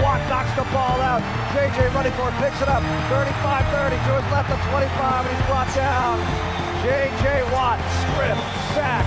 Watt 0.00 0.22
knocks 0.32 0.52
the 0.56 0.64
ball 0.72 0.98
out. 1.02 1.20
JJ 1.52 1.92
running 1.92 2.14
for 2.16 2.30
it. 2.30 2.36
Picks 2.40 2.60
it 2.62 2.68
up. 2.68 2.82
35-30 3.12 3.92
to 3.92 4.10
his 4.16 4.26
left 4.32 4.48
of 4.48 4.60
25 4.72 5.26
and 5.26 5.36
he's 5.36 5.46
brought 5.50 5.70
down. 5.76 6.16
JJ 6.80 7.44
Watt. 7.52 7.76
Strip. 8.00 8.38
Sack. 8.72 9.06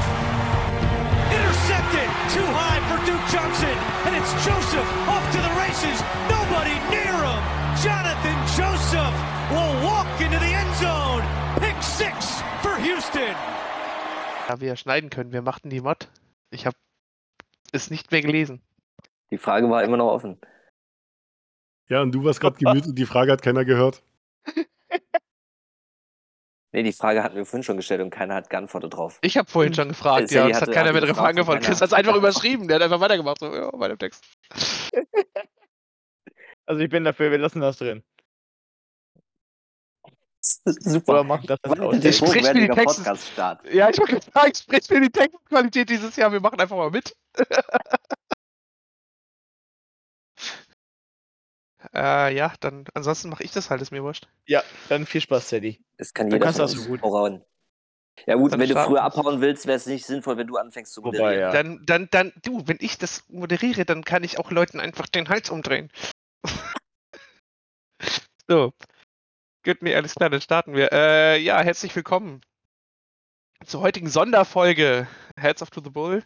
Intercepted. 1.33 2.09
Too 2.29 2.47
high 2.53 2.79
for 2.85 2.99
Duke 3.07 3.25
Johnson. 3.33 3.75
And 4.05 4.13
it's 4.13 4.31
Joseph 4.45 4.89
off 5.09 5.25
to 5.33 5.39
the 5.41 5.53
races. 5.57 5.97
Nobody 6.29 6.77
near 6.93 7.15
him. 7.17 7.41
Jonathan 7.81 8.37
Joseph 8.53 9.15
will 9.49 9.73
walk 9.83 10.07
into 10.21 10.37
the 10.39 10.53
end 10.53 10.73
zone. 10.77 11.23
Pick 11.59 11.81
six 11.81 12.41
for 12.61 12.75
Houston. 12.77 13.35
Ja, 14.47 14.61
wir 14.61 14.75
schneiden 14.75 15.09
können. 15.09 15.31
Wir 15.33 15.41
machten 15.41 15.69
die 15.69 15.81
Mod. 15.81 16.07
Ich 16.51 16.65
habe 16.65 16.77
es 17.71 17.89
nicht 17.89 18.11
mehr 18.11 18.21
gelesen. 18.21 18.61
Die 19.31 19.37
Frage 19.37 19.69
war 19.69 19.83
immer 19.83 19.97
noch 19.97 20.11
offen. 20.11 20.39
Ja, 21.87 22.01
und 22.01 22.11
du 22.11 22.23
warst 22.23 22.39
gerade 22.39 22.57
gemütet, 22.57 22.97
die 22.97 23.05
Frage 23.05 23.31
hat 23.31 23.41
keiner 23.41 23.65
gehört. 23.65 24.03
Nee, 26.71 26.83
die 26.83 26.91
Frage 26.91 27.23
hatten 27.23 27.37
wir 27.37 27.45
vorhin 27.45 27.63
schon 27.63 27.77
gestellt 27.77 28.01
und 28.01 28.09
keiner 28.09 28.35
hat 28.35 28.49
geantwortet 28.49 28.93
drauf. 28.93 29.17
Ich 29.21 29.37
habe 29.37 29.49
vorhin 29.49 29.73
schon 29.73 29.87
gefragt, 29.87 30.29
ja, 30.31 30.43
und 30.43 30.51
es 30.51 30.59
hat 30.59 30.73
keiner 30.73 30.91
mehr 30.91 30.99
gefragt, 30.99 31.29
angefangen. 31.29 31.61
Chris 31.61 31.79
hat 31.79 31.87
es 31.87 31.91
hat 31.93 31.99
einfach 31.99 32.17
überschrieben, 32.17 32.67
der 32.67 32.75
hat 32.75 32.83
einfach 32.83 32.99
weitergemacht, 32.99 33.39
so, 33.39 33.55
ja, 33.55 33.71
bei 33.71 33.87
dem 33.87 33.97
Text. 33.97 34.25
Also 36.67 36.81
ich 36.81 36.89
bin 36.89 37.03
dafür, 37.03 37.29
wir 37.29 37.37
lassen 37.37 37.61
das 37.61 37.77
drin. 37.77 38.03
Super. 40.65 41.13
Oder 41.13 41.23
machen 41.23 41.47
das 41.47 41.59
Wann 41.63 41.79
aus. 41.79 41.95
Ich 42.03 42.21
mir 42.21 42.53
die? 42.53 43.77
Ja, 43.77 43.87
wollte 43.99 44.59
sprich 44.59 44.89
mir 44.89 45.01
die 45.01 45.11
Textqualität 45.11 45.89
dieses 45.89 46.15
Jahr, 46.15 46.31
wir 46.31 46.39
machen 46.39 46.59
einfach 46.59 46.75
mal 46.75 46.89
mit. 46.89 47.15
Äh, 51.95 52.35
ja, 52.35 52.53
dann, 52.59 52.85
ansonsten 52.93 53.29
mache 53.29 53.43
ich 53.43 53.51
das 53.51 53.69
halt, 53.69 53.81
ist 53.81 53.91
mir 53.91 54.03
wurscht. 54.03 54.27
Ja, 54.45 54.63
dann 54.89 55.05
viel 55.05 55.21
Spaß, 55.21 55.49
Sadie. 55.49 55.83
Das 55.97 56.13
kann 56.13 56.27
Dann 56.29 56.37
jeder 56.37 56.45
kannst 56.45 56.59
von 56.59 56.67
du 56.67 56.71
das 56.71 56.77
uns 56.77 56.83
so 56.85 56.91
gut. 56.91 56.99
vorauen. 56.99 57.43
Ja 58.25 58.35
gut, 58.35 58.53
Dann 58.53 58.59
wenn 58.61 58.69
du 58.69 58.75
früher 58.75 59.03
abhauen 59.03 59.41
willst, 59.41 59.65
wäre 59.65 59.75
es 59.77 59.85
nicht 59.85 60.05
sinnvoll, 60.05 60.37
wenn 60.37 60.47
du 60.47 60.57
anfängst 60.57 60.93
zu 60.93 61.03
Wobei, 61.03 61.17
moderieren. 61.17 61.39
ja. 61.41 61.51
Dann, 61.51 61.85
dann, 61.85 62.07
dann, 62.11 62.33
du, 62.43 62.65
wenn 62.65 62.77
ich 62.79 62.97
das 62.97 63.27
moderiere, 63.29 63.85
dann 63.85 64.03
kann 64.05 64.23
ich 64.23 64.39
auch 64.39 64.51
Leuten 64.51 64.79
einfach 64.79 65.07
den 65.07 65.27
Hals 65.27 65.49
umdrehen. 65.49 65.91
so. 68.47 68.73
Gut, 69.63 69.81
nee, 69.81 69.95
alles 69.95 70.15
klar, 70.15 70.29
dann 70.29 70.41
starten 70.41 70.75
wir. 70.75 70.91
Äh, 70.93 71.39
ja, 71.39 71.59
herzlich 71.61 71.93
willkommen 71.95 72.41
zur 73.65 73.81
heutigen 73.81 74.09
Sonderfolge 74.09 75.07
Heads 75.37 75.61
of 75.61 75.71
to 75.71 75.81
the 75.83 75.89
Bull, 75.89 76.23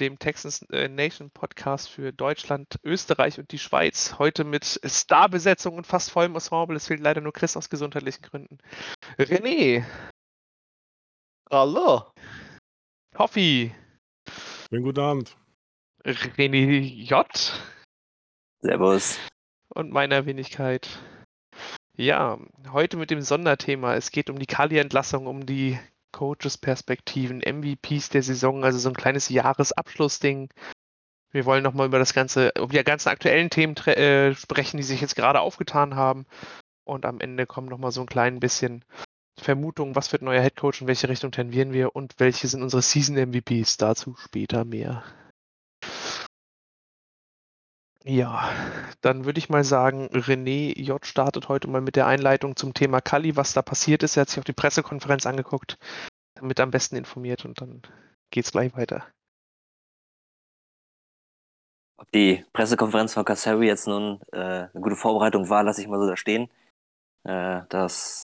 dem 0.00 0.18
Texans 0.18 0.62
äh, 0.70 0.88
Nation 0.88 1.30
Podcast 1.30 1.88
für 1.88 2.12
Deutschland, 2.12 2.78
Österreich 2.84 3.38
und 3.38 3.52
die 3.52 3.58
Schweiz. 3.58 4.18
Heute 4.18 4.44
mit 4.44 4.80
Starbesetzung 4.84 5.76
und 5.76 5.86
fast 5.86 6.10
vollem 6.10 6.34
Ensemble. 6.34 6.76
Es 6.76 6.86
fehlt 6.86 7.00
leider 7.00 7.20
nur 7.20 7.32
Chris 7.32 7.56
aus 7.56 7.70
gesundheitlichen 7.70 8.22
Gründen. 8.22 8.58
René, 9.18 9.84
Hallo. 11.50 12.04
Hoffi, 13.16 13.72
Schönen 14.68 14.82
guten 14.84 15.00
Abend. 15.00 15.36
René 16.04 16.80
J. 16.80 17.26
Servus. 18.60 19.18
und 19.68 19.92
meiner 19.92 20.26
Wenigkeit. 20.26 20.88
Ja, 21.96 22.38
heute 22.72 22.96
mit 22.96 23.10
dem 23.10 23.22
Sonderthema. 23.22 23.94
Es 23.94 24.10
geht 24.10 24.28
um 24.28 24.38
die 24.38 24.46
Kali-Entlassung, 24.46 25.26
um 25.26 25.46
die 25.46 25.78
Coaches-Perspektiven, 26.12 27.40
MVPs 27.40 28.08
der 28.10 28.22
Saison, 28.22 28.64
also 28.64 28.78
so 28.78 28.88
ein 28.88 28.94
kleines 28.94 29.28
Jahresabschlussding. 29.28 30.48
Wir 31.32 31.44
wollen 31.44 31.62
nochmal 31.62 31.86
über 31.86 31.98
das 31.98 32.14
ganze, 32.14 32.52
um 32.58 32.70
die 32.70 32.82
ganzen 32.82 33.08
aktuellen 33.08 33.50
Themen 33.50 33.76
äh, 33.76 34.34
sprechen, 34.34 34.78
die 34.78 34.82
sich 34.82 35.00
jetzt 35.00 35.16
gerade 35.16 35.40
aufgetan 35.40 35.94
haben. 35.94 36.26
Und 36.84 37.04
am 37.04 37.20
Ende 37.20 37.46
kommen 37.46 37.68
nochmal 37.68 37.90
so 37.90 38.00
ein 38.00 38.06
klein 38.06 38.40
bisschen 38.40 38.84
Vermutungen, 39.38 39.94
was 39.94 40.12
wird 40.12 40.22
neuer 40.22 40.40
Headcoach, 40.40 40.80
in 40.80 40.86
welche 40.86 41.08
Richtung 41.08 41.32
tendieren 41.32 41.72
wir 41.72 41.94
und 41.94 42.14
welche 42.18 42.48
sind 42.48 42.62
unsere 42.62 42.82
Season-MVPs. 42.82 43.76
Dazu 43.76 44.14
später 44.16 44.64
mehr. 44.64 45.02
Ja, 48.08 48.52
dann 49.00 49.24
würde 49.24 49.40
ich 49.40 49.48
mal 49.48 49.64
sagen, 49.64 50.06
René 50.12 50.78
J. 50.78 51.04
startet 51.04 51.48
heute 51.48 51.66
mal 51.66 51.80
mit 51.80 51.96
der 51.96 52.06
Einleitung 52.06 52.54
zum 52.54 52.72
Thema 52.72 53.00
Kali, 53.00 53.34
was 53.34 53.52
da 53.52 53.62
passiert 53.62 54.04
ist. 54.04 54.16
Er 54.16 54.20
hat 54.20 54.28
sich 54.28 54.38
auch 54.38 54.44
die 54.44 54.52
Pressekonferenz 54.52 55.26
angeguckt, 55.26 55.76
damit 56.36 56.60
am 56.60 56.70
besten 56.70 56.94
informiert 56.94 57.44
und 57.44 57.60
dann 57.60 57.82
geht's 58.30 58.52
gleich 58.52 58.76
weiter. 58.76 59.04
Ob 61.96 62.08
die 62.12 62.44
Pressekonferenz 62.52 63.12
von 63.12 63.24
Kasseri 63.24 63.66
jetzt 63.66 63.88
nun 63.88 64.20
äh, 64.30 64.38
eine 64.38 64.80
gute 64.80 64.94
Vorbereitung 64.94 65.48
war, 65.48 65.64
lasse 65.64 65.82
ich 65.82 65.88
mal 65.88 65.98
so 65.98 66.06
da 66.06 66.16
stehen. 66.16 66.48
Äh, 67.24 67.62
das 67.70 68.22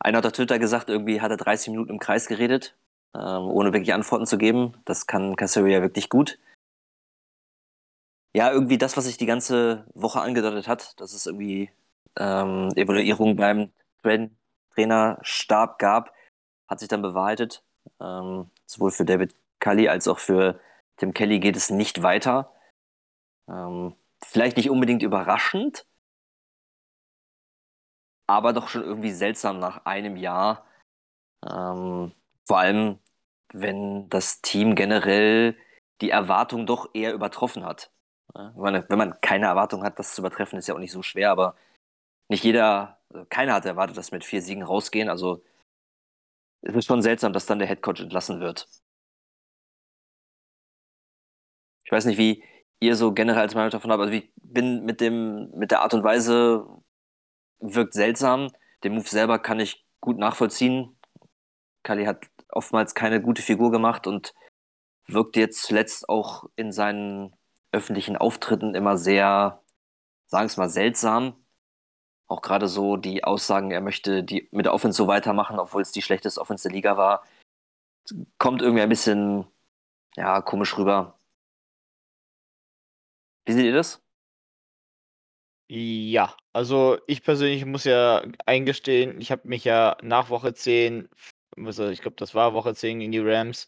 einer 0.00 0.18
hat 0.18 0.26
auf 0.26 0.32
Twitter 0.32 0.58
gesagt, 0.58 0.88
irgendwie 0.88 1.20
hat 1.20 1.30
er 1.30 1.36
30 1.36 1.68
Minuten 1.68 1.90
im 1.90 2.00
Kreis 2.00 2.26
geredet, 2.26 2.74
ähm, 3.14 3.22
ohne 3.22 3.72
wirklich 3.72 3.94
Antworten 3.94 4.26
zu 4.26 4.36
geben. 4.36 4.74
Das 4.84 5.06
kann 5.06 5.36
Kasseri 5.36 5.72
ja 5.72 5.80
wirklich 5.80 6.08
gut. 6.08 6.40
Ja, 8.36 8.52
irgendwie 8.52 8.76
das, 8.76 8.98
was 8.98 9.06
sich 9.06 9.16
die 9.16 9.24
ganze 9.24 9.86
Woche 9.94 10.20
angedeutet 10.20 10.68
hat, 10.68 11.00
dass 11.00 11.14
es 11.14 11.24
irgendwie 11.24 11.70
ähm, 12.18 12.70
Evaluierung 12.76 13.34
beim 13.36 13.72
Train 14.02 14.36
Trainerstab 14.74 15.78
gab, 15.78 16.12
hat 16.68 16.80
sich 16.80 16.88
dann 16.88 17.00
bewahrheitet. 17.00 17.64
Ähm, 17.98 18.50
sowohl 18.66 18.90
für 18.90 19.06
David 19.06 19.34
Cully 19.60 19.88
als 19.88 20.06
auch 20.06 20.18
für 20.18 20.60
Tim 20.98 21.14
Kelly 21.14 21.40
geht 21.40 21.56
es 21.56 21.70
nicht 21.70 22.02
weiter. 22.02 22.52
Ähm, 23.48 23.94
vielleicht 24.24 24.56
nicht 24.58 24.70
unbedingt 24.70 25.02
überraschend, 25.02 25.86
aber 28.26 28.52
doch 28.52 28.68
schon 28.68 28.82
irgendwie 28.82 29.12
seltsam 29.12 29.58
nach 29.60 29.84
einem 29.86 30.16
Jahr. 30.16 30.64
Ähm, 31.48 32.12
vor 32.46 32.58
allem, 32.58 32.98
wenn 33.52 34.08
das 34.10 34.42
Team 34.42 34.74
generell 34.74 35.56
die 36.02 36.10
Erwartung 36.10 36.66
doch 36.66 36.90
eher 36.94 37.14
übertroffen 37.14 37.64
hat. 37.64 37.90
Ja, 38.36 38.52
Wenn 38.54 38.98
man, 38.98 39.20
keine 39.20 39.46
Erwartung 39.46 39.82
hat, 39.82 39.98
das 39.98 40.14
zu 40.14 40.20
übertreffen, 40.20 40.58
ist 40.58 40.66
ja 40.68 40.74
auch 40.74 40.78
nicht 40.78 40.92
so 40.92 41.02
schwer, 41.02 41.30
aber 41.30 41.56
nicht 42.28 42.44
jeder, 42.44 42.98
also 43.10 43.24
keiner 43.30 43.54
hat 43.54 43.64
erwartet, 43.64 43.96
dass 43.96 44.12
mit 44.12 44.24
vier 44.24 44.42
Siegen 44.42 44.62
rausgehen. 44.62 45.08
Also 45.08 45.42
es 46.62 46.74
ist 46.74 46.86
schon 46.86 47.02
seltsam, 47.02 47.32
dass 47.32 47.46
dann 47.46 47.58
der 47.58 47.68
Headcoach 47.68 48.00
entlassen 48.00 48.40
wird. 48.40 48.68
Ich 51.84 51.92
weiß 51.92 52.04
nicht, 52.06 52.18
wie 52.18 52.42
ihr 52.80 52.96
so 52.96 53.12
generell 53.12 53.42
als 53.42 53.54
Meinung 53.54 53.70
davon 53.70 53.90
habt. 53.90 54.02
Also 54.02 54.12
ich 54.12 54.30
bin 54.36 54.84
mit 54.84 55.00
dem, 55.00 55.50
mit 55.52 55.70
der 55.70 55.80
Art 55.82 55.94
und 55.94 56.04
Weise 56.04 56.66
wirkt 57.60 57.94
seltsam. 57.94 58.52
Den 58.84 58.94
Move 58.94 59.08
selber 59.08 59.38
kann 59.38 59.60
ich 59.60 59.86
gut 60.00 60.18
nachvollziehen. 60.18 60.98
Kali 61.84 62.04
hat 62.04 62.26
oftmals 62.50 62.94
keine 62.94 63.22
gute 63.22 63.42
Figur 63.42 63.70
gemacht 63.70 64.06
und 64.06 64.34
wirkt 65.06 65.36
jetzt 65.36 65.62
zuletzt 65.62 66.08
auch 66.08 66.44
in 66.56 66.72
seinen 66.72 67.34
öffentlichen 67.72 68.16
Auftritten 68.16 68.74
immer 68.74 68.96
sehr, 68.96 69.62
sagen 70.26 70.44
wir 70.44 70.46
es 70.46 70.56
mal, 70.56 70.70
seltsam. 70.70 71.34
Auch 72.28 72.42
gerade 72.42 72.68
so 72.68 72.96
die 72.96 73.24
Aussagen, 73.24 73.70
er 73.70 73.80
möchte 73.80 74.24
die 74.24 74.48
mit 74.52 74.66
der 74.66 74.74
Offense 74.74 74.96
so 74.96 75.06
weitermachen, 75.06 75.58
obwohl 75.58 75.82
es 75.82 75.92
die 75.92 76.02
schlechteste 76.02 76.40
Offense 76.40 76.68
der 76.68 76.74
Liga 76.74 76.96
war, 76.96 77.24
kommt 78.38 78.62
irgendwie 78.62 78.82
ein 78.82 78.88
bisschen, 78.88 79.46
ja, 80.16 80.40
komisch 80.42 80.76
rüber. 80.78 81.18
Wie 83.46 83.52
seht 83.52 83.64
ihr 83.64 83.72
das? 83.72 84.02
Ja, 85.68 86.36
also 86.52 86.98
ich 87.08 87.22
persönlich 87.24 87.64
muss 87.64 87.84
ja 87.84 88.22
eingestehen, 88.46 89.20
ich 89.20 89.32
habe 89.32 89.48
mich 89.48 89.64
ja 89.64 89.96
nach 90.00 90.30
Woche 90.30 90.54
10, 90.54 91.08
also 91.56 91.88
ich 91.88 92.02
glaube, 92.02 92.16
das 92.16 92.34
war 92.36 92.54
Woche 92.54 92.74
10 92.74 93.00
gegen 93.00 93.10
die 93.12 93.18
Rams, 93.18 93.66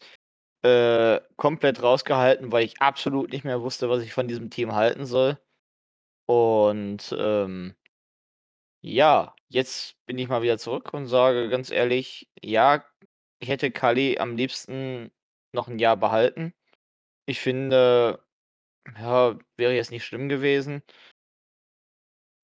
äh, 0.63 1.21
komplett 1.37 1.81
rausgehalten, 1.83 2.51
weil 2.51 2.65
ich 2.65 2.81
absolut 2.81 3.31
nicht 3.31 3.45
mehr 3.45 3.61
wusste, 3.61 3.89
was 3.89 4.03
ich 4.03 4.13
von 4.13 4.27
diesem 4.27 4.49
Team 4.49 4.73
halten 4.75 5.05
soll. 5.05 5.37
Und 6.27 7.15
ähm, 7.19 7.75
ja, 8.81 9.35
jetzt 9.49 9.95
bin 10.05 10.17
ich 10.17 10.27
mal 10.29 10.41
wieder 10.41 10.57
zurück 10.57 10.93
und 10.93 11.07
sage 11.07 11.49
ganz 11.49 11.71
ehrlich, 11.71 12.29
ja, 12.41 12.85
ich 13.39 13.49
hätte 13.49 13.71
Kali 13.71 14.17
am 14.19 14.35
liebsten 14.37 15.11
noch 15.53 15.67
ein 15.67 15.79
Jahr 15.79 15.97
behalten. 15.97 16.53
Ich 17.27 17.39
finde, 17.41 18.23
ja, 18.99 19.37
wäre 19.57 19.73
jetzt 19.75 19.91
nicht 19.91 20.05
schlimm 20.05 20.29
gewesen. 20.29 20.83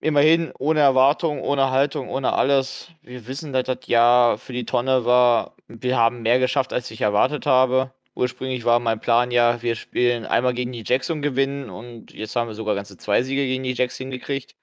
immerhin 0.02 0.52
ohne 0.60 0.80
Erwartung, 0.82 1.42
ohne 1.42 1.72
Haltung, 1.72 2.10
ohne 2.10 2.34
alles. 2.34 2.92
Wir 3.02 3.28
wissen, 3.28 3.54
dass 3.54 3.64
das 3.66 3.88
Jahr 3.88 4.38
für 4.38 4.54
die 4.54 4.66
Tonne 4.66 5.06
war. 5.06 5.56
Wir 5.68 5.98
haben 5.98 6.22
mehr 6.22 6.40
geschafft, 6.40 6.74
als 6.74 6.92
ich 6.92 7.02
erwartet 7.02 7.46
habe. 7.46 7.94
Ursprünglich 8.16 8.64
war 8.64 8.80
mein 8.80 9.02
Plan 9.02 9.30
ja, 9.30 9.62
wir 9.62 9.76
spielen 9.76 10.26
einmal 10.26 10.54
gegen 10.54 10.72
die 10.72 10.84
Jacks 10.86 11.10
und 11.10 11.22
gewinnen 11.22 11.70
und 11.70 12.14
jetzt 12.14 12.36
haben 12.36 12.48
wir 12.48 12.56
sogar 12.56 12.74
ganze 12.74 12.98
zwei 12.98 13.22
Siege 13.24 13.46
gegen 13.46 13.64
die 13.64 13.74
Jacks 13.74 13.98
hingekriegt. 13.98 14.56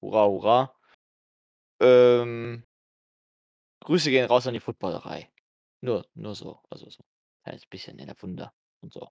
Hurra, 0.00 0.26
hurra. 0.26 0.74
Ähm, 1.80 2.64
Grüße 3.80 4.10
gehen 4.10 4.26
raus 4.26 4.46
an 4.46 4.54
die 4.54 4.60
Footballerei. 4.60 5.30
Nur, 5.82 6.06
nur 6.14 6.34
so. 6.34 6.60
Also 6.70 6.88
so. 6.88 7.04
Ein 7.44 7.60
bisschen 7.68 7.98
in 7.98 8.06
der 8.06 8.20
Wunder 8.22 8.54
und 8.80 8.92
so. 8.92 9.08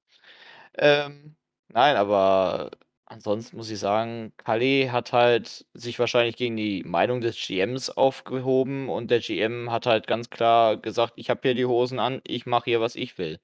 Ähm, 0.76 1.36
nein, 1.68 1.98
aber 1.98 2.72
ansonsten 3.12 3.58
muss 3.58 3.70
ich 3.70 3.80
sagen, 3.80 4.34
Kalli 4.38 4.90
hat 4.92 5.12
halt 5.14 5.66
sich 5.74 6.00
wahrscheinlich 6.00 6.38
gegen 6.38 6.56
die 6.58 6.84
Meinung 6.84 7.22
des 7.22 7.36
GMs 7.38 7.90
aufgehoben 7.90 8.90
und 8.90 9.12
der 9.12 9.20
GM 9.20 9.70
hat 9.72 9.86
halt 9.86 10.08
ganz 10.08 10.30
klar 10.30 10.78
gesagt, 10.78 11.14
ich 11.18 11.30
habe 11.30 11.42
hier 11.44 11.54
die 11.56 11.66
Hosen 11.66 12.00
an, 12.00 12.22
ich 12.26 12.46
mache 12.46 12.66
hier, 12.66 12.82
was 12.82 12.96
ich 12.96 13.18
will. 13.18 13.40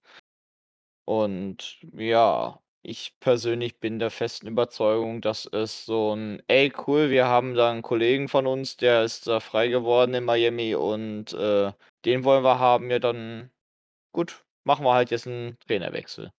Und 1.06 1.80
ja, 1.94 2.62
ich 2.84 3.18
persönlich 3.20 3.80
bin 3.80 4.00
der 4.00 4.12
festen 4.12 4.48
Überzeugung, 4.48 5.22
dass 5.22 5.46
es 5.46 5.86
so 5.86 6.14
ein, 6.16 6.42
ey, 6.48 6.72
cool, 6.88 7.10
wir 7.10 7.26
haben 7.28 7.54
da 7.56 7.72
einen 7.72 7.82
Kollegen 7.82 8.28
von 8.30 8.46
uns, 8.48 8.78
der 8.78 9.04
ist 9.04 9.28
da 9.28 9.40
frei 9.40 9.68
geworden 9.70 10.14
in 10.14 10.26
Miami 10.26 10.76
und 10.76 11.34
äh, 11.34 11.72
den 12.06 12.24
wollen 12.24 12.44
wir 12.44 12.60
haben, 12.60 12.92
ja 12.92 13.00
dann 13.00 13.52
gut, 14.14 14.46
machen 14.66 14.86
wir 14.86 14.94
halt 14.94 15.12
jetzt 15.12 15.28
einen 15.28 15.58
Trainerwechsel. 15.68 16.32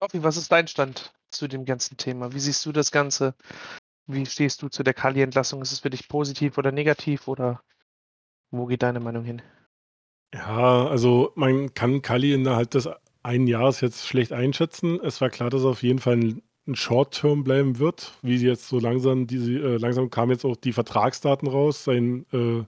Raffi, 0.00 0.22
was 0.22 0.36
ist 0.36 0.52
dein 0.52 0.68
Stand 0.68 1.12
zu 1.30 1.48
dem 1.48 1.64
ganzen 1.64 1.96
Thema? 1.96 2.32
Wie 2.32 2.40
siehst 2.40 2.64
du 2.66 2.72
das 2.72 2.90
Ganze? 2.90 3.34
Wie 4.06 4.26
stehst 4.26 4.62
du 4.62 4.68
zu 4.68 4.82
der 4.82 4.94
Kali-Entlassung? 4.94 5.62
Ist 5.62 5.72
es 5.72 5.80
für 5.80 5.90
dich 5.90 6.08
positiv 6.08 6.58
oder 6.58 6.72
negativ 6.72 7.26
oder 7.28 7.62
wo 8.50 8.66
geht 8.66 8.82
deine 8.82 9.00
Meinung 9.00 9.24
hin? 9.24 9.42
Ja, 10.34 10.86
also 10.86 11.32
man 11.36 11.74
kann 11.74 12.02
Kali 12.02 12.34
innerhalb 12.34 12.70
des 12.70 12.88
einen 13.22 13.46
Jahres 13.46 13.80
jetzt 13.80 14.06
schlecht 14.06 14.32
einschätzen. 14.32 15.00
Es 15.00 15.20
war 15.20 15.30
klar, 15.30 15.48
dass 15.48 15.62
er 15.62 15.70
auf 15.70 15.82
jeden 15.82 15.98
Fall 15.98 16.16
ein, 16.16 16.42
ein 16.66 16.74
Short-Term 16.74 17.42
bleiben 17.42 17.78
wird, 17.78 18.12
wie 18.22 18.36
jetzt 18.36 18.68
so 18.68 18.78
langsam, 18.78 19.26
diese, 19.26 19.52
äh, 19.52 19.76
langsam 19.78 20.10
kamen 20.10 20.32
jetzt 20.32 20.44
auch 20.44 20.56
die 20.56 20.72
Vertragsdaten 20.72 21.48
raus. 21.48 21.84
Sein 21.84 22.26
äh, 22.32 22.64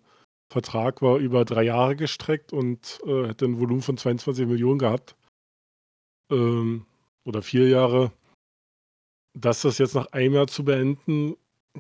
Vertrag 0.49 1.02
war 1.02 1.19
über 1.19 1.44
drei 1.44 1.64
Jahre 1.64 1.96
gestreckt 1.96 2.52
und 2.52 3.00
äh, 3.06 3.26
hätte 3.26 3.44
ein 3.44 3.58
Volumen 3.58 3.82
von 3.82 3.99
22 3.99 4.46
Millionen 4.46 4.78
gehabt. 4.78 5.17
Ähm, 6.31 6.87
oder 7.26 7.43
vier 7.43 7.69
Jahre. 7.69 8.12
Dass 9.34 9.62
das 9.62 9.78
jetzt 9.78 9.94
nach 9.94 10.06
einem 10.12 10.34
Jahr 10.34 10.46
zu 10.46 10.64
beenden, 10.64 11.37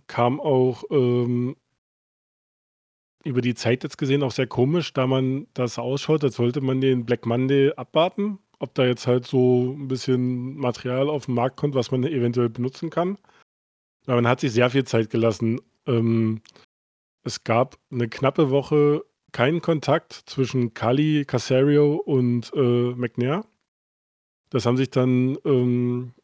kam 0.08 0.40
auch 0.40 0.84
ähm, 0.90 1.56
über 3.24 3.40
die 3.40 3.54
Zeit 3.54 3.82
jetzt 3.82 3.96
gesehen 3.96 4.22
auch 4.22 4.32
sehr 4.32 4.46
komisch, 4.46 4.92
da 4.92 5.06
man 5.06 5.46
das 5.54 5.78
ausschaut, 5.78 6.22
als 6.22 6.38
wollte 6.38 6.60
man 6.60 6.80
den 6.80 7.06
Black 7.06 7.24
Monday 7.24 7.72
abwarten, 7.74 8.38
ob 8.58 8.74
da 8.74 8.84
jetzt 8.84 9.06
halt 9.06 9.26
so 9.26 9.74
ein 9.76 9.88
bisschen 9.88 10.56
Material 10.56 11.08
auf 11.08 11.26
den 11.26 11.34
Markt 11.34 11.56
kommt, 11.56 11.74
was 11.74 11.90
man 11.90 12.04
eventuell 12.04 12.50
benutzen 12.50 12.90
kann. 12.90 13.18
Aber 14.06 14.16
man 14.16 14.28
hat 14.28 14.40
sich 14.40 14.52
sehr 14.52 14.70
viel 14.70 14.84
Zeit 14.84 15.10
gelassen. 15.10 15.60
Ähm, 15.86 16.42
es 17.24 17.42
gab 17.42 17.76
eine 17.90 18.08
knappe 18.08 18.50
Woche 18.50 19.04
keinen 19.32 19.60
Kontakt 19.60 20.12
zwischen 20.12 20.74
Kali, 20.74 21.24
Casario 21.26 21.96
und 21.96 22.52
äh, 22.54 22.94
McNair. 22.94 23.44
Das 24.56 24.64
haben 24.64 24.78
sich 24.78 24.88
dann 24.88 25.36
ähm, 25.44 26.14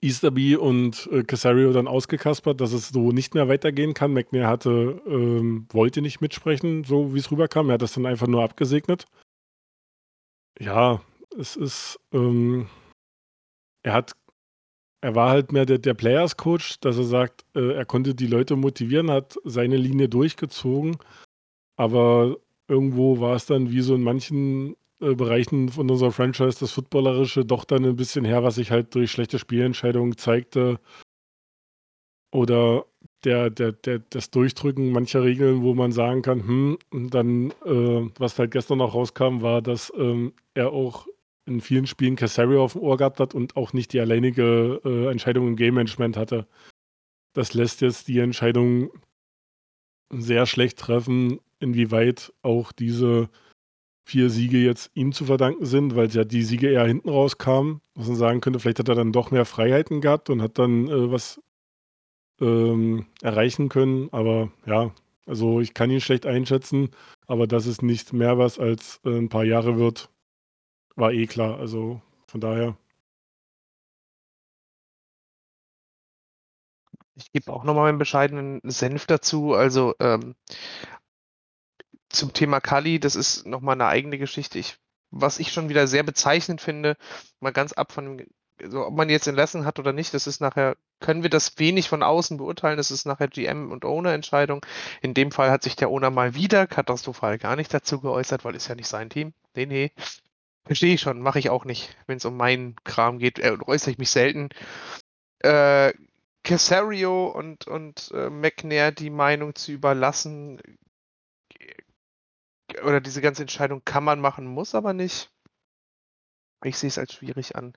Easterby 0.00 0.56
und 0.56 1.08
äh, 1.12 1.22
Casario 1.22 1.72
dann 1.72 1.86
ausgekaspert, 1.86 2.60
dass 2.60 2.72
es 2.72 2.88
so 2.88 3.12
nicht 3.12 3.34
mehr 3.34 3.48
weitergehen 3.48 3.94
kann. 3.94 4.12
McNair 4.12 4.48
hatte, 4.48 5.00
ähm, 5.06 5.68
wollte 5.70 6.02
nicht 6.02 6.20
mitsprechen, 6.20 6.82
so 6.82 7.14
wie 7.14 7.20
es 7.20 7.30
rüberkam. 7.30 7.70
Er 7.70 7.74
hat 7.74 7.82
das 7.82 7.92
dann 7.92 8.06
einfach 8.06 8.26
nur 8.26 8.42
abgesegnet. 8.42 9.04
Ja, 10.58 11.02
es 11.38 11.54
ist, 11.54 12.00
ähm, 12.10 12.66
er 13.84 13.92
hat, 13.92 14.16
er 15.00 15.14
war 15.14 15.30
halt 15.30 15.52
mehr 15.52 15.66
der, 15.66 15.78
der 15.78 15.94
Players 15.94 16.36
Coach, 16.36 16.80
dass 16.80 16.96
er 16.98 17.04
sagt, 17.04 17.44
äh, 17.54 17.74
er 17.74 17.84
konnte 17.84 18.16
die 18.16 18.26
Leute 18.26 18.56
motivieren, 18.56 19.08
hat 19.08 19.36
seine 19.44 19.76
Linie 19.76 20.08
durchgezogen, 20.08 20.96
aber 21.76 22.38
irgendwo 22.66 23.20
war 23.20 23.36
es 23.36 23.46
dann 23.46 23.70
wie 23.70 23.82
so 23.82 23.94
in 23.94 24.02
manchen 24.02 24.74
äh, 25.04 25.14
Bereichen 25.14 25.68
von 25.68 25.90
unserer 25.90 26.12
Franchise 26.12 26.58
das 26.60 26.72
Footballerische 26.72 27.44
doch 27.44 27.64
dann 27.64 27.84
ein 27.84 27.96
bisschen 27.96 28.24
her, 28.24 28.42
was 28.42 28.56
sich 28.56 28.70
halt 28.70 28.94
durch 28.94 29.10
schlechte 29.10 29.38
Spielentscheidungen 29.38 30.16
zeigte. 30.16 30.80
Oder 32.32 32.86
der, 33.24 33.50
der, 33.50 33.72
der, 33.72 34.00
das 34.10 34.30
Durchdrücken 34.30 34.92
mancher 34.92 35.22
Regeln, 35.22 35.62
wo 35.62 35.74
man 35.74 35.92
sagen 35.92 36.22
kann, 36.22 36.46
hm, 36.46 36.78
dann, 37.10 37.50
äh, 37.64 38.10
was 38.18 38.38
halt 38.38 38.50
gestern 38.50 38.78
noch 38.78 38.94
rauskam, 38.94 39.40
war, 39.40 39.62
dass 39.62 39.92
ähm, 39.96 40.32
er 40.54 40.72
auch 40.72 41.06
in 41.46 41.60
vielen 41.60 41.86
Spielen 41.86 42.16
Casario 42.16 42.64
auf 42.64 42.72
dem 42.72 42.82
Ohr 42.82 42.96
gehabt 42.96 43.20
hat 43.20 43.34
und 43.34 43.56
auch 43.56 43.72
nicht 43.72 43.92
die 43.92 44.00
alleinige 44.00 44.80
äh, 44.84 45.10
Entscheidung 45.10 45.48
im 45.48 45.56
Game 45.56 45.74
Management 45.74 46.16
hatte. 46.16 46.46
Das 47.34 47.54
lässt 47.54 47.80
jetzt 47.80 48.08
die 48.08 48.18
Entscheidung 48.18 48.90
sehr 50.10 50.46
schlecht 50.46 50.78
treffen, 50.78 51.40
inwieweit 51.58 52.32
auch 52.42 52.72
diese 52.72 53.28
vier 54.04 54.30
Siege 54.30 54.58
jetzt 54.58 54.90
ihm 54.94 55.12
zu 55.12 55.24
verdanken 55.24 55.64
sind, 55.64 55.96
weil 55.96 56.08
ja 56.08 56.24
die 56.24 56.42
Siege 56.42 56.70
eher 56.70 56.86
hinten 56.86 57.08
rauskamen, 57.08 57.80
was 57.94 58.08
man 58.08 58.16
sagen 58.16 58.40
könnte, 58.40 58.60
vielleicht 58.60 58.78
hat 58.78 58.88
er 58.88 58.94
dann 58.94 59.12
doch 59.12 59.30
mehr 59.30 59.46
Freiheiten 59.46 60.00
gehabt 60.00 60.30
und 60.30 60.42
hat 60.42 60.58
dann 60.58 60.88
äh, 60.88 61.10
was 61.10 61.40
ähm, 62.40 63.06
erreichen 63.22 63.68
können. 63.68 64.08
Aber 64.12 64.50
ja, 64.66 64.92
also 65.26 65.60
ich 65.60 65.74
kann 65.74 65.90
ihn 65.90 66.00
schlecht 66.00 66.26
einschätzen, 66.26 66.90
aber 67.26 67.46
dass 67.46 67.66
es 67.66 67.82
nicht 67.82 68.12
mehr 68.12 68.38
was 68.38 68.58
als 68.58 69.00
äh, 69.04 69.16
ein 69.16 69.28
paar 69.28 69.44
Jahre 69.44 69.78
wird, 69.78 70.10
war 70.96 71.12
eh 71.12 71.26
klar. 71.26 71.58
Also 71.58 72.00
von 72.26 72.40
daher. 72.40 72.76
Ich 77.16 77.30
gebe 77.32 77.52
auch 77.52 77.64
nochmal 77.64 77.84
meinen 77.84 77.98
bescheidenen 77.98 78.60
Senf 78.64 79.06
dazu. 79.06 79.54
Also 79.54 79.94
ähm, 80.00 80.34
zum 82.14 82.32
Thema 82.32 82.60
Kali, 82.60 83.00
das 83.00 83.16
ist 83.16 83.46
nochmal 83.46 83.74
eine 83.74 83.86
eigene 83.86 84.18
Geschichte. 84.18 84.58
Ich, 84.58 84.76
was 85.10 85.38
ich 85.38 85.52
schon 85.52 85.68
wieder 85.68 85.86
sehr 85.86 86.02
bezeichnend 86.02 86.60
finde, 86.60 86.96
mal 87.40 87.52
ganz 87.52 87.72
ab 87.72 87.92
von, 87.92 88.26
also 88.60 88.86
ob 88.86 88.94
man 88.94 89.08
jetzt 89.08 89.26
entlassen 89.26 89.64
hat 89.64 89.78
oder 89.78 89.92
nicht, 89.92 90.14
das 90.14 90.26
ist 90.26 90.40
nachher, 90.40 90.76
können 91.00 91.22
wir 91.22 91.30
das 91.30 91.58
wenig 91.58 91.88
von 91.88 92.02
außen 92.02 92.36
beurteilen, 92.38 92.76
das 92.76 92.90
ist 92.90 93.06
nachher 93.06 93.28
GM 93.28 93.70
und 93.70 93.84
Owner-Entscheidung. 93.84 94.64
In 95.02 95.14
dem 95.14 95.30
Fall 95.32 95.50
hat 95.50 95.62
sich 95.62 95.76
der 95.76 95.90
Owner 95.90 96.10
mal 96.10 96.34
wieder 96.34 96.66
katastrophal 96.66 97.38
gar 97.38 97.56
nicht 97.56 97.72
dazu 97.74 98.00
geäußert, 98.00 98.44
weil 98.44 98.54
ist 98.54 98.68
ja 98.68 98.74
nicht 98.74 98.88
sein 98.88 99.10
Team. 99.10 99.34
Nee, 99.54 99.66
nee. 99.66 99.92
Verstehe 100.66 100.94
ich 100.94 101.00
schon, 101.02 101.20
mache 101.20 101.38
ich 101.38 101.50
auch 101.50 101.64
nicht, 101.66 101.94
wenn 102.06 102.16
es 102.16 102.24
um 102.24 102.36
meinen 102.36 102.76
Kram 102.84 103.18
geht, 103.18 103.38
äh, 103.38 103.56
äußere 103.66 103.90
ich 103.90 103.98
mich 103.98 104.10
selten. 104.10 104.48
Äh, 105.40 105.92
Casario 106.42 107.26
und, 107.26 107.66
und 107.66 108.12
äh, 108.14 108.30
McNair 108.30 108.92
die 108.92 109.10
Meinung 109.10 109.54
zu 109.54 109.72
überlassen, 109.72 110.60
oder 112.82 113.00
diese 113.00 113.20
ganze 113.20 113.42
Entscheidung 113.42 113.82
kann 113.84 114.04
man 114.04 114.20
machen, 114.20 114.46
muss 114.46 114.74
aber 114.74 114.92
nicht. 114.92 115.30
Ich 116.64 116.78
sehe 116.78 116.88
es 116.88 116.98
als 116.98 117.12
schwierig 117.12 117.56
an. 117.56 117.74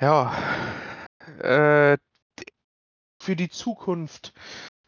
Ja, 0.00 0.34
äh, 1.38 1.98
für 3.22 3.36
die 3.36 3.50
Zukunft, 3.50 4.32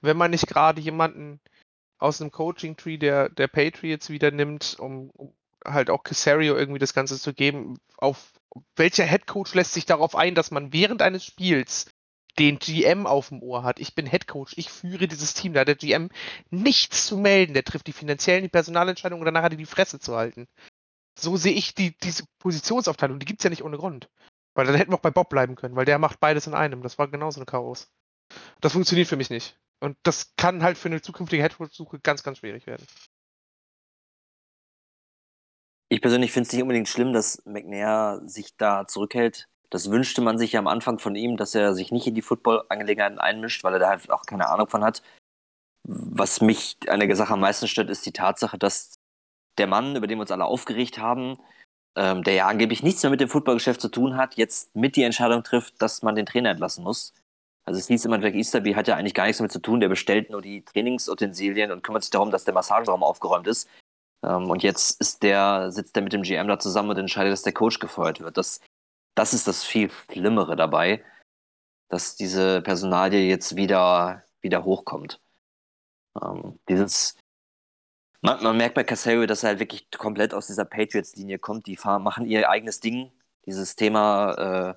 wenn 0.00 0.16
man 0.16 0.30
nicht 0.30 0.46
gerade 0.46 0.80
jemanden 0.80 1.40
aus 1.98 2.20
einem 2.20 2.32
Coaching-Tree 2.32 2.96
der, 2.96 3.28
der 3.28 3.46
Patriots 3.46 4.10
wieder 4.10 4.30
nimmt, 4.30 4.76
um, 4.78 5.10
um 5.10 5.34
halt 5.64 5.90
auch 5.90 6.02
Casario 6.02 6.56
irgendwie 6.56 6.80
das 6.80 6.94
Ganze 6.94 7.20
zu 7.20 7.32
geben, 7.34 7.78
auf 7.96 8.32
welcher 8.74 9.04
Headcoach 9.04 9.54
lässt 9.54 9.74
sich 9.74 9.86
darauf 9.86 10.16
ein, 10.16 10.34
dass 10.34 10.50
man 10.50 10.72
während 10.72 11.02
eines 11.02 11.24
Spiels 11.24 11.91
den 12.38 12.58
GM 12.58 13.06
auf 13.06 13.28
dem 13.28 13.42
Ohr 13.42 13.62
hat. 13.62 13.78
Ich 13.78 13.94
bin 13.94 14.06
Head 14.06 14.26
Coach, 14.26 14.54
ich 14.56 14.70
führe 14.70 15.08
dieses 15.08 15.34
Team. 15.34 15.52
Da 15.52 15.60
hat 15.60 15.68
der 15.68 15.76
GM 15.76 16.08
nichts 16.50 17.06
zu 17.06 17.16
melden. 17.16 17.54
Der 17.54 17.64
trifft 17.64 17.86
die 17.86 17.92
finanziellen, 17.92 18.42
die 18.42 18.48
Personalentscheidungen 18.48 19.20
und 19.20 19.26
danach 19.26 19.42
hat 19.42 19.52
er 19.52 19.58
die 19.58 19.66
Fresse 19.66 20.00
zu 20.00 20.16
halten. 20.16 20.46
So 21.18 21.36
sehe 21.36 21.52
ich 21.52 21.74
die, 21.74 21.96
diese 21.98 22.24
Positionsaufteilung. 22.38 23.18
Die 23.18 23.26
gibt 23.26 23.40
es 23.40 23.44
ja 23.44 23.50
nicht 23.50 23.64
ohne 23.64 23.76
Grund. 23.76 24.08
Weil 24.54 24.66
dann 24.66 24.76
hätten 24.76 24.92
wir 24.92 24.96
auch 24.96 25.02
bei 25.02 25.10
Bob 25.10 25.28
bleiben 25.28 25.56
können, 25.56 25.76
weil 25.76 25.84
der 25.84 25.98
macht 25.98 26.20
beides 26.20 26.46
in 26.46 26.54
einem. 26.54 26.82
Das 26.82 26.98
war 26.98 27.08
genauso 27.08 27.40
ein 27.40 27.46
Chaos. 27.46 27.90
Das 28.60 28.72
funktioniert 28.72 29.08
für 29.08 29.16
mich 29.16 29.30
nicht. 29.30 29.58
Und 29.80 29.96
das 30.04 30.34
kann 30.36 30.62
halt 30.62 30.78
für 30.78 30.88
eine 30.88 31.02
zukünftige 31.02 31.42
Headcoach-Suche 31.42 32.00
ganz, 32.00 32.22
ganz 32.22 32.38
schwierig 32.38 32.66
werden. 32.66 32.86
Ich 35.88 36.00
persönlich 36.00 36.32
finde 36.32 36.46
es 36.46 36.52
nicht 36.52 36.62
unbedingt 36.62 36.88
schlimm, 36.88 37.12
dass 37.12 37.42
McNair 37.44 38.22
sich 38.24 38.56
da 38.56 38.86
zurückhält. 38.86 39.48
Das 39.72 39.90
wünschte 39.90 40.20
man 40.20 40.36
sich 40.36 40.52
ja 40.52 40.60
am 40.60 40.66
Anfang 40.66 40.98
von 40.98 41.16
ihm, 41.16 41.38
dass 41.38 41.54
er 41.54 41.74
sich 41.74 41.92
nicht 41.92 42.06
in 42.06 42.14
die 42.14 42.20
Football-Angelegenheiten 42.20 43.18
einmischt, 43.18 43.64
weil 43.64 43.72
er 43.72 43.78
da 43.78 43.88
halt 43.88 44.10
auch 44.10 44.26
keine 44.26 44.50
Ahnung 44.50 44.68
von 44.68 44.84
hat. 44.84 45.02
Was 45.88 46.42
mich 46.42 46.76
an 46.88 47.00
der 47.00 47.16
Sache 47.16 47.32
am 47.32 47.40
meisten 47.40 47.66
stört, 47.66 47.88
ist 47.88 48.04
die 48.04 48.12
Tatsache, 48.12 48.58
dass 48.58 48.96
der 49.56 49.66
Mann, 49.66 49.96
über 49.96 50.06
den 50.06 50.18
wir 50.18 50.22
uns 50.22 50.30
alle 50.30 50.44
aufgeregt 50.44 50.98
haben, 50.98 51.38
ähm, 51.96 52.22
der 52.22 52.34
ja 52.34 52.48
angeblich 52.48 52.82
nichts 52.82 53.02
mehr 53.02 53.08
mit 53.08 53.22
dem 53.22 53.30
Footballgeschäft 53.30 53.80
zu 53.80 53.88
tun 53.88 54.18
hat, 54.18 54.34
jetzt 54.34 54.76
mit 54.76 54.94
die 54.94 55.04
Entscheidung 55.04 55.42
trifft, 55.42 55.80
dass 55.80 56.02
man 56.02 56.16
den 56.16 56.26
Trainer 56.26 56.50
entlassen 56.50 56.84
muss. 56.84 57.14
Also 57.64 57.80
es 57.80 57.86
hieß 57.86 58.04
immer, 58.04 58.20
Jack 58.20 58.34
Easterby 58.34 58.74
hat 58.74 58.88
ja 58.88 58.96
eigentlich 58.96 59.14
gar 59.14 59.24
nichts 59.24 59.38
damit 59.38 59.52
zu 59.52 59.62
tun, 59.62 59.80
der 59.80 59.88
bestellt 59.88 60.28
nur 60.28 60.42
die 60.42 60.64
Trainingsutensilien 60.64 61.72
und 61.72 61.82
kümmert 61.82 62.02
sich 62.02 62.10
darum, 62.10 62.30
dass 62.30 62.44
der 62.44 62.52
Massageraum 62.52 63.02
aufgeräumt 63.02 63.46
ist. 63.46 63.70
Ähm, 64.22 64.50
und 64.50 64.62
jetzt 64.62 65.00
ist 65.00 65.22
der, 65.22 65.70
sitzt 65.70 65.96
der 65.96 66.02
mit 66.02 66.12
dem 66.12 66.24
GM 66.24 66.46
da 66.46 66.58
zusammen 66.58 66.90
und 66.90 66.98
entscheidet, 66.98 67.32
dass 67.32 67.42
der 67.42 67.54
Coach 67.54 67.78
gefeuert 67.78 68.20
wird. 68.20 68.36
Das, 68.36 68.60
das 69.14 69.34
ist 69.34 69.46
das 69.46 69.64
viel 69.64 69.90
Schlimmere 70.10 70.56
dabei, 70.56 71.04
dass 71.88 72.16
diese 72.16 72.62
Personalie 72.62 73.28
jetzt 73.28 73.56
wieder, 73.56 74.24
wieder 74.40 74.64
hochkommt. 74.64 75.20
Ähm, 76.20 76.58
dieses, 76.68 77.16
man, 78.22 78.42
man, 78.42 78.56
merkt 78.56 78.74
bei 78.74 78.84
Casario, 78.84 79.26
dass 79.26 79.42
er 79.42 79.50
halt 79.50 79.60
wirklich 79.60 79.90
komplett 79.90 80.34
aus 80.34 80.46
dieser 80.46 80.64
Patriots-Linie 80.64 81.38
kommt. 81.38 81.66
Die 81.66 81.76
fahren, 81.76 82.02
machen 82.02 82.26
ihr 82.26 82.48
eigenes 82.48 82.80
Ding. 82.80 83.12
Dieses 83.46 83.76
Thema, 83.76 84.70
äh, 84.70 84.74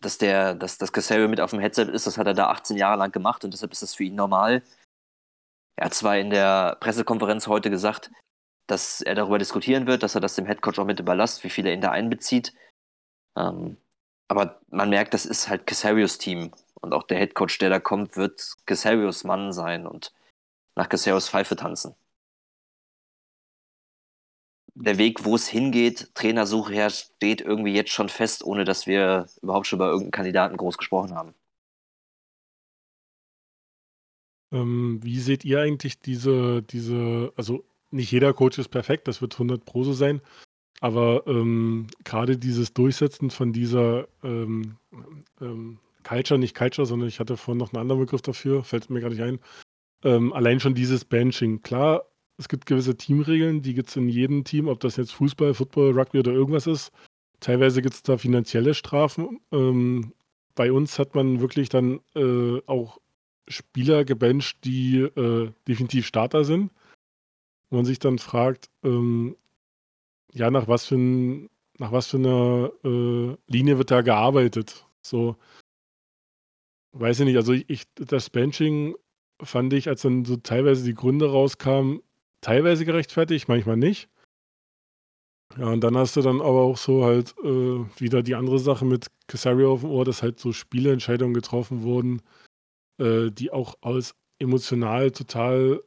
dass 0.00 0.18
der, 0.18 0.54
dass 0.54 0.78
das 0.78 0.92
Casario 0.92 1.28
mit 1.28 1.40
auf 1.40 1.50
dem 1.50 1.60
Headset 1.60 1.90
ist, 1.92 2.06
das 2.06 2.18
hat 2.18 2.26
er 2.26 2.34
da 2.34 2.48
18 2.48 2.76
Jahre 2.76 2.98
lang 2.98 3.12
gemacht 3.12 3.44
und 3.44 3.52
deshalb 3.52 3.72
ist 3.72 3.82
das 3.82 3.94
für 3.94 4.04
ihn 4.04 4.14
normal. 4.14 4.62
Er 5.76 5.86
hat 5.86 5.94
zwar 5.94 6.16
in 6.18 6.30
der 6.30 6.76
Pressekonferenz 6.80 7.48
heute 7.48 7.70
gesagt, 7.70 8.10
dass 8.66 9.00
er 9.00 9.14
darüber 9.14 9.38
diskutieren 9.38 9.86
wird, 9.86 10.02
dass 10.02 10.14
er 10.14 10.20
das 10.20 10.36
dem 10.36 10.46
Headcoach 10.46 10.78
auch 10.78 10.86
mit 10.86 11.00
überlasst, 11.00 11.44
wie 11.44 11.50
viel 11.50 11.66
er 11.66 11.74
ihn 11.74 11.80
da 11.80 11.90
einbezieht. 11.90 12.54
Ähm, 13.36 13.76
aber 14.28 14.60
man 14.70 14.90
merkt, 14.90 15.14
das 15.14 15.26
ist 15.26 15.48
halt 15.48 15.66
Casarios 15.66 16.18
Team. 16.18 16.52
Und 16.80 16.92
auch 16.92 17.04
der 17.04 17.18
Headcoach, 17.18 17.58
der 17.60 17.70
da 17.70 17.80
kommt, 17.80 18.16
wird 18.16 18.54
Casarios 18.66 19.24
Mann 19.24 19.52
sein 19.52 19.86
und 19.86 20.12
nach 20.76 20.88
Casarios 20.88 21.28
Pfeife 21.28 21.56
tanzen. 21.56 21.94
Der 24.76 24.98
Weg, 24.98 25.24
wo 25.24 25.36
es 25.36 25.46
hingeht, 25.46 26.10
Trainersuche 26.14 26.72
her, 26.72 26.90
steht 26.90 27.40
irgendwie 27.40 27.74
jetzt 27.74 27.90
schon 27.90 28.08
fest, 28.08 28.44
ohne 28.44 28.64
dass 28.64 28.86
wir 28.86 29.26
überhaupt 29.40 29.66
schon 29.66 29.78
über 29.78 29.86
irgendeinen 29.86 30.10
Kandidaten 30.10 30.56
groß 30.56 30.78
gesprochen 30.78 31.14
haben. 31.14 31.34
Ähm, 34.52 35.00
wie 35.02 35.20
seht 35.20 35.44
ihr 35.44 35.60
eigentlich 35.60 36.00
diese, 36.00 36.62
diese, 36.62 37.32
also 37.36 37.64
nicht 37.90 38.10
jeder 38.10 38.32
Coach 38.34 38.58
ist 38.58 38.68
perfekt, 38.68 39.08
das 39.08 39.20
wird 39.20 39.34
100 39.34 39.64
Pro 39.64 39.84
so 39.84 39.92
sein. 39.92 40.20
Aber 40.80 41.24
ähm, 41.26 41.86
gerade 42.04 42.36
dieses 42.36 42.74
Durchsetzen 42.74 43.30
von 43.30 43.52
dieser 43.52 44.06
ähm, 44.22 44.76
ähm, 45.40 45.78
Culture, 46.02 46.38
nicht 46.38 46.56
Culture, 46.56 46.86
sondern 46.86 47.08
ich 47.08 47.20
hatte 47.20 47.36
vorhin 47.36 47.58
noch 47.58 47.72
einen 47.72 47.80
anderen 47.80 48.00
Begriff 48.00 48.22
dafür, 48.22 48.64
fällt 48.64 48.90
mir 48.90 49.00
gerade 49.00 49.14
nicht 49.14 49.24
ein. 49.24 49.38
Ähm, 50.02 50.32
allein 50.32 50.60
schon 50.60 50.74
dieses 50.74 51.04
Benching. 51.04 51.62
Klar, 51.62 52.04
es 52.36 52.48
gibt 52.48 52.66
gewisse 52.66 52.96
Teamregeln, 52.96 53.62
die 53.62 53.74
gibt 53.74 53.88
es 53.88 53.96
in 53.96 54.08
jedem 54.08 54.44
Team, 54.44 54.68
ob 54.68 54.80
das 54.80 54.96
jetzt 54.96 55.12
Fußball, 55.12 55.54
Football, 55.54 55.98
Rugby 55.98 56.18
oder 56.18 56.32
irgendwas 56.32 56.66
ist. 56.66 56.90
Teilweise 57.40 57.80
gibt 57.80 57.94
es 57.94 58.02
da 58.02 58.18
finanzielle 58.18 58.74
Strafen. 58.74 59.40
Ähm, 59.52 60.12
bei 60.54 60.70
uns 60.70 60.98
hat 60.98 61.14
man 61.14 61.40
wirklich 61.40 61.68
dann 61.68 62.00
äh, 62.14 62.60
auch 62.66 62.98
Spieler 63.48 64.04
gebencht, 64.04 64.58
die 64.64 64.98
äh, 64.98 65.50
definitiv 65.66 66.06
Starter 66.06 66.44
sind 66.44 66.70
wo 67.74 67.78
man 67.78 67.86
sich 67.86 67.98
dann 67.98 68.18
fragt, 68.18 68.70
ähm, 68.84 69.36
ja, 70.34 70.50
nach 70.50 70.68
was 70.68 70.86
für, 70.86 70.96
ein, 70.96 71.48
nach 71.78 71.92
was 71.92 72.08
für 72.08 72.18
einer 72.18 72.72
äh, 72.84 73.36
Linie 73.46 73.78
wird 73.78 73.90
da 73.90 74.02
gearbeitet? 74.02 74.86
So, 75.00 75.36
weiß 76.92 77.20
ich 77.20 77.26
nicht, 77.26 77.36
also 77.36 77.52
ich, 77.52 77.84
das 77.94 78.30
Benching 78.30 78.94
fand 79.42 79.72
ich, 79.72 79.88
als 79.88 80.02
dann 80.02 80.24
so 80.24 80.36
teilweise 80.36 80.84
die 80.84 80.94
Gründe 80.94 81.30
rauskamen, 81.30 82.00
teilweise 82.40 82.84
gerechtfertigt, 82.84 83.48
manchmal 83.48 83.76
nicht. 83.76 84.08
Ja, 85.56 85.66
und 85.68 85.82
dann 85.82 85.96
hast 85.96 86.16
du 86.16 86.20
dann 86.20 86.40
aber 86.40 86.62
auch 86.62 86.76
so 86.76 87.04
halt 87.04 87.34
äh, 87.44 88.00
wieder 88.00 88.22
die 88.22 88.34
andere 88.34 88.58
Sache 88.58 88.84
mit 88.84 89.06
Casario 89.28 89.72
auf 89.72 89.82
dem 89.82 89.90
Ohr, 89.90 90.04
dass 90.04 90.22
halt 90.22 90.40
so 90.40 90.52
Spieleentscheidungen 90.52 91.34
getroffen 91.34 91.82
wurden, 91.82 92.22
äh, 92.98 93.30
die 93.30 93.52
auch 93.52 93.76
aus 93.80 94.16
emotional 94.40 95.12
total 95.12 95.80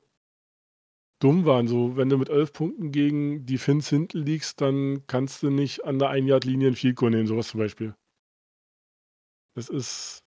dumm 1.20 1.46
waren. 1.46 1.68
So, 1.68 1.98
wenn 1.98 2.10
du 2.10 2.18
mit 2.18 2.30
elf 2.30 2.54
Punkten 2.54 2.92
gegen 2.92 3.46
die 3.46 3.58
Finns 3.58 3.90
hinten 3.90 4.20
liegst, 4.20 4.62
dann 4.62 5.06
kannst 5.08 5.44
du 5.44 5.50
nicht 5.50 5.86
an 5.86 6.00
der 6.00 6.10
Ein-Yard-Linie 6.10 6.74
nehmen, 7.10 7.28
sowas 7.28 7.50
zum 7.50 7.60
Beispiel. 7.60 7.96
Das 9.56 9.70
ist. 9.70 10.24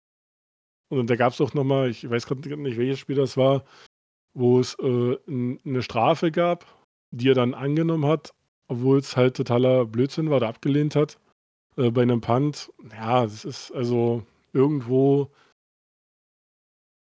Und 0.88 1.10
da 1.10 1.16
gab 1.16 1.32
es 1.32 1.40
auch 1.40 1.52
nochmal, 1.52 1.90
ich 1.90 2.08
weiß 2.08 2.26
gerade 2.26 2.56
nicht, 2.56 2.78
welches 2.78 3.00
Spiel 3.00 3.16
das 3.16 3.36
war, 3.36 3.64
wo 4.34 4.60
es 4.60 4.76
äh, 4.78 5.16
eine 5.26 5.82
Strafe 5.82 6.30
gab, 6.30 6.64
die 7.10 7.30
er 7.30 7.34
dann 7.34 7.54
angenommen 7.54 8.06
hat, 8.06 8.32
obwohl 8.68 8.98
es 8.98 9.16
halt 9.16 9.36
totaler 9.36 9.84
Blödsinn 9.84 10.30
war 10.30 10.36
oder 10.36 10.48
abgelehnt 10.48 10.94
hat. 10.94 11.18
Äh, 11.76 11.90
bei 11.90 12.02
einem 12.02 12.20
Punt. 12.20 12.72
Ja, 12.92 13.22
das 13.24 13.44
ist 13.44 13.72
also 13.72 14.24
irgendwo 14.52 15.30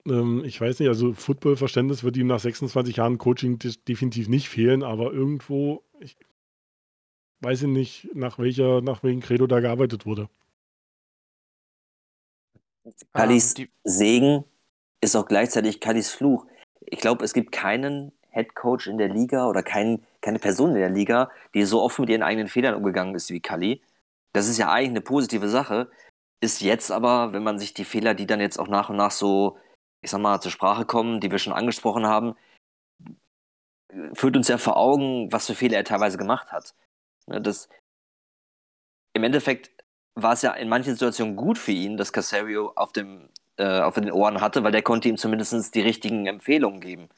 ähm, 0.09 0.43
ich 0.45 0.59
weiß 0.59 0.79
nicht, 0.79 0.89
also 0.89 1.13
Football-Verständnis 1.13 2.03
wird 2.03 2.17
ihm 2.17 2.27
nach 2.27 2.39
26 2.39 2.97
Jahren 2.97 3.17
Coaching 3.17 3.59
definitiv 3.87 4.27
nicht 4.27 4.49
fehlen, 4.49 4.83
aber 4.83 5.11
irgendwo, 5.13 5.83
ich 5.99 6.17
weiß 7.41 7.63
ich 7.63 7.67
nicht, 7.67 8.09
nach 8.13 8.39
welcher, 8.39 8.81
nach 8.81 9.03
welchem 9.03 9.21
Credo 9.21 9.47
da 9.47 9.59
gearbeitet 9.59 10.05
wurde. 10.05 10.29
Kallis 13.13 13.57
ähm, 13.57 13.67
Segen 13.83 14.43
ist 15.01 15.15
auch 15.15 15.25
gleichzeitig 15.25 15.79
Kallis 15.79 16.11
Fluch. 16.11 16.45
Ich 16.81 16.99
glaube, 16.99 17.23
es 17.23 17.33
gibt 17.33 17.51
keinen 17.51 18.11
Head 18.31 18.55
Coach 18.55 18.87
in 18.87 18.97
der 18.97 19.09
Liga 19.09 19.47
oder 19.47 19.63
kein, 19.63 20.05
keine 20.21 20.39
Person 20.39 20.69
in 20.69 20.77
der 20.77 20.89
Liga, 20.89 21.31
die 21.53 21.63
so 21.63 21.81
offen 21.81 22.01
mit 22.01 22.09
ihren 22.09 22.23
eigenen 22.23 22.47
Fehlern 22.47 22.75
umgegangen 22.75 23.15
ist 23.15 23.29
wie 23.29 23.39
Kalli. 23.39 23.81
Das 24.33 24.47
ist 24.47 24.57
ja 24.57 24.71
eigentlich 24.71 24.89
eine 24.89 25.01
positive 25.01 25.49
Sache. 25.49 25.89
Ist 26.39 26.61
jetzt 26.61 26.91
aber, 26.91 27.33
wenn 27.33 27.43
man 27.43 27.59
sich 27.59 27.73
die 27.73 27.85
Fehler, 27.85 28.13
die 28.13 28.27
dann 28.27 28.39
jetzt 28.39 28.59
auch 28.59 28.67
nach 28.67 28.89
und 28.89 28.97
nach 28.97 29.11
so 29.11 29.57
ich 30.01 30.11
sag 30.11 30.19
mal, 30.21 30.39
zur 30.41 30.51
Sprache 30.51 30.85
kommen, 30.85 31.19
die 31.19 31.31
wir 31.31 31.39
schon 31.39 31.53
angesprochen 31.53 32.05
haben, 32.05 32.35
führt 34.13 34.35
uns 34.37 34.47
ja 34.47 34.57
vor 34.57 34.77
Augen, 34.77 35.31
was 35.31 35.47
für 35.47 35.55
Fehler 35.55 35.77
er 35.77 35.83
teilweise 35.83 36.17
gemacht 36.17 36.51
hat. 36.51 36.75
Ne, 37.27 37.41
das, 37.41 37.69
Im 39.13 39.23
Endeffekt 39.23 39.71
war 40.15 40.33
es 40.33 40.41
ja 40.41 40.51
in 40.53 40.69
manchen 40.69 40.93
Situationen 40.93 41.35
gut 41.35 41.57
für 41.57 41.71
ihn, 41.71 41.97
dass 41.97 42.13
Casario 42.13 42.73
auf, 42.75 42.91
dem, 42.91 43.29
äh, 43.57 43.81
auf 43.81 43.95
den 43.95 44.11
Ohren 44.11 44.41
hatte, 44.41 44.63
weil 44.63 44.71
der 44.71 44.81
konnte 44.81 45.09
ihm 45.09 45.17
zumindest 45.17 45.75
die 45.75 45.81
richtigen 45.81 46.25
Empfehlungen 46.27 46.81
geben. 46.81 47.09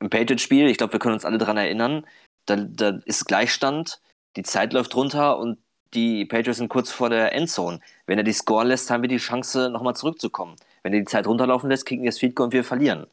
Im 0.00 0.10
Patriot-Spiel, 0.10 0.68
ich 0.68 0.78
glaube, 0.78 0.92
wir 0.92 1.00
können 1.00 1.14
uns 1.14 1.24
alle 1.24 1.38
daran 1.38 1.56
erinnern, 1.56 2.06
da, 2.46 2.56
da 2.56 3.00
ist 3.06 3.24
Gleichstand, 3.26 4.00
die 4.36 4.42
Zeit 4.42 4.72
läuft 4.72 4.94
runter 4.94 5.38
und 5.38 5.58
die 5.94 6.26
Patriots 6.26 6.58
sind 6.58 6.68
kurz 6.68 6.90
vor 6.90 7.08
der 7.08 7.32
Endzone. 7.32 7.80
Wenn 8.06 8.18
er 8.18 8.24
die 8.24 8.32
Score 8.32 8.64
lässt, 8.64 8.90
haben 8.90 9.02
wir 9.02 9.08
die 9.08 9.16
Chance, 9.16 9.70
nochmal 9.70 9.96
zurückzukommen. 9.96 10.56
Wenn 10.86 10.92
er 10.92 11.00
die 11.00 11.06
Zeit 11.06 11.26
runterlaufen 11.26 11.68
lässt, 11.68 11.84
kriegen 11.84 12.04
wir 12.04 12.10
das 12.12 12.20
Feed 12.20 12.38
und 12.38 12.52
wir 12.52 12.62
verlieren. 12.62 13.08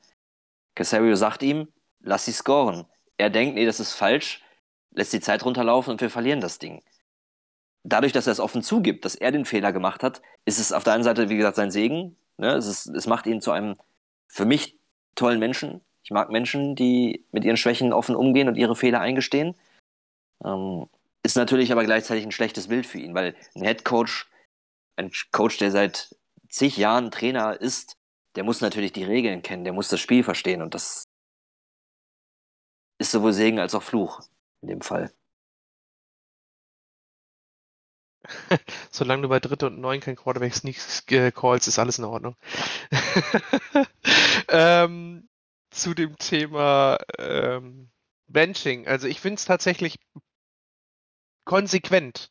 Casario 0.75 1.15
sagt 1.15 1.41
ihm, 1.41 1.69
lass 2.01 2.25
sie 2.25 2.31
scoren. 2.31 2.85
Er 3.17 3.31
denkt, 3.31 3.55
nee, 3.55 3.65
das 3.65 3.79
ist 3.79 3.93
falsch, 3.93 4.43
lässt 4.91 5.11
die 5.11 5.19
Zeit 5.19 5.43
runterlaufen 5.43 5.89
und 5.89 5.99
wir 5.99 6.11
verlieren 6.11 6.39
das 6.39 6.59
Ding. 6.59 6.83
Dadurch, 7.81 8.13
dass 8.13 8.27
er 8.27 8.33
es 8.33 8.39
offen 8.39 8.61
zugibt, 8.61 9.05
dass 9.05 9.15
er 9.15 9.31
den 9.31 9.43
Fehler 9.43 9.73
gemacht 9.73 10.03
hat, 10.03 10.21
ist 10.45 10.59
es 10.59 10.71
auf 10.71 10.83
der 10.83 10.93
einen 10.93 11.03
Seite, 11.03 11.29
wie 11.29 11.37
gesagt, 11.37 11.55
sein 11.55 11.71
Segen. 11.71 12.15
Ne? 12.37 12.53
Es, 12.53 12.67
ist, 12.67 12.85
es 12.85 13.07
macht 13.07 13.25
ihn 13.25 13.41
zu 13.41 13.49
einem 13.49 13.75
für 14.27 14.45
mich 14.45 14.77
tollen 15.15 15.39
Menschen. 15.39 15.81
Ich 16.03 16.11
mag 16.11 16.29
Menschen, 16.29 16.75
die 16.75 17.25
mit 17.31 17.43
ihren 17.43 17.57
Schwächen 17.57 17.91
offen 17.91 18.15
umgehen 18.15 18.49
und 18.49 18.55
ihre 18.55 18.75
Fehler 18.75 18.99
eingestehen. 18.99 19.55
Ähm, 20.45 20.85
ist 21.23 21.37
natürlich 21.37 21.71
aber 21.71 21.85
gleichzeitig 21.85 22.23
ein 22.23 22.31
schlechtes 22.31 22.67
Bild 22.67 22.85
für 22.85 22.99
ihn, 22.99 23.15
weil 23.15 23.33
ein 23.55 23.63
Head 23.63 23.83
Coach, 23.83 24.29
ein 24.95 25.11
Coach, 25.31 25.57
der 25.57 25.71
seit 25.71 26.15
zig 26.53 26.77
Jahren 26.77 27.11
Trainer 27.11 27.59
ist, 27.59 27.97
der 28.35 28.43
muss 28.43 28.61
natürlich 28.61 28.93
die 28.93 29.03
Regeln 29.03 29.41
kennen, 29.41 29.63
der 29.63 29.73
muss 29.73 29.89
das 29.89 29.99
Spiel 29.99 30.23
verstehen 30.23 30.61
und 30.61 30.73
das 30.73 31.05
ist 32.99 33.11
sowohl 33.11 33.33
Segen 33.33 33.59
als 33.59 33.75
auch 33.75 33.83
Fluch 33.83 34.21
in 34.61 34.69
dem 34.69 34.81
Fall. 34.81 35.11
Solange 38.91 39.23
du 39.23 39.29
bei 39.29 39.39
Dritte 39.39 39.67
und 39.67 39.79
Neun 39.79 39.99
kein 39.99 40.15
Quarterback 40.15 40.53
Sneaks 40.53 41.03
äh, 41.09 41.31
callst, 41.31 41.67
ist 41.67 41.79
alles 41.79 41.99
in 41.99 42.05
Ordnung. 42.05 42.37
ähm, 44.47 45.27
zu 45.71 45.93
dem 45.93 46.17
Thema 46.17 46.99
ähm, 47.17 47.89
Benching. 48.27 48.87
Also 48.87 49.07
ich 49.07 49.19
finde 49.19 49.35
es 49.35 49.45
tatsächlich 49.45 49.99
konsequent. 51.45 52.29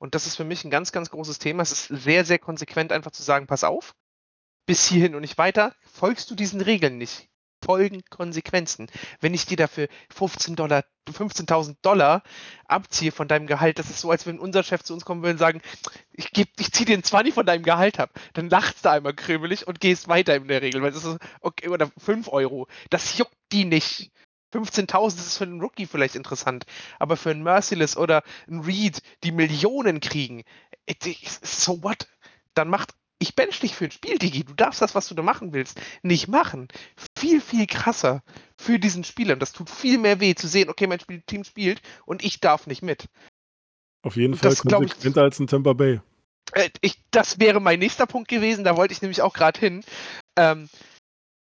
Und 0.00 0.14
das 0.14 0.26
ist 0.26 0.36
für 0.36 0.44
mich 0.44 0.64
ein 0.64 0.70
ganz, 0.70 0.92
ganz 0.92 1.10
großes 1.10 1.38
Thema. 1.38 1.62
Es 1.62 1.72
ist 1.72 1.88
sehr, 1.88 2.24
sehr 2.24 2.38
konsequent, 2.38 2.90
einfach 2.90 3.10
zu 3.10 3.22
sagen, 3.22 3.46
pass 3.46 3.64
auf, 3.64 3.94
bis 4.66 4.88
hierhin 4.88 5.14
und 5.14 5.20
nicht 5.20 5.36
weiter, 5.36 5.74
folgst 5.92 6.30
du 6.30 6.34
diesen 6.34 6.62
Regeln 6.62 6.96
nicht. 6.96 7.28
Folgen 7.62 8.00
Konsequenzen. 8.08 8.90
Wenn 9.20 9.34
ich 9.34 9.44
dir 9.44 9.58
dafür 9.58 9.88
15 10.14 10.56
Dollar, 10.56 10.86
15.000 11.06 11.76
Dollar 11.82 12.22
abziehe 12.64 13.12
von 13.12 13.28
deinem 13.28 13.46
Gehalt, 13.46 13.78
das 13.78 13.90
ist 13.90 14.00
so, 14.00 14.10
als 14.10 14.24
wenn 14.26 14.38
unser 14.38 14.62
Chef 14.62 14.82
zu 14.82 14.94
uns 14.94 15.04
kommen 15.04 15.20
würde 15.20 15.32
und 15.32 15.38
sagen, 15.38 15.60
ich, 16.12 16.30
ich 16.34 16.72
ziehe 16.72 16.86
dir 16.86 16.94
einen 16.94 17.04
20 17.04 17.34
von 17.34 17.44
deinem 17.44 17.62
Gehalt 17.62 18.00
ab. 18.00 18.18
Dann 18.32 18.48
lachst 18.48 18.86
du 18.86 18.90
einmal 18.90 19.12
krümelig 19.12 19.66
und 19.66 19.80
gehst 19.80 20.08
weiter 20.08 20.34
in 20.34 20.48
der 20.48 20.62
Regel, 20.62 20.80
weil 20.80 20.92
das 20.92 21.04
ist 21.04 21.18
okay, 21.42 21.68
oder 21.68 21.90
5 21.98 22.28
Euro. 22.28 22.66
Das 22.88 23.18
juckt 23.18 23.36
die 23.52 23.66
nicht. 23.66 24.10
15.000 24.52 25.18
ist 25.18 25.38
für 25.38 25.44
einen 25.44 25.60
Rookie 25.60 25.86
vielleicht 25.86 26.16
interessant, 26.16 26.64
aber 26.98 27.16
für 27.16 27.30
einen 27.30 27.42
Merciless 27.42 27.96
oder 27.96 28.22
einen 28.48 28.60
Reed, 28.60 29.02
die 29.24 29.32
Millionen 29.32 30.00
kriegen, 30.00 30.42
äh, 30.86 30.94
so 31.42 31.82
what? 31.82 32.08
Dann 32.54 32.68
macht 32.68 32.94
ich 33.22 33.36
bench 33.36 33.60
dich 33.60 33.74
für 33.74 33.84
ein 33.84 33.90
Spiel, 33.90 34.18
Digi. 34.18 34.44
Du 34.44 34.54
darfst 34.54 34.80
das, 34.80 34.94
was 34.94 35.06
du 35.06 35.14
da 35.14 35.22
machen 35.22 35.52
willst, 35.52 35.78
nicht 36.02 36.26
machen. 36.26 36.68
Viel, 37.18 37.40
viel 37.40 37.66
krasser 37.66 38.22
für 38.56 38.78
diesen 38.78 39.04
Spieler. 39.04 39.34
Und 39.34 39.40
das 39.40 39.52
tut 39.52 39.68
viel 39.68 39.98
mehr 39.98 40.20
weh 40.20 40.34
zu 40.34 40.48
sehen, 40.48 40.70
okay, 40.70 40.86
mein 40.86 41.00
Spiel 41.00 41.20
Team 41.26 41.44
spielt 41.44 41.82
und 42.06 42.24
ich 42.24 42.40
darf 42.40 42.66
nicht 42.66 42.82
mit. 42.82 43.08
Auf 44.02 44.16
jeden 44.16 44.34
Fall 44.34 44.56
konsequenter 44.56 45.22
als 45.22 45.38
ein 45.38 45.46
Tampa 45.46 45.74
Bay. 45.74 46.00
Äh, 46.52 46.70
ich, 46.80 47.04
das 47.10 47.38
wäre 47.38 47.60
mein 47.60 47.78
nächster 47.78 48.06
Punkt 48.06 48.28
gewesen, 48.28 48.64
da 48.64 48.76
wollte 48.76 48.92
ich 48.92 49.02
nämlich 49.02 49.20
auch 49.20 49.34
gerade 49.34 49.60
hin. 49.60 49.84
Ähm, 50.36 50.70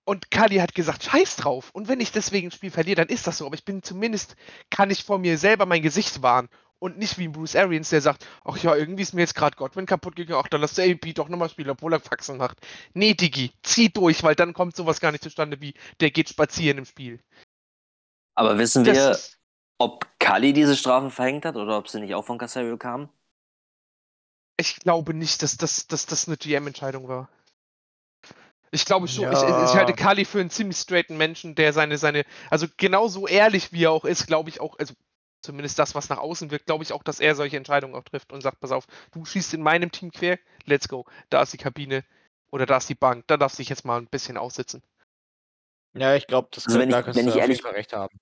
und 0.05 0.31
Kali 0.31 0.57
hat 0.57 0.75
gesagt, 0.75 1.03
scheiß 1.03 1.37
drauf. 1.37 1.69
Und 1.71 1.87
wenn 1.87 2.01
ich 2.01 2.11
deswegen 2.11 2.47
ein 2.47 2.51
Spiel 2.51 2.71
verliere, 2.71 2.97
dann 2.97 3.07
ist 3.07 3.27
das 3.27 3.37
so. 3.37 3.45
Aber 3.45 3.55
ich 3.55 3.65
bin 3.65 3.83
zumindest, 3.83 4.35
kann 4.69 4.89
ich 4.91 5.03
vor 5.03 5.17
mir 5.17 5.37
selber 5.37 5.65
mein 5.65 5.81
Gesicht 5.81 6.21
wahren. 6.21 6.49
Und 6.79 6.97
nicht 6.97 7.17
wie 7.17 7.29
Bruce 7.29 7.55
Arians, 7.55 7.89
der 7.89 8.01
sagt, 8.01 8.27
ach 8.43 8.57
ja, 8.57 8.75
irgendwie 8.75 9.03
ist 9.03 9.13
mir 9.13 9.21
jetzt 9.21 9.35
gerade 9.35 9.55
Godwin 9.55 9.85
kaputt 9.85 10.17
gegangen, 10.17 10.41
ach, 10.43 10.49
dann 10.49 10.59
lass 10.59 10.73
der 10.73 10.91
AP 10.91 11.15
doch 11.15 11.29
nochmal 11.29 11.47
spielen, 11.47 11.69
obwohl 11.69 11.93
er 11.93 12.01
Faxen 12.01 12.35
macht. 12.35 12.57
Nee, 12.93 13.13
Digi, 13.13 13.53
zieh 13.63 13.87
durch, 13.87 14.21
weil 14.23 14.35
dann 14.35 14.53
kommt 14.53 14.75
sowas 14.75 14.99
gar 14.99 15.13
nicht 15.13 15.23
zustande 15.23 15.61
wie, 15.61 15.75
der 16.01 16.11
geht 16.11 16.27
spazieren 16.27 16.79
im 16.79 16.85
Spiel. 16.85 17.23
Aber 18.35 18.57
wissen 18.57 18.83
das 18.83 18.97
wir, 18.97 19.17
ob 19.77 20.05
Kali 20.19 20.51
diese 20.51 20.75
Strafe 20.75 21.09
verhängt 21.09 21.45
hat 21.45 21.55
oder 21.55 21.77
ob 21.77 21.87
sie 21.87 22.01
nicht 22.01 22.15
auch 22.15 22.25
von 22.25 22.37
Casario 22.37 22.75
kam? 22.77 23.07
Ich 24.57 24.75
glaube 24.75 25.13
nicht, 25.13 25.41
dass 25.41 25.55
das, 25.55 25.87
dass 25.87 26.05
das 26.05 26.27
eine 26.27 26.35
GM-Entscheidung 26.35 27.07
war. 27.07 27.29
Ich 28.73 28.85
glaube 28.85 29.07
schon, 29.07 29.25
ja. 29.25 29.31
ich, 29.31 29.69
ich, 29.69 29.75
halte 29.75 29.93
Kali 29.93 30.25
für 30.25 30.39
einen 30.39 30.49
ziemlich 30.49 30.77
straighten 30.77 31.15
Menschen, 31.15 31.53
der 31.53 31.73
seine, 31.73 31.99
seine, 31.99 32.25
also 32.49 32.65
genauso 32.75 33.27
ehrlich 33.27 33.71
wie 33.71 33.83
er 33.83 33.91
auch 33.91 34.03
ist, 34.03 34.25
glaube 34.25 34.49
ich 34.49 34.61
auch, 34.61 34.79
also 34.79 34.95
zumindest 35.43 35.77
das, 35.77 35.93
was 35.93 36.09
nach 36.09 36.17
außen 36.17 36.49
wirkt, 36.49 36.65
glaube 36.65 36.83
ich 36.83 36.91
auch, 36.91 37.03
dass 37.03 37.19
er 37.19 37.35
solche 37.35 37.55
Entscheidungen 37.55 37.93
auch 37.93 38.03
trifft 38.03 38.33
und 38.33 38.41
sagt, 38.41 38.59
pass 38.61 38.71
auf, 38.71 38.87
du 39.11 39.25
schießt 39.25 39.53
in 39.53 39.61
meinem 39.61 39.91
Team 39.91 40.11
quer, 40.11 40.39
let's 40.65 40.87
go. 40.87 41.05
Da 41.29 41.43
ist 41.43 41.53
die 41.53 41.57
Kabine 41.57 42.03
oder 42.51 42.65
da 42.65 42.77
ist 42.77 42.89
die 42.89 42.95
Bank, 42.95 43.25
da 43.27 43.37
darfst 43.37 43.59
du 43.59 43.61
dich 43.61 43.69
jetzt 43.69 43.85
mal 43.85 43.97
ein 43.97 44.07
bisschen 44.07 44.37
aussitzen. 44.37 44.81
Ja, 45.95 46.15
ich 46.15 46.25
glaube, 46.25 46.47
das 46.51 46.65
also 46.65 46.79
wenn 46.79 46.89
ich, 46.89 47.15
wenn 47.15 47.27
ich 47.27 47.35
ehrlich 47.35 47.63
recht 47.63 47.93
haben. 47.93 48.19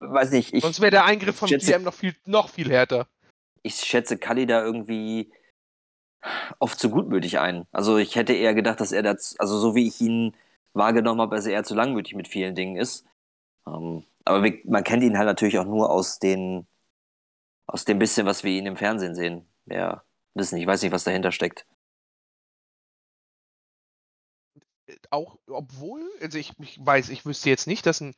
Weiß 0.00 0.30
nicht, 0.32 0.52
ich. 0.52 0.62
Sonst 0.62 0.82
wäre 0.82 0.90
der 0.90 1.06
Eingriff 1.06 1.36
vom 1.36 1.48
schätze, 1.48 1.72
GM 1.72 1.84
noch 1.84 1.94
viel, 1.94 2.14
noch 2.26 2.50
viel 2.50 2.68
härter. 2.68 3.08
Ich 3.62 3.76
schätze 3.76 4.18
Kali 4.18 4.44
da 4.44 4.62
irgendwie 4.62 5.32
oft 6.58 6.78
zu 6.78 6.90
gutmütig 6.90 7.38
ein. 7.38 7.66
Also 7.72 7.98
ich 7.98 8.16
hätte 8.16 8.32
eher 8.32 8.54
gedacht, 8.54 8.80
dass 8.80 8.92
er 8.92 9.02
das, 9.02 9.36
also 9.38 9.58
so 9.58 9.74
wie 9.74 9.86
ich 9.86 10.00
ihn 10.00 10.34
wahrgenommen 10.72 11.20
habe, 11.20 11.36
dass 11.36 11.46
er 11.46 11.52
eher 11.52 11.64
zu 11.64 11.74
langmütig 11.74 12.14
mit 12.14 12.28
vielen 12.28 12.54
Dingen 12.54 12.76
ist. 12.76 13.06
Ähm, 13.66 14.04
aber 14.24 14.42
wir, 14.42 14.58
man 14.64 14.84
kennt 14.84 15.02
ihn 15.02 15.18
halt 15.18 15.26
natürlich 15.26 15.58
auch 15.58 15.64
nur 15.64 15.90
aus 15.90 16.18
den, 16.18 16.66
aus 17.66 17.84
dem 17.84 17.98
bisschen, 17.98 18.26
was 18.26 18.44
wir 18.44 18.52
ihn 18.52 18.66
im 18.66 18.76
Fernsehen 18.76 19.14
sehen. 19.14 19.46
Ja, 19.66 20.02
wissen, 20.34 20.58
ich 20.58 20.66
weiß 20.66 20.82
nicht, 20.82 20.92
was 20.92 21.04
dahinter 21.04 21.32
steckt. 21.32 21.66
Auch, 25.10 25.38
obwohl, 25.48 26.02
also 26.20 26.38
ich, 26.38 26.52
ich 26.60 26.84
weiß, 26.84 27.08
ich 27.08 27.26
wüsste 27.26 27.50
jetzt 27.50 27.66
nicht, 27.66 27.86
dass 27.86 28.00
ein, 28.00 28.14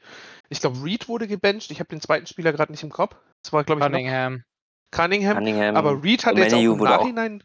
ich 0.49 0.61
glaube, 0.61 0.83
Reed 0.85 1.09
wurde 1.09 1.27
gebencht. 1.27 1.71
Ich 1.71 1.81
habe 1.81 1.89
den 1.89 2.01
zweiten 2.01 2.27
Spieler 2.27 2.53
gerade 2.53 2.73
nicht 2.73 2.83
im 2.83 2.91
Kopf. 2.91 3.17
Das 3.43 3.53
war, 3.53 3.65
glaube 3.65 3.81
ich, 3.81 3.87
Cunningham. 3.87 4.45
Cunningham. 4.91 5.37
Cunningham. 5.37 5.77
Aber 5.77 6.03
Reed 6.03 6.27
hat 6.27 6.37
jetzt 6.37 6.55
auch 6.55 6.61
im 6.61 6.79
Nachhinein 6.79 7.43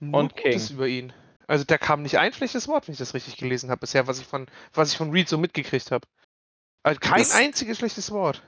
nur 0.00 0.20
und 0.20 0.36
Gutes 0.36 0.70
über 0.70 0.86
ihn. 0.86 1.12
Also 1.46 1.64
da 1.64 1.78
kam 1.78 2.02
nicht 2.02 2.18
ein 2.18 2.32
schlechtes 2.32 2.66
Wort, 2.68 2.88
wenn 2.88 2.92
ich 2.92 2.98
das 2.98 3.14
richtig 3.14 3.36
gelesen 3.36 3.70
habe 3.70 3.80
bisher, 3.80 4.06
was 4.06 4.20
ich 4.20 4.26
von, 4.26 4.46
was 4.74 4.92
ich 4.92 4.98
von 4.98 5.10
Reed 5.10 5.28
so 5.28 5.38
mitgekriegt 5.38 5.90
habe. 5.90 6.06
Also 6.82 7.00
kein 7.00 7.18
das, 7.18 7.34
einziges 7.34 7.78
schlechtes 7.78 8.10
Wort. 8.10 8.42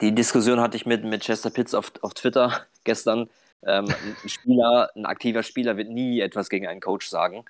Die 0.00 0.14
Diskussion 0.14 0.60
hatte 0.60 0.76
ich 0.76 0.86
mit, 0.86 1.04
mit 1.04 1.22
Chester 1.22 1.50
Pitts 1.50 1.74
auf, 1.74 1.92
auf 2.02 2.14
Twitter 2.14 2.66
gestern. 2.84 3.30
Ähm, 3.66 3.86
ein 4.22 4.28
Spieler, 4.28 4.90
ein 4.94 5.06
aktiver 5.06 5.42
Spieler 5.42 5.76
wird 5.76 5.88
nie 5.88 6.20
etwas 6.20 6.50
gegen 6.50 6.66
einen 6.66 6.80
Coach 6.80 7.08
sagen. 7.08 7.44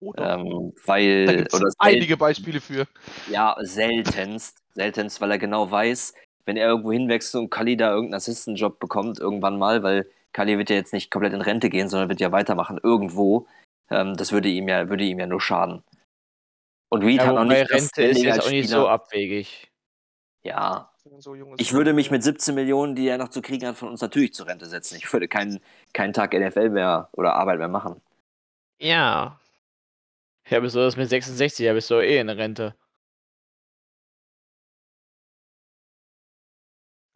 Oh 0.00 0.12
ähm, 0.18 0.72
weil, 0.84 1.46
da 1.46 1.56
oder 1.56 1.72
einige 1.78 2.16
Beispiele 2.16 2.60
für. 2.60 2.86
Ja, 3.30 3.56
seltenst. 3.60 4.58
Seltenst, 4.74 5.20
weil 5.20 5.30
er 5.30 5.38
genau 5.38 5.70
weiß, 5.70 6.12
wenn 6.44 6.56
er 6.56 6.68
irgendwo 6.68 6.92
hinwechselt 6.92 7.42
und 7.42 7.50
Kali 7.50 7.76
da 7.76 7.90
irgendeinen 7.90 8.18
Assistant-Job 8.18 8.78
bekommt, 8.78 9.18
irgendwann 9.18 9.58
mal, 9.58 9.82
weil 9.82 10.08
Kali 10.36 10.58
wird 10.58 10.68
ja 10.68 10.76
jetzt 10.76 10.92
nicht 10.92 11.10
komplett 11.10 11.32
in 11.32 11.40
Rente 11.40 11.70
gehen, 11.70 11.88
sondern 11.88 12.10
wird 12.10 12.20
ja 12.20 12.30
weitermachen 12.30 12.78
irgendwo. 12.82 13.48
Ähm, 13.88 14.18
das 14.18 14.32
würde 14.32 14.50
ihm 14.50 14.68
ja, 14.68 14.90
würde 14.90 15.02
ihm 15.02 15.18
ja 15.18 15.26
nur 15.26 15.40
schaden. 15.40 15.82
Und 16.90 17.02
Reed 17.02 17.22
ja, 17.22 17.28
hat 17.28 17.38
auch 17.38 17.44
nicht 17.44 17.70
Rente 17.70 18.02
ist 18.02 18.22
jetzt 18.22 18.42
auch 18.42 18.50
nicht 18.50 18.68
so 18.68 18.86
abwegig. 18.86 19.72
Ja. 20.42 20.92
So 21.20 21.34
ich 21.56 21.72
würde 21.72 21.94
mich 21.94 22.10
mit 22.10 22.22
17 22.22 22.54
Millionen, 22.54 22.94
die 22.94 23.08
er 23.08 23.16
noch 23.16 23.30
zu 23.30 23.40
kriegen 23.40 23.66
hat, 23.66 23.76
von 23.76 23.88
uns 23.88 24.02
natürlich 24.02 24.34
zur 24.34 24.46
Rente 24.46 24.66
setzen. 24.66 24.96
Ich 24.96 25.10
würde 25.10 25.26
keinen, 25.26 25.60
keinen 25.94 26.12
Tag 26.12 26.34
NFL 26.34 26.68
mehr 26.68 27.08
oder 27.12 27.34
Arbeit 27.36 27.58
mehr 27.58 27.68
machen. 27.68 28.02
Ja. 28.78 29.40
Ja, 30.50 30.60
bist 30.60 30.74
du 30.74 30.80
das 30.80 30.98
mit 30.98 31.08
66, 31.08 31.64
ja, 31.64 31.72
bist 31.72 31.90
du 31.90 31.94
eh 31.94 32.18
in 32.18 32.26
der 32.26 32.36
Rente. 32.36 32.74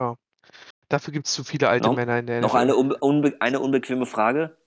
Ja. 0.00 0.16
Dafür 0.90 1.12
gibt 1.12 1.28
es 1.28 1.34
zu 1.34 1.44
viele 1.44 1.68
alte 1.68 1.86
noch, 1.86 1.94
Männer 1.94 2.18
in 2.18 2.26
der 2.26 2.40
NFL. 2.40 2.46
Noch 2.48 2.54
eine, 2.56 2.74
unbe 2.74 3.36
eine 3.40 3.60
unbequeme 3.60 4.06
Frage. 4.06 4.58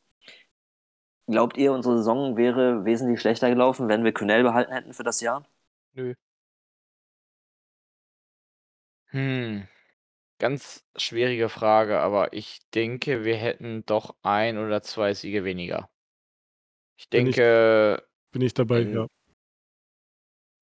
Glaubt 1.27 1.57
ihr, 1.57 1.73
unsere 1.73 1.97
Saison 1.97 2.37
wäre 2.37 2.85
wesentlich 2.85 3.19
schlechter 3.19 3.49
gelaufen, 3.49 3.89
wenn 3.89 4.05
wir 4.05 4.13
Cunell 4.13 4.43
behalten 4.43 4.71
hätten 4.71 4.93
für 4.93 5.03
das 5.03 5.19
Jahr? 5.19 5.45
Nö. 5.93 6.13
Hm. 9.07 9.67
Ganz 10.39 10.85
schwierige 10.95 11.49
Frage, 11.49 11.99
aber 11.99 12.31
ich 12.31 12.61
denke, 12.73 13.25
wir 13.25 13.35
hätten 13.35 13.85
doch 13.85 14.15
ein 14.21 14.57
oder 14.57 14.81
zwei 14.81 15.13
Siege 15.13 15.43
weniger. 15.43 15.89
Ich 16.97 17.09
Bin 17.09 17.27
ich, 17.27 17.35
denke, 17.35 18.07
bin 18.31 18.41
ich 18.41 18.53
dabei, 18.53 18.81
ja. 18.81 19.07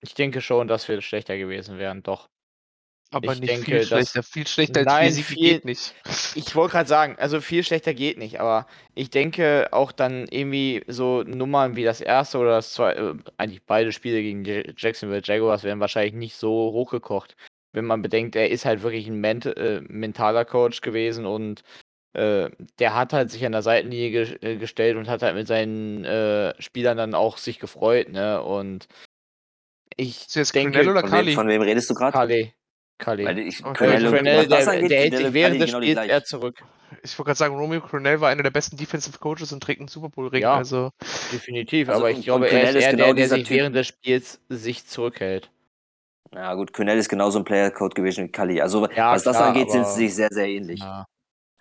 ich 0.01 0.15
denke 0.15 0.41
schon, 0.41 0.67
dass 0.67 0.87
wir 0.87 1.01
schlechter 1.01 1.37
gewesen 1.37 1.77
wären, 1.77 2.01
doch. 2.01 2.29
Aber 3.13 3.33
Ich 3.33 3.41
nicht 3.41 3.51
denke, 3.51 3.65
viel 3.65 3.83
schlechter. 3.83 4.23
Viel 4.23 4.47
schlechter 4.47 4.79
als 4.79 4.85
Nein, 4.87 5.03
vier 5.03 5.11
Siege 5.11 5.27
viel- 5.27 5.37
geht 5.53 5.65
nicht. 5.65 5.93
Ich 6.35 6.55
wollte 6.55 6.71
gerade 6.71 6.87
sagen, 6.87 7.15
also 7.19 7.41
viel 7.41 7.63
schlechter 7.63 7.93
geht 7.93 8.17
nicht, 8.17 8.39
aber 8.39 8.67
ich 8.95 9.09
denke 9.09 9.67
auch 9.71 9.91
dann 9.91 10.27
irgendwie 10.29 10.83
so 10.87 11.23
Nummern 11.23 11.75
wie 11.75 11.83
das 11.83 11.99
erste 11.99 12.37
oder 12.37 12.51
das 12.51 12.73
zweite, 12.73 12.99
äh, 13.19 13.31
eigentlich 13.37 13.63
beide 13.63 13.91
Spiele 13.91 14.21
gegen 14.21 14.45
Jacksonville 14.77 15.21
Jaguars 15.23 15.63
werden 15.63 15.81
wahrscheinlich 15.81 16.13
nicht 16.13 16.35
so 16.37 16.49
hochgekocht. 16.71 17.35
Wenn 17.73 17.85
man 17.85 18.01
bedenkt, 18.01 18.35
er 18.35 18.49
ist 18.49 18.63
halt 18.65 18.81
wirklich 18.81 19.07
ein 19.07 19.19
ment 19.19 19.45
äh, 19.45 19.81
mentaler 19.87 20.45
Coach 20.45 20.79
gewesen 20.81 21.25
und 21.25 21.63
äh, 22.13 22.49
der 22.79 22.95
hat 22.95 23.13
halt 23.13 23.29
sich 23.31 23.45
an 23.45 23.51
der 23.53 23.61
Seitenlinie 23.61 24.11
ge 24.11 24.37
äh, 24.41 24.55
gestellt 24.57 24.95
und 24.97 25.07
hat 25.09 25.21
halt 25.21 25.35
mit 25.35 25.47
seinen 25.47 26.03
äh, 26.05 26.53
Spielern 26.61 26.97
dann 26.97 27.13
auch 27.13 27.37
sich 27.37 27.59
gefreut, 27.59 28.09
ne? 28.09 28.41
Und 28.41 28.87
ich 29.97 30.21
Ist 30.27 30.35
jetzt 30.35 30.55
denke, 30.55 30.79
oder 30.81 31.01
Von 31.01 31.03
wem, 31.03 31.09
Kali? 31.11 31.33
von 31.33 31.47
wem 31.49 31.61
redest 31.61 31.89
du 31.89 31.93
gerade? 31.93 32.11
Kali. 32.13 32.53
Weil 33.07 33.39
ich, 33.39 33.63
Okay. 33.65 33.99
Das 34.47 34.47
der, 34.47 34.67
angeht, 34.73 34.91
der 34.91 34.99
hält 35.01 35.17
sich 35.17 35.33
während 35.33 35.61
des 35.61 35.71
genau 35.71 35.81
Spiels 35.81 35.99
eher 35.99 36.23
zurück. 36.23 36.63
Ich 37.03 37.17
wollte 37.17 37.27
gerade 37.27 37.37
sagen, 37.37 37.55
Romeo 37.55 37.81
Cornell 37.81 38.19
war 38.21 38.29
einer 38.29 38.43
der 38.43 38.51
besten 38.51 38.75
Defensive 38.77 39.17
Coaches 39.17 39.51
und 39.53 39.63
trägt 39.63 39.79
einen 39.79 39.87
Super 39.87 40.09
Bowl 40.09 40.27
Ring. 40.27 40.41
Ja. 40.43 40.55
Also 40.55 40.91
Definitiv, 41.31 41.87
Also, 41.89 42.01
aber 42.01 42.11
ich 42.11 42.21
glaube, 42.23 42.49
er 42.49 42.69
ist 42.69 42.75
eher 42.75 42.91
genau 42.91 43.05
der, 43.05 43.13
der 43.13 43.29
sich 43.29 43.47
Typ. 43.47 43.57
während 43.57 43.75
des 43.75 43.87
Spiels 43.87 44.41
sich 44.49 44.85
zurückhält. 44.85 45.49
Ja 46.33 46.53
gut, 46.53 46.73
Cornell 46.73 46.97
ist 46.97 47.09
genauso 47.09 47.39
ein 47.39 47.45
Player-Code 47.45 47.93
gewesen 47.93 48.25
wie 48.25 48.31
Kali. 48.31 48.61
Also 48.61 48.87
Ja, 48.91 49.11
was 49.13 49.23
das 49.23 49.37
klar, 49.37 49.49
angeht, 49.49 49.71
sind 49.71 49.85
sie 49.87 50.05
sich 50.07 50.15
sehr, 50.15 50.29
sehr 50.31 50.47
ähnlich. 50.47 50.79
Ja, 50.81 51.05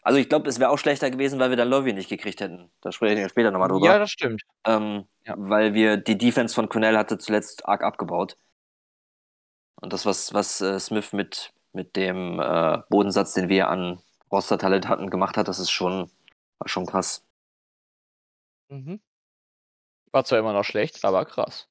Also 0.03 0.19
ich 0.19 0.29
glaube, 0.29 0.49
es 0.49 0.61
wäre 0.61 0.71
auch 0.71 0.79
schlechter 0.79 1.11
gewesen, 1.11 1.39
weil 1.41 1.51
wir 1.51 1.57
dann 1.57 1.69
Lovey 1.69 1.93
nicht 1.93 2.09
gekriegt 2.09 2.41
hätten. 2.41 2.71
Da 2.81 2.93
sprechen 2.93 3.17
wir 3.19 3.29
später 3.29 3.51
nochmal 3.51 3.69
drüber. 3.69 3.87
ja 3.87 3.99
das 3.99 4.11
stimmt. 4.11 4.43
ähm, 4.67 5.05
Ja. 5.27 5.35
Weil 5.39 5.75
wir 5.75 5.97
die 5.97 6.19
Defense 6.19 6.55
von 6.55 6.69
Cornell 6.69 6.97
hatte 6.97 7.19
zuletzt 7.19 7.67
arg 7.67 7.83
abgebaut. 7.83 8.37
Und 9.81 9.93
das, 9.93 10.07
was, 10.07 10.35
was 10.35 10.61
äh, 10.61 10.79
Smith 10.79 11.13
mit, 11.13 11.53
mit 11.73 11.97
dem 11.97 12.39
äh, 12.41 12.79
Bodensatz, 12.89 13.35
den 13.35 13.49
wir 13.49 13.69
an 13.69 14.01
Roster-Talent 14.31 14.89
hatten, 14.89 15.11
gemacht 15.11 15.37
hat, 15.37 15.49
das 15.49 15.59
ist 15.59 15.71
schon, 15.71 16.11
war 16.59 16.69
schon 16.69 16.87
krass. 16.87 17.25
mhm. 18.69 19.01
War 20.13 20.25
zwar 20.25 20.41
immer 20.41 20.53
noch 20.53 20.65
schlecht, 20.65 21.05
aber 21.05 21.25
krass. 21.25 21.69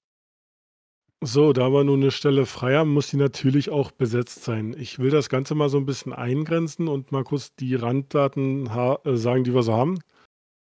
So, 1.21 1.51
da 1.51 1.69
wir 1.69 1.83
nur 1.83 1.97
eine 1.97 2.11
Stelle 2.11 2.45
frei 2.45 2.75
haben, 2.75 2.93
muss 2.93 3.09
die 3.09 3.17
natürlich 3.17 3.69
auch 3.69 3.91
besetzt 3.91 4.43
sein. 4.45 4.73
Ich 4.77 4.99
will 4.99 5.09
das 5.09 5.27
Ganze 5.27 5.53
mal 5.53 5.67
so 5.67 5.77
ein 5.77 5.85
bisschen 5.85 6.13
eingrenzen 6.13 6.87
und 6.87 7.11
mal 7.11 7.25
kurz 7.25 7.53
die 7.55 7.75
Randdaten 7.75 8.67
äh, 8.67 9.17
sagen, 9.17 9.43
die 9.43 9.53
wir 9.53 9.63
so 9.63 9.73
haben. 9.73 9.99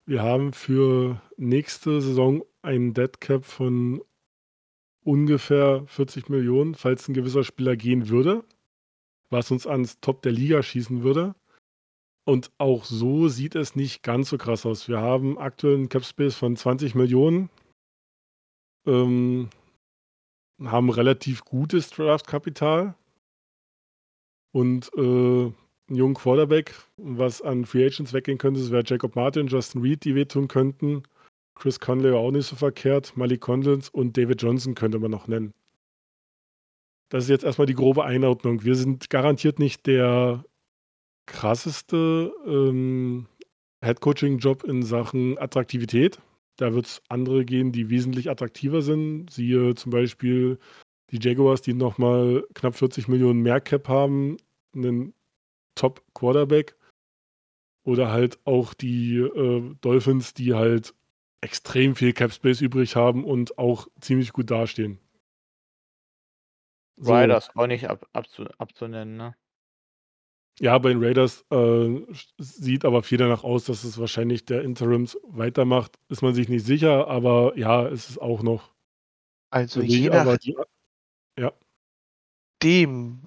Wir 0.06 0.22
haben 0.22 0.54
für 0.54 1.20
nächste 1.36 2.00
Saison 2.00 2.42
einen 2.62 2.94
Deadcap 2.94 3.44
von 3.44 4.02
ungefähr 5.06 5.84
40 5.86 6.28
Millionen, 6.28 6.74
falls 6.74 7.08
ein 7.08 7.14
gewisser 7.14 7.44
Spieler 7.44 7.76
gehen 7.76 8.08
würde, 8.08 8.44
was 9.30 9.50
uns 9.50 9.66
ans 9.66 10.00
Top 10.00 10.22
der 10.22 10.32
Liga 10.32 10.62
schießen 10.62 11.02
würde. 11.02 11.34
Und 12.24 12.50
auch 12.58 12.84
so 12.84 13.28
sieht 13.28 13.54
es 13.54 13.76
nicht 13.76 14.02
ganz 14.02 14.30
so 14.30 14.38
krass 14.38 14.66
aus. 14.66 14.88
Wir 14.88 15.00
haben 15.00 15.38
aktuell 15.38 15.74
einen 15.74 15.88
Cap 15.88 16.04
Space 16.04 16.34
von 16.34 16.56
20 16.56 16.96
Millionen. 16.96 17.50
Ähm, 18.84 19.48
haben 20.64 20.90
relativ 20.90 21.44
gutes 21.44 21.90
Draftkapital 21.90 22.94
und 24.52 24.90
äh, 24.96 25.00
einen 25.00 25.54
jungen 25.88 26.14
Quarterback, 26.14 26.74
was 26.96 27.42
an 27.42 27.64
Free 27.64 27.86
Agents 27.86 28.12
weggehen 28.12 28.38
könnte. 28.38 28.60
Das 28.60 28.72
wäre 28.72 28.82
Jacob 28.84 29.14
Martin, 29.14 29.46
Justin 29.46 29.82
Reed, 29.82 30.04
die 30.04 30.16
wehtun 30.16 30.48
könnten. 30.48 31.04
Chris 31.56 31.80
Conley 31.80 32.12
war 32.12 32.20
auch 32.20 32.30
nicht 32.30 32.46
so 32.46 32.54
verkehrt. 32.54 33.16
Malik 33.16 33.40
Condlins 33.40 33.88
und 33.88 34.16
David 34.16 34.40
Johnson 34.40 34.74
könnte 34.74 34.98
man 34.98 35.10
noch 35.10 35.26
nennen. 35.26 35.52
Das 37.08 37.24
ist 37.24 37.30
jetzt 37.30 37.44
erstmal 37.44 37.66
die 37.66 37.74
grobe 37.74 38.04
Einordnung. 38.04 38.62
Wir 38.62 38.74
sind 38.74 39.10
garantiert 39.10 39.58
nicht 39.58 39.86
der 39.86 40.44
krasseste 41.26 42.32
ähm, 42.46 43.26
Headcoaching-Job 43.82 44.64
in 44.64 44.82
Sachen 44.82 45.38
Attraktivität. 45.38 46.20
Da 46.56 46.74
wird 46.74 46.86
es 46.86 47.02
andere 47.08 47.44
gehen, 47.44 47.72
die 47.72 47.90
wesentlich 47.90 48.30
attraktiver 48.30 48.82
sind. 48.82 49.30
Siehe 49.30 49.74
zum 49.74 49.90
Beispiel 49.90 50.58
die 51.10 51.18
Jaguars, 51.20 51.62
die 51.62 51.74
nochmal 51.74 52.44
knapp 52.54 52.74
40 52.74 53.08
Millionen 53.08 53.40
mehr 53.40 53.60
Cap 53.60 53.88
haben, 53.88 54.36
einen 54.74 55.14
Top-Quarterback. 55.74 56.76
Oder 57.84 58.10
halt 58.10 58.38
auch 58.44 58.74
die 58.74 59.18
äh, 59.18 59.74
Dolphins, 59.80 60.34
die 60.34 60.54
halt 60.54 60.92
extrem 61.40 61.94
viel 61.94 62.12
Cap 62.12 62.32
Space 62.32 62.60
übrig 62.60 62.96
haben 62.96 63.24
und 63.24 63.58
auch 63.58 63.88
ziemlich 64.00 64.32
gut 64.32 64.50
dastehen. 64.50 64.98
So. 66.96 67.14
Riders 67.14 67.50
auch 67.54 67.66
nicht 67.66 67.88
ab, 67.88 68.08
abzu, 68.12 68.44
abzunennen, 68.58 69.16
ne? 69.16 69.36
Ja, 70.58 70.78
bei 70.78 70.88
den 70.88 71.04
Raiders 71.04 71.44
äh, 71.50 72.00
sieht 72.38 72.86
aber 72.86 73.02
viel 73.02 73.18
danach 73.18 73.44
aus, 73.44 73.64
dass 73.64 73.84
es 73.84 73.98
wahrscheinlich 73.98 74.46
der 74.46 74.62
Interims 74.62 75.18
weitermacht. 75.24 75.98
Ist 76.08 76.22
man 76.22 76.34
sich 76.34 76.48
nicht 76.48 76.64
sicher, 76.64 77.08
aber 77.08 77.52
ja, 77.58 77.86
ist 77.86 78.08
es 78.08 78.18
auch 78.18 78.42
noch. 78.42 78.72
Also 79.50 79.82
je 79.82 80.08
nach 80.08 80.38
die, 80.38 80.56
ja. 81.38 81.52
dem, 82.62 83.20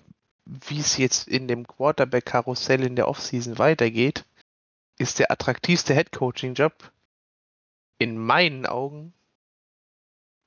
wie 0.45 0.80
es 0.80 0.98
jetzt 0.98 1.28
in 1.28 1.48
dem 1.48 1.67
Quarterback-Karussell 1.67 2.84
in 2.84 2.95
der 2.95 3.08
Offseason 3.08 3.60
weitergeht, 3.60 4.26
ist 4.98 5.19
der 5.19 5.32
attraktivste 5.32 5.93
Headcoaching-Job 5.93 6.91
in 8.00 8.18
meinen 8.18 8.66
Augen 8.66 9.14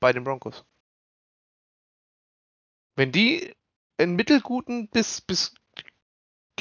bei 0.01 0.13
den 0.13 0.25
Broncos. 0.25 0.65
Wenn 2.97 3.13
die 3.13 3.55
einen 3.99 4.17
mittelguten 4.17 4.89
bis, 4.89 5.21
bis 5.21 5.55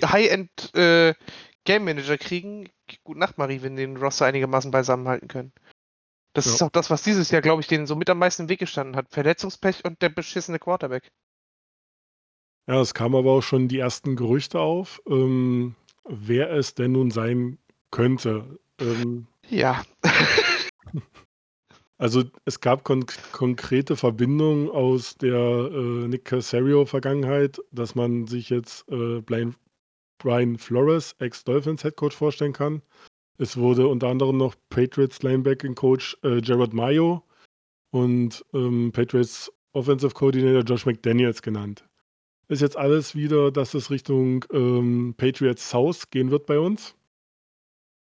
High-End 0.01 0.73
äh, 0.75 1.13
Game 1.63 1.85
Manager 1.85 2.17
kriegen, 2.17 2.69
gut 3.03 3.17
Nacht, 3.17 3.37
Marie, 3.37 3.61
wenn 3.61 3.75
den 3.75 3.97
Roster 3.97 4.25
einigermaßen 4.25 4.71
beisammenhalten 4.71 5.27
können. 5.27 5.53
Das 6.33 6.45
ja. 6.45 6.53
ist 6.53 6.61
auch 6.61 6.69
das, 6.69 6.89
was 6.89 7.03
dieses 7.03 7.31
Jahr, 7.31 7.41
glaube 7.41 7.61
ich, 7.61 7.67
denen 7.67 7.87
so 7.87 7.95
mit 7.95 8.09
am 8.09 8.19
meisten 8.19 8.43
im 8.43 8.49
Weg 8.49 8.59
gestanden 8.59 8.95
hat. 8.95 9.07
Verletzungspech 9.09 9.83
und 9.83 10.01
der 10.01 10.09
beschissene 10.09 10.59
Quarterback. 10.59 11.11
Ja, 12.67 12.79
es 12.79 12.93
kamen 12.93 13.15
aber 13.15 13.31
auch 13.31 13.41
schon 13.41 13.67
die 13.67 13.79
ersten 13.79 14.15
Gerüchte 14.15 14.59
auf, 14.59 15.01
ähm, 15.07 15.75
wer 16.05 16.51
es 16.51 16.73
denn 16.73 16.93
nun 16.93 17.11
sein 17.11 17.57
könnte. 17.89 18.59
Ähm, 18.79 19.27
ja. 19.49 19.83
Also 22.01 22.23
es 22.45 22.59
gab 22.59 22.83
kon 22.83 23.05
konkrete 23.31 23.95
Verbindungen 23.95 24.71
aus 24.71 25.17
der 25.17 25.35
äh, 25.37 26.07
Nick 26.07 26.25
Casario-Vergangenheit, 26.25 27.61
dass 27.71 27.93
man 27.93 28.25
sich 28.25 28.49
jetzt 28.49 28.89
äh, 28.89 29.21
Brian, 29.21 29.53
Brian 30.17 30.57
Flores, 30.57 31.15
Ex-Dolphins 31.19 31.83
Headcoach, 31.83 32.13
vorstellen 32.13 32.53
kann. 32.53 32.81
Es 33.37 33.55
wurde 33.55 33.87
unter 33.87 34.07
anderem 34.07 34.37
noch 34.37 34.55
Patriots 34.69 35.21
Linebacking 35.21 35.75
Coach 35.75 36.17
äh, 36.23 36.39
Jared 36.41 36.73
Mayo 36.73 37.23
und 37.91 38.43
ähm, 38.55 38.91
Patriots 38.91 39.53
Offensive 39.73 40.15
Coordinator 40.15 40.63
Josh 40.63 40.87
McDaniels 40.87 41.43
genannt. 41.43 41.87
Ist 42.47 42.63
jetzt 42.63 42.77
alles 42.77 43.13
wieder, 43.13 43.51
dass 43.51 43.75
es 43.75 43.91
Richtung 43.91 44.43
ähm, 44.51 45.13
Patriots 45.17 45.69
South 45.69 46.09
gehen 46.09 46.31
wird 46.31 46.47
bei 46.47 46.57
uns. 46.57 46.95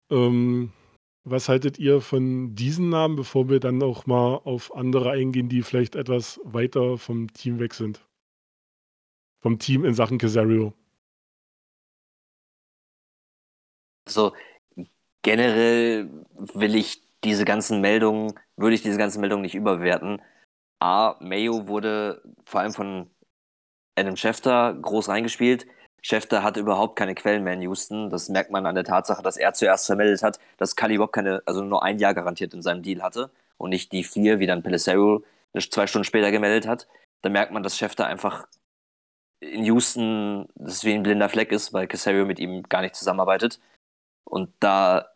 Ähm, 0.08 0.70
was 1.24 1.48
haltet 1.48 1.78
ihr 1.78 2.00
von 2.00 2.54
diesen 2.54 2.88
Namen, 2.88 3.16
bevor 3.16 3.48
wir 3.48 3.60
dann 3.60 3.82
auch 3.82 4.06
mal 4.06 4.36
auf 4.36 4.74
andere 4.74 5.10
eingehen, 5.12 5.48
die 5.48 5.62
vielleicht 5.62 5.94
etwas 5.94 6.40
weiter 6.44 6.98
vom 6.98 7.32
Team 7.32 7.58
weg 7.58 7.74
sind? 7.74 8.04
Vom 9.40 9.58
Team 9.58 9.84
in 9.84 9.94
Sachen 9.94 10.18
Casario. 10.18 10.72
Also 14.06 14.32
generell 15.22 16.26
will 16.54 16.74
ich 16.74 17.02
diese 17.24 17.44
ganzen 17.44 17.80
Meldungen, 17.80 18.34
würde 18.56 18.74
ich 18.74 18.82
diese 18.82 18.98
ganzen 18.98 19.20
Meldungen 19.20 19.42
nicht 19.42 19.54
überwerten. 19.54 20.20
A, 20.80 21.16
Mayo 21.20 21.68
wurde 21.68 22.22
vor 22.42 22.60
allem 22.60 22.72
von 22.72 23.10
Adam 23.96 24.16
Schefter 24.16 24.74
groß 24.74 25.08
reingespielt. 25.08 25.66
Schäfter 26.02 26.42
hatte 26.42 26.60
überhaupt 26.60 26.96
keine 26.96 27.14
Quellen 27.14 27.44
mehr 27.44 27.54
in 27.54 27.62
Houston. 27.62 28.10
Das 28.10 28.28
merkt 28.28 28.50
man 28.50 28.66
an 28.66 28.74
der 28.74 28.84
Tatsache, 28.84 29.22
dass 29.22 29.36
er 29.36 29.54
zuerst 29.54 29.86
vermeldet 29.86 30.22
hat, 30.22 30.40
dass 30.58 30.76
Cully 30.76 30.96
überhaupt 30.96 31.14
keine, 31.14 31.42
also 31.46 31.62
nur 31.64 31.82
ein 31.84 31.98
Jahr 31.98 32.14
garantiert 32.14 32.54
in 32.54 32.62
seinem 32.62 32.82
Deal 32.82 33.02
hatte 33.02 33.30
und 33.56 33.70
nicht 33.70 33.92
die 33.92 34.04
vier, 34.04 34.40
wie 34.40 34.46
dann 34.46 34.62
Pelissero 34.62 35.22
zwei 35.70 35.86
Stunden 35.86 36.04
später 36.04 36.30
gemeldet 36.32 36.66
hat. 36.66 36.88
Da 37.22 37.28
merkt 37.28 37.52
man, 37.52 37.62
dass 37.62 37.78
Schäfter 37.78 38.06
einfach 38.06 38.46
in 39.40 39.64
Houston, 39.64 40.48
das 40.56 40.74
ist 40.74 40.84
wie 40.84 40.94
ein 40.94 41.02
blinder 41.02 41.28
Fleck 41.28 41.52
ist, 41.52 41.72
weil 41.72 41.86
Casario 41.86 42.24
mit 42.26 42.38
ihm 42.38 42.62
gar 42.64 42.82
nicht 42.82 42.94
zusammenarbeitet. 42.96 43.60
Und 44.24 44.52
da 44.60 45.08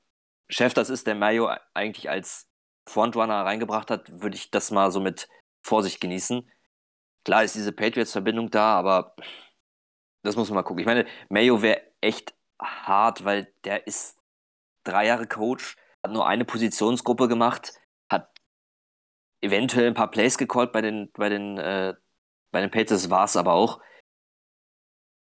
das 0.48 0.90
ist, 0.90 1.06
der 1.06 1.14
Mayo 1.14 1.50
eigentlich 1.74 2.08
als 2.10 2.46
Frontrunner 2.88 3.44
reingebracht 3.44 3.90
hat, 3.90 4.22
würde 4.22 4.36
ich 4.36 4.50
das 4.50 4.70
mal 4.70 4.90
so 4.92 5.00
mit 5.00 5.28
Vorsicht 5.62 6.00
genießen. 6.00 6.48
Klar 7.24 7.44
ist 7.44 7.56
diese 7.56 7.72
Patriots-Verbindung 7.72 8.50
da, 8.50 8.78
aber 8.78 9.16
das 10.26 10.36
muss 10.36 10.48
man 10.50 10.56
mal 10.56 10.62
gucken. 10.62 10.80
Ich 10.80 10.86
meine, 10.86 11.06
Mayo 11.28 11.62
wäre 11.62 11.82
echt 12.00 12.34
hart, 12.60 13.24
weil 13.24 13.52
der 13.64 13.86
ist 13.86 14.18
drei 14.84 15.06
Jahre 15.06 15.26
Coach, 15.26 15.76
hat 16.02 16.12
nur 16.12 16.26
eine 16.26 16.44
Positionsgruppe 16.44 17.28
gemacht, 17.28 17.72
hat 18.10 18.30
eventuell 19.40 19.86
ein 19.88 19.94
paar 19.94 20.10
Plays 20.10 20.38
gecallt 20.38 20.72
bei 20.72 20.82
den, 20.82 21.10
bei 21.12 21.28
den, 21.28 21.58
äh, 21.58 21.94
bei 22.52 22.60
den 22.60 22.70
Patriots 22.70 23.10
war 23.10 23.24
es 23.24 23.36
aber 23.36 23.52
auch. 23.52 23.80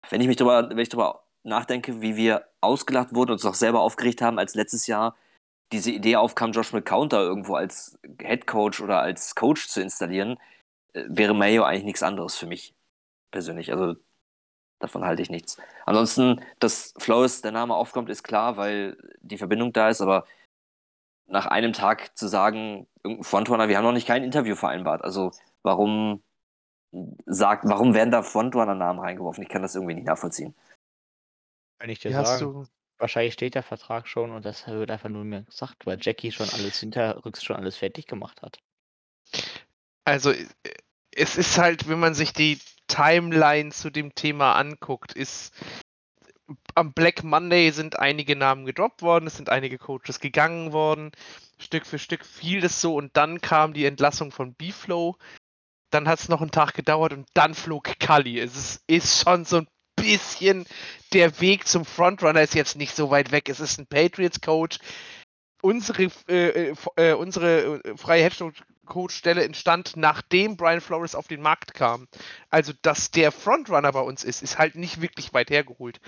Wenn 0.10 0.22
ich 0.22 0.28
mich 0.28 0.38
darüber, 0.38 0.70
wenn 0.70 0.80
ich 0.80 0.90
darüber 0.90 1.24
nachdenke, 1.44 2.02
wie 2.02 2.16
wir 2.16 2.50
ausgelacht 2.62 3.14
wurden 3.14 3.32
und 3.32 3.36
uns 3.36 3.46
auch 3.46 3.56
selber 3.56 3.82
aufgeregt 3.82 4.22
haben, 4.22 4.40
als 4.40 4.56
letztes 4.56 4.88
Jahr 4.88 5.16
diese 5.72 5.92
Idee 5.92 6.18
aufkam, 6.18 6.52
Josh 6.52 6.74
McCounter 6.74 7.22
irgendwo 7.22 7.56
als 7.56 7.98
Head 8.20 8.46
Coach 8.48 8.82
oder 8.82 9.00
als 9.02 9.36
Coach 9.36 9.68
zu 9.68 9.82
installieren, 9.82 10.38
äh, 10.94 11.06
wäre 11.08 11.34
Mayo 11.34 11.64
eigentlich 11.64 11.86
nichts 11.86 12.04
anderes 12.04 12.36
für 12.36 12.48
mich 12.48 12.76
persönlich. 13.32 13.72
Also 13.72 13.96
Davon 14.82 15.06
halte 15.06 15.22
ich 15.22 15.30
nichts. 15.30 15.58
Ansonsten, 15.86 16.44
dass 16.60 16.94
Flores 16.98 17.42
der 17.42 17.52
Name 17.52 17.76
aufkommt, 17.76 18.10
ist 18.10 18.24
klar, 18.24 18.58
weil 18.58 18.98
die 19.22 19.38
Verbindung 19.38 19.72
da 19.72 19.90
ist, 19.90 20.02
aber 20.02 20.26
nach 21.28 21.46
einem 21.46 21.72
Tag 21.72 22.18
zu 22.18 22.28
sagen, 22.28 22.88
irgendein 23.04 23.24
Frontrunner, 23.24 23.70
wir 23.70 23.78
haben 23.78 23.86
noch 23.86 23.94
nicht 23.94 24.08
kein 24.08 24.24
Interview 24.24 24.56
vereinbart. 24.56 25.04
Also 25.04 25.32
warum 25.64 26.24
sagt, 27.26 27.64
warum 27.66 27.94
werden 27.94 28.12
da 28.12 28.24
Frontrunner-Namen 28.24 29.00
reingeworfen? 29.00 29.44
Ich 29.44 29.50
kann 29.50 29.62
das 29.62 29.76
irgendwie 29.76 29.94
nicht 29.94 30.08
nachvollziehen. 30.08 30.54
Kann 31.80 31.90
ich 31.90 32.00
dir 32.00 32.10
Wie 32.10 32.26
sagen. 32.26 32.68
Wahrscheinlich 32.98 33.34
steht 33.34 33.56
der 33.56 33.64
Vertrag 33.64 34.08
schon 34.08 34.32
und 34.32 34.46
das 34.46 34.68
wird 34.68 34.92
einfach 34.92 35.10
nur 35.10 35.24
mir 35.24 35.42
gesagt, 35.44 35.88
weil 35.88 35.98
Jackie 36.00 36.32
schon 36.32 36.48
alles 36.50 36.80
hinterrücks 36.80 37.44
schon 37.44 37.56
alles 37.56 37.78
fertig 37.78 38.06
gemacht 38.06 38.44
hat. 38.44 38.60
Also 40.06 40.34
es 41.10 41.36
ist 41.36 41.58
halt, 41.58 41.88
wenn 41.88 42.00
man 42.00 42.14
sich 42.14 42.34
die 42.34 42.60
Timeline 42.92 43.72
zu 43.72 43.90
dem 43.90 44.14
Thema 44.16 44.56
anguckt, 44.56 45.14
ist 45.14 45.54
am 46.76 46.94
Black 46.94 47.24
Monday 47.24 47.72
sind 47.72 48.00
einige 48.00 48.36
Namen 48.36 48.66
gedroppt 48.66 49.02
worden, 49.02 49.28
es 49.28 49.38
sind 49.38 49.50
einige 49.50 49.78
Coaches 49.78 50.20
gegangen 50.20 50.74
worden. 50.74 51.12
Stück 51.58 51.86
für 51.86 52.00
Stück 52.00 52.26
fiel 52.26 52.64
es 52.66 52.82
so 52.82 52.96
und 52.96 53.16
dann 53.16 53.40
kam 53.40 53.74
die 53.74 53.86
Entlassung 53.86 54.32
von 54.32 54.54
B-Flow. 54.54 55.16
Dann 55.92 56.08
hat 56.08 56.20
es 56.20 56.30
noch 56.30 56.42
einen 56.42 56.52
Tag 56.52 56.74
gedauert 56.74 57.14
und 57.14 57.28
dann 57.34 57.54
flog 57.54 58.00
Kali. 58.00 58.40
Es 58.40 58.56
ist, 58.56 58.84
ist 58.88 59.24
schon 59.24 59.46
so 59.46 59.58
ein 59.58 59.68
bisschen 59.96 60.66
der 61.14 61.40
Weg 61.40 61.68
zum 61.68 61.86
Frontrunner 61.86 62.42
ist 62.42 62.56
jetzt 62.56 62.76
nicht 62.76 62.96
so 62.96 63.10
weit 63.12 63.32
weg. 63.32 63.50
Es 63.50 63.60
ist 63.60 63.80
ein 63.80 63.88
Patriots-Coach. 63.88 64.80
Unsere, 65.62 66.10
äh, 66.28 66.72
äh, 66.72 66.76
äh 66.96 67.14
unsere 67.14 67.82
äh, 67.84 67.98
freie 67.98 68.24
Headstone 68.24 68.54
Coach-Stelle 68.86 69.44
entstand, 69.46 69.94
nachdem 69.96 70.58
Brian 70.58 70.82
Flores 70.82 71.16
auf 71.16 71.28
den 71.28 71.42
Markt 71.42 71.74
kam. 71.74 72.08
Also, 72.50 72.74
dass 72.82 73.10
der 73.12 73.32
Frontrunner 73.32 73.92
bei 73.92 74.02
uns 74.02 74.24
ist, 74.24 74.42
ist 74.42 74.58
halt 74.58 74.76
nicht 74.76 75.02
wirklich 75.02 75.34
weit 75.34 75.50
hergeholt. 75.50 76.02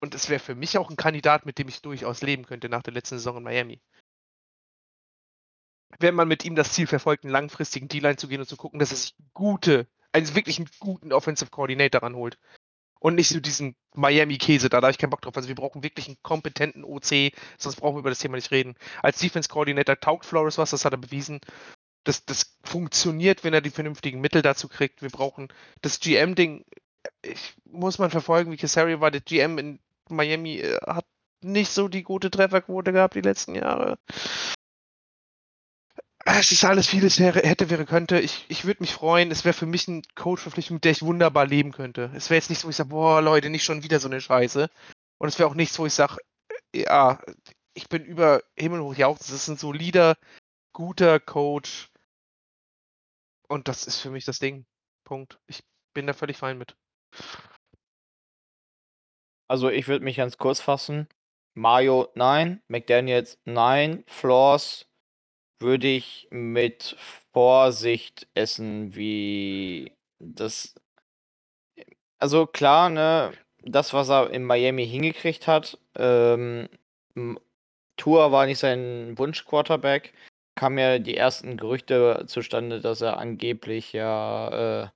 Und 0.00 0.14
es 0.14 0.28
wäre 0.28 0.40
für 0.40 0.54
mich 0.54 0.76
auch 0.76 0.90
ein 0.90 0.96
Kandidat, 0.96 1.46
mit 1.46 1.58
dem 1.58 1.68
ich 1.68 1.80
durchaus 1.80 2.22
leben 2.22 2.44
könnte 2.44 2.68
nach 2.68 2.82
der 2.82 2.92
letzten 2.92 3.18
Saison 3.18 3.36
in 3.36 3.44
Miami. 3.44 3.80
Wenn 6.00 6.14
man 6.14 6.26
mit 6.26 6.44
ihm 6.44 6.56
das 6.56 6.72
Ziel 6.72 6.88
verfolgt, 6.88 7.24
einen 7.24 7.32
langfristigen 7.32 7.88
D-Line 7.88 8.16
zu 8.16 8.26
gehen 8.26 8.40
und 8.40 8.48
zu 8.48 8.56
gucken, 8.56 8.80
dass 8.80 8.90
er 8.90 8.96
sich 8.96 9.14
gute, 9.32 9.86
einen 10.10 10.34
wirklich 10.34 10.60
guten 10.80 11.12
Offensive 11.12 11.50
Coordinator 11.50 12.02
ranholt. 12.02 12.38
Und 13.04 13.16
nicht 13.16 13.28
so 13.28 13.38
diesen 13.38 13.76
Miami-Käse, 13.94 14.70
da, 14.70 14.80
da 14.80 14.86
habe 14.86 14.92
ich 14.92 14.96
keinen 14.96 15.10
Bock 15.10 15.20
drauf. 15.20 15.36
Also 15.36 15.48
wir 15.48 15.54
brauchen 15.54 15.82
wirklich 15.82 16.08
einen 16.08 16.16
kompetenten 16.22 16.84
OC, 16.84 17.34
sonst 17.58 17.76
brauchen 17.76 17.96
wir 17.96 18.00
über 18.00 18.08
das 18.08 18.18
Thema 18.18 18.36
nicht 18.36 18.50
reden. 18.50 18.76
Als 19.02 19.18
Defense 19.18 19.50
Coordinator 19.50 20.00
taugt 20.00 20.24
Flores 20.24 20.56
was, 20.56 20.70
das 20.70 20.86
hat 20.86 20.94
er 20.94 20.96
bewiesen. 20.96 21.42
Das, 22.04 22.24
das 22.24 22.56
funktioniert, 22.62 23.44
wenn 23.44 23.52
er 23.52 23.60
die 23.60 23.68
vernünftigen 23.68 24.22
Mittel 24.22 24.40
dazu 24.40 24.68
kriegt. 24.68 25.02
Wir 25.02 25.10
brauchen 25.10 25.48
das 25.82 26.00
GM-Ding. 26.00 26.64
Ich 27.20 27.52
muss 27.66 27.98
man 27.98 28.08
verfolgen, 28.08 28.50
wie 28.52 28.56
Casario 28.56 29.02
war. 29.02 29.10
Der 29.10 29.20
GM 29.20 29.58
in 29.58 29.80
Miami 30.08 30.60
äh, 30.60 30.78
hat 30.86 31.04
nicht 31.42 31.72
so 31.72 31.88
die 31.88 32.04
gute 32.04 32.30
Trefferquote 32.30 32.94
gehabt 32.94 33.16
die 33.16 33.20
letzten 33.20 33.54
Jahre. 33.54 33.98
Es 36.26 36.52
ist 36.52 36.64
alles 36.64 36.86
vieles 36.86 37.18
hätte, 37.18 37.68
wäre, 37.68 37.84
könnte. 37.84 38.18
Ich, 38.18 38.46
ich 38.48 38.64
würde 38.64 38.82
mich 38.82 38.94
freuen. 38.94 39.30
Es 39.30 39.44
wäre 39.44 39.52
für 39.52 39.66
mich 39.66 39.86
ein 39.88 40.02
Coach-Verpflichtung, 40.14 40.76
mit 40.76 40.84
der 40.84 40.92
ich 40.92 41.02
wunderbar 41.02 41.46
leben 41.46 41.70
könnte. 41.72 42.10
Es 42.14 42.30
wäre 42.30 42.38
jetzt 42.38 42.48
nicht 42.48 42.60
so, 42.60 42.66
wo 42.66 42.70
ich 42.70 42.76
sage, 42.76 42.88
boah, 42.88 43.20
Leute, 43.20 43.50
nicht 43.50 43.64
schon 43.64 43.82
wieder 43.82 44.00
so 44.00 44.08
eine 44.08 44.20
Scheiße. 44.20 44.70
Und 45.18 45.28
es 45.28 45.38
wäre 45.38 45.50
auch 45.50 45.54
nichts, 45.54 45.78
wo 45.78 45.84
ich 45.84 45.92
sage, 45.92 46.16
ja, 46.74 47.20
ich 47.74 47.88
bin 47.88 48.04
über 48.04 48.42
Himmel 48.56 48.80
hoch 48.80 48.94
jauchzend. 48.94 49.34
Das 49.34 49.42
ist 49.42 49.48
ein 49.48 49.58
solider, 49.58 50.16
guter 50.72 51.20
Coach. 51.20 51.90
Und 53.48 53.68
das 53.68 53.86
ist 53.86 54.00
für 54.00 54.10
mich 54.10 54.24
das 54.24 54.38
Ding. 54.38 54.64
Punkt. 55.04 55.38
Ich 55.46 55.62
bin 55.92 56.06
da 56.06 56.14
völlig 56.14 56.38
fein 56.38 56.56
mit. 56.56 56.74
Also 59.46 59.68
ich 59.68 59.88
würde 59.88 60.04
mich 60.04 60.16
ganz 60.16 60.38
kurz 60.38 60.60
fassen. 60.60 61.06
Mario, 61.52 62.08
nein. 62.14 62.62
McDaniels, 62.68 63.38
nein. 63.44 64.04
Floors 64.06 64.86
würde 65.60 65.88
ich 65.88 66.28
mit 66.30 66.96
Vorsicht 67.32 68.28
essen, 68.34 68.94
wie 68.94 69.92
das. 70.18 70.74
Also 72.18 72.46
klar, 72.46 72.90
ne, 72.90 73.32
das, 73.62 73.92
was 73.92 74.08
er 74.08 74.30
in 74.30 74.44
Miami 74.44 74.86
hingekriegt 74.86 75.46
hat, 75.46 75.78
ähm, 75.96 76.68
Tour 77.96 78.32
war 78.32 78.46
nicht 78.46 78.58
sein 78.58 79.16
Wunsch-Quarterback. 79.18 80.12
Kamen 80.56 80.78
ja 80.78 80.98
die 80.98 81.16
ersten 81.16 81.56
Gerüchte 81.56 82.24
zustande, 82.26 82.80
dass 82.80 83.00
er 83.00 83.18
angeblich 83.18 83.92
ja 83.92 84.84
äh, 84.84 84.88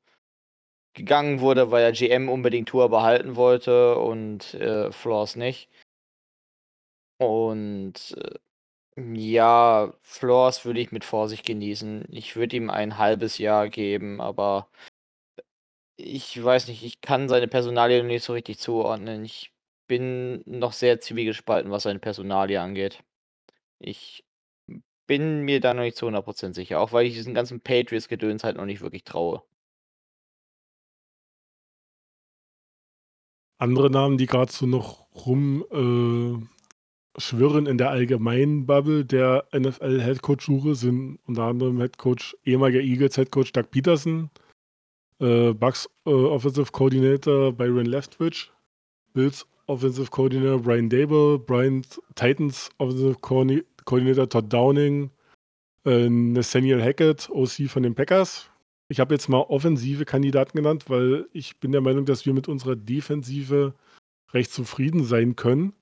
gegangen 0.94 1.40
wurde, 1.40 1.70
weil 1.70 1.84
er 1.84 1.92
GM 1.92 2.28
unbedingt 2.28 2.68
Tour 2.68 2.88
behalten 2.90 3.36
wollte 3.36 3.96
und 3.98 4.54
äh, 4.54 4.92
Floors 4.92 5.36
nicht. 5.36 5.68
Und 7.18 8.16
äh, 8.16 8.38
ja, 9.14 9.94
Floors 10.02 10.64
würde 10.64 10.80
ich 10.80 10.92
mit 10.92 11.04
Vorsicht 11.04 11.46
genießen. 11.46 12.06
Ich 12.10 12.36
würde 12.36 12.56
ihm 12.56 12.70
ein 12.70 12.98
halbes 12.98 13.38
Jahr 13.38 13.68
geben, 13.68 14.20
aber 14.20 14.68
ich 15.96 16.42
weiß 16.42 16.68
nicht, 16.68 16.84
ich 16.84 17.00
kann 17.00 17.28
seine 17.28 17.48
Personalie 17.48 17.98
noch 17.98 18.06
nicht 18.08 18.24
so 18.24 18.32
richtig 18.32 18.58
zuordnen. 18.58 19.24
Ich 19.24 19.52
bin 19.88 20.42
noch 20.46 20.72
sehr 20.72 21.00
zwiegespalten, 21.00 21.70
was 21.70 21.84
seine 21.84 21.98
Personalie 21.98 22.60
angeht. 22.60 23.02
Ich 23.80 24.24
bin 25.06 25.42
mir 25.42 25.60
da 25.60 25.74
noch 25.74 25.82
nicht 25.82 25.96
zu 25.96 26.06
100% 26.06 26.54
sicher, 26.54 26.80
auch 26.80 26.92
weil 26.92 27.06
ich 27.06 27.14
diesen 27.14 27.34
ganzen 27.34 27.60
Patriots-Gedöns 27.60 28.44
halt 28.44 28.56
noch 28.56 28.66
nicht 28.66 28.80
wirklich 28.80 29.04
traue. 29.04 29.42
Andere 33.58 33.90
Namen, 33.90 34.18
die 34.18 34.26
gerade 34.26 34.52
so 34.52 34.66
noch 34.66 35.08
rum 35.26 35.64
äh, 35.72 36.57
schwirren 37.18 37.66
in 37.66 37.78
der 37.78 37.90
allgemeinen 37.90 38.66
Bubble 38.66 39.04
der 39.04 39.44
NFL-Headcoach-Suche 39.54 40.74
sind 40.74 41.18
unter 41.26 41.44
anderem 41.44 41.78
Headcoach, 41.80 42.36
ehemaliger 42.44 42.80
Eagles-Headcoach 42.80 43.52
Doug 43.52 43.70
Peterson, 43.70 44.30
äh, 45.20 45.52
Bucks 45.52 45.88
äh, 46.06 46.10
Offensive 46.10 46.72
Coordinator 46.72 47.52
Byron 47.52 47.86
Leftwich, 47.86 48.50
Bills 49.12 49.46
Offensive 49.66 50.10
Coordinator 50.10 50.60
Brian 50.60 50.88
Dable, 50.88 51.38
Brian 51.38 51.84
Titans 52.14 52.70
Offensive 52.78 53.16
Coordinator 53.20 54.28
Todd 54.28 54.52
Downing, 54.52 55.10
äh, 55.84 56.08
Nathaniel 56.08 56.82
Hackett, 56.82 57.28
OC 57.30 57.68
von 57.68 57.82
den 57.82 57.94
Packers. 57.94 58.50
Ich 58.88 59.00
habe 59.00 59.14
jetzt 59.14 59.28
mal 59.28 59.40
offensive 59.40 60.06
Kandidaten 60.06 60.56
genannt, 60.56 60.84
weil 60.88 61.28
ich 61.32 61.60
bin 61.60 61.72
der 61.72 61.82
Meinung, 61.82 62.06
dass 62.06 62.24
wir 62.24 62.32
mit 62.32 62.48
unserer 62.48 62.74
Defensive 62.74 63.74
recht 64.32 64.50
zufrieden 64.50 65.04
sein 65.04 65.36
können. 65.36 65.74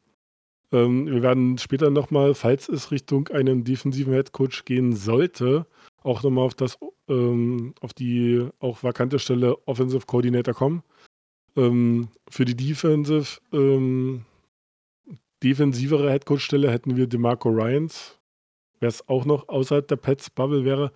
Ähm, 0.73 1.07
wir 1.07 1.23
werden 1.23 1.59
später 1.59 1.91
nochmal, 1.91 2.35
falls 2.35 2.69
es 2.69 2.91
Richtung 2.91 3.29
einem 3.29 3.65
defensiven 3.65 4.13
Headcoach 4.13 4.65
gehen 4.65 4.95
sollte, 4.95 5.67
auch 6.03 6.23
nochmal 6.23 6.45
auf 6.45 6.55
das, 6.55 6.79
ähm, 7.09 7.75
auf 7.81 7.95
die 7.95 8.49
auch 8.59 8.83
vakante 8.83 9.19
Stelle 9.19 9.57
Offensive 9.67 10.07
Coordinator 10.07 10.55
kommen. 10.55 10.83
Ähm, 11.57 12.09
für 12.29 12.45
die 12.45 12.57
Defensive, 12.57 13.41
ähm, 13.53 14.25
defensivere 15.43 16.11
Headcoach-Stelle 16.11 16.71
hätten 16.71 16.97
wir 16.97 17.07
DeMarco 17.07 17.49
Ryans, 17.49 18.19
wer 18.81 18.89
es 18.89 19.09
auch 19.09 19.25
noch 19.25 19.49
außerhalb 19.49 19.87
der 19.87 19.97
Pets-Bubble 19.97 20.65
wäre. 20.65 20.93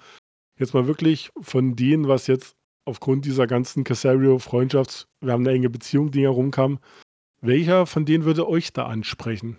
Jetzt 0.58 0.74
mal 0.74 0.86
wirklich 0.86 1.30
von 1.40 1.76
denen, 1.76 2.08
was 2.08 2.26
jetzt 2.26 2.56
aufgrund 2.84 3.24
dieser 3.24 3.46
ganzen 3.46 3.84
Casario-Freundschafts-, 3.84 5.06
wir 5.20 5.32
haben 5.32 5.46
eine 5.46 5.56
enge 5.56 5.70
Beziehung, 5.70 6.10
die 6.10 6.22
herumkam, 6.22 6.78
welcher 7.40 7.86
von 7.86 8.04
denen 8.04 8.24
würde 8.24 8.48
euch 8.48 8.72
da 8.72 8.86
ansprechen? 8.86 9.58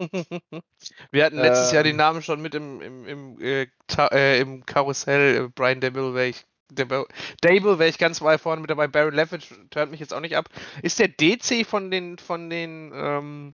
Wir 1.10 1.24
hatten 1.24 1.36
letztes 1.36 1.70
ähm, 1.70 1.74
Jahr 1.74 1.84
den 1.84 1.96
Namen 1.96 2.22
schon 2.22 2.40
mit 2.42 2.54
im, 2.54 2.80
im, 2.80 3.06
im, 3.06 3.40
äh, 3.40 3.66
äh, 4.10 4.40
im 4.40 4.66
Karussell. 4.66 5.44
Äh, 5.44 5.48
Brian 5.48 5.80
Dable 5.80 6.14
wäre 6.14 6.28
ich. 6.28 6.44
Dable 6.72 7.78
wäre 7.78 7.88
ich 7.88 7.98
ganz 7.98 8.22
weit 8.22 8.40
vorne 8.40 8.62
mit 8.62 8.70
dabei. 8.70 8.88
Baron 8.88 9.14
Levitt 9.14 9.46
hört 9.74 9.90
mich 9.90 10.00
jetzt 10.00 10.14
auch 10.14 10.20
nicht 10.20 10.36
ab. 10.36 10.48
Ist 10.80 10.98
der 10.98 11.08
DC 11.08 11.66
von 11.66 11.90
den, 11.90 12.16
von 12.16 12.48
den 12.48 12.92
ähm, 12.94 13.54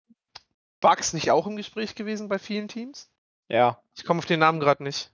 Bugs 0.80 1.14
nicht 1.14 1.30
auch 1.30 1.46
im 1.46 1.56
Gespräch 1.56 1.94
gewesen 1.94 2.28
bei 2.28 2.38
vielen 2.38 2.68
Teams? 2.68 3.08
Ja. 3.48 3.80
Ich 3.96 4.04
komme 4.04 4.18
auf 4.18 4.26
den 4.26 4.40
Namen 4.40 4.60
gerade 4.60 4.82
nicht. 4.82 5.12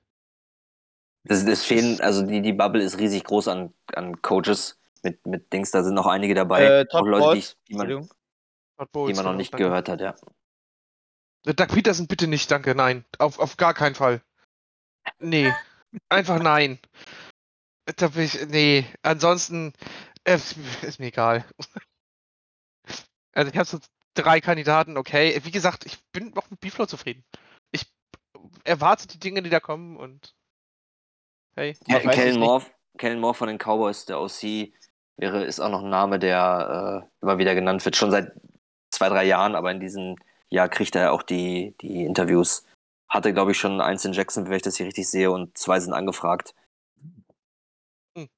Das, 1.24 1.44
das 1.44 1.64
fehlen, 1.64 2.00
also 2.00 2.26
die, 2.26 2.42
die 2.42 2.52
Bubble 2.52 2.82
ist 2.82 2.98
riesig 2.98 3.22
groß 3.22 3.46
an, 3.46 3.72
an 3.94 4.20
Coaches 4.20 4.80
mit, 5.04 5.24
mit 5.26 5.52
Dings, 5.52 5.70
da 5.70 5.84
sind 5.84 5.94
noch 5.94 6.06
einige 6.06 6.34
dabei. 6.34 6.64
Äh, 6.64 6.86
auch 6.90 7.06
Leute, 7.06 7.40
die, 7.40 7.72
die 7.72 7.76
man, 7.76 8.08
die 8.78 9.14
man 9.14 9.24
noch 9.24 9.34
nicht 9.34 9.52
danke. 9.52 9.64
gehört 9.64 9.88
hat, 9.88 10.00
ja. 10.00 10.14
Äh, 11.46 11.54
Doug 11.54 11.68
Peterson 11.68 12.06
bitte 12.06 12.26
nicht, 12.26 12.50
danke, 12.50 12.74
nein. 12.74 13.04
Auf, 13.18 13.38
auf 13.38 13.56
gar 13.56 13.74
keinen 13.74 13.94
Fall. 13.94 14.22
Nee. 15.18 15.52
Einfach 16.08 16.40
nein. 16.40 16.78
Da 17.96 18.08
bin 18.08 18.22
ich, 18.22 18.46
nee. 18.46 18.86
Ansonsten 19.02 19.72
äh, 20.24 20.34
ist 20.34 20.98
mir 20.98 21.06
egal. 21.06 21.44
Also 23.34 23.50
ich 23.50 23.56
habe 23.56 23.66
so 23.66 23.78
drei 24.12 24.42
Kandidaten, 24.42 24.98
okay. 24.98 25.40
Wie 25.42 25.50
gesagt, 25.50 25.86
ich 25.86 25.98
bin 26.12 26.36
auch 26.36 26.50
mit 26.50 26.60
Biflow 26.60 26.84
zufrieden. 26.84 27.24
Ich 27.70 27.90
erwarte 28.64 29.08
die 29.08 29.18
Dinge, 29.18 29.42
die 29.42 29.48
da 29.48 29.58
kommen 29.58 29.96
und 29.96 30.34
hey. 31.56 31.74
Ja, 31.86 31.98
Kellen 32.00 32.38
Moore, 32.38 32.66
Kellen 32.98 33.20
Moore 33.20 33.32
von 33.32 33.48
den 33.48 33.56
Cowboys, 33.56 34.04
der 34.04 34.20
OC, 34.20 34.74
wäre, 35.16 35.44
ist 35.44 35.60
auch 35.60 35.70
noch 35.70 35.82
ein 35.82 35.88
Name, 35.88 36.18
der 36.18 37.08
äh, 37.10 37.22
immer 37.22 37.38
wieder 37.38 37.54
genannt 37.54 37.82
wird, 37.86 37.96
schon 37.96 38.10
seit 38.10 38.32
zwei, 39.02 39.08
drei 39.08 39.24
Jahren, 39.24 39.56
aber 39.56 39.70
in 39.72 39.80
diesem 39.80 40.16
Jahr 40.48 40.68
kriegt 40.68 40.94
er 40.94 41.12
auch 41.12 41.22
die, 41.22 41.74
die 41.80 42.04
Interviews. 42.04 42.64
Hatte, 43.08 43.32
glaube 43.32 43.50
ich, 43.50 43.58
schon 43.58 43.80
eins 43.80 44.04
in 44.04 44.12
Jackson, 44.12 44.46
wenn 44.46 44.56
ich 44.56 44.62
das 44.62 44.76
hier 44.76 44.86
richtig 44.86 45.08
sehe, 45.08 45.30
und 45.30 45.58
zwei 45.58 45.80
sind 45.80 45.92
angefragt. 45.92 46.54
Hm. 48.16 48.28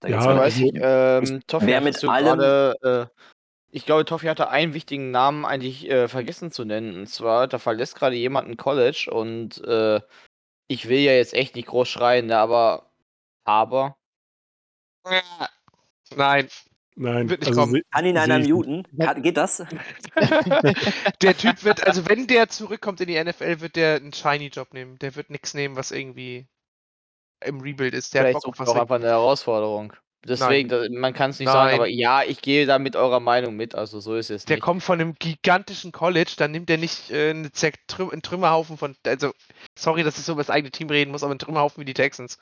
Da 0.00 0.08
ja, 0.08 0.36
weiß 0.36 0.56
ich, 0.58 0.72
ähm, 0.74 1.42
Toffi, 1.46 1.66
wer 1.66 1.80
mit 1.80 2.02
allem. 2.04 2.38
Grade, 2.38 3.10
äh, 3.12 3.22
ich 3.70 3.86
glaube, 3.86 4.04
Toffi 4.04 4.26
hatte 4.26 4.50
einen 4.50 4.72
wichtigen 4.72 5.10
Namen 5.10 5.44
eigentlich 5.44 5.90
äh, 5.90 6.06
vergessen 6.06 6.52
zu 6.52 6.64
nennen. 6.64 6.94
Und 6.94 7.06
zwar, 7.08 7.48
da 7.48 7.58
verlässt 7.58 7.96
gerade 7.96 8.16
jemand 8.16 8.48
ein 8.48 8.56
College 8.56 9.08
und 9.10 9.62
äh, 9.64 10.00
ich 10.68 10.88
will 10.88 11.00
ja 11.00 11.12
jetzt 11.12 11.34
echt 11.34 11.56
nicht 11.56 11.68
groß 11.68 11.88
schreien, 11.88 12.26
ne, 12.26 12.38
aber. 12.38 12.90
Aber. 13.44 13.96
Nein. 16.14 16.48
Nein. 16.94 17.28
Wird 17.30 17.40
nicht 17.40 17.48
also 17.48 17.62
kommen. 17.62 17.82
Kann 17.90 18.04
ihn 18.04 18.18
einer 18.18 18.38
muten? 18.38 18.86
Geht 19.22 19.36
das? 19.36 19.58
der 21.22 21.36
Typ 21.36 21.64
wird, 21.64 21.86
also 21.86 22.08
wenn 22.08 22.26
der 22.26 22.48
zurückkommt 22.48 23.00
in 23.00 23.08
die 23.08 23.22
NFL, 23.22 23.60
wird 23.60 23.76
der 23.76 23.96
einen 23.96 24.12
Shiny-Job 24.12 24.74
nehmen. 24.74 24.98
Der 24.98 25.16
wird 25.16 25.30
nichts 25.30 25.54
nehmen, 25.54 25.76
was 25.76 25.90
irgendwie 25.90 26.46
im 27.44 27.60
Rebuild 27.60 27.94
ist. 27.94 28.14
Der 28.14 28.22
Vielleicht 28.22 28.36
hat 28.36 28.42
Bock 28.42 28.54
auf 28.54 28.58
was. 28.60 28.68
auch 28.68 28.80
einfach 28.80 28.96
eine 28.96 29.06
Herausforderung. 29.06 29.94
Deswegen, 30.24 30.68
da, 30.68 30.84
man 30.88 31.14
kann 31.14 31.30
es 31.30 31.40
nicht 31.40 31.46
Nein. 31.46 31.54
sagen, 31.54 31.74
aber 31.74 31.88
ja, 31.88 32.22
ich 32.22 32.42
gehe 32.42 32.64
da 32.64 32.78
mit 32.78 32.94
eurer 32.94 33.18
Meinung 33.18 33.56
mit, 33.56 33.74
also 33.74 33.98
so 33.98 34.14
ist 34.14 34.30
es 34.30 34.44
Der 34.44 34.56
nicht. 34.56 34.62
kommt 34.62 34.84
von 34.84 35.00
einem 35.00 35.14
gigantischen 35.18 35.90
College, 35.90 36.34
dann 36.36 36.52
nimmt 36.52 36.70
er 36.70 36.78
nicht 36.78 37.10
äh, 37.10 37.30
eine 37.30 37.50
einen 37.98 38.22
Trümmerhaufen 38.22 38.78
von, 38.78 38.94
also, 39.04 39.32
sorry, 39.76 40.04
dass 40.04 40.18
ich 40.18 40.24
so 40.24 40.32
über 40.32 40.42
das 40.42 40.50
eigene 40.50 40.70
Team 40.70 40.90
reden 40.90 41.10
muss, 41.10 41.24
aber 41.24 41.32
einen 41.32 41.40
Trümmerhaufen 41.40 41.80
wie 41.80 41.84
die 41.84 41.94
Texans. 41.94 42.38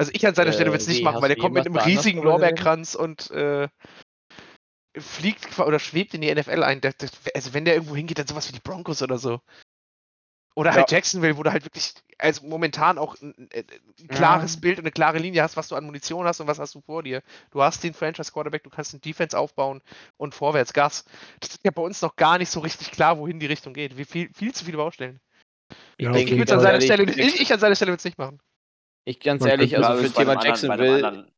Also 0.00 0.12
ich 0.14 0.26
an 0.26 0.34
seiner 0.34 0.48
äh, 0.48 0.52
Stelle 0.54 0.70
würde 0.70 0.80
es 0.80 0.88
nicht 0.88 1.04
machen, 1.04 1.20
weil 1.20 1.28
der 1.28 1.36
kommt 1.36 1.54
mit 1.54 1.66
einem 1.66 1.76
riesigen 1.76 2.22
Lorbeerkranz 2.22 2.94
und 2.94 3.30
äh, 3.32 3.68
fliegt 4.96 5.58
oder 5.58 5.78
schwebt 5.78 6.14
in 6.14 6.22
die 6.22 6.34
NFL 6.34 6.62
ein. 6.62 6.80
Das, 6.80 6.96
das, 6.96 7.10
also 7.34 7.52
wenn 7.52 7.66
der 7.66 7.74
irgendwo 7.74 7.94
hingeht, 7.94 8.18
dann 8.18 8.26
sowas 8.26 8.48
wie 8.48 8.54
die 8.54 8.60
Broncos 8.60 9.02
oder 9.02 9.18
so. 9.18 9.40
Oder 10.56 10.72
halt 10.72 10.90
ja. 10.90 10.96
Jacksonville, 10.96 11.36
wo 11.36 11.42
du 11.42 11.52
halt 11.52 11.66
wirklich, 11.66 11.92
also 12.16 12.46
momentan 12.46 12.96
auch 12.96 13.14
ein, 13.20 13.50
ein 13.54 14.08
klares 14.08 14.54
ja. 14.54 14.60
Bild 14.60 14.78
und 14.78 14.84
eine 14.84 14.90
klare 14.90 15.18
Linie 15.18 15.42
hast, 15.42 15.58
was 15.58 15.68
du 15.68 15.76
an 15.76 15.84
Munition 15.84 16.24
hast 16.24 16.40
und 16.40 16.46
was 16.46 16.58
hast 16.58 16.74
du 16.74 16.80
vor 16.80 17.02
dir. 17.02 17.22
Du 17.50 17.62
hast 17.62 17.84
den 17.84 17.92
Franchise 17.92 18.32
Quarterback, 18.32 18.64
du 18.64 18.70
kannst 18.70 18.94
den 18.94 19.02
Defense 19.02 19.38
aufbauen 19.38 19.82
und 20.16 20.34
vorwärts 20.34 20.72
Gas. 20.72 21.04
Das 21.40 21.50
ist 21.50 21.60
ja 21.62 21.72
bei 21.72 21.82
uns 21.82 22.00
noch 22.00 22.16
gar 22.16 22.38
nicht 22.38 22.50
so 22.50 22.60
richtig 22.60 22.90
klar, 22.90 23.18
wohin 23.18 23.38
die 23.38 23.46
Richtung 23.46 23.74
geht. 23.74 23.98
Wie 23.98 24.06
viel, 24.06 24.30
viel 24.32 24.54
zu 24.54 24.64
viele 24.64 24.78
Baustellen. 24.78 25.20
Ich 25.98 26.06
Ja, 26.06 26.12
denke, 26.12 26.32
okay. 26.32 26.42
Ich, 26.42 26.52
an 26.52 26.60
seiner 26.60 26.80
Stelle, 26.80 27.04
ich, 27.04 27.40
ich 27.42 27.52
an 27.52 27.60
seiner 27.60 27.76
Stelle 27.76 27.92
würde 27.92 27.98
es 27.98 28.04
nicht 28.04 28.18
machen. 28.18 28.40
Ich 29.10 29.20
ganz 29.20 29.40
Man 29.40 29.50
ehrlich, 29.50 29.76
also 29.76 30.02
für 30.02 30.08
bei 30.10 30.20
Thema 30.22 30.34
bei 30.36 30.46
Jacksonville, 30.46 31.06
anderen- 31.06 31.32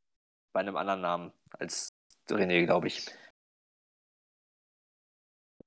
Bei 0.52 0.60
einem 0.60 0.76
anderen 0.76 1.00
Namen 1.00 1.32
als 1.58 1.88
René, 2.28 2.64
glaube 2.66 2.86
ich. 2.88 3.06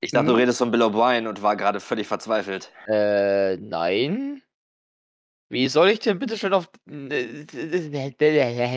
Ich 0.02 0.12
dachte, 0.12 0.28
du 0.28 0.34
Hm. 0.34 0.40
redest 0.40 0.60
von 0.60 0.70
Bill 0.72 0.84
O'Brien 0.84 1.28
und 1.28 1.42
war 1.42 1.56
gerade 1.56 1.80
völlig 1.80 2.08
verzweifelt. 2.08 2.72
äh, 2.88 3.58
nein. 3.58 4.42
Wie 5.50 5.68
soll 5.68 5.90
ich 5.90 6.00
denn 6.00 6.18
bitte 6.20 6.38
schon 6.40 6.54
auf. 6.54 6.70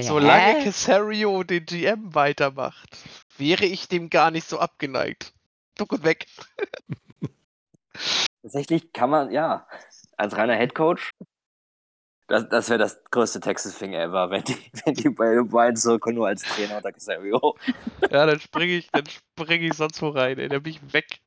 Solange 0.03 0.65
Casario 0.65 1.43
den 1.43 1.65
GM 1.65 2.15
weitermacht, 2.15 2.97
wäre 3.39 3.65
ich 3.65 3.89
dem 3.89 4.11
gar 4.11 4.31
nicht 4.31 4.47
so 4.47 4.59
abgeneigt. 4.59 5.33
Duck 5.77 5.93
und 5.93 6.05
weg. 6.05 6.27
Tatsächlich 8.43 8.93
kann 8.93 9.11
man, 9.11 9.31
ja, 9.31 9.67
als 10.17 10.37
reiner 10.37 10.55
Headcoach, 10.57 11.11
das, 12.29 12.49
das 12.49 12.69
wäre 12.71 12.79
das 12.79 13.03
größte 13.11 13.41
Texas-Thing 13.41 13.95
ever, 13.95 14.31
wenn 14.31 14.45
die, 14.45 14.55
wenn 14.85 14.95
die 14.95 15.09
Bill 15.11 15.41
O'Brien 15.41 15.75
zurückkommen, 15.75 16.17
nur 16.17 16.29
als 16.29 16.43
Trainer 16.43 16.77
unter 16.77 16.93
Casario. 16.93 17.57
Ja, 18.11 18.27
dann 18.27 18.39
springe 18.41 18.73
ich, 18.77 18.89
dann 18.93 19.05
springe 19.07 19.67
ich 19.67 19.75
sonst 19.75 20.01
wo 20.01 20.09
rein, 20.11 20.39
ey. 20.39 20.49
Dann 20.49 20.63
bin 20.63 20.73
ich 20.75 20.93
weg. 20.93 21.19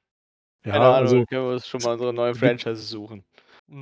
Ja, 0.65 0.73
Keine 0.73 0.85
Ahnung, 0.85 0.95
also 0.97 1.25
können 1.25 1.45
wir 1.47 1.53
uns 1.53 1.67
schon 1.67 1.81
mal 1.81 1.93
unsere 1.93 2.13
neue 2.13 2.31
es 2.31 2.39
gibt- 2.39 2.61
Franchise 2.61 2.83
suchen. 2.83 3.23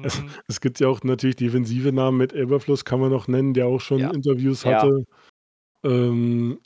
Es- 0.04 0.22
Mhm. 0.22 0.30
es 0.48 0.62
gibt 0.62 0.80
ja 0.80 0.88
auch 0.88 1.02
natürlich 1.04 1.36
defensive 1.36 1.92
Namen 1.92 2.18
mit 2.18 2.32
Elberfluss, 2.34 2.86
kann 2.86 3.00
man 3.00 3.10
noch 3.12 3.28
nennen, 3.28 3.54
der 3.54 3.66
auch 3.68 3.80
schon 3.82 4.00
Ja. 4.00 4.12
Interviews 4.12 4.64
Ja. 4.64 4.82
hatte. 4.82 5.04
Ähm, 5.84 6.60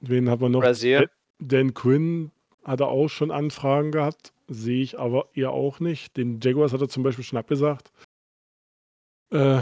wen 0.00 0.28
hat 0.30 0.40
man 0.40 0.52
noch? 0.52 0.60
Brasil. 0.60 1.08
Dan 1.38 1.74
Quinn 1.74 2.30
hatte 2.64 2.86
auch 2.86 3.08
schon 3.08 3.30
Anfragen 3.30 3.92
gehabt, 3.92 4.32
sehe 4.48 4.82
ich 4.82 4.98
aber 4.98 5.28
eher 5.34 5.50
auch 5.50 5.80
nicht. 5.80 6.16
Den 6.16 6.40
Jaguars 6.40 6.72
hat 6.72 6.80
er 6.80 6.88
zum 6.88 7.02
Beispiel 7.02 7.24
schon 7.24 7.38
abgesagt. 7.38 7.90
Äh, 9.30 9.60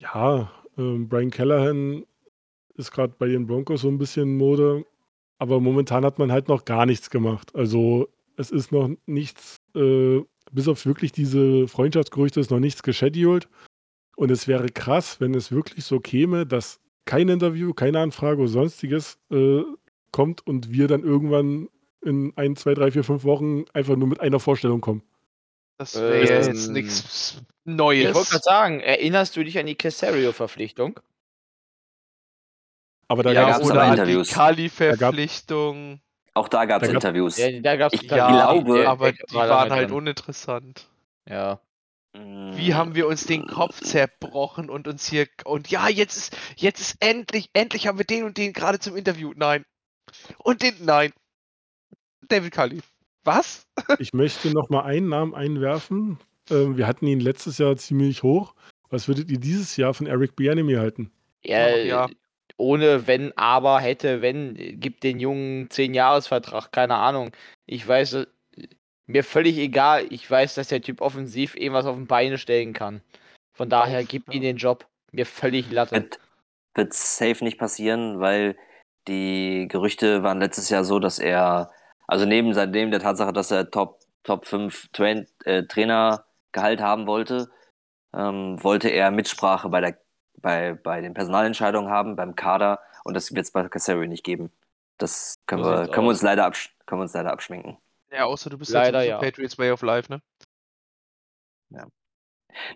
ja, 0.00 0.50
ähm, 0.76 1.08
Brian 1.08 1.30
Callahan 1.30 2.04
ist 2.76 2.90
gerade 2.92 3.14
bei 3.18 3.28
den 3.28 3.46
Broncos 3.46 3.82
so 3.82 3.88
ein 3.88 3.98
bisschen 3.98 4.36
Mode, 4.36 4.84
aber 5.38 5.60
momentan 5.60 6.04
hat 6.04 6.18
man 6.18 6.32
halt 6.32 6.48
noch 6.48 6.64
gar 6.64 6.86
nichts 6.86 7.10
gemacht. 7.10 7.54
Also 7.54 8.08
es 8.36 8.50
ist 8.50 8.72
noch 8.72 8.90
nichts, 9.06 9.60
äh, 9.76 10.20
bis 10.52 10.68
auf 10.68 10.84
wirklich 10.86 11.12
diese 11.12 11.68
Freundschaftsgerüchte 11.68 12.40
ist 12.40 12.50
noch 12.50 12.60
nichts 12.60 12.82
gescheduled. 12.82 13.48
Und 14.16 14.30
es 14.30 14.46
wäre 14.46 14.68
krass, 14.68 15.20
wenn 15.20 15.34
es 15.34 15.50
wirklich 15.50 15.84
so 15.84 16.00
käme, 16.00 16.46
dass 16.46 16.80
kein 17.04 17.28
Interview, 17.28 17.72
keine 17.72 18.00
Anfrage 18.00 18.40
oder 18.40 18.48
sonstiges 18.48 19.18
äh, 19.30 19.62
kommt 20.12 20.46
und 20.46 20.70
wir 20.70 20.86
dann 20.88 21.02
irgendwann 21.02 21.68
in 22.02 22.32
ein, 22.36 22.56
zwei, 22.56 22.74
drei, 22.74 22.90
vier, 22.90 23.04
fünf 23.04 23.24
Wochen 23.24 23.64
einfach 23.72 23.96
nur 23.96 24.08
mit 24.08 24.20
einer 24.20 24.38
Vorstellung 24.38 24.80
kommen. 24.80 25.02
Das 25.78 25.94
wäre 25.96 26.24
ja 26.24 26.36
jetzt 26.46 26.66
Ähm, 26.68 26.72
nichts 26.72 27.32
Ich 27.32 27.36
wollte 27.66 27.72
Neues. 27.76 28.12
gerade 28.30 28.42
sagen, 28.42 28.80
erinnerst 28.80 29.36
du 29.36 29.42
dich 29.44 29.58
an 29.58 29.66
die 29.66 29.74
Casario-Verpflichtung? 29.74 31.00
Aber 33.08 33.22
da 33.22 33.32
Ja, 33.32 33.48
gab 33.48 33.60
es 33.62 33.70
aber 33.70 33.80
oder 33.80 33.88
Interviews. 33.92 34.28
die 34.28 34.34
Kali-Verpflichtung. 34.34 36.00
Auch 36.32 36.48
da 36.48 36.64
gab 36.64 36.82
es 36.82 36.88
Interviews. 36.88 37.36
Ja, 37.38 37.60
da 37.60 37.76
gab's 37.76 37.94
Ich 37.94 38.02
Ja, 38.02 38.28
glaube- 38.52 38.88
aber 38.88 39.12
die 39.12 39.18
war 39.34 39.48
waren 39.48 39.70
halt 39.70 39.88
drin. 39.90 39.96
uninteressant. 39.98 40.88
Ja. 41.28 41.60
Mm, 42.16 42.56
Wie 42.56 42.74
haben 42.74 42.94
wir 42.94 43.06
uns 43.06 43.24
den 43.26 43.46
Kopf 43.46 43.80
zerbrochen 43.80 44.70
und 44.70 44.86
uns 44.88 45.06
hier 45.08 45.26
und 45.44 45.70
ja, 45.70 45.88
jetzt 45.88 46.16
ist 46.16 46.36
jetzt 46.56 46.80
ist 46.80 46.96
endlich 47.00 47.50
endlich 47.52 47.86
haben 47.86 47.98
wir 47.98 48.04
den 48.04 48.24
und 48.24 48.36
den 48.38 48.52
gerade 48.52 48.78
zum 48.78 48.96
Interview. 48.96 49.32
Nein. 49.36 49.64
Und 50.38 50.62
den 50.62 50.74
nein. 50.84 51.12
David 52.28 52.52
Cully. 52.54 52.80
Was? 53.24 53.66
Ich 53.98 54.12
möchte 54.12 54.50
noch 54.52 54.68
mal 54.70 54.82
einen 54.82 55.08
Namen 55.08 55.34
einwerfen. 55.34 56.18
Ähm, 56.50 56.76
wir 56.76 56.86
hatten 56.86 57.06
ihn 57.06 57.20
letztes 57.20 57.58
Jahr 57.58 57.76
ziemlich 57.76 58.22
hoch. 58.22 58.54
Was 58.90 59.08
würdet 59.08 59.30
ihr 59.30 59.38
dieses 59.38 59.76
Jahr 59.76 59.94
von 59.94 60.06
Eric 60.06 60.36
Bianemi 60.36 60.74
halten? 60.74 61.10
Ja, 61.42 61.74
Ja. 61.76 62.08
ohne 62.56 63.06
wenn, 63.06 63.36
aber, 63.36 63.80
hätte, 63.80 64.22
wenn, 64.22 64.54
gibt 64.78 65.02
den 65.02 65.18
Jungen 65.18 65.68
10-Jahres-Vertrag, 65.68 66.70
keine 66.70 66.96
Ahnung. 66.96 67.32
Ich 67.66 67.86
weiß, 67.86 68.12
äh, 68.14 68.26
mir 69.06 69.24
völlig 69.24 69.58
egal, 69.58 70.06
ich 70.10 70.30
weiß, 70.30 70.54
dass 70.54 70.68
der 70.68 70.80
Typ 70.82 71.00
offensiv 71.00 71.56
irgendwas 71.56 71.86
auf 71.86 71.96
die 71.96 72.04
Beine 72.04 72.38
stellen 72.38 72.72
kann. 72.72 73.02
Von 73.52 73.68
daher 73.68 74.00
Auf, 74.00 74.08
gibt 74.08 74.28
ja. 74.28 74.34
ihm 74.34 74.42
den 74.42 74.56
Job. 74.56 74.86
Mir 75.12 75.26
völlig 75.26 75.70
Latte. 75.70 75.96
Wird, 75.96 76.18
wird 76.74 76.92
safe 76.92 77.42
nicht 77.44 77.58
passieren, 77.58 78.20
weil 78.20 78.56
die 79.08 79.66
Gerüchte 79.68 80.22
waren 80.22 80.40
letztes 80.40 80.70
Jahr 80.70 80.84
so, 80.84 80.98
dass 80.98 81.18
er, 81.18 81.70
also 82.06 82.24
neben 82.24 82.52
seitdem 82.54 82.90
der 82.90 83.00
Tatsache, 83.00 83.32
dass 83.32 83.50
er 83.50 83.70
Top, 83.70 84.00
Top 84.22 84.46
5 84.46 84.88
Train, 84.92 85.26
äh, 85.44 85.64
Trainergehalt 85.64 86.80
haben 86.80 87.06
wollte, 87.06 87.50
ähm, 88.14 88.62
wollte 88.62 88.88
er 88.88 89.10
Mitsprache 89.10 89.68
bei, 89.68 89.80
der, 89.80 89.98
bei, 90.40 90.74
bei 90.74 91.00
den 91.00 91.14
Personalentscheidungen 91.14 91.90
haben, 91.90 92.16
beim 92.16 92.34
Kader 92.36 92.80
und 93.04 93.14
das 93.14 93.34
wird 93.34 93.44
es 93.44 93.52
bei 93.52 93.68
Casario 93.68 94.06
nicht 94.08 94.24
geben. 94.24 94.50
Das 94.98 95.34
können, 95.46 95.64
wir, 95.64 95.88
können, 95.88 96.06
wir 96.06 96.10
uns 96.10 96.22
leider 96.22 96.44
absch 96.44 96.74
können 96.86 97.00
wir 97.00 97.04
uns 97.04 97.14
leider 97.14 97.32
abschminken. 97.32 97.78
Ja, 98.12 98.26
außer 98.26 98.50
du 98.50 98.58
bist 98.58 98.70
Leider 98.70 99.02
ja. 99.02 99.18
Patriots 99.18 99.58
Way 99.58 99.72
of 99.72 99.82
Life, 99.82 100.12
ne? 100.12 100.22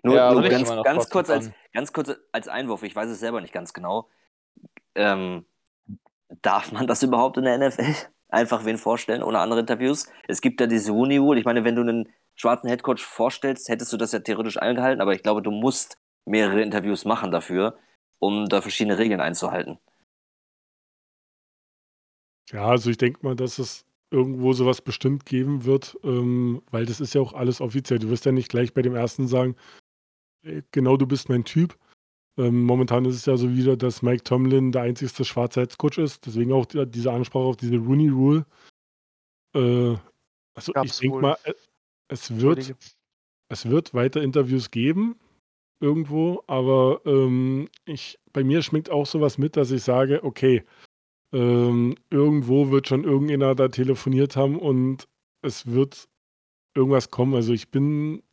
Nur, 0.03 0.15
Ja, 0.15 0.33
nur 0.33 0.43
ganz, 0.43 0.69
ganz, 0.83 1.09
kurz 1.09 1.29
als, 1.29 1.51
ganz 1.73 1.93
kurz 1.93 2.11
als 2.33 2.47
Einwurf, 2.49 2.83
ich 2.83 2.95
weiß 2.95 3.09
es 3.09 3.19
selber 3.19 3.39
nicht 3.39 3.53
ganz 3.53 3.73
genau. 3.73 4.09
Ähm, 4.95 5.45
darf 6.41 6.73
man 6.73 6.87
das 6.87 7.03
überhaupt 7.03 7.37
in 7.37 7.45
der 7.45 7.57
NFL? 7.57 7.95
Einfach 8.29 8.63
wen 8.65 8.77
vorstellen, 8.77 9.23
ohne 9.23 9.39
andere 9.39 9.59
Interviews? 9.59 10.07
Es 10.27 10.41
gibt 10.41 10.61
ja 10.61 10.67
diese 10.67 10.91
Rooney 10.91 11.17
Rule. 11.17 11.39
Ich 11.39 11.45
meine, 11.45 11.63
wenn 11.63 11.75
du 11.75 11.81
einen 11.81 12.09
schwarzen 12.35 12.69
Headcoach 12.69 12.99
vorstellst, 13.01 13.69
hättest 13.69 13.91
du 13.91 13.97
das 13.97 14.11
ja 14.11 14.19
theoretisch 14.19 14.57
eingehalten, 14.57 15.01
aber 15.01 15.13
ich 15.13 15.23
glaube, 15.23 15.41
du 15.41 15.51
musst 15.51 15.97
mehrere 16.25 16.61
Interviews 16.61 17.05
machen 17.05 17.31
dafür, 17.31 17.77
um 18.19 18.47
da 18.47 18.61
verschiedene 18.61 18.97
Regeln 18.97 19.19
einzuhalten. 19.19 19.79
Ja, 22.51 22.67
also 22.67 22.89
ich 22.89 22.97
denke 22.97 23.19
mal, 23.23 23.35
dass 23.35 23.59
es 23.59 23.85
irgendwo 24.11 24.53
sowas 24.53 24.81
bestimmt 24.81 25.25
geben 25.25 25.65
wird, 25.65 25.97
ähm, 26.03 26.61
weil 26.71 26.85
das 26.85 26.99
ist 26.99 27.13
ja 27.13 27.21
auch 27.21 27.33
alles 27.33 27.61
offiziell. 27.61 27.99
Du 27.99 28.09
wirst 28.09 28.25
ja 28.25 28.31
nicht 28.31 28.49
gleich 28.49 28.73
bei 28.73 28.81
dem 28.81 28.95
ersten 28.95 29.27
sagen, 29.27 29.55
genau 30.71 30.97
du 30.97 31.05
bist 31.07 31.29
mein 31.29 31.43
Typ. 31.43 31.77
Ähm, 32.39 32.63
momentan 32.63 33.03
ist 33.03 33.15
es 33.15 33.25
ja 33.25 33.35
so 33.35 33.53
wieder, 33.53 33.75
dass 33.75 34.01
Mike 34.01 34.23
Tomlin 34.23 34.71
der 34.71 34.83
einzigste 34.83 35.25
schwarze 35.25 35.59
Headcoach 35.59 35.97
ist. 35.97 36.25
Deswegen 36.25 36.53
auch 36.53 36.65
die, 36.65 36.85
diese 36.87 37.11
Ansprache 37.11 37.43
auf 37.43 37.57
diese 37.57 37.75
Rooney 37.75 38.07
Rule. 38.07 38.45
Äh, 39.53 39.97
also 40.55 40.71
Gab's 40.71 40.93
ich 40.93 40.99
denke 40.99 41.19
mal, 41.19 41.37
äh, 41.43 41.53
es 42.07 42.39
wird, 42.39 42.75
es 43.49 43.69
wird 43.69 43.93
weiter 43.93 44.21
Interviews 44.21 44.71
geben, 44.71 45.19
irgendwo, 45.81 46.41
aber 46.47 47.01
ähm, 47.05 47.67
ich, 47.83 48.17
bei 48.31 48.45
mir 48.45 48.61
schminkt 48.61 48.89
auch 48.89 49.05
sowas 49.05 49.37
mit, 49.37 49.57
dass 49.57 49.71
ich 49.71 49.83
sage, 49.83 50.23
okay, 50.23 50.63
ähm, 51.33 51.95
irgendwo 52.09 52.71
wird 52.71 52.87
schon 52.87 53.03
irgendjemand 53.03 53.59
da 53.59 53.67
telefoniert 53.67 54.37
haben 54.37 54.57
und 54.57 55.09
es 55.41 55.67
wird 55.67 56.07
irgendwas 56.73 57.11
kommen. 57.11 57.35
Also 57.35 57.51
ich 57.51 57.69
bin, 57.69 58.23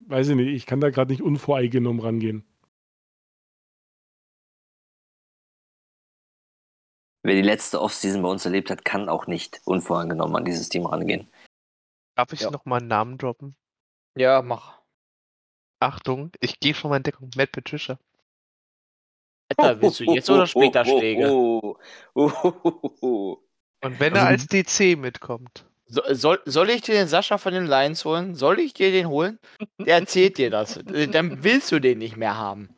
weiß 0.00 0.28
ich 0.28 0.36
nicht, 0.36 0.48
ich 0.48 0.66
kann 0.66 0.80
da 0.80 0.90
gerade 0.90 1.12
nicht 1.12 1.22
unvoreingenommen 1.22 2.02
rangehen. 2.02 2.44
Wer 7.24 7.34
die 7.36 7.42
letzte 7.42 7.80
Offseason 7.80 8.22
bei 8.22 8.28
uns 8.28 8.44
erlebt 8.44 8.70
hat, 8.70 8.84
kann 8.84 9.08
auch 9.08 9.26
nicht 9.26 9.60
unvoreingenommen 9.64 10.36
an 10.36 10.44
dieses 10.44 10.68
Team 10.68 10.86
rangehen. 10.86 11.28
Darf 12.16 12.32
ich 12.32 12.40
Ja. 12.40 12.50
noch 12.50 12.64
mal 12.64 12.78
einen 12.78 12.88
Namen 12.88 13.18
droppen? 13.18 13.54
Ja, 14.16 14.42
mach. 14.42 14.80
Achtung, 15.80 16.32
ich 16.40 16.60
gehe 16.60 16.74
schon 16.74 16.90
mal 16.90 16.98
in 16.98 17.02
Deckung. 17.04 17.30
Matt 17.36 17.52
Patricia. 17.52 17.98
Alter, 19.56 19.80
willst 19.82 20.00
du 20.00 20.04
jetzt 20.04 20.30
oder 20.30 20.46
später 20.46 20.84
Schläge? 20.84 21.30
Oh, 21.30 21.76
oh, 22.14 22.30
oh, 22.42 22.52
oh, 22.62 22.90
oh. 23.00 23.38
Und 23.84 24.00
wenn 24.00 24.14
Also 24.14 24.24
er 24.26 24.36
du- 24.36 24.42
als 24.42 24.46
DC 24.46 24.96
mitkommt. 24.96 25.64
So, 25.86 26.00
soll, 26.14 26.40
soll 26.46 26.70
ich 26.70 26.82
dir 26.82 26.94
den 26.94 27.08
Sascha 27.08 27.36
von 27.36 27.52
den 27.52 27.66
Lions 27.66 28.04
holen? 28.04 28.34
Soll 28.34 28.60
ich 28.60 28.72
dir 28.72 28.90
den 28.92 29.08
holen? 29.08 29.38
Der 29.78 29.96
erzählt 29.96 30.38
dir 30.38 30.48
das. 30.50 30.78
Äh, 30.78 31.08
Dann 31.08 31.44
willst 31.44 31.70
du 31.70 31.80
den 31.80 31.98
nicht 31.98 32.16
mehr 32.16 32.36
haben. 32.38 32.70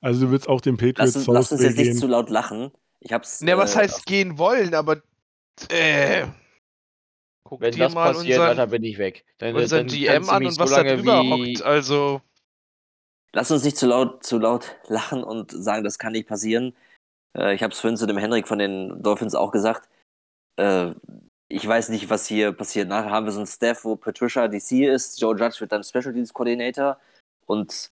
Also 0.00 0.26
du 0.26 0.32
willst 0.32 0.48
auch 0.48 0.60
den 0.60 0.74
Lass 0.76 0.94
Patriots 0.94 1.16
uns, 1.16 1.26
lass 1.28 1.52
uns 1.52 1.62
jetzt 1.62 1.76
nicht 1.76 1.98
zu 1.98 2.06
laut 2.06 2.30
lachen. 2.30 2.72
Ich 3.00 3.12
hab's. 3.12 3.40
Ne, 3.42 3.56
was 3.56 3.74
äh, 3.74 3.78
heißt 3.80 4.06
gehen 4.06 4.38
wollen, 4.38 4.74
aber 4.74 5.02
äh, 5.68 6.26
guck 7.44 7.60
Wenn 7.60 7.72
dir 7.72 7.84
das 7.84 7.94
mal 7.94 8.12
passiert, 8.12 8.38
unseren, 8.38 8.48
Alter, 8.48 8.66
bin 8.68 8.84
ich 8.84 8.98
weg. 8.98 9.24
Dann, 9.38 9.54
unseren 9.54 9.86
dann 9.86 9.96
GM 9.96 10.28
an 10.28 10.46
und 10.46 10.52
so 10.52 10.60
was 10.60 10.70
da 10.70 10.76
lange 10.78 10.96
drüber 10.96 11.22
wie- 11.22 11.52
hockt. 11.54 11.62
Also, 11.62 12.22
Lass 13.32 13.50
uns 13.50 13.64
nicht 13.64 13.76
zu 13.76 13.86
laut, 13.86 14.24
zu 14.24 14.38
laut 14.38 14.76
lachen 14.88 15.22
und 15.22 15.50
sagen, 15.50 15.84
das 15.84 15.98
kann 15.98 16.12
nicht 16.12 16.26
passieren. 16.26 16.74
Äh, 17.36 17.54
ich 17.54 17.62
habe 17.62 17.72
es 17.72 17.80
vorhin 17.80 17.98
zu 17.98 18.06
dem 18.06 18.16
Henrik 18.16 18.48
von 18.48 18.58
den 18.58 19.02
Dolphins 19.02 19.34
auch 19.34 19.52
gesagt. 19.52 19.88
Äh, 20.56 20.92
ich 21.48 21.66
weiß 21.66 21.90
nicht, 21.90 22.08
was 22.08 22.26
hier 22.26 22.52
passiert. 22.52 22.88
Nachher 22.88 23.10
haben 23.10 23.26
wir 23.26 23.32
so 23.32 23.38
einen 23.40 23.46
Staff, 23.46 23.84
wo 23.84 23.94
Patricia 23.94 24.48
DC 24.48 24.86
ist, 24.86 25.20
Joe 25.20 25.36
Judge 25.36 25.60
wird 25.60 25.70
dann 25.70 25.84
Special 25.84 26.12
Teams 26.14 26.32
Coordinator 26.32 26.98
und 27.44 27.92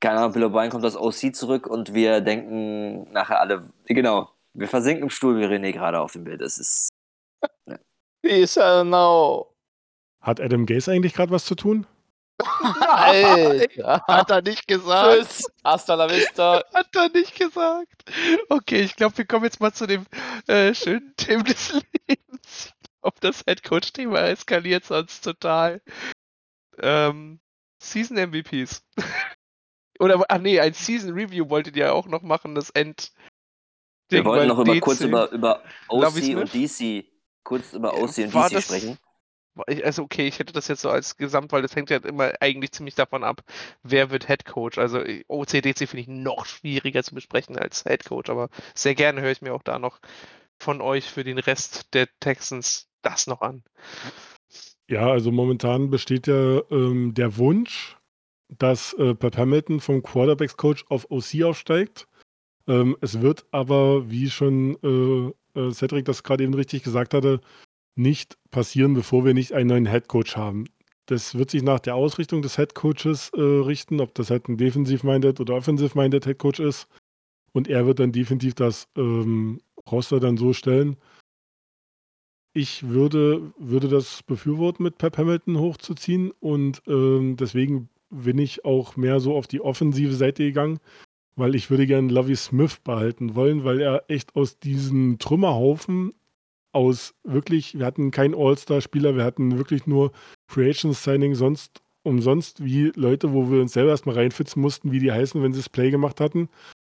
keine 0.00 0.18
Ahnung, 0.18 0.32
Bill 0.32 0.44
O'Brien 0.44 0.70
kommt 0.70 0.84
als 0.84 0.96
OC 0.96 1.34
zurück 1.34 1.66
und 1.66 1.94
wir 1.94 2.20
denken 2.20 3.10
nachher 3.12 3.40
alle, 3.40 3.70
genau, 3.86 4.30
wir 4.54 4.68
versinken 4.68 5.04
im 5.04 5.10
Stuhl 5.10 5.38
wie 5.38 5.44
René 5.44 5.72
gerade 5.72 6.00
auf 6.00 6.12
dem 6.12 6.24
Bild. 6.24 6.40
Es 6.40 6.58
ist 6.58 6.88
Peace, 8.22 8.56
I 8.56 8.60
don't 8.60 8.88
know. 8.88 9.54
Hat 10.20 10.40
Adam 10.40 10.66
Gase 10.66 10.92
eigentlich 10.92 11.14
gerade 11.14 11.32
was 11.32 11.44
zu 11.44 11.54
tun? 11.54 11.86
Alter. 12.38 14.02
Hat 14.08 14.30
er 14.30 14.42
nicht 14.42 14.66
gesagt. 14.66 15.18
Tschüss. 15.18 15.50
Hasta 15.64 15.94
la 15.94 16.08
vista. 16.08 16.62
Hat 16.74 16.94
er 16.94 17.08
nicht 17.10 17.38
gesagt. 17.38 18.10
Okay, 18.48 18.80
ich 18.82 18.96
glaube, 18.96 19.18
wir 19.18 19.26
kommen 19.26 19.44
jetzt 19.44 19.60
mal 19.60 19.72
zu 19.72 19.86
dem 19.86 20.06
äh, 20.46 20.74
schönen 20.74 21.14
Thema 21.16 21.44
des 21.44 21.72
Lebens. 22.06 22.72
Auf 23.02 23.14
das 23.20 23.44
Headcoach-Thema 23.46 24.20
eskaliert 24.28 24.84
sonst 24.84 25.22
total. 25.22 25.80
Ähm, 26.78 27.40
Season 27.82 28.16
MVPs. 28.16 28.82
Oder, 30.00 30.24
ach 30.28 30.38
nee, 30.38 30.58
ein 30.58 30.72
Season 30.72 31.12
Review 31.12 31.48
wolltet 31.50 31.76
ihr 31.76 31.86
ja 31.86 31.92
auch 31.92 32.06
noch 32.06 32.22
machen, 32.22 32.54
das 32.54 32.70
End. 32.70 33.12
Wir 34.08 34.24
wollten 34.24 34.48
noch 34.48 34.58
über, 34.58 34.74
DC 34.74 34.80
kurz 34.80 35.00
über, 35.02 35.30
über 35.30 35.62
OC 35.88 36.34
und? 36.36 36.52
DC, 36.52 37.04
kurz 37.44 37.72
über 37.72 37.94
OC 37.94 38.18
und 38.24 38.34
War 38.34 38.48
DC 38.48 38.54
das- 38.54 38.64
sprechen. 38.64 38.98
Ich- 39.68 39.84
Also 39.84 40.02
okay, 40.04 40.26
ich 40.26 40.38
hätte 40.38 40.52
das 40.52 40.68
jetzt 40.68 40.80
so 40.80 40.90
als 40.90 41.16
Gesamt, 41.16 41.52
weil 41.52 41.60
das 41.62 41.76
hängt 41.76 41.90
ja 41.90 41.98
immer 41.98 42.32
eigentlich 42.40 42.72
ziemlich 42.72 42.94
davon 42.94 43.22
ab, 43.24 43.42
wer 43.82 44.10
wird 44.10 44.26
Head 44.26 44.46
Coach. 44.46 44.78
Also 44.78 45.00
äh, 45.00 45.24
OCDC 45.28 45.86
finde 45.86 46.00
ich 46.00 46.08
noch 46.08 46.46
schwieriger 46.46 47.02
zu 47.02 47.14
besprechen 47.14 47.56
als 47.58 47.82
Head 47.82 48.04
Coach, 48.04 48.30
aber 48.30 48.48
sehr 48.74 48.94
gerne 48.94 49.20
höre 49.20 49.32
ich 49.32 49.42
mir 49.42 49.52
auch 49.52 49.62
da 49.62 49.78
noch 49.78 49.98
von 50.58 50.80
euch 50.80 51.10
für 51.10 51.24
den 51.24 51.38
Rest 51.38 51.92
der 51.94 52.08
Texans 52.20 52.88
das 53.02 53.26
noch 53.26 53.42
an. 53.42 53.62
Ja, 54.88 55.08
also 55.10 55.30
momentan 55.30 55.90
besteht 55.90 56.26
ja 56.26 56.60
ähm, 56.70 57.12
der 57.14 57.36
Wunsch, 57.36 57.96
dass 58.58 58.92
äh, 58.94 59.14
Pep 59.14 59.36
Hamilton 59.36 59.80
vom 59.80 60.02
Quarterbacks-Coach 60.02 60.86
auf 60.88 61.10
OC 61.10 61.42
aufsteigt. 61.44 62.06
Ähm, 62.66 62.96
es 63.00 63.20
wird 63.20 63.46
aber, 63.50 64.10
wie 64.10 64.30
schon 64.30 64.76
äh, 64.82 65.58
äh, 65.60 65.72
Cedric 65.72 66.04
das 66.04 66.22
gerade 66.22 66.44
eben 66.44 66.54
richtig 66.54 66.82
gesagt 66.82 67.14
hatte, 67.14 67.40
nicht 67.96 68.38
passieren, 68.50 68.94
bevor 68.94 69.24
wir 69.24 69.34
nicht 69.34 69.52
einen 69.52 69.68
neuen 69.68 69.86
Headcoach 69.86 70.36
haben. 70.36 70.64
Das 71.06 71.36
wird 71.36 71.50
sich 71.50 71.62
nach 71.62 71.80
der 71.80 71.96
Ausrichtung 71.96 72.40
des 72.40 72.56
Headcoaches 72.56 73.30
äh, 73.34 73.40
richten, 73.40 74.00
ob 74.00 74.14
das 74.14 74.30
halt 74.30 74.48
ein 74.48 74.56
defensiv-minded 74.56 75.40
oder 75.40 75.54
offensive-minded 75.54 76.24
Headcoach 76.24 76.60
ist. 76.60 76.88
Und 77.52 77.66
er 77.68 77.84
wird 77.84 77.98
dann 77.98 78.12
definitiv 78.12 78.54
das 78.54 78.88
ähm, 78.96 79.60
Roster 79.90 80.20
dann 80.20 80.36
so 80.36 80.52
stellen. 80.52 80.96
Ich 82.52 82.88
würde, 82.88 83.52
würde 83.58 83.88
das 83.88 84.22
befürworten, 84.22 84.82
mit 84.82 84.98
Pep 84.98 85.18
Hamilton 85.18 85.58
hochzuziehen 85.58 86.32
und 86.40 86.82
ähm, 86.86 87.36
deswegen 87.36 87.88
bin 88.10 88.38
ich 88.38 88.64
auch 88.64 88.96
mehr 88.96 89.20
so 89.20 89.36
auf 89.36 89.46
die 89.46 89.60
offensive 89.60 90.14
Seite 90.14 90.44
gegangen, 90.44 90.78
weil 91.36 91.54
ich 91.54 91.70
würde 91.70 91.86
gerne 91.86 92.12
Lovey 92.12 92.36
Smith 92.36 92.78
behalten 92.82 93.34
wollen, 93.34 93.64
weil 93.64 93.80
er 93.80 94.04
echt 94.08 94.36
aus 94.36 94.58
diesem 94.58 95.18
Trümmerhaufen 95.18 96.12
aus 96.72 97.14
wirklich, 97.24 97.78
wir 97.78 97.86
hatten 97.86 98.10
keinen 98.10 98.34
All-Star-Spieler, 98.34 99.16
wir 99.16 99.24
hatten 99.24 99.58
wirklich 99.58 99.86
nur 99.86 100.12
Free 100.46 100.70
Agent 100.70 100.96
Signing 100.96 101.34
sonst 101.34 101.82
umsonst 102.02 102.64
wie 102.64 102.92
Leute, 102.94 103.32
wo 103.32 103.50
wir 103.50 103.60
uns 103.60 103.72
selber 103.72 103.90
erstmal 103.90 104.14
reinfitzen 104.14 104.62
mussten, 104.62 104.92
wie 104.92 105.00
die 105.00 105.12
heißen, 105.12 105.42
wenn 105.42 105.52
sie 105.52 105.60
das 105.60 105.68
Play 105.68 105.90
gemacht 105.90 106.20
hatten. 106.20 106.48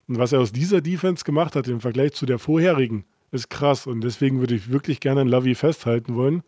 Und 0.08 0.18
was 0.18 0.32
er 0.32 0.40
aus 0.40 0.52
dieser 0.52 0.80
Defense 0.80 1.24
gemacht 1.24 1.54
hat 1.54 1.68
im 1.68 1.80
Vergleich 1.80 2.12
zu 2.12 2.26
der 2.26 2.38
vorherigen, 2.38 3.04
ist 3.30 3.48
krass. 3.48 3.86
Und 3.86 4.02
deswegen 4.02 4.40
würde 4.40 4.56
ich 4.56 4.70
wirklich 4.70 5.00
gerne 5.00 5.22
an 5.22 5.28
Lovey 5.28 5.54
festhalten 5.54 6.16
wollen, 6.16 6.42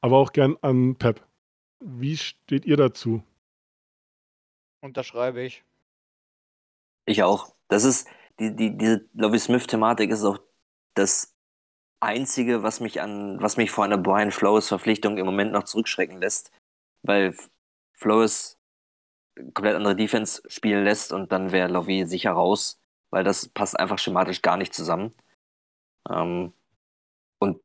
aber 0.00 0.16
auch 0.16 0.32
gern 0.32 0.56
an 0.62 0.96
Pep. 0.96 1.22
Wie 1.80 2.16
steht 2.16 2.64
ihr 2.64 2.76
dazu? 2.76 3.22
Unterschreibe 4.86 5.42
ich. 5.42 5.64
Ich 7.06 7.22
auch. 7.24 7.52
Das 7.68 7.84
ist, 7.84 8.08
die, 8.38 8.54
die, 8.54 8.76
diese 8.78 9.08
Lovie 9.14 9.40
Smith-Thematik 9.40 10.10
ist 10.10 10.24
auch 10.24 10.38
das 10.94 11.34
Einzige, 12.00 12.62
was 12.62 12.78
mich 12.78 13.00
an, 13.00 13.42
was 13.42 13.56
mich 13.56 13.72
vor 13.72 13.84
einer 13.84 13.98
Brian 13.98 14.30
Flores-Verpflichtung 14.30 15.18
im 15.18 15.26
Moment 15.26 15.52
noch 15.52 15.64
zurückschrecken 15.64 16.20
lässt, 16.20 16.52
weil 17.02 17.34
Flores 17.94 18.60
komplett 19.54 19.74
andere 19.74 19.96
Defense 19.96 20.42
spielen 20.48 20.84
lässt 20.84 21.12
und 21.12 21.32
dann 21.32 21.50
wäre 21.50 21.68
Lovie 21.68 22.04
sicher 22.04 22.32
raus, 22.32 22.80
weil 23.10 23.24
das 23.24 23.48
passt 23.48 23.78
einfach 23.78 23.98
schematisch 23.98 24.40
gar 24.40 24.56
nicht 24.56 24.72
zusammen. 24.72 25.14
Ähm, 26.08 26.52
und 27.40 27.60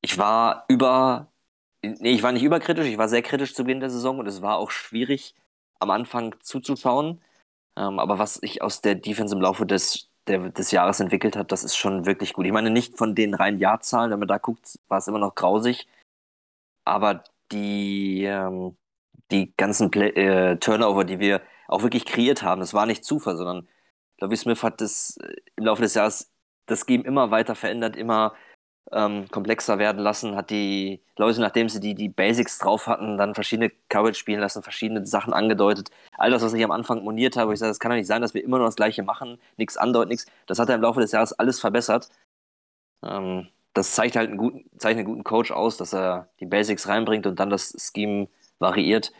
ich 0.00 0.16
war 0.18 0.64
über, 0.68 1.30
nee, 1.82 2.12
ich 2.12 2.22
war 2.22 2.32
nicht 2.32 2.44
überkritisch, 2.44 2.86
ich 2.86 2.98
war 2.98 3.08
sehr 3.08 3.22
kritisch 3.22 3.54
zu 3.54 3.64
Beginn 3.64 3.80
der 3.80 3.90
Saison 3.90 4.18
und 4.18 4.26
es 4.26 4.42
war 4.42 4.56
auch 4.56 4.70
schwierig, 4.70 5.34
am 5.80 5.90
Anfang 5.90 6.34
zuzuschauen. 6.40 7.20
Ähm, 7.76 7.98
aber 7.98 8.18
was 8.18 8.34
sich 8.34 8.62
aus 8.62 8.80
der 8.80 8.94
Defense 8.96 9.34
im 9.34 9.40
Laufe 9.40 9.66
des, 9.66 10.10
der, 10.26 10.50
des 10.50 10.70
Jahres 10.70 11.00
entwickelt 11.00 11.36
hat, 11.36 11.52
das 11.52 11.64
ist 11.64 11.76
schon 11.76 12.06
wirklich 12.06 12.32
gut. 12.34 12.46
Ich 12.46 12.52
meine, 12.52 12.70
nicht 12.70 12.98
von 12.98 13.14
den 13.14 13.34
reinen 13.34 13.58
Jahrzahlen, 13.58 14.10
wenn 14.10 14.18
man 14.18 14.28
da 14.28 14.38
guckt, 14.38 14.78
war 14.88 14.98
es 14.98 15.08
immer 15.08 15.18
noch 15.18 15.34
grausig. 15.34 15.86
Aber 16.84 17.24
die, 17.52 18.24
ähm, 18.24 18.76
die 19.30 19.54
ganzen 19.56 19.90
Play 19.90 20.10
äh, 20.10 20.56
Turnover, 20.58 21.04
die 21.04 21.20
wir 21.20 21.42
auch 21.68 21.82
wirklich 21.82 22.06
kreiert 22.06 22.42
haben, 22.42 22.60
das 22.60 22.74
war 22.74 22.86
nicht 22.86 23.04
Zufall, 23.04 23.36
sondern 23.36 23.68
Lovie 24.20 24.36
Smith 24.36 24.62
hat 24.62 24.80
das 24.80 25.18
äh, 25.18 25.34
im 25.56 25.64
Laufe 25.66 25.82
des 25.82 25.94
Jahres 25.94 26.32
das 26.66 26.86
Game 26.86 27.04
immer 27.04 27.30
weiter 27.30 27.54
verändert, 27.54 27.96
immer 27.96 28.34
ähm, 28.92 29.28
komplexer 29.30 29.78
werden 29.78 30.00
lassen, 30.02 30.36
hat 30.36 30.50
die 30.50 31.00
Leute, 31.16 31.40
nachdem 31.40 31.68
sie 31.68 31.80
die, 31.80 31.94
die 31.94 32.08
Basics 32.08 32.58
drauf 32.58 32.86
hatten, 32.86 33.18
dann 33.18 33.34
verschiedene 33.34 33.70
Coverage 33.88 34.18
spielen 34.18 34.40
lassen, 34.40 34.62
verschiedene 34.62 35.06
Sachen 35.06 35.32
angedeutet. 35.32 35.90
All 36.16 36.30
das, 36.30 36.42
was 36.42 36.54
ich 36.54 36.64
am 36.64 36.70
Anfang 36.70 37.04
moniert 37.04 37.36
habe, 37.36 37.48
wo 37.48 37.52
ich 37.52 37.58
sage, 37.58 37.70
das 37.70 37.80
kann 37.80 37.90
doch 37.90 37.96
nicht 37.96 38.06
sein, 38.06 38.22
dass 38.22 38.34
wir 38.34 38.44
immer 38.44 38.58
nur 38.58 38.66
das 38.66 38.76
Gleiche 38.76 39.02
machen, 39.02 39.38
nichts 39.56 39.76
andeuten, 39.76 40.10
nichts. 40.10 40.26
Das 40.46 40.58
hat 40.58 40.68
er 40.68 40.76
im 40.76 40.82
Laufe 40.82 41.00
des 41.00 41.12
Jahres 41.12 41.32
alles 41.32 41.60
verbessert. 41.60 42.08
Ähm, 43.04 43.48
das 43.74 43.94
zeigt 43.94 44.16
halt 44.16 44.28
einen 44.28 44.38
guten, 44.38 44.64
zeichnet 44.78 45.04
einen 45.04 45.14
guten 45.14 45.24
Coach 45.24 45.50
aus, 45.52 45.76
dass 45.76 45.94
er 45.94 46.28
die 46.40 46.46
Basics 46.46 46.88
reinbringt 46.88 47.26
und 47.26 47.38
dann 47.38 47.50
das 47.50 47.74
Scheme 47.94 48.28
variiert. 48.58 49.12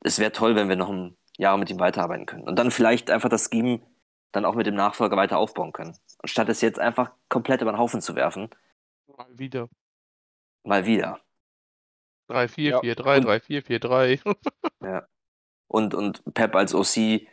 Es 0.00 0.18
wäre 0.18 0.32
toll, 0.32 0.56
wenn 0.56 0.68
wir 0.68 0.76
noch 0.76 0.90
ein 0.90 1.16
Jahr 1.38 1.56
mit 1.58 1.70
ihm 1.70 1.80
weiterarbeiten 1.80 2.26
können. 2.26 2.44
Und 2.44 2.58
dann 2.58 2.70
vielleicht 2.70 3.10
einfach 3.10 3.28
das 3.28 3.48
Scheme 3.50 3.80
dann 4.32 4.44
auch 4.44 4.54
mit 4.54 4.66
dem 4.66 4.74
Nachfolger 4.74 5.16
weiter 5.16 5.38
aufbauen 5.38 5.72
können. 5.72 5.96
Anstatt 6.22 6.48
es 6.48 6.60
jetzt 6.60 6.78
einfach 6.78 7.12
komplett 7.28 7.62
über 7.62 7.72
den 7.72 7.78
Haufen 7.78 8.00
zu 8.02 8.14
werfen. 8.16 8.50
Mal 9.16 9.38
wieder. 9.38 9.68
Mal 10.64 10.84
wieder. 10.86 11.20
3, 12.28 12.48
4, 12.48 12.70
Ja. 12.70 12.80
4, 12.80 12.94
3, 12.94 13.20
3, 13.20 13.40
4, 13.40 13.62
4, 13.62 13.78
3. 13.80 14.20
Und, 15.68 15.94
und 15.94 16.22
Pep 16.34 16.54
als 16.54 16.74
OC, 16.74 17.26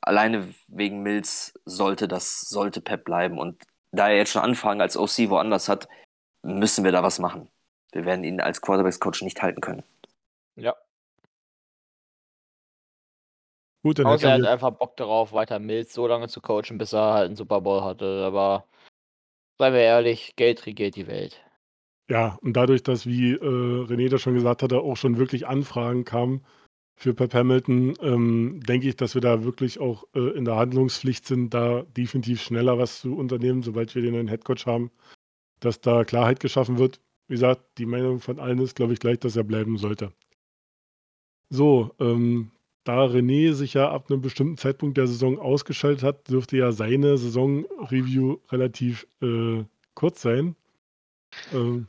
alleine 0.00 0.52
wegen 0.68 1.02
Mills, 1.02 1.54
sollte 1.64 2.08
das, 2.08 2.42
sollte 2.42 2.80
Pep 2.80 3.04
bleiben. 3.04 3.38
Und 3.38 3.62
da 3.92 4.08
er 4.08 4.16
jetzt 4.16 4.32
schon 4.32 4.42
Anfang 4.42 4.80
als 4.80 4.96
OC 4.96 5.30
woanders 5.30 5.68
hat, 5.68 5.88
müssen 6.42 6.84
wir 6.84 6.92
da 6.92 7.02
was 7.02 7.18
machen. 7.18 7.48
Wir 7.92 8.04
werden 8.04 8.24
ihn 8.24 8.40
als 8.40 8.60
Quarterbacks-Coach 8.60 9.22
nicht 9.22 9.42
halten 9.42 9.60
können. 9.60 9.82
Ja. 10.56 10.74
Gut, 13.82 13.98
dann 13.98 14.06
Außer 14.06 14.28
er 14.28 14.34
hat 14.34 14.46
einfach 14.46 14.72
Bock 14.72 14.96
darauf, 14.96 15.32
weiter 15.32 15.58
Mills 15.58 15.94
so 15.94 16.06
lange 16.06 16.28
zu 16.28 16.40
coachen, 16.40 16.76
bis 16.76 16.92
er 16.92 17.14
halt 17.14 17.26
einen 17.26 17.36
Super 17.36 17.60
Bowl 17.60 17.82
hatte. 17.82 18.24
Aber 18.26 18.66
seien 19.58 19.74
wir 19.74 19.80
ehrlich, 19.80 20.34
Geld 20.36 20.66
regiert 20.66 20.96
die 20.96 21.06
Welt. 21.06 21.42
ja, 22.08 22.38
und 22.42 22.54
dadurch, 22.56 22.82
dass, 22.82 23.06
wie 23.06 23.32
äh, 23.32 23.38
René 23.40 24.08
das 24.08 24.22
schon 24.22 24.34
gesagt 24.34 24.62
hatte, 24.62 24.80
auch 24.80 24.96
schon 24.96 25.18
wirklich 25.18 25.46
Anfragen 25.46 26.04
kamen 26.04 26.44
für 26.96 27.14
Pep 27.14 27.34
Hamilton, 27.34 27.94
ähm, 28.00 28.60
denke 28.66 28.88
ich, 28.88 28.96
dass 28.96 29.14
wir 29.14 29.20
da 29.22 29.44
wirklich 29.44 29.80
auch 29.80 30.04
äh, 30.14 30.30
in 30.36 30.44
der 30.44 30.56
Handlungspflicht 30.56 31.26
sind, 31.26 31.52
da 31.54 31.82
definitiv 31.96 32.42
schneller 32.42 32.78
was 32.78 33.00
zu 33.00 33.16
unternehmen, 33.16 33.62
sobald 33.62 33.94
wir 33.94 34.02
den 34.02 34.14
neuen 34.14 34.28
Headcoach 34.28 34.66
haben, 34.66 34.90
dass 35.60 35.80
da 35.80 36.04
Klarheit 36.04 36.40
geschaffen 36.40 36.78
wird. 36.78 37.00
Wie 37.28 37.34
gesagt, 37.34 37.62
die 37.78 37.86
Meinung 37.86 38.20
von 38.20 38.38
allen 38.40 38.60
ist, 38.60 38.76
glaube 38.76 38.92
ich, 38.94 39.00
gleich, 39.00 39.18
dass 39.20 39.36
er 39.36 39.44
bleiben 39.44 39.78
sollte. 39.78 40.12
So, 41.50 41.94
ähm, 42.00 42.52
da 42.88 43.04
René 43.04 43.52
sich 43.52 43.74
ja 43.74 43.90
ab 43.90 44.10
einem 44.10 44.20
bestimmten 44.22 44.56
Zeitpunkt 44.58 44.96
der 44.96 45.06
Saison 45.06 45.38
ausgeschaltet 45.38 46.02
hat, 46.02 46.28
dürfte 46.28 46.56
ja 46.56 46.72
seine 46.72 47.18
Saison-Review 47.18 48.38
relativ 48.50 49.06
äh, 49.22 49.64
kurz 49.94 50.22
sein. 50.22 50.56
Ähm, 51.52 51.86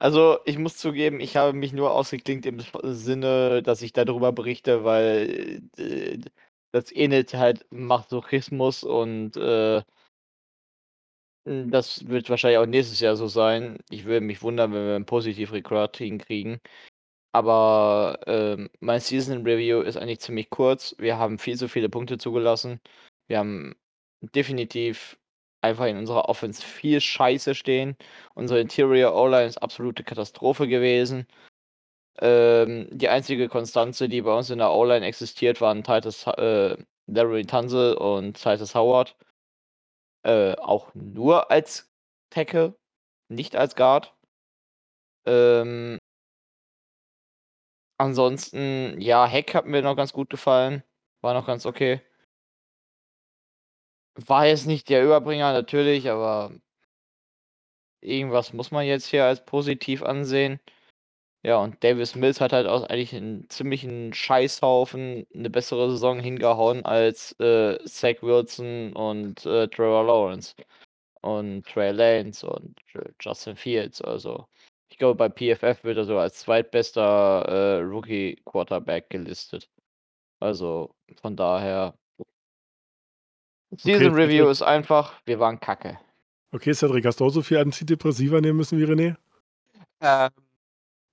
Also, 0.00 0.38
ich 0.44 0.58
muss 0.58 0.76
zugeben, 0.76 1.18
ich 1.20 1.36
habe 1.36 1.52
mich 1.52 1.72
nur 1.72 1.90
ausgeklinkt 1.92 2.46
im 2.46 2.60
Sinne, 2.84 3.62
dass 3.64 3.82
ich 3.82 3.92
darüber 3.92 4.30
berichte, 4.32 4.84
weil 4.84 5.60
äh, 5.76 6.18
das 6.72 6.92
ähnelt 6.92 7.34
halt 7.34 7.66
Masochismus 7.70 8.84
und 8.84 9.36
äh, 9.36 9.82
das 11.44 12.06
wird 12.08 12.28
wahrscheinlich 12.30 12.58
auch 12.58 12.66
nächstes 12.66 13.00
Jahr 13.00 13.16
so 13.16 13.26
sein. 13.26 13.78
Ich 13.90 14.04
würde 14.04 14.20
mich 14.24 14.42
wundern, 14.42 14.72
wenn 14.72 14.86
wir 14.86 14.96
ein 14.96 15.06
positiv 15.06 15.52
Rekord 15.52 15.96
hinkriegen. 15.96 16.60
Aber 17.38 18.18
ähm, 18.26 18.68
mein 18.80 18.98
Season 18.98 19.46
Review 19.46 19.80
ist 19.82 19.96
eigentlich 19.96 20.18
ziemlich 20.18 20.50
kurz. 20.50 20.96
Wir 20.98 21.18
haben 21.18 21.38
viel 21.38 21.56
zu 21.56 21.68
viele 21.68 21.88
Punkte 21.88 22.18
zugelassen. 22.18 22.80
Wir 23.28 23.38
haben 23.38 23.76
definitiv 24.22 25.16
einfach 25.60 25.86
in 25.86 25.98
unserer 25.98 26.28
Offense 26.28 26.60
viel 26.60 27.00
Scheiße 27.00 27.54
stehen. 27.54 27.96
Unsere 28.34 28.58
Interior 28.60 29.14
O-Line 29.14 29.46
ist 29.46 29.58
absolute 29.58 30.02
Katastrophe 30.02 30.66
gewesen. 30.66 31.28
Ähm, 32.20 32.88
die 32.90 33.08
einzige 33.08 33.48
Konstanze, 33.48 34.08
die 34.08 34.22
bei 34.22 34.36
uns 34.36 34.50
in 34.50 34.58
der 34.58 34.72
O-Line 34.72 35.06
existiert, 35.06 35.60
waren 35.60 35.84
Titus, 35.84 36.26
äh, 36.26 36.76
Larry 37.06 37.46
Tunzel 37.46 37.94
und 37.94 38.34
Titus 38.42 38.74
Howard. 38.74 39.16
Äh, 40.24 40.56
auch 40.56 40.92
nur 40.94 41.52
als 41.52 41.88
Tackle, 42.30 42.74
nicht 43.28 43.54
als 43.54 43.76
Guard. 43.76 44.12
Ähm, 45.26 45.98
ansonsten, 47.98 49.00
ja, 49.00 49.26
Heck 49.26 49.54
hat 49.54 49.66
mir 49.66 49.82
noch 49.82 49.96
ganz 49.96 50.12
gut 50.12 50.30
gefallen. 50.30 50.82
War 51.20 51.34
noch 51.34 51.46
ganz 51.46 51.66
okay. 51.66 52.00
War 54.16 54.46
jetzt 54.46 54.66
nicht 54.66 54.88
der 54.90 55.04
Überbringer, 55.04 55.52
natürlich, 55.52 56.10
aber 56.10 56.52
irgendwas 58.00 58.52
muss 58.52 58.70
man 58.70 58.86
jetzt 58.86 59.06
hier 59.06 59.24
als 59.24 59.44
positiv 59.44 60.02
ansehen. 60.02 60.60
Ja, 61.44 61.58
und 61.58 61.82
Davis 61.84 62.14
Mills 62.16 62.40
hat 62.40 62.52
halt 62.52 62.66
auch 62.66 62.84
eigentlich 62.84 63.14
einen 63.14 63.48
ziemlichen 63.48 64.12
Scheißhaufen 64.12 65.26
eine 65.34 65.50
bessere 65.50 65.90
Saison 65.90 66.20
hingehauen 66.20 66.84
als 66.84 67.32
äh, 67.40 67.78
Zach 67.86 68.22
Wilson 68.22 68.92
und 68.94 69.46
äh, 69.46 69.68
Trevor 69.68 70.04
Lawrence 70.04 70.54
und 71.22 71.66
Trey 71.66 71.92
Lance 71.92 72.46
und 72.48 72.76
äh, 72.94 73.10
Justin 73.20 73.56
Fields. 73.56 74.02
Also 74.02 74.48
ich 74.98 75.00
glaube, 75.00 75.14
bei 75.14 75.28
PFF 75.28 75.84
wird 75.84 75.96
er 75.96 76.04
so 76.04 76.18
als 76.18 76.40
zweitbester 76.40 77.44
äh, 77.46 77.80
Rookie 77.82 78.42
Quarterback 78.44 79.08
gelistet. 79.10 79.70
Also 80.40 80.92
von 81.22 81.36
daher. 81.36 81.94
Season 83.70 84.08
Okay, 84.08 84.22
Review 84.22 84.48
ist 84.48 84.62
einfach, 84.62 85.14
wir 85.24 85.38
waren 85.38 85.60
kacke. 85.60 86.00
Okay, 86.50 86.74
Cedric, 86.74 87.06
hast 87.06 87.20
du 87.20 87.26
auch 87.26 87.30
so 87.30 87.42
viel 87.42 87.58
Antidepressiva 87.58 88.40
nehmen 88.40 88.56
müssen 88.56 88.76
wie 88.80 88.86
René? 88.86 89.14
Ähm, 90.00 90.30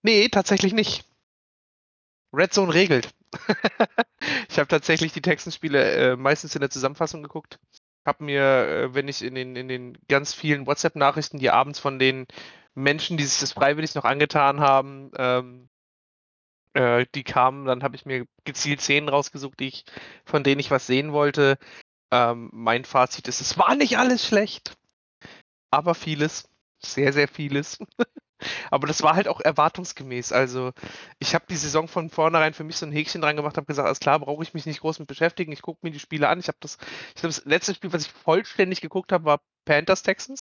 nee, 0.02 0.30
tatsächlich 0.30 0.74
nicht. 0.74 1.06
Red 2.34 2.54
Zone 2.54 2.74
regelt. 2.74 3.12
ich 4.50 4.58
habe 4.58 4.68
tatsächlich 4.68 5.14
die 5.14 5.22
Texans-Spiele 5.22 5.92
äh, 5.92 6.16
meistens 6.16 6.56
in 6.56 6.62
der 6.62 6.72
Zusammenfassung 6.72 7.22
geguckt. 7.22 7.60
Hab 8.04 8.20
mir, 8.20 8.42
äh, 8.42 8.96
wenn 8.96 9.08
ich 9.08 9.22
in 9.22 9.36
den, 9.36 9.56
in 9.56 9.68
den 9.68 9.96
ganz 10.08 10.34
vielen 10.34 10.66
WhatsApp-Nachrichten, 10.66 11.38
die 11.38 11.52
abends 11.52 11.78
von 11.78 12.00
den 12.00 12.26
Menschen, 12.76 13.18
die 13.18 13.24
sich 13.24 13.40
das 13.40 13.54
freiwillig 13.54 13.96
noch 13.96 14.06
angetan 14.06 14.60
haben, 14.60 15.12
ähm, 15.18 15.70
äh, 16.74 17.06
die 17.16 17.24
kamen, 17.24 17.66
dann 17.66 17.84
habe 17.84 17.96
ich 17.96 18.06
mir 18.06 18.26
gezielt 18.44 18.82
Szenen 18.82 19.10
rausgesucht, 19.10 19.60
die 19.60 19.68
ich, 19.70 19.86
von 20.26 20.44
denen 20.44 20.60
ich 20.60 20.72
was 20.72 20.86
sehen 20.86 21.14
wollte. 21.14 21.58
Ähm, 22.12 22.50
mein 22.54 22.86
Fazit 22.86 23.28
ist, 23.28 23.42
es 23.42 23.58
war 23.58 23.76
nicht 23.76 23.98
alles 23.98 24.28
schlecht, 24.28 24.76
aber 25.72 25.96
vieles, 25.96 26.50
sehr, 26.80 27.14
sehr 27.14 27.28
vieles. 27.28 27.80
aber 28.72 28.88
das 28.88 29.02
war 29.04 29.16
halt 29.16 29.28
auch 29.28 29.40
erwartungsgemäß. 29.40 30.34
Also 30.34 30.74
ich 31.20 31.34
habe 31.34 31.46
die 31.50 31.56
Saison 31.56 31.88
von 31.88 32.10
vornherein 32.10 32.54
für 32.54 32.66
mich 32.66 32.78
so 32.78 32.86
ein 32.86 32.92
Häkchen 32.92 33.22
dran 33.22 33.38
gemacht, 33.38 33.58
habe 33.58 33.68
gesagt, 33.68 33.86
alles 33.88 34.00
klar, 34.00 34.20
brauche 34.20 34.44
ich 34.44 34.54
mich 34.54 34.66
nicht 34.66 34.82
groß 34.82 35.00
mit 35.00 35.08
beschäftigen. 35.08 35.52
Ich 35.52 35.62
gucke 35.62 35.80
mir 35.82 35.92
die 35.92 36.00
Spiele 36.00 36.28
an. 36.28 36.40
Ich 36.40 36.48
habe 36.50 36.58
das, 36.60 36.78
ich 37.10 37.22
glaube, 37.22 37.34
das 37.34 37.46
letzte 37.46 37.74
Spiel, 37.74 37.94
was 37.94 38.06
ich 38.06 38.12
vollständig 38.12 38.82
geguckt 38.82 39.12
habe, 39.12 39.26
war 39.26 39.42
Panthers 39.66 40.04
Texans. 40.04 40.40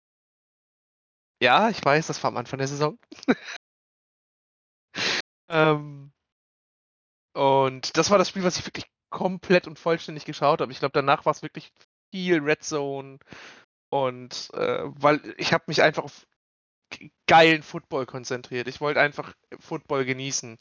Ja, 1.40 1.68
ich 1.68 1.84
weiß, 1.84 2.06
das 2.06 2.22
war 2.22 2.28
am 2.28 2.36
Anfang 2.36 2.58
der 2.58 2.68
Saison. 2.68 2.98
ähm, 5.48 6.12
und 7.34 7.96
das 7.96 8.10
war 8.10 8.18
das 8.18 8.28
Spiel, 8.28 8.44
was 8.44 8.58
ich 8.58 8.66
wirklich 8.66 8.86
komplett 9.10 9.66
und 9.66 9.78
vollständig 9.78 10.24
geschaut 10.24 10.60
habe. 10.60 10.72
Ich 10.72 10.78
glaube, 10.78 10.92
danach 10.92 11.24
war 11.26 11.32
es 11.32 11.42
wirklich 11.42 11.72
viel 12.10 12.40
Red 12.40 12.64
Zone 12.64 13.18
und 13.90 14.50
äh, 14.54 14.82
weil 14.84 15.34
ich 15.38 15.52
habe 15.52 15.64
mich 15.68 15.82
einfach 15.82 16.04
auf 16.04 16.26
geilen 17.26 17.62
Football 17.62 18.06
konzentriert. 18.06 18.68
Ich 18.68 18.80
wollte 18.80 19.00
einfach 19.00 19.34
Football 19.58 20.04
genießen. 20.04 20.58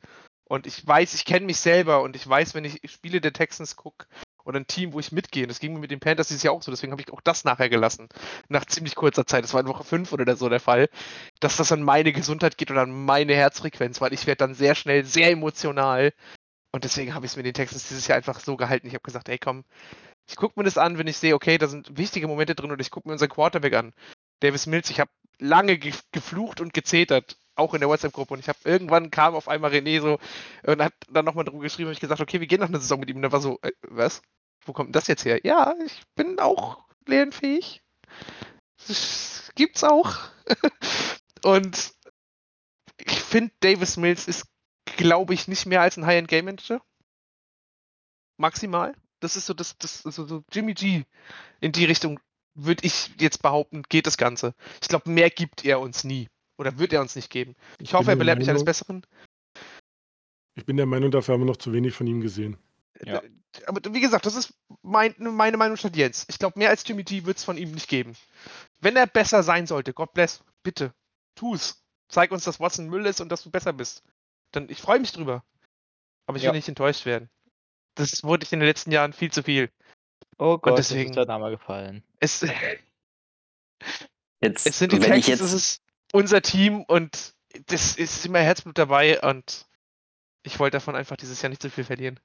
Und 0.47 0.67
ich 0.67 0.86
weiß, 0.86 1.13
ich 1.15 1.26
kenne 1.26 1.45
mich 1.45 1.57
selber 1.57 2.01
und 2.01 2.15
ich 2.15 2.28
weiß, 2.28 2.53
wenn 2.53 2.65
ich 2.65 2.80
Spiele 2.86 3.21
der 3.21 3.34
Texans 3.34 3.76
gucke 3.76 4.07
oder 4.45 4.59
ein 4.59 4.67
Team, 4.67 4.93
wo 4.93 4.99
ich 4.99 5.11
mitgehe, 5.11 5.47
das 5.47 5.59
ging 5.59 5.73
mir 5.73 5.79
mit 5.79 5.91
den 5.91 5.99
Panthers 5.99 6.27
dieses 6.27 6.43
Jahr 6.43 6.53
auch 6.53 6.61
so, 6.61 6.71
deswegen 6.71 6.91
habe 6.91 7.01
ich 7.01 7.11
auch 7.11 7.21
das 7.21 7.43
nachher 7.43 7.69
gelassen. 7.69 8.07
Nach 8.47 8.65
ziemlich 8.65 8.95
kurzer 8.95 9.25
Zeit, 9.25 9.43
das 9.43 9.53
war 9.53 9.61
in 9.61 9.67
Woche 9.67 9.83
5 9.83 10.13
oder 10.13 10.35
so 10.35 10.47
der 10.49 10.59
Fall, 10.59 10.89
dass 11.39 11.57
das 11.57 11.71
an 11.71 11.83
meine 11.83 12.13
Gesundheit 12.13 12.57
geht 12.57 12.71
oder 12.71 12.83
an 12.83 13.05
meine 13.05 13.35
Herzfrequenz, 13.35 13.99
weil 14.01 14.13
ich 14.13 14.27
werde 14.27 14.37
dann 14.37 14.53
sehr 14.53 14.75
schnell 14.75 15.03
sehr 15.05 15.31
emotional. 15.31 16.13
Und 16.71 16.83
deswegen 16.83 17.13
habe 17.13 17.25
ich 17.25 17.31
es 17.31 17.37
mit 17.37 17.45
den 17.45 17.53
Texans 17.53 17.87
dieses 17.87 18.07
Jahr 18.07 18.17
einfach 18.17 18.39
so 18.39 18.57
gehalten. 18.57 18.87
Ich 18.87 18.93
habe 18.93 19.03
gesagt, 19.03 19.29
hey 19.29 19.37
komm, 19.37 19.63
ich 20.27 20.35
gucke 20.35 20.59
mir 20.59 20.65
das 20.65 20.77
an, 20.77 20.97
wenn 20.97 21.07
ich 21.07 21.17
sehe, 21.17 21.35
okay, 21.35 21.57
da 21.57 21.67
sind 21.67 21.97
wichtige 21.97 22.27
Momente 22.27 22.55
drin 22.55 22.71
und 22.71 22.81
ich 22.81 22.91
gucke 22.91 23.07
mir 23.07 23.13
unseren 23.13 23.29
Quarterback 23.29 23.73
an. 23.73 23.93
Davis 24.41 24.65
Mills, 24.67 24.89
ich 24.89 24.99
habe 24.99 25.11
lange 25.39 25.77
ge 25.77 25.93
geflucht 26.11 26.61
und 26.61 26.73
gezetert, 26.73 27.37
auch 27.56 27.74
in 27.74 27.80
der 27.80 27.89
WhatsApp-Gruppe. 27.89 28.34
Und 28.34 28.39
ich 28.39 28.49
habe 28.49 28.60
irgendwann 28.64 29.12
kam 29.12 29.36
auf 29.36 29.47
einmal 29.47 29.72
René 29.72 30.01
so 30.01 30.20
und 30.64 30.82
hat 30.82 30.93
dann 31.10 31.26
nochmal 31.26 31.45
drüber 31.45 31.64
geschrieben, 31.64 31.88
habe 31.88 31.93
ich 31.93 31.99
gesagt, 31.99 32.22
okay, 32.22 32.39
wir 32.39 32.47
gehen 32.47 32.60
noch 32.60 32.68
eine 32.68 32.80
Saison 32.80 32.99
mit 32.99 33.10
ihm. 33.10 33.18
Und 33.18 33.24
er 33.24 33.32
war 33.32 33.41
so, 33.41 33.60
äh, 33.62 33.72
was? 33.82 34.22
Wo 34.66 34.74
kommt 34.74 34.88
denn 34.88 34.93
das 34.93 35.08
jetzt 35.08 35.26
her? 35.26 35.39
Ja, 35.43 35.76
ich 35.86 36.03
bin 36.16 36.39
auch 36.39 36.84
lernfähig. 37.06 37.84
Das 38.88 39.51
gibt's 39.56 39.84
auch. 39.84 40.18
und 41.43 41.93
ich 42.97 43.22
finde, 43.22 43.53
Davis 43.60 43.97
Mills 43.97 44.28
ist, 44.28 44.47
glaube 44.86 45.34
ich, 45.34 45.47
nicht 45.47 45.66
mehr 45.66 45.82
als 45.82 45.97
ein 45.97 46.06
High-End-Game-Manager. 46.06 46.82
Maximal. 48.38 48.93
Das 49.20 49.36
ist 49.36 49.45
so 49.45 49.53
das, 49.53 49.78
das 49.78 50.03
so, 50.03 50.26
so 50.26 50.43
Jimmy 50.51 50.74
G 50.74 51.03
in 51.62 51.72
die 51.72 51.86
Richtung 51.86 52.20
würde 52.53 52.86
ich 52.86 53.12
jetzt 53.20 53.41
behaupten, 53.41 53.84
geht 53.84 54.08
das 54.08 54.18
Ganze. 54.18 54.56
Ich 54.82 54.88
glaube, 54.88 55.10
mehr 55.10 55.30
gibt 55.30 55.66
er 55.66 55.80
uns 55.80 56.03
nie. 56.03 56.30
Oder 56.58 56.78
wird 56.78 56.93
er 56.93 57.01
uns 57.01 57.16
nicht 57.16 57.30
geben. 57.30 57.56
Ich, 57.80 57.88
Ich 57.89 57.93
hoffe, 57.93 58.12
er 58.12 58.16
belehrt 58.16 58.39
mich 58.39 58.49
eines 58.49 58.64
Besseren. 58.66 59.06
Ich 60.56 60.66
bin 60.66 60.78
der 60.78 60.86
Meinung, 60.86 61.12
dafür 61.12 61.34
haben 61.34 61.41
wir 61.41 61.45
noch 61.47 61.58
zu 61.58 61.74
wenig 61.74 61.93
von 61.93 62.08
ihm 62.08 62.22
gesehen. 62.22 62.58
Ja. 63.03 63.20
Äh, 63.22 63.30
Aber 63.68 63.93
wie 63.93 63.99
gesagt, 63.99 64.26
das 64.26 64.36
ist 64.36 64.53
mein, 64.82 65.14
meine 65.18 65.58
Meinung 65.58 65.76
statt 65.78 65.95
jetzt. 65.97 66.30
Ich 66.30 66.39
glaube, 66.39 66.58
mehr 66.58 66.70
als 66.70 66.88
Jimmy 66.88 67.03
G 67.03 67.26
wird 67.26 67.38
es 67.38 67.43
von 67.43 67.58
ihm 67.58 67.72
nicht 67.72 67.89
geben. 67.89 68.16
Wenn 68.80 68.95
er 68.95 69.08
besser 69.08 69.43
sein 69.43 69.68
sollte, 69.68 69.93
God 69.93 70.14
bless, 70.14 70.43
bitte, 70.64 70.93
tu's. 71.36 71.82
Zeig 72.08 72.32
uns, 72.32 72.43
dass 72.45 72.60
Watson 72.60 72.88
Müll 72.88 73.06
ist 73.06 73.20
und 73.20 73.30
dass 73.30 73.43
du 73.43 73.49
besser 73.49 73.74
bist. 73.74 74.03
Dann, 74.51 74.70
ich 74.70 74.80
freue 74.82 74.99
mich 74.99 75.12
drüber. 75.12 75.43
Aber 76.28 76.38
ich 76.38 76.43
Ja. 76.43 76.51
will 76.51 76.58
nicht 76.58 76.70
enttäuscht 76.70 77.06
werden. 77.06 77.30
Das 77.95 78.24
wurde 78.24 78.45
ich 78.45 78.53
in 78.53 78.60
den 78.60 78.68
letzten 78.68 78.91
Jahren 78.91 79.12
viel 79.14 79.32
zu 79.32 79.43
viel. 79.43 79.70
Oh 80.38 80.58
Gott, 80.58 80.78
deswegen- 80.78 81.10
ist 81.10 81.16
der 81.16 81.26
Name 81.26 81.49
gefallen. 81.49 82.03
Es, 82.20 82.45
Jetzt, 84.41 84.68
Es 84.68 84.80
sind 84.80 84.91
die 84.91 85.01
wenn 85.01 85.14
ich 85.14 85.26
Texans, 85.26 85.39
jetzt, 85.39 85.41
es 85.41 85.53
ist 85.53 85.82
unser 86.14 86.41
Team 86.41 86.84
und 86.84 87.36
das 87.68 87.95
ist 87.95 88.26
immer 88.26 88.39
Herzblut 88.39 88.78
dabei 88.78 89.22
und 89.22 89.66
ich 90.43 90.60
wollte 90.60 90.78
davon 90.78 90.95
einfach 90.95 91.18
dieses 91.18 91.41
Jahr 91.41 91.49
nicht 91.49 91.62
so 91.62 91.70
viel 91.70 91.84
verlieren. 91.84 92.20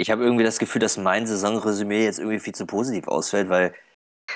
ich 0.00 0.10
habe 0.10 0.24
irgendwie 0.24 0.44
das 0.44 0.58
Gefühl, 0.58 0.80
dass 0.80 0.96
mein 0.96 1.26
Saisonresümee 1.26 2.04
jetzt 2.04 2.18
irgendwie 2.18 2.38
viel 2.40 2.54
zu 2.54 2.66
positiv 2.66 3.06
ausfällt, 3.06 3.50
weil 3.50 3.74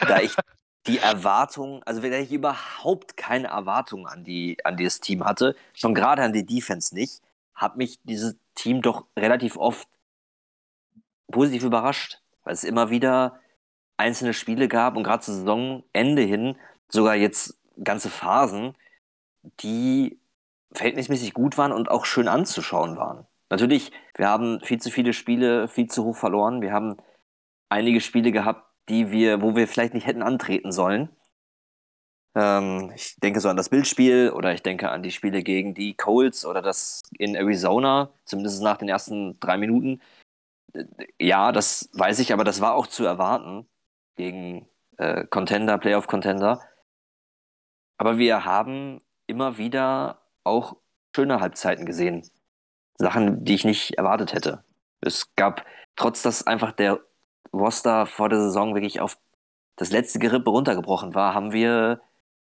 da 0.01 0.21
ich 0.21 0.35
die 0.87 0.99
Erwartung, 0.99 1.83
also 1.85 2.03
wenn 2.03 2.13
ich 2.13 2.31
überhaupt 2.33 3.17
keine 3.17 3.49
Erwartungen 3.49 4.07
an 4.07 4.25
die 4.25 4.59
an 4.65 4.77
dieses 4.77 5.01
Team 5.01 5.25
hatte, 5.25 5.57
schon 5.73 5.95
gerade 5.95 6.23
an 6.23 6.35
die 6.35 6.45
Defense 6.45 6.95
nicht, 6.95 7.23
hat 7.55 7.77
mich 7.77 7.99
dieses 8.03 8.37
Team 8.55 8.83
doch 8.83 9.07
relativ 9.19 9.57
oft 9.57 9.89
positiv 11.33 11.65
überrascht, 11.65 12.21
weil 12.45 12.53
es 12.53 12.65
immer 12.65 12.91
wieder 12.91 13.41
einzelne 13.97 14.35
Spiele 14.35 14.69
gab 14.69 14.97
und 14.97 15.05
gerade 15.05 15.23
zu 15.23 15.33
Saisonende 15.33 16.23
hin 16.23 16.59
sogar 16.89 17.15
jetzt 17.15 17.59
ganze 17.83 18.11
Phasen, 18.11 18.75
die 19.61 20.19
verhältnismäßig 20.73 21.35
gut 21.35 21.59
waren 21.59 21.73
und 21.73 21.91
auch 21.91 22.05
schön 22.07 22.29
anzuschauen 22.29 22.97
waren. 22.97 23.27
Natürlich, 23.51 23.93
wir 24.17 24.29
haben 24.29 24.61
viel 24.61 24.81
zu 24.81 24.91
viele 24.91 25.13
Spiele 25.13 25.69
viel 25.69 25.89
zu 25.89 26.05
hoch 26.05 26.17
verloren. 26.17 26.61
Wir 26.63 26.73
haben 26.73 26.97
einige 27.69 28.01
Spiele 28.01 28.33
gehabt, 28.33 28.65
die 28.89 29.11
wir, 29.11 29.43
wo 29.43 29.57
wir 29.57 29.69
vielleicht 29.69 29.95
nicht 29.95 30.07
hätten 30.07 30.23
antreten 30.23 30.73
sollen. 30.73 31.11
Ähm, 32.35 32.93
ich 32.95 33.17
denke 33.21 33.41
so 33.41 33.49
an 33.49 33.57
das 33.57 33.69
Bildspiel 33.69 34.31
oder 34.31 34.53
ich 34.53 34.63
denke 34.63 34.91
an 34.91 35.03
die 35.03 35.13
Spiele 35.13 35.43
gegen 35.43 35.75
die 35.75 35.95
Colts 35.95 36.45
oder 36.45 36.63
das 36.63 37.03
in 37.19 37.35
Arizona, 37.37 38.11
zumindest 38.25 38.63
nach 38.63 38.77
den 38.79 38.89
ersten 38.89 39.39
drei 39.41 39.57
Minuten. 39.59 40.01
Äh, 40.75 40.85
Ja, 41.21 41.53
das 41.53 41.91
weiß 41.95 42.19
ich, 42.21 42.33
aber 42.33 42.45
das 42.45 42.61
war 42.61 42.75
auch 42.75 42.87
zu 42.87 43.05
erwarten 43.05 43.67
gegen 44.17 44.69
äh, 44.99 45.27
Contender, 45.27 45.79
Playoff-Contender. 45.79 46.61
Aber 47.97 48.19
wir 48.19 48.45
haben 48.45 49.01
immer 49.27 49.59
wieder 49.59 50.21
auch 50.45 50.77
schöne 51.15 51.41
Halbzeiten 51.41 51.87
gesehen. 51.87 52.29
Sachen, 52.97 53.45
die 53.45 53.55
ich 53.55 53.65
nicht 53.65 53.99
erwartet 53.99 54.33
hätte. 54.33 54.65
Es 55.01 55.35
gab, 55.37 55.65
trotz 55.97 56.23
dass 56.23 56.47
einfach 56.47 56.73
der 56.73 57.01
Roster 57.53 58.07
vor 58.07 58.29
der 58.29 58.41
Saison 58.41 58.75
wirklich 58.75 59.01
auf 59.01 59.19
das 59.77 59.91
letzte 59.91 60.19
Gerippe 60.19 60.51
runtergebrochen 60.51 61.15
war, 61.15 61.35
haben 61.35 61.53
wir 61.53 62.01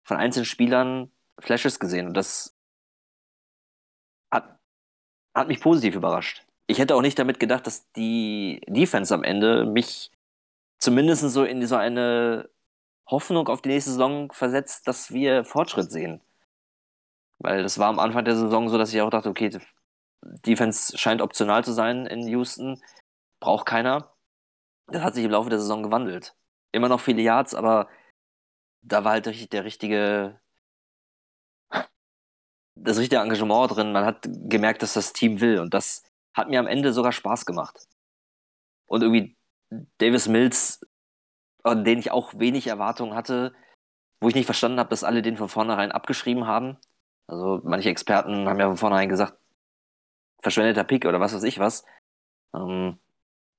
von 0.04 0.16
einzelnen 0.16 0.44
Spielern 0.44 1.10
Flashes 1.38 1.80
gesehen. 1.80 2.08
Und 2.08 2.14
das 2.14 2.54
hat, 4.30 4.58
hat 5.34 5.48
mich 5.48 5.60
positiv 5.60 5.94
überrascht. 5.94 6.42
Ich 6.66 6.78
hätte 6.78 6.94
auch 6.94 7.02
nicht 7.02 7.18
damit 7.18 7.40
gedacht, 7.40 7.66
dass 7.66 7.90
die 7.92 8.60
Defense 8.68 9.14
am 9.14 9.22
Ende 9.22 9.64
mich 9.64 10.10
zumindest 10.78 11.22
so 11.30 11.44
in 11.44 11.66
so 11.66 11.76
eine 11.76 12.48
Hoffnung 13.06 13.48
auf 13.48 13.62
die 13.62 13.68
nächste 13.68 13.90
Saison 13.92 14.32
versetzt, 14.32 14.88
dass 14.88 15.12
wir 15.12 15.44
Fortschritt 15.44 15.90
sehen. 15.90 16.20
Weil 17.38 17.62
das 17.62 17.78
war 17.78 17.88
am 17.88 17.98
Anfang 17.98 18.24
der 18.24 18.36
Saison 18.36 18.68
so, 18.68 18.78
dass 18.78 18.92
ich 18.92 19.00
auch 19.00 19.10
dachte, 19.10 19.28
okay, 19.28 19.50
Defense 20.22 20.96
scheint 20.98 21.20
optional 21.22 21.64
zu 21.64 21.72
sein 21.72 22.06
in 22.06 22.26
Houston. 22.28 22.80
Braucht 23.40 23.66
keiner. 23.66 24.12
Das 24.88 25.02
hat 25.02 25.14
sich 25.14 25.24
im 25.24 25.30
Laufe 25.30 25.50
der 25.50 25.58
Saison 25.60 25.82
gewandelt. 25.82 26.34
Immer 26.72 26.88
noch 26.88 27.00
viele 27.00 27.22
Yards, 27.22 27.54
aber 27.54 27.88
da 28.82 29.04
war 29.04 29.12
halt 29.12 29.26
richtig 29.26 29.50
der 29.50 29.64
richtige, 29.64 30.40
das 32.74 32.98
richtige 32.98 33.20
Engagement 33.20 33.76
drin. 33.76 33.92
Man 33.92 34.04
hat 34.04 34.26
gemerkt, 34.28 34.82
dass 34.82 34.94
das 34.94 35.12
Team 35.12 35.40
will. 35.40 35.60
Und 35.60 35.74
das 35.74 36.02
hat 36.34 36.48
mir 36.48 36.60
am 36.60 36.66
Ende 36.66 36.92
sogar 36.92 37.12
Spaß 37.12 37.46
gemacht. 37.46 37.88
Und 38.86 39.02
irgendwie 39.02 39.36
Davis 39.98 40.28
Mills, 40.28 40.80
an 41.66 41.84
den 41.84 41.98
ich 41.98 42.10
auch 42.10 42.38
wenig 42.38 42.66
Erwartungen 42.68 43.14
hatte, 43.14 43.54
wo 44.20 44.28
ich 44.28 44.34
nicht 44.34 44.46
verstanden 44.46 44.78
habe, 44.78 44.90
dass 44.90 45.04
alle 45.04 45.22
den 45.22 45.36
von 45.36 45.48
vornherein 45.48 45.92
abgeschrieben 45.92 46.46
haben. 46.46 46.78
Also 47.26 47.60
manche 47.64 47.90
Experten 47.90 48.48
haben 48.48 48.60
ja 48.60 48.68
von 48.68 48.76
vornherein 48.76 49.08
gesagt, 49.08 49.38
verschwendeter 50.40 50.84
Pick 50.84 51.06
oder 51.06 51.20
was 51.20 51.34
weiß 51.34 51.42
ich 51.44 51.58
was. 51.58 51.84
Ähm, 52.54 52.98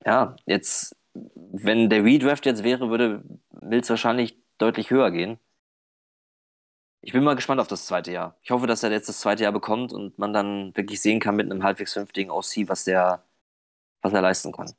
ja, 0.05 0.35
jetzt, 0.45 0.95
wenn 1.13 1.89
der 1.89 2.03
Redraft 2.03 2.45
jetzt 2.45 2.63
wäre, 2.63 2.89
würde 2.89 3.23
Mills 3.61 3.89
wahrscheinlich 3.89 4.37
deutlich 4.57 4.89
höher 4.91 5.11
gehen. 5.11 5.39
Ich 7.01 7.13
bin 7.13 7.23
mal 7.23 7.35
gespannt 7.35 7.61
auf 7.61 7.67
das 7.67 7.85
zweite 7.85 8.11
Jahr. 8.11 8.37
Ich 8.41 8.51
hoffe, 8.51 8.67
dass 8.67 8.83
er 8.83 8.91
jetzt 8.91 9.07
das 9.09 9.19
zweite 9.19 9.43
Jahr 9.43 9.51
bekommt 9.53 9.93
und 9.93 10.17
man 10.19 10.33
dann 10.33 10.75
wirklich 10.75 11.01
sehen 11.01 11.19
kann 11.19 11.35
mit 11.35 11.49
einem 11.49 11.63
halbwegs 11.63 11.93
vernünftigen 11.93 12.31
OC, 12.31 12.67
was 12.67 12.83
der, 12.83 13.23
was 14.01 14.13
er 14.13 14.21
leisten 14.21 14.51
kann. 14.51 14.73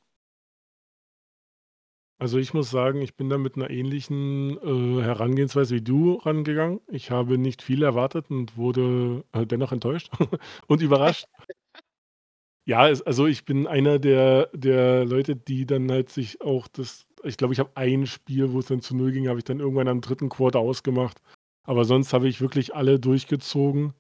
Also 2.21 2.39
ich 2.39 2.53
muss 2.53 2.71
sagen, 2.71 3.01
ich 3.01 3.15
bin 3.15 3.29
da 3.31 3.39
mit 3.39 3.55
einer 3.55 3.71
ähnlichen 3.71 4.59
äh, 4.59 5.03
Herangehensweise 5.03 5.77
wie 5.77 5.83
du 5.83 6.15
rangegangen. 6.15 6.81
Ich 6.89 7.13
habe 7.13 7.39
nicht 7.39 7.63
viel 7.63 7.83
erwartet 7.85 8.27
und 8.29 8.57
wurde 8.57 9.25
äh, 9.33 9.47
dennoch 9.47 9.71
enttäuscht 9.71 10.11
und 10.67 10.83
überrascht. 10.83 11.27
Ja, 12.65 12.89
es, 12.89 13.03
also 13.03 13.27
ich 13.27 13.45
bin 13.45 13.67
einer 13.67 13.99
der, 13.99 14.51
der 14.53 15.05
Leute, 15.05 15.37
die 15.37 15.65
dann 15.65 15.91
halt 15.91 16.11
sich 16.11 16.41
auch 16.43 16.69
das, 16.69 17.07
ich 17.23 17.37
glaube, 17.37 17.55
ich 17.55 17.61
habe 17.61 17.71
ein 17.77 18.07
Spiel, 18.07 18.53
wo 18.53 18.59
es 18.59 18.67
dann 18.67 18.83
zu 18.83 18.97
Null 18.97 19.13
ging, 19.13 19.29
habe 19.29 19.39
ich 19.39 19.45
dann 19.45 19.61
irgendwann 19.61 19.89
am 19.89 20.01
dritten 20.01 20.29
Quarter 20.29 20.59
ausgemacht. 20.59 21.23
Aber 21.63 21.85
sonst 21.85 22.13
habe 22.13 22.29
ich 22.29 22.41
wirklich 22.41 22.75
alle 22.75 22.99
durchgezogen. 22.99 23.95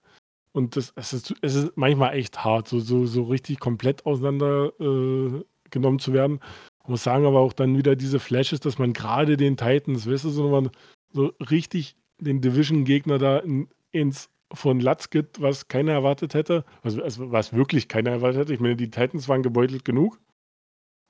Und 0.52 0.76
das, 0.76 0.92
es, 0.96 1.12
ist, 1.12 1.34
es 1.40 1.54
ist 1.54 1.76
manchmal 1.76 2.14
echt 2.14 2.44
hart, 2.44 2.68
so, 2.68 2.80
so, 2.80 3.06
so 3.06 3.22
richtig 3.22 3.60
komplett 3.60 4.04
auseinander 4.06 4.72
äh, 4.80 5.98
zu 5.98 6.12
werden. 6.12 6.40
Muss 6.88 7.04
sagen, 7.04 7.26
aber 7.26 7.40
auch 7.40 7.52
dann 7.52 7.76
wieder 7.76 7.96
diese 7.96 8.18
Flashes, 8.18 8.60
dass 8.60 8.78
man 8.78 8.94
gerade 8.94 9.36
den 9.36 9.56
Titans, 9.56 10.10
weißt 10.10 10.24
du, 10.24 10.30
so, 10.30 10.48
man 10.48 10.70
so 11.12 11.32
richtig 11.50 11.96
den 12.18 12.40
Division-Gegner 12.40 13.18
da 13.18 13.38
in, 13.38 13.68
ins 13.92 14.30
von 14.52 14.80
Latz 14.80 15.10
gibt, 15.10 15.42
was 15.42 15.68
keiner 15.68 15.92
erwartet 15.92 16.32
hätte. 16.32 16.64
Also, 16.82 17.02
also, 17.02 17.30
was 17.30 17.52
wirklich 17.52 17.88
keiner 17.88 18.10
erwartet 18.10 18.40
hätte. 18.40 18.54
Ich 18.54 18.60
meine, 18.60 18.76
die 18.76 18.90
Titans 18.90 19.28
waren 19.28 19.42
gebeutelt 19.42 19.84
genug. 19.84 20.18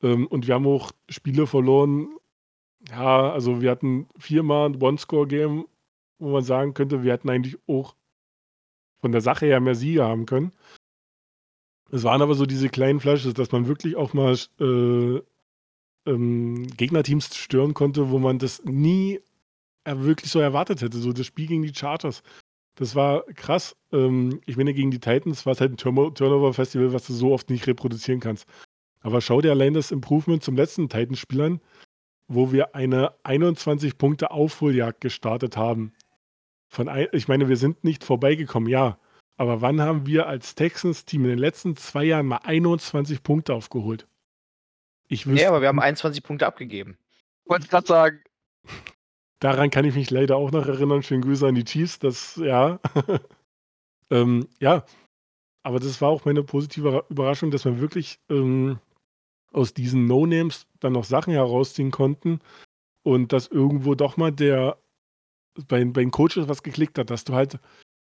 Ähm, 0.03 0.27
und 0.27 0.49
wir 0.49 0.55
haben 0.55 0.67
auch 0.67 0.91
Spiele 1.09 1.47
verloren. 1.47 2.09
Ja, 2.91 3.31
also 3.31 3.61
wir 3.61 3.71
hatten 3.71 4.09
viermal 4.19 4.69
ein 4.69 4.83
One-Score-Game, 4.83 5.67
wo 6.19 6.31
man 6.31 6.43
sagen 6.43 6.75
könnte, 6.75 7.05
wir 7.05 7.13
hätten 7.13 7.31
eigentlich 7.31 7.57
auch 7.69 7.95
von 9.01 9.13
der 9.13 9.21
Sache 9.21 9.47
her 9.47 9.61
mehr 9.61 9.77
Siege 9.77 10.05
haben 10.05 10.27
können. 10.27 10.53
Es 11.91 12.03
waren 12.03 12.23
aber 12.23 12.35
so 12.35 12.47
diese 12.47 12.69
kleinen 12.69 13.01
Flashes, 13.01 13.35
dass 13.35 13.53
man 13.53 13.69
wirklich 13.69 13.97
auch 13.97 14.13
mal 14.13 14.37
äh, 14.61 15.21
ähm, 16.07 16.67
Gegnerteams 16.77 17.35
stören 17.37 17.75
konnte, 17.75 18.11
wo 18.11 18.19
man 18.19 18.39
das 18.39 18.63
nie 18.65 19.21
wirklich 19.85 20.31
so 20.31 20.39
erwartet 20.39 20.83
hätte. 20.83 20.99
So 20.99 21.13
das 21.13 21.27
Spiel 21.27 21.47
gegen 21.47 21.63
die 21.63 21.73
Charters. 21.73 22.23
Das 22.75 22.95
war 22.95 23.25
krass. 23.35 23.77
Ähm, 23.93 24.41
ich 24.47 24.57
meine, 24.57 24.75
gegen 24.75 24.91
die 24.91 25.01
Titans 25.01 25.47
war 25.47 25.53
es 25.53 25.61
halt 25.61 25.73
ein 25.73 25.77
Turnover-Festival, 25.77 26.93
was 26.93 27.07
du 27.07 27.13
so 27.13 27.33
oft 27.33 27.51
nicht 27.51 27.67
reproduzieren 27.67 28.21
kannst. 28.21 28.47
Aber 29.01 29.21
schau 29.21 29.41
dir 29.41 29.53
allein 29.53 29.75
das 29.75 29.91
Improvement 29.91 30.43
zum 30.43 30.57
letzten 30.57 30.89
Titans-Spiel 30.89 31.41
an, 31.41 31.61
wo 32.27 32.53
wir 32.53 32.75
eine 32.75 33.13
21-Punkte-Aufholjagd 33.25 35.01
gestartet 35.01 35.57
haben. 35.57 35.93
Von 36.69 36.89
ein, 36.89 37.09
ich 37.13 37.29
meine, 37.29 37.49
wir 37.49 37.57
sind 37.57 37.83
nicht 37.85 38.05
vorbeigekommen, 38.05 38.69
ja. 38.69 38.99
Aber 39.39 39.61
wann 39.61 39.81
haben 39.81 40.07
wir 40.07 40.27
als 40.27 40.55
Texans-Team 40.55 41.25
in 41.25 41.31
den 41.31 41.39
letzten 41.39 41.77
zwei 41.77 42.05
Jahren 42.05 42.27
mal 42.27 42.41
21 42.45 43.23
Punkte 43.23 43.55
aufgeholt? 43.55 44.07
Ich 45.09 45.27
wüsste, 45.27 45.43
ja, 45.43 45.49
aber 45.49 45.61
wir 45.61 45.69
haben 45.69 45.81
21 45.81 46.23
Punkte 46.23 46.47
abgegeben. 46.47 46.99
Wollte 47.47 47.65
ich 47.65 47.71
gerade 47.71 47.87
sagen. 47.87 48.21
Daran 49.41 49.71
kann 49.71 49.85
ich 49.85 49.95
mich 49.95 50.11
leider 50.11 50.37
auch 50.37 50.51
noch 50.51 50.67
erinnern. 50.67 51.03
Schönen 51.03 51.23
Grüße 51.23 51.47
an 51.47 51.55
die 51.55 51.65
Chiefs. 51.65 51.99
Das, 51.99 52.37
ja. 52.37 52.81
ähm, 54.11 54.49
ja. 54.61 54.85
Aber 55.63 55.81
das 55.81 56.01
war 56.01 56.09
auch 56.11 56.25
meine 56.25 56.43
positive 56.43 57.05
Überraschung, 57.09 57.51
dass 57.51 57.65
wir 57.65 57.81
wirklich 57.81 58.21
ähm, 58.29 58.79
aus 59.53 59.75
diesen 59.75 60.07
No-Names 60.07 60.67
dann 60.81 60.93
noch 60.93 61.05
Sachen 61.05 61.33
herausziehen 61.33 61.91
konnten 61.91 62.41
und 63.03 63.33
dass 63.33 63.49
irgendwo 63.49 63.95
doch 63.95 64.17
mal 64.17 64.33
der 64.33 64.79
bei, 65.67 65.85
bei 65.85 66.03
den 66.03 66.11
Coaches 66.11 66.49
was 66.49 66.63
geklickt 66.63 66.99
hat, 66.99 67.11
dass 67.11 67.25
du 67.25 67.35
halt 67.35 67.59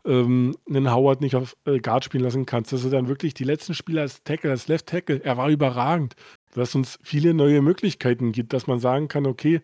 ähm, 0.06 0.56
einen 0.68 0.92
Howard 0.92 1.22
nicht 1.22 1.36
auf 1.36 1.56
äh, 1.66 1.80
Guard 1.80 2.04
spielen 2.04 2.24
lassen 2.24 2.46
kannst, 2.46 2.74
dass 2.74 2.84
du 2.84 2.90
dann 2.90 3.08
wirklich 3.08 3.34
die 3.34 3.44
letzten 3.44 3.74
Spiele 3.74 4.02
als 4.02 4.24
Tackle, 4.24 4.52
als 4.52 4.68
Left 4.68 4.88
Tackle, 4.88 5.24
er 5.24 5.38
war 5.38 5.50
überragend, 5.50 6.16
dass 6.58 6.76
uns 6.76 7.00
viele 7.04 7.34
neue 7.34 7.62
Möglichkeiten 7.62 8.32
gibt, 8.32 8.54
dass 8.54 8.68
man 8.68 8.80
sagen 8.80 9.08
kann, 9.08 9.26
okay, 9.26 9.62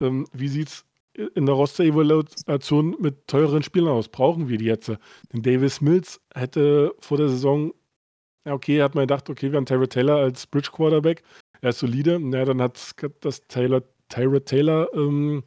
ähm, 0.00 0.26
wie 0.32 0.48
sieht's 0.48 0.84
in 1.34 1.46
der 1.46 1.54
Roster-Evaluation 1.54 2.96
mit 3.00 3.26
teuren 3.28 3.62
Spielern 3.62 3.92
aus? 3.92 4.08
Brauchen 4.08 4.48
wir 4.48 4.58
die 4.58 4.64
jetzt? 4.64 4.88
Denn 5.32 5.42
Davis 5.42 5.80
Mills 5.80 6.20
hätte 6.34 6.94
vor 7.00 7.18
der 7.18 7.28
Saison, 7.28 7.72
ja 8.44 8.52
okay, 8.52 8.82
hat 8.82 8.94
man 8.94 9.02
gedacht, 9.02 9.30
okay, 9.30 9.50
wir 9.50 9.56
haben 9.56 9.66
Tyra 9.66 9.86
Taylor 9.86 10.16
als 10.16 10.46
Bridge 10.46 10.70
Quarterback, 10.72 11.22
er 11.60 11.70
ist 11.70 11.78
solide, 11.78 12.18
na, 12.20 12.44
dann 12.44 12.60
hat 12.60 12.94
das 13.20 13.46
Taylor, 13.48 13.82
Tyra 14.08 14.40
Taylor 14.40 14.92
ähm, 14.94 15.42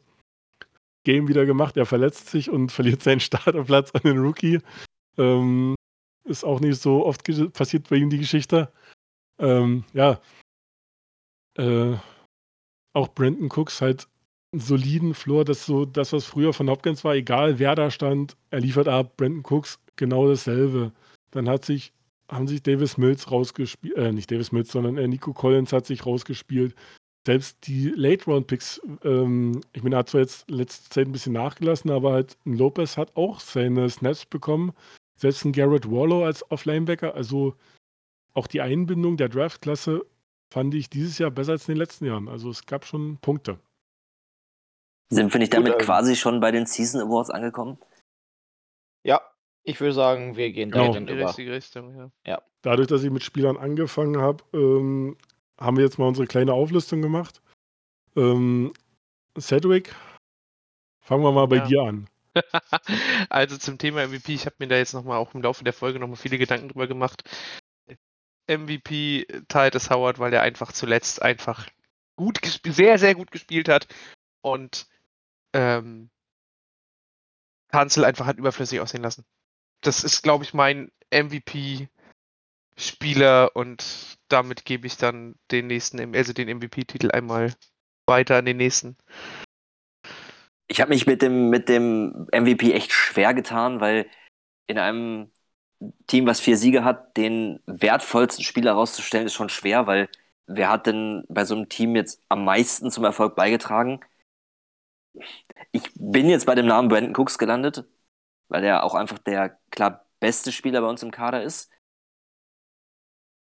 Game 1.03 1.27
wieder 1.27 1.45
gemacht. 1.45 1.77
Er 1.77 1.85
verletzt 1.85 2.29
sich 2.29 2.49
und 2.49 2.71
verliert 2.73 3.03
seinen 3.03 3.19
Starterplatz 3.19 3.91
an 3.91 4.01
den 4.03 4.17
Rookie. 4.17 4.59
Ähm, 5.17 5.75
ist 6.25 6.43
auch 6.43 6.59
nicht 6.59 6.81
so 6.81 7.05
oft 7.05 7.23
passiert 7.53 7.87
bei 7.89 7.97
ihm 7.97 8.09
die 8.09 8.17
Geschichte. 8.17 8.71
Ähm, 9.39 9.83
ja. 9.93 10.19
Äh, 11.57 11.95
auch 12.93 13.09
Brandon 13.09 13.49
Cooks 13.49 13.81
halt 13.81 14.07
einen 14.53 14.61
soliden 14.61 15.13
Floor, 15.13 15.45
das 15.45 15.65
so 15.65 15.85
das, 15.85 16.13
was 16.13 16.25
früher 16.25 16.53
von 16.53 16.69
Hopkins 16.69 17.03
war, 17.03 17.15
egal 17.15 17.59
wer 17.59 17.75
da 17.75 17.91
stand, 17.91 18.37
er 18.49 18.61
liefert 18.61 18.87
ab. 18.87 19.17
Brandon 19.17 19.43
Cooks 19.43 19.79
genau 19.95 20.27
dasselbe. 20.27 20.91
Dann 21.31 21.49
hat 21.49 21.65
sich, 21.65 21.93
haben 22.29 22.47
sich 22.47 22.63
Davis 22.63 22.97
Mills 22.97 23.29
rausgespielt, 23.31 23.97
äh, 23.97 24.11
nicht 24.11 24.31
Davis 24.31 24.51
Mills, 24.51 24.71
sondern 24.71 24.97
äh, 24.97 25.07
Nico 25.07 25.33
Collins 25.33 25.73
hat 25.73 25.85
sich 25.85 26.05
rausgespielt 26.05 26.75
selbst 27.27 27.67
die 27.67 27.89
Late-Round-Picks, 27.89 28.79
ähm, 29.03 29.59
ich 29.73 29.83
meine, 29.83 29.97
er 29.97 29.99
hat 29.99 30.09
zwar 30.09 30.21
jetzt 30.21 30.49
letzte 30.49 30.89
Zeit 30.89 31.07
ein 31.07 31.11
bisschen 31.11 31.33
nachgelassen, 31.33 31.91
aber 31.91 32.13
halt 32.13 32.37
Lopez 32.45 32.95
hat 32.95 33.17
auch 33.17 33.41
seine 33.41 33.89
Snaps 33.89 34.25
bekommen. 34.25 34.71
Selbst 35.17 35.43
ein 35.43 35.51
Garrett 35.51 35.91
Wallow 35.91 36.23
als 36.23 36.49
Off-Linebacker. 36.49 37.15
Also 37.15 37.55
auch 38.33 38.47
die 38.47 38.61
Einbindung 38.61 39.17
der 39.17 39.27
Draft-Klasse 39.27 40.05
fand 40.51 40.73
ich 40.73 40.89
dieses 40.89 41.17
Jahr 41.17 41.31
besser 41.31 41.53
als 41.53 41.67
in 41.67 41.75
den 41.75 41.79
letzten 41.79 42.05
Jahren. 42.05 42.27
Also 42.27 42.49
es 42.49 42.65
gab 42.65 42.85
schon 42.85 43.17
Punkte. 43.17 43.59
Sind 45.09 45.33
wir 45.33 45.39
nicht 45.39 45.53
damit 45.53 45.73
Gut, 45.73 45.81
ähm, 45.81 45.85
quasi 45.85 46.15
schon 46.15 46.39
bei 46.39 46.51
den 46.51 46.65
Season 46.65 47.01
Awards 47.01 47.29
angekommen? 47.29 47.77
Ja, 49.03 49.21
ich 49.63 49.79
würde 49.79 49.93
sagen, 49.93 50.35
wir 50.35 50.51
gehen 50.51 50.71
genau. 50.71 50.93
in 50.93 51.07
die 51.07 51.13
richtige 51.13 51.53
Richtung. 51.53 51.95
Ja. 51.95 52.11
ja. 52.25 52.41
Dadurch, 52.61 52.87
dass 52.87 53.03
ich 53.03 53.11
mit 53.11 53.23
Spielern 53.23 53.57
angefangen 53.57 54.17
habe, 54.17 54.43
ähm, 54.53 55.17
haben 55.59 55.77
wir 55.77 55.83
jetzt 55.83 55.97
mal 55.97 56.07
unsere 56.07 56.27
kleine 56.27 56.53
Auflistung 56.53 57.01
gemacht. 57.01 57.41
Ähm, 58.15 58.73
Cedric, 59.39 59.95
fangen 60.99 61.23
wir 61.23 61.31
mal 61.31 61.47
bei 61.47 61.57
ja. 61.57 61.65
dir 61.65 61.81
an. 61.83 62.09
also 63.29 63.57
zum 63.57 63.77
Thema 63.77 64.07
MVP, 64.07 64.33
ich 64.33 64.45
habe 64.45 64.55
mir 64.59 64.67
da 64.67 64.75
jetzt 64.75 64.93
nochmal 64.93 65.17
auch 65.17 65.33
im 65.33 65.41
Laufe 65.41 65.63
der 65.63 65.73
Folge 65.73 65.99
nochmal 65.99 66.17
viele 66.17 66.37
Gedanken 66.37 66.69
drüber 66.69 66.87
gemacht. 66.87 67.23
MVP 68.47 69.25
Titus 69.47 69.89
Howard, 69.89 70.19
weil 70.19 70.33
er 70.33 70.41
einfach 70.41 70.71
zuletzt 70.71 71.21
einfach 71.21 71.67
gut 72.15 72.39
sehr, 72.65 72.97
sehr 72.97 73.15
gut 73.15 73.31
gespielt 73.31 73.69
hat 73.69 73.87
und 74.41 74.87
ähm, 75.53 76.09
Hansel 77.71 78.05
einfach 78.05 78.25
hat 78.25 78.37
überflüssig 78.37 78.79
aussehen 78.79 79.03
lassen. 79.03 79.25
Das 79.81 80.03
ist, 80.03 80.23
glaube 80.23 80.43
ich, 80.43 80.53
mein 80.53 80.91
MVP 81.11 81.89
Spieler 82.77 83.55
und 83.55 84.17
damit 84.27 84.65
gebe 84.65 84.87
ich 84.87 84.97
dann 84.97 85.35
den 85.51 85.67
nächsten, 85.67 86.15
also 86.15 86.33
den 86.33 86.57
MVP-Titel 86.57 87.11
einmal 87.11 87.53
weiter 88.05 88.37
an 88.37 88.45
den 88.45 88.57
nächsten. 88.57 88.97
Ich 90.67 90.81
habe 90.81 90.89
mich 90.89 91.07
mit 91.07 91.21
dem, 91.21 91.49
mit 91.49 91.69
dem 91.69 92.27
MVP 92.31 92.73
echt 92.73 92.91
schwer 92.91 93.33
getan, 93.33 93.79
weil 93.79 94.09
in 94.67 94.77
einem 94.77 95.31
Team, 96.07 96.25
was 96.27 96.39
vier 96.39 96.57
Siege 96.57 96.83
hat, 96.83 97.15
den 97.17 97.59
wertvollsten 97.65 98.43
Spieler 98.43 98.73
rauszustellen, 98.73 99.27
ist 99.27 99.33
schon 99.33 99.49
schwer, 99.49 99.87
weil 99.87 100.09
wer 100.47 100.69
hat 100.69 100.87
denn 100.87 101.23
bei 101.29 101.45
so 101.45 101.55
einem 101.55 101.69
Team 101.69 101.95
jetzt 101.95 102.21
am 102.29 102.45
meisten 102.45 102.91
zum 102.91 103.03
Erfolg 103.03 103.35
beigetragen? 103.35 103.99
Ich 105.71 105.91
bin 105.95 106.29
jetzt 106.29 106.45
bei 106.45 106.55
dem 106.55 106.65
Namen 106.67 106.89
Brandon 106.89 107.15
Cooks 107.15 107.37
gelandet, 107.37 107.85
weil 108.49 108.63
er 108.63 108.83
auch 108.83 108.95
einfach 108.95 109.19
der 109.19 109.59
klar 109.71 110.05
beste 110.19 110.51
Spieler 110.51 110.81
bei 110.81 110.87
uns 110.89 111.03
im 111.03 111.11
Kader 111.11 111.43
ist 111.43 111.71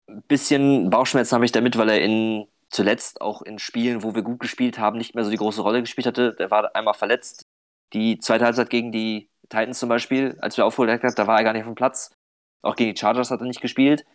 ein 0.08 0.22
bisschen 0.24 0.90
Bauchschmerzen 0.90 1.36
habe 1.36 1.46
ich 1.46 1.52
damit, 1.52 1.78
weil 1.78 1.90
er 1.90 2.02
in 2.02 2.48
zuletzt 2.70 3.22
auch 3.22 3.42
in 3.42 3.60
Spielen, 3.60 4.04
wo 4.04 4.16
wir 4.16 4.22
gut 4.24 4.40
gespielt 4.40 4.80
haben, 4.80 4.98
nicht 4.98 5.16
mehr 5.16 5.24
so 5.24 5.32
die 5.32 5.38
große 5.38 5.62
Rolle 5.62 5.82
gespielt 5.82 6.08
hatte. 6.08 6.36
Der 6.38 6.52
war 6.52 6.76
einmal 6.76 6.94
verletzt. 6.94 7.48
Die 7.94 8.20
zweite 8.20 8.46
Halbzeit 8.46 8.70
gegen 8.70 8.92
die 8.92 9.30
Titans 9.56 9.80
zum 9.80 9.90
Beispiel, 9.90 10.38
als 10.42 10.58
wir 10.58 10.66
aufgeholt 10.66 10.92
haben, 10.92 11.16
da 11.16 11.28
war 11.28 11.38
er 11.38 11.44
gar 11.44 11.54
nicht 11.54 11.64
auf 11.64 11.70
dem 11.70 11.76
Platz. 11.76 12.12
Auch 12.64 12.76
gegen 12.76 12.94
die 12.94 13.00
Chargers 13.00 13.32
hat 13.32 13.40
er 13.42 13.48
nicht 13.48 13.62
gespielt. 13.62 14.06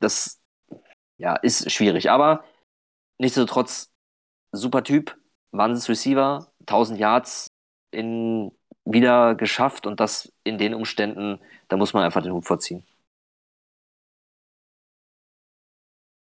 Das 0.00 0.40
ja, 1.18 1.36
ist 1.36 1.70
schwierig. 1.70 2.10
Aber 2.10 2.44
nichtsdestotrotz, 3.18 3.92
super 4.52 4.82
Typ, 4.84 5.16
Wahnsinns-Receiver, 5.52 6.52
1000 6.60 6.98
Yards 6.98 7.48
in, 7.92 8.52
wieder 8.84 9.34
geschafft 9.34 9.86
und 9.86 10.00
das 10.00 10.32
in 10.44 10.58
den 10.58 10.74
Umständen, 10.74 11.40
da 11.68 11.76
muss 11.76 11.92
man 11.94 12.04
einfach 12.04 12.22
den 12.22 12.32
Hut 12.32 12.46
vorziehen. 12.46 12.84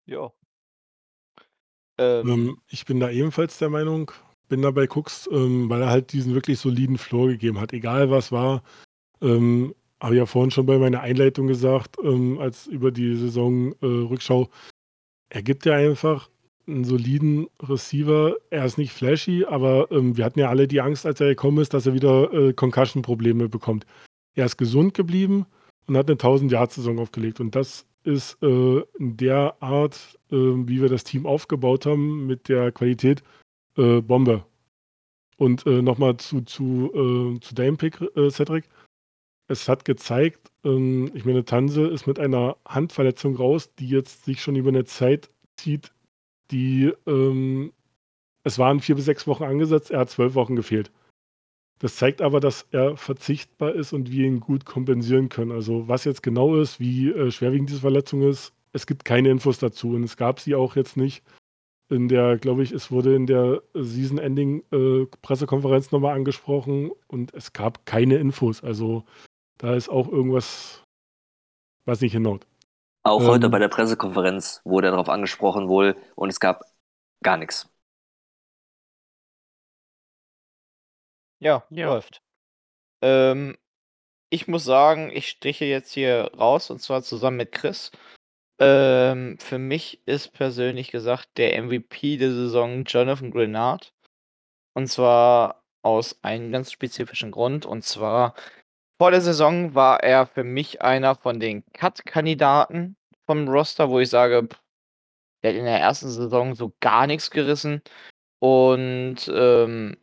Ja. 0.05 0.31
Ähm, 1.99 2.27
Ähm, 2.27 2.61
ich 2.67 2.85
bin 2.85 2.99
da 2.99 3.09
ebenfalls 3.09 3.57
der 3.57 3.69
Meinung, 3.69 4.11
bin 4.47 4.61
dabei 4.61 4.87
Cooks, 4.87 5.29
ähm, 5.31 5.69
weil 5.69 5.81
er 5.81 5.89
halt 5.89 6.13
diesen 6.13 6.33
wirklich 6.33 6.59
soliden 6.59 6.97
Floor 6.97 7.27
gegeben 7.27 7.59
hat. 7.59 7.73
Egal 7.73 8.09
was 8.09 8.31
war, 8.31 8.63
ähm, 9.21 9.73
habe 9.99 10.15
ich 10.15 10.19
ja 10.19 10.25
vorhin 10.25 10.51
schon 10.51 10.65
bei 10.65 10.77
meiner 10.77 11.01
Einleitung 11.01 11.47
gesagt, 11.47 11.97
ähm, 12.03 12.39
als 12.39 12.67
über 12.67 12.91
die 12.91 13.15
Saison 13.15 13.73
äh. 13.81 14.49
Er 15.29 15.43
gibt 15.43 15.65
ja 15.65 15.73
einfach 15.73 16.29
einen 16.67 16.83
soliden 16.83 17.47
Receiver. 17.61 18.35
Er 18.49 18.65
ist 18.65 18.77
nicht 18.77 18.93
flashy, 18.93 19.45
aber 19.45 19.89
ähm, 19.91 20.17
wir 20.17 20.25
hatten 20.25 20.39
ja 20.39 20.49
alle 20.49 20.67
die 20.67 20.81
Angst, 20.81 21.05
als 21.05 21.19
er 21.19 21.27
gekommen 21.27 21.59
ist, 21.59 21.73
dass 21.73 21.85
er 21.85 21.93
wieder 21.93 22.31
äh, 22.33 22.53
Concussion-Probleme 22.53 23.49
bekommt. 23.49 23.85
Er 24.35 24.45
ist 24.45 24.57
gesund 24.57 24.93
geblieben 24.93 25.45
und 25.87 25.97
hat 25.97 26.09
eine 26.09 26.17
1000-Jahr-Saison 26.17 26.99
aufgelegt. 26.99 27.39
Und 27.39 27.55
das 27.55 27.85
ist 28.03 28.37
äh, 28.41 28.81
in 28.99 29.17
der 29.17 29.55
Art, 29.61 30.17
äh, 30.31 30.35
wie 30.35 30.81
wir 30.81 30.89
das 30.89 31.03
Team 31.03 31.25
aufgebaut 31.25 31.85
haben, 31.85 32.27
mit 32.27 32.49
der 32.49 32.71
Qualität 32.71 33.23
äh, 33.77 34.01
Bombe. 34.01 34.45
Und 35.37 35.65
äh, 35.67 35.81
nochmal 35.81 36.17
zu, 36.17 36.41
zu, 36.41 36.91
äh, 36.93 37.39
zu 37.39 37.55
deinem 37.55 37.77
Pick, 37.77 38.01
äh, 38.15 38.29
Cedric. 38.31 38.65
Es 39.47 39.69
hat 39.69 39.85
gezeigt, 39.85 40.51
ähm, 40.63 41.11
ich 41.13 41.25
meine, 41.25 41.45
Tanse 41.45 41.87
ist 41.87 42.07
mit 42.07 42.19
einer 42.19 42.57
Handverletzung 42.65 43.35
raus, 43.35 43.73
die 43.75 43.87
jetzt 43.87 44.25
sich 44.25 44.41
schon 44.41 44.55
über 44.55 44.69
eine 44.69 44.85
Zeit 44.85 45.29
zieht, 45.57 45.93
die 46.51 46.91
ähm, 47.05 47.71
es 48.47 48.57
waren 48.57 48.79
vier 48.79 48.95
bis 48.95 49.05
sechs 49.05 49.27
Wochen 49.27 49.43
angesetzt, 49.43 49.91
er 49.91 49.99
hat 49.99 50.09
zwölf 50.09 50.33
Wochen 50.33 50.55
gefehlt. 50.55 50.89
Das 51.79 51.97
zeigt 51.97 52.21
aber, 52.21 52.39
dass 52.39 52.65
er 52.71 52.95
verzichtbar 52.95 53.75
ist 53.75 53.91
und 53.93 54.09
wir 54.09 54.25
ihn 54.25 54.39
gut 54.39 54.65
kompensieren 54.65 55.27
können. 55.27 55.51
Also 55.51 55.87
was 55.89 56.05
jetzt 56.05 56.23
genau 56.23 56.55
ist, 56.55 56.79
wie 56.79 57.09
äh, 57.09 57.29
schwerwiegend 57.29 57.69
diese 57.69 57.81
Verletzung 57.81 58.21
ist, 58.21 58.53
es 58.71 58.87
gibt 58.87 59.03
keine 59.03 59.29
Infos 59.29 59.59
dazu 59.59 59.89
und 59.89 60.03
es 60.03 60.15
gab 60.15 60.39
sie 60.39 60.55
auch 60.55 60.77
jetzt 60.77 60.95
nicht 60.95 61.23
in 61.89 62.07
der, 62.09 62.37
glaube 62.37 62.63
ich, 62.63 62.71
es 62.71 62.91
wurde 62.91 63.15
in 63.15 63.25
der 63.27 63.61
Season-Ending-Pressekonferenz 63.73 65.91
nochmal 65.91 66.15
angesprochen 66.15 66.91
und 67.07 67.33
es 67.33 67.53
gab 67.53 67.85
keine 67.85 68.17
Infos. 68.17 68.63
Also 68.63 69.05
da 69.57 69.75
ist 69.75 69.89
auch 69.89 70.07
irgendwas, 70.07 70.83
was 71.85 72.01
nicht 72.01 72.13
hinhaut. 72.13 72.45
Auch 73.03 73.23
heute 73.23 73.45
Ähm. 73.45 73.51
bei 73.51 73.59
der 73.59 73.69
Pressekonferenz 73.69 74.61
wurde 74.65 74.87
er 74.87 74.91
darauf 74.91 75.09
angesprochen 75.09 75.69
wohl 75.69 75.95
und 76.15 76.29
es 76.29 76.39
gab 76.39 76.61
gar 77.23 77.37
nichts. 77.37 77.69
ja, 81.39 81.63
Ja. 81.69 81.87
läuft. 81.87 82.21
Ähm, 83.01 83.57
ich 84.29 84.47
muss 84.47 84.63
sagen, 84.65 85.09
ich 85.13 85.29
striche 85.29 85.65
jetzt 85.65 85.91
hier 85.93 86.31
raus 86.37 86.69
und 86.69 86.81
zwar 86.81 87.03
zusammen 87.03 87.37
mit 87.37 87.51
Chris. 87.51 87.91
Ähm, 88.59 89.37
für 89.39 89.59
mich 89.59 90.01
ist 90.05 90.33
persönlich 90.33 90.91
gesagt 90.91 91.29
der 91.37 91.61
MVP 91.61 92.17
der 92.17 92.31
Saison 92.31 92.83
Jonathan 92.85 93.31
Grenard. 93.31 93.93
Und 94.73 94.87
zwar 94.87 95.63
aus 95.83 96.23
einem 96.23 96.51
ganz 96.51 96.71
spezifischen 96.71 97.31
Grund. 97.31 97.65
Und 97.65 97.83
zwar 97.83 98.35
vor 98.99 99.11
der 99.11 99.21
Saison 99.21 99.75
war 99.75 100.03
er 100.03 100.27
für 100.27 100.43
mich 100.43 100.81
einer 100.81 101.15
von 101.15 101.39
den 101.39 101.63
Cut-Kandidaten 101.73 102.95
vom 103.27 103.47
Roster, 103.47 103.89
wo 103.89 103.99
ich 103.99 104.09
sage, 104.09 104.47
der 105.43 105.51
hat 105.51 105.57
in 105.57 105.65
der 105.65 105.79
ersten 105.79 106.09
Saison 106.09 106.55
so 106.55 106.73
gar 106.79 107.07
nichts 107.07 107.31
gerissen. 107.31 107.81
Und 108.39 109.31
ähm, 109.33 109.97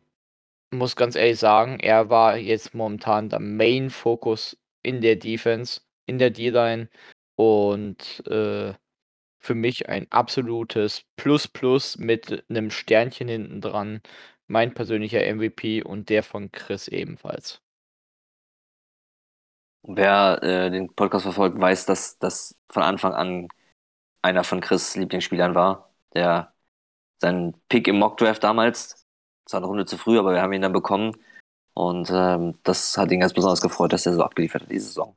muss 0.71 0.95
ganz 0.95 1.15
ehrlich 1.15 1.39
sagen, 1.39 1.79
er 1.79 2.09
war 2.09 2.37
jetzt 2.37 2.73
momentan 2.73 3.29
der 3.29 3.39
Main-Fokus 3.39 4.57
in 4.83 5.01
der 5.01 5.15
Defense, 5.15 5.81
in 6.05 6.19
der 6.19 6.31
D-Line. 6.31 6.89
Und 7.35 8.25
äh, 8.27 8.73
für 9.39 9.55
mich 9.55 9.89
ein 9.89 10.07
absolutes 10.11 11.03
Plus-Plus 11.17 11.97
mit 11.97 12.43
einem 12.49 12.71
Sternchen 12.71 13.27
hinten 13.27 13.61
dran. 13.61 14.01
Mein 14.47 14.73
persönlicher 14.73 15.21
MVP 15.21 15.83
und 15.83 16.09
der 16.09 16.23
von 16.23 16.51
Chris 16.51 16.87
ebenfalls. 16.87 17.61
Wer 19.83 20.41
äh, 20.43 20.71
den 20.71 20.93
Podcast 20.95 21.23
verfolgt, 21.23 21.59
weiß, 21.59 21.85
dass 21.85 22.17
das 22.17 22.57
von 22.69 22.83
Anfang 22.83 23.13
an 23.13 23.47
einer 24.23 24.43
von 24.43 24.61
Chris 24.61 24.95
Lieblingsspielern 24.95 25.55
war. 25.55 25.93
Der 26.15 26.53
sein 27.19 27.55
Pick 27.69 27.87
im 27.87 27.99
Mockdraft 27.99 28.43
damals, 28.43 29.05
zwar 29.45 29.59
eine 29.59 29.67
Runde 29.67 29.85
zu 29.85 29.97
früh, 29.97 30.19
aber 30.19 30.33
wir 30.33 30.41
haben 30.41 30.53
ihn 30.53 30.61
dann 30.63 30.73
bekommen. 30.73 31.15
Und 31.73 32.09
ähm, 32.11 32.59
das 32.63 32.97
hat 32.97 33.11
ihn 33.11 33.19
ganz 33.21 33.33
besonders 33.33 33.61
gefreut, 33.61 33.93
dass 33.93 34.05
er 34.05 34.13
so 34.13 34.23
abgeliefert 34.23 34.63
hat 34.63 34.71
diese 34.71 34.87
Saison. 34.87 35.15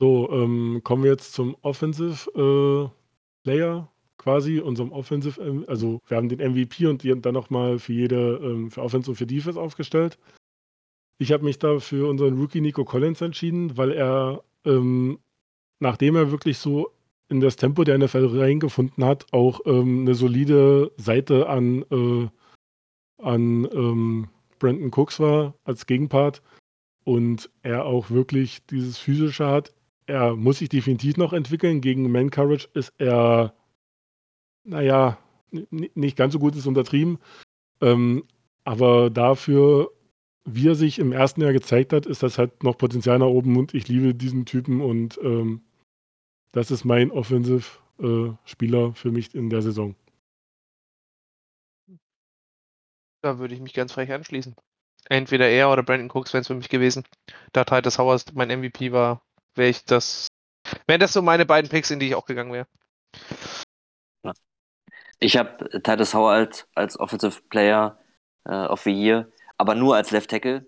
So, 0.00 0.30
ähm, 0.30 0.80
kommen 0.84 1.02
wir 1.02 1.10
jetzt 1.10 1.32
zum 1.32 1.56
Offensive 1.62 2.30
äh, 2.34 2.88
Player 3.42 3.90
quasi, 4.18 4.60
unserem 4.60 4.92
Offensive, 4.92 5.64
also 5.68 6.00
wir 6.06 6.16
haben 6.16 6.28
den 6.28 6.40
MVP 6.40 6.86
und 6.86 7.02
die 7.02 7.20
dann 7.20 7.34
nochmal 7.34 7.78
für 7.78 7.92
jede, 7.92 8.40
ähm, 8.42 8.70
für 8.70 8.82
Offense 8.82 9.10
und 9.10 9.16
für 9.16 9.26
Defense 9.26 9.58
aufgestellt. 9.58 10.18
Ich 11.18 11.32
habe 11.32 11.44
mich 11.44 11.58
da 11.58 11.78
für 11.78 12.08
unseren 12.08 12.38
Rookie 12.38 12.60
Nico 12.60 12.84
Collins 12.84 13.20
entschieden, 13.20 13.76
weil 13.76 13.92
er, 13.92 14.42
ähm, 14.64 15.18
nachdem 15.80 16.16
er 16.16 16.30
wirklich 16.30 16.58
so 16.58 16.90
in 17.28 17.40
das 17.40 17.56
Tempo 17.56 17.84
der 17.84 17.98
NFL 17.98 18.38
reingefunden 18.38 19.04
hat, 19.04 19.26
auch 19.32 19.60
ähm, 19.66 20.00
eine 20.00 20.14
solide 20.14 20.92
Seite 20.96 21.48
an, 21.48 21.84
äh, 21.90 22.28
an 23.22 23.68
ähm, 23.72 24.28
Brandon 24.58 24.90
Cooks 24.92 25.20
war 25.20 25.54
als 25.64 25.86
Gegenpart 25.86 26.42
und 27.04 27.50
er 27.62 27.84
auch 27.84 28.10
wirklich 28.10 28.64
dieses 28.66 28.98
physische 28.98 29.46
hat. 29.46 29.72
Er 30.08 30.34
muss 30.36 30.58
sich 30.58 30.70
definitiv 30.70 31.18
noch 31.18 31.34
entwickeln. 31.34 31.82
Gegen 31.82 32.10
Man 32.10 32.30
Courage 32.30 32.66
ist 32.72 32.94
er, 32.96 33.54
naja, 34.64 35.18
nicht 35.50 36.16
ganz 36.16 36.32
so 36.32 36.38
gut, 36.38 36.56
ist 36.56 36.66
untertrieben. 36.66 37.18
Ähm, 37.82 38.24
aber 38.64 39.10
dafür, 39.10 39.90
wie 40.46 40.68
er 40.68 40.74
sich 40.74 40.98
im 40.98 41.12
ersten 41.12 41.42
Jahr 41.42 41.52
gezeigt 41.52 41.92
hat, 41.92 42.06
ist 42.06 42.22
das 42.22 42.38
halt 42.38 42.64
noch 42.64 42.78
Potenzial 42.78 43.18
nach 43.18 43.26
oben 43.26 43.58
und 43.58 43.74
ich 43.74 43.86
liebe 43.86 44.14
diesen 44.14 44.46
Typen 44.46 44.80
und 44.80 45.20
ähm, 45.22 45.60
das 46.52 46.70
ist 46.70 46.86
mein 46.86 47.10
Offensive-Spieler 47.10 48.94
für 48.94 49.10
mich 49.10 49.34
in 49.34 49.50
der 49.50 49.60
Saison. 49.60 49.94
Da 53.20 53.38
würde 53.38 53.54
ich 53.54 53.60
mich 53.60 53.74
ganz 53.74 53.92
frech 53.92 54.10
anschließen. 54.10 54.56
Entweder 55.10 55.48
er 55.50 55.70
oder 55.70 55.82
Brandon 55.82 56.10
Cooks 56.10 56.32
wären 56.32 56.40
es 56.42 56.46
für 56.46 56.54
mich 56.54 56.70
gewesen. 56.70 57.04
Da 57.52 57.64
Titus 57.64 57.98
Howard 57.98 58.34
mein 58.34 58.48
MVP 58.48 58.92
war, 58.92 59.22
wäre 59.58 59.68
ich 59.70 59.84
das. 59.84 60.28
Wären 60.86 61.00
das 61.00 61.12
so 61.12 61.22
meine 61.22 61.44
beiden 61.44 61.70
Picks, 61.70 61.90
in 61.90 61.98
die 61.98 62.08
ich 62.08 62.14
auch 62.14 62.26
gegangen 62.26 62.52
wäre. 62.52 62.66
Ich 65.20 65.36
habe 65.36 65.80
Titus 65.82 66.14
Howard 66.14 66.68
als 66.74 66.98
Offensive 66.98 67.42
Player 67.50 67.98
äh, 68.44 68.66
of 68.66 68.82
the 68.82 68.92
Year, 68.92 69.30
aber 69.56 69.74
nur 69.74 69.96
als 69.96 70.10
Left 70.12 70.30
Tackle. 70.30 70.66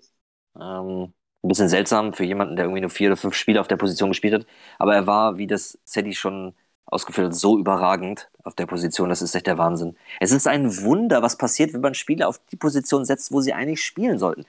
Ähm, 0.59 1.14
ein 1.43 1.49
bisschen 1.49 1.68
seltsam 1.68 2.12
für 2.12 2.24
jemanden, 2.24 2.57
der 2.57 2.66
irgendwie 2.66 2.80
nur 2.80 2.91
vier 2.91 3.09
oder 3.09 3.16
fünf 3.16 3.34
Spiele 3.34 3.61
auf 3.61 3.68
der 3.68 3.76
Position 3.76 4.11
gespielt 4.11 4.34
hat. 4.34 4.47
Aber 4.78 4.95
er 4.95 5.07
war, 5.07 5.38
wie 5.38 5.47
das 5.47 5.78
Sadie 5.84 6.14
schon 6.14 6.55
ausgeführt 6.84 7.28
hat, 7.28 7.34
so 7.34 7.59
überragend 7.59 8.28
auf 8.43 8.55
der 8.57 8.66
Position. 8.66 9.09
Das 9.09 9.22
ist 9.22 9.34
echt 9.34 9.47
der 9.47 9.57
Wahnsinn. 9.57 9.97
Es 10.18 10.32
ist 10.32 10.47
ein 10.47 10.82
Wunder, 10.82 11.22
was 11.22 11.38
passiert, 11.38 11.72
wenn 11.72 11.80
man 11.80 11.95
Spieler 11.95 12.28
auf 12.28 12.41
die 12.51 12.57
Position 12.57 13.05
setzt, 13.05 13.32
wo 13.32 13.41
sie 13.41 13.55
eigentlich 13.55 13.82
spielen 13.82 14.18
sollten. 14.18 14.45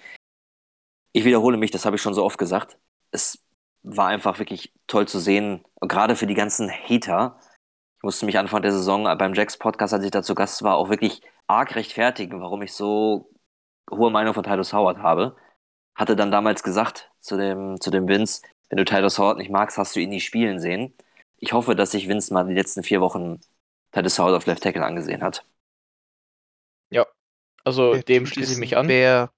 Ich 1.13 1.23
wiederhole 1.25 1.57
mich, 1.57 1.71
das 1.71 1.85
habe 1.85 1.95
ich 1.95 2.01
schon 2.01 2.13
so 2.13 2.23
oft 2.23 2.37
gesagt. 2.37 2.77
Es 3.11 3.39
war 3.83 4.07
einfach 4.07 4.39
wirklich 4.39 4.73
toll 4.87 5.07
zu 5.07 5.19
sehen, 5.19 5.63
gerade 5.81 6.15
für 6.15 6.27
die 6.27 6.33
ganzen 6.33 6.69
Hater. 6.69 7.37
Ich 7.97 8.03
musste 8.03 8.25
mich 8.25 8.37
Anfang 8.37 8.61
der 8.61 8.71
Saison 8.71 9.03
beim 9.17 9.33
Jacks 9.33 9.57
Podcast, 9.57 9.93
als 9.93 10.03
ich 10.03 10.11
da 10.11 10.23
zu 10.23 10.35
Gast 10.35 10.63
war, 10.63 10.75
auch 10.75 10.89
wirklich 10.89 11.21
arg 11.47 11.75
rechtfertigen, 11.75 12.41
warum 12.41 12.61
ich 12.61 12.73
so 12.73 13.29
hohe 13.89 14.11
Meinung 14.11 14.33
von 14.33 14.43
Titus 14.43 14.73
Howard 14.73 14.99
habe. 14.99 15.35
Hatte 15.95 16.15
dann 16.15 16.31
damals 16.31 16.63
gesagt 16.63 17.11
zu 17.19 17.37
dem, 17.37 17.79
zu 17.81 17.91
dem 17.91 18.07
Vince, 18.07 18.41
wenn 18.69 18.77
du 18.77 18.85
Titus 18.85 19.19
Howard 19.19 19.37
nicht 19.37 19.51
magst, 19.51 19.77
hast 19.77 19.95
du 19.95 19.99
ihn 19.99 20.09
nie 20.09 20.21
spielen 20.21 20.59
sehen. 20.59 20.93
Ich 21.37 21.53
hoffe, 21.53 21.75
dass 21.75 21.91
sich 21.91 22.07
Vince 22.07 22.33
mal 22.33 22.45
die 22.45 22.53
letzten 22.53 22.83
vier 22.83 23.01
Wochen 23.01 23.39
Titus 23.91 24.17
Howard 24.19 24.35
auf 24.35 24.45
Left 24.45 24.63
Tackle 24.63 24.85
angesehen 24.85 25.23
hat. 25.23 25.43
Also 27.63 27.93
Der 27.93 28.03
dem 28.03 28.25
schließe 28.25 28.53
ich 28.53 28.59
mich 28.59 28.77
an. 28.77 28.87
Bär. 28.87 29.31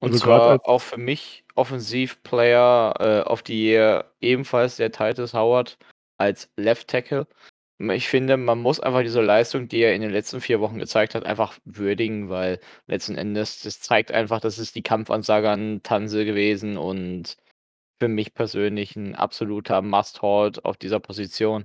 Und 0.00 0.12
Also 0.12 0.24
zwar 0.24 0.68
auch 0.68 0.80
für 0.80 0.98
mich 0.98 1.44
Offensivplayer 1.54 2.94
äh, 2.98 3.28
auf 3.28 3.42
die 3.42 3.64
Year 3.64 4.12
ebenfalls 4.20 4.76
der 4.76 4.92
Titus 4.92 5.34
Howard 5.34 5.78
als 6.18 6.50
Left 6.56 6.88
Tackle. 6.88 7.26
Ich 7.78 8.08
finde, 8.08 8.38
man 8.38 8.58
muss 8.60 8.80
einfach 8.80 9.02
diese 9.02 9.20
Leistung, 9.20 9.68
die 9.68 9.80
er 9.80 9.94
in 9.94 10.00
den 10.00 10.10
letzten 10.10 10.40
vier 10.40 10.60
Wochen 10.60 10.78
gezeigt 10.78 11.14
hat, 11.14 11.26
einfach 11.26 11.58
würdigen, 11.64 12.30
weil 12.30 12.58
letzten 12.86 13.16
Endes, 13.18 13.60
das 13.62 13.80
zeigt 13.80 14.12
einfach, 14.12 14.40
das 14.40 14.58
ist 14.58 14.74
die 14.76 14.82
Kampfansage 14.82 15.50
an 15.50 15.82
Tanse 15.82 16.24
gewesen 16.24 16.78
und 16.78 17.36
für 18.00 18.08
mich 18.08 18.34
persönlich 18.34 18.96
ein 18.96 19.14
absoluter 19.14 19.82
Must-Hold 19.82 20.64
auf 20.64 20.76
dieser 20.78 21.00
Position. 21.00 21.64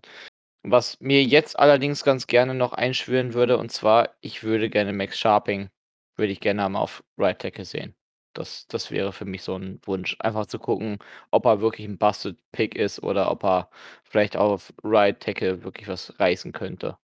Was 0.64 1.00
mir 1.00 1.24
jetzt 1.24 1.60
allerdings 1.60 2.04
ganz 2.04 2.28
gerne 2.28 2.56
noch 2.56 2.74
einschwören 2.74 3.34
würde, 3.34 3.58
und 3.58 3.72
zwar, 3.72 4.16
ich 4.22 4.44
würde 4.44 4.70
gerne 4.70 4.94
Max 4.94 5.18
Sharping, 5.20 5.70
würde 6.18 6.34
ich 6.34 6.42
gerne 6.42 6.66
einmal 6.66 6.84
auf 6.84 7.04
Right 7.18 7.40
Tackle 7.40 7.66
sehen. 7.66 7.96
Das, 8.34 8.68
das 8.68 8.92
wäre 8.92 9.12
für 9.12 9.26
mich 9.26 9.44
so 9.44 9.56
ein 9.56 9.80
Wunsch. 9.84 10.16
Einfach 10.20 10.46
zu 10.46 10.60
gucken, 10.60 11.00
ob 11.32 11.46
er 11.46 11.62
wirklich 11.62 11.88
ein 11.88 11.98
Busted 11.98 12.38
Pick 12.52 12.76
ist 12.76 13.04
oder 13.04 13.30
ob 13.32 13.44
er 13.44 13.70
vielleicht 14.04 14.38
auf 14.38 14.74
Right 14.84 15.20
Tackle 15.20 15.64
wirklich 15.64 15.88
was 15.88 16.18
reißen 16.20 16.52
könnte. 16.52 16.98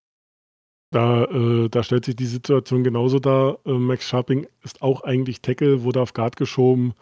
Da, 0.91 1.25
äh, 1.25 1.69
da 1.69 1.83
stellt 1.83 2.05
sich 2.05 2.15
die 2.15 2.25
Situation 2.25 2.83
genauso 2.83 3.19
dar. 3.19 3.59
Äh, 3.65 3.73
Max 3.73 4.07
Sharping 4.07 4.47
ist 4.63 4.81
auch 4.81 5.01
eigentlich 5.01 5.41
Tackle, 5.41 5.83
wurde 5.83 6.01
auf 6.01 6.13
Guard 6.13 6.37
geschoben 6.37 6.93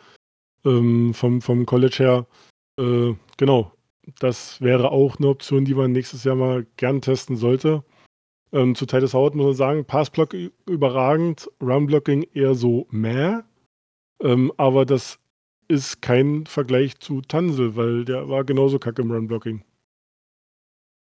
ähm, 0.66 1.14
vom, 1.14 1.42
vom 1.42 1.66
College 1.66 1.98
her. 2.00 2.26
Äh, 2.80 3.14
genau, 3.38 3.72
das 4.20 4.60
wäre 4.62 4.92
auch 4.92 5.18
eine 5.18 5.28
Option, 5.28 5.66
die 5.66 5.76
man 5.76 5.92
nächstes 5.92 6.24
Jahr 6.24 6.36
mal 6.36 6.66
gern 6.78 7.02
testen 7.02 7.36
sollte. 7.36 7.84
Ähm, 8.52 8.76
zu 8.76 8.86
Titus 8.86 9.14
Howard 9.14 9.36
muss 9.36 9.46
man 9.46 9.56
sagen, 9.56 9.86
Passblock 9.86 10.36
überragend, 10.66 11.50
Runblocking 11.62 12.28
eher 12.34 12.56
so 12.56 12.88
meh. 12.90 13.42
Ähm, 14.22 14.52
aber 14.58 14.86
das 14.86 15.20
ist 15.68 16.02
kein 16.02 16.46
Vergleich 16.46 17.00
zu 17.00 17.22
Tansel, 17.22 17.76
weil 17.76 18.06
der 18.06 18.30
war 18.30 18.44
genauso 18.44 18.80
kacke 18.80 19.02
im 19.02 19.12
Run-Blocking. 19.12 19.64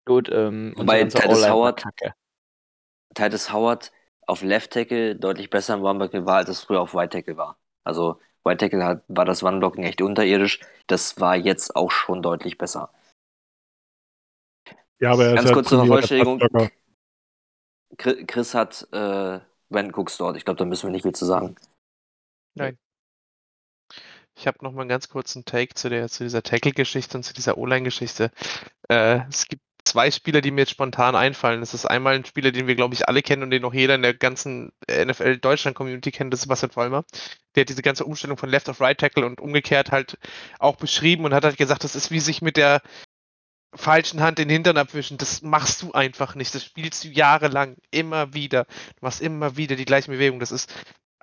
Gut, 0.06 0.30
ähm, 0.32 0.74
Bei 0.86 1.04
Titus 1.04 1.48
Howard, 1.48 1.84
Titus 3.14 3.54
Howard 3.54 3.92
auf 4.26 4.42
Left 4.42 4.72
Tackle 4.72 5.16
deutlich 5.16 5.50
besser 5.50 5.76
im 5.76 5.82
Run-Blocking 5.82 6.26
war, 6.26 6.38
als 6.38 6.50
es 6.50 6.64
früher 6.64 6.82
auf 6.82 6.96
Right 6.96 7.12
Tackle 7.12 7.38
war. 7.38 7.58
Also 7.84 8.20
Right 8.46 8.60
Tackle 8.60 8.84
hat, 8.84 9.04
war 9.08 9.26
das 9.26 9.44
Run-Blocking 9.44 9.84
echt 9.84 10.02
unterirdisch. 10.02 10.60
Das 10.88 11.20
war 11.20 11.36
jetzt 11.36 11.76
auch 11.76 11.92
schon 11.92 12.22
deutlich 12.22 12.58
besser. 12.58 12.92
Ja, 15.00 15.12
aber 15.14 15.26
er 15.26 15.36
Ganz 15.36 15.50
ist 15.50 15.54
kurz 15.54 15.70
zur 15.70 15.80
Vervollständigung. 15.80 16.40
Chris 17.98 18.54
hat 18.54 18.88
äh, 18.92 19.40
Brandon 19.70 19.94
Cooks 19.94 20.18
dort. 20.18 20.38
Ich 20.38 20.46
glaube, 20.46 20.58
da 20.58 20.66
müssen 20.66 20.88
wir 20.88 20.92
nicht 20.92 21.04
viel 21.04 21.16
zu 21.16 21.26
sagen. 21.26 21.56
Nein. 22.56 22.78
Ich 24.40 24.48
habe 24.48 24.58
noch 24.62 24.72
mal 24.72 24.82
einen 24.82 24.90
ganz 24.90 25.10
kurzen 25.10 25.44
Take 25.44 25.76
zu, 25.76 25.90
der, 25.90 26.08
zu 26.08 26.24
dieser 26.24 26.42
Tackle-Geschichte 26.42 27.18
und 27.18 27.24
zu 27.24 27.34
dieser 27.34 27.58
O-Line-Geschichte. 27.58 28.32
Äh, 28.88 29.20
es 29.30 29.48
gibt 29.48 29.62
zwei 29.84 30.12
Spieler, 30.12 30.40
die 30.40 30.52
mir 30.52 30.62
jetzt 30.62 30.72
spontan 30.72 31.16
einfallen. 31.16 31.60
Das 31.60 31.74
ist 31.74 31.86
einmal 31.86 32.16
ein 32.16 32.24
Spieler, 32.24 32.52
den 32.52 32.66
wir, 32.66 32.76
glaube 32.76 32.94
ich, 32.94 33.10
alle 33.10 33.22
kennen 33.22 33.44
und 33.44 33.52
den 33.52 33.66
auch 33.66 33.74
jeder 33.74 33.96
in 33.96 34.02
der 34.02 34.14
ganzen 34.14 34.72
NFL-Deutschland-Community 34.90 36.12
kennt, 36.12 36.32
das 36.32 36.40
ist 36.40 36.44
Sebastian 36.44 36.72
Vollmer. 36.72 37.04
Der 37.56 37.62
hat 37.62 37.70
diese 37.70 37.82
ganze 37.82 38.06
Umstellung 38.06 38.38
von 38.38 38.50
Left 38.50 38.70
auf 38.70 38.80
Right 38.80 38.98
Tackle 38.98 39.26
und 39.26 39.42
umgekehrt 39.42 39.92
halt 39.92 40.18
auch 40.58 40.78
beschrieben 40.78 41.26
und 41.26 41.34
hat 41.34 41.44
halt 41.44 41.58
gesagt, 41.58 41.84
das 41.84 41.96
ist 41.96 42.10
wie 42.10 42.22
sich 42.22 42.42
mit 42.42 42.56
der 42.56 42.82
falschen 43.76 44.22
Hand 44.22 44.38
den 44.38 44.50
Hintern 44.50 44.78
abwischen. 44.78 45.18
Das 45.18 45.42
machst 45.42 45.82
du 45.82 45.92
einfach 45.92 46.36
nicht. 46.36 46.56
Das 46.56 46.64
spielst 46.64 47.04
du 47.04 47.10
jahrelang, 47.10 47.76
immer 47.92 48.34
wieder. 48.34 48.64
Du 48.66 49.02
machst 49.02 49.22
immer 49.22 49.58
wieder 49.58 49.76
die 49.76 49.86
gleichen 49.86 50.12
Bewegungen. 50.12 50.40
Das 50.40 50.54
ist 50.54 50.74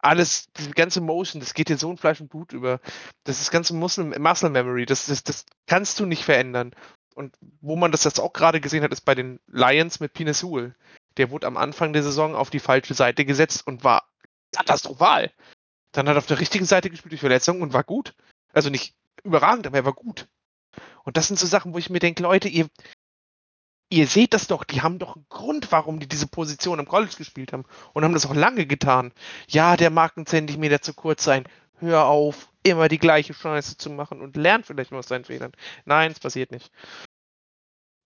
alles, 0.06 0.50
diese 0.56 0.70
ganze 0.70 1.00
Motion, 1.00 1.40
das 1.40 1.54
geht 1.54 1.68
dir 1.68 1.76
so 1.76 1.90
in 1.90 1.96
Fleisch 1.96 2.20
und 2.20 2.28
Blut 2.28 2.52
über. 2.52 2.80
Das 3.24 3.40
ist 3.40 3.50
ganze 3.50 3.74
Muscle, 3.74 4.04
Muscle 4.18 4.50
Memory. 4.50 4.86
Das, 4.86 5.06
das, 5.06 5.22
das 5.22 5.46
kannst 5.66 6.00
du 6.00 6.06
nicht 6.06 6.24
verändern. 6.24 6.74
Und 7.14 7.34
wo 7.60 7.76
man 7.76 7.92
das 7.92 8.04
jetzt 8.04 8.20
auch 8.20 8.32
gerade 8.32 8.60
gesehen 8.60 8.82
hat, 8.82 8.92
ist 8.92 9.02
bei 9.02 9.14
den 9.14 9.40
Lions 9.46 10.00
mit 10.00 10.12
Pinesul. 10.12 10.74
Der 11.16 11.30
wurde 11.30 11.46
am 11.46 11.56
Anfang 11.56 11.92
der 11.92 12.02
Saison 12.02 12.34
auf 12.34 12.50
die 12.50 12.60
falsche 12.60 12.94
Seite 12.94 13.24
gesetzt 13.24 13.66
und 13.66 13.84
war 13.84 14.04
katastrophal. 14.52 15.32
Dann 15.92 16.08
hat 16.08 16.16
er 16.16 16.18
auf 16.18 16.26
der 16.26 16.40
richtigen 16.40 16.66
Seite 16.66 16.90
gespielt 16.90 17.12
durch 17.12 17.20
Verletzung 17.20 17.62
und 17.62 17.72
war 17.72 17.84
gut. 17.84 18.14
Also 18.52 18.70
nicht 18.70 18.94
überragend, 19.24 19.66
aber 19.66 19.78
er 19.78 19.84
war 19.86 19.94
gut. 19.94 20.28
Und 21.04 21.16
das 21.16 21.28
sind 21.28 21.38
so 21.38 21.46
Sachen, 21.46 21.72
wo 21.72 21.78
ich 21.78 21.90
mir 21.90 22.00
denke, 22.00 22.22
Leute, 22.22 22.48
ihr, 22.48 22.68
ihr 23.90 24.06
seht 24.06 24.34
das 24.34 24.46
doch, 24.46 24.64
die 24.64 24.82
haben 24.82 24.98
doch 24.98 25.16
einen 25.16 25.26
Grund, 25.28 25.70
warum 25.72 26.00
die 26.00 26.08
diese 26.08 26.26
Position 26.26 26.78
im 26.78 26.88
College 26.88 27.14
gespielt 27.16 27.52
haben 27.52 27.64
und 27.92 28.04
haben 28.04 28.14
das 28.14 28.26
auch 28.26 28.34
lange 28.34 28.66
getan. 28.66 29.12
Ja, 29.48 29.76
der 29.76 29.90
mag 29.90 30.16
ein 30.16 30.26
Zentimeter 30.26 30.80
zu 30.82 30.94
kurz 30.94 31.24
sein. 31.24 31.44
Hör 31.78 32.06
auf, 32.06 32.48
immer 32.62 32.88
die 32.88 32.98
gleiche 32.98 33.34
Scheiße 33.34 33.76
zu 33.76 33.90
machen 33.90 34.20
und 34.20 34.36
lern 34.36 34.64
vielleicht 34.64 34.90
mal 34.90 34.98
aus 34.98 35.08
seinen 35.08 35.24
Fehlern. 35.24 35.52
Nein, 35.84 36.10
es 36.10 36.20
passiert 36.20 36.50
nicht. 36.50 36.72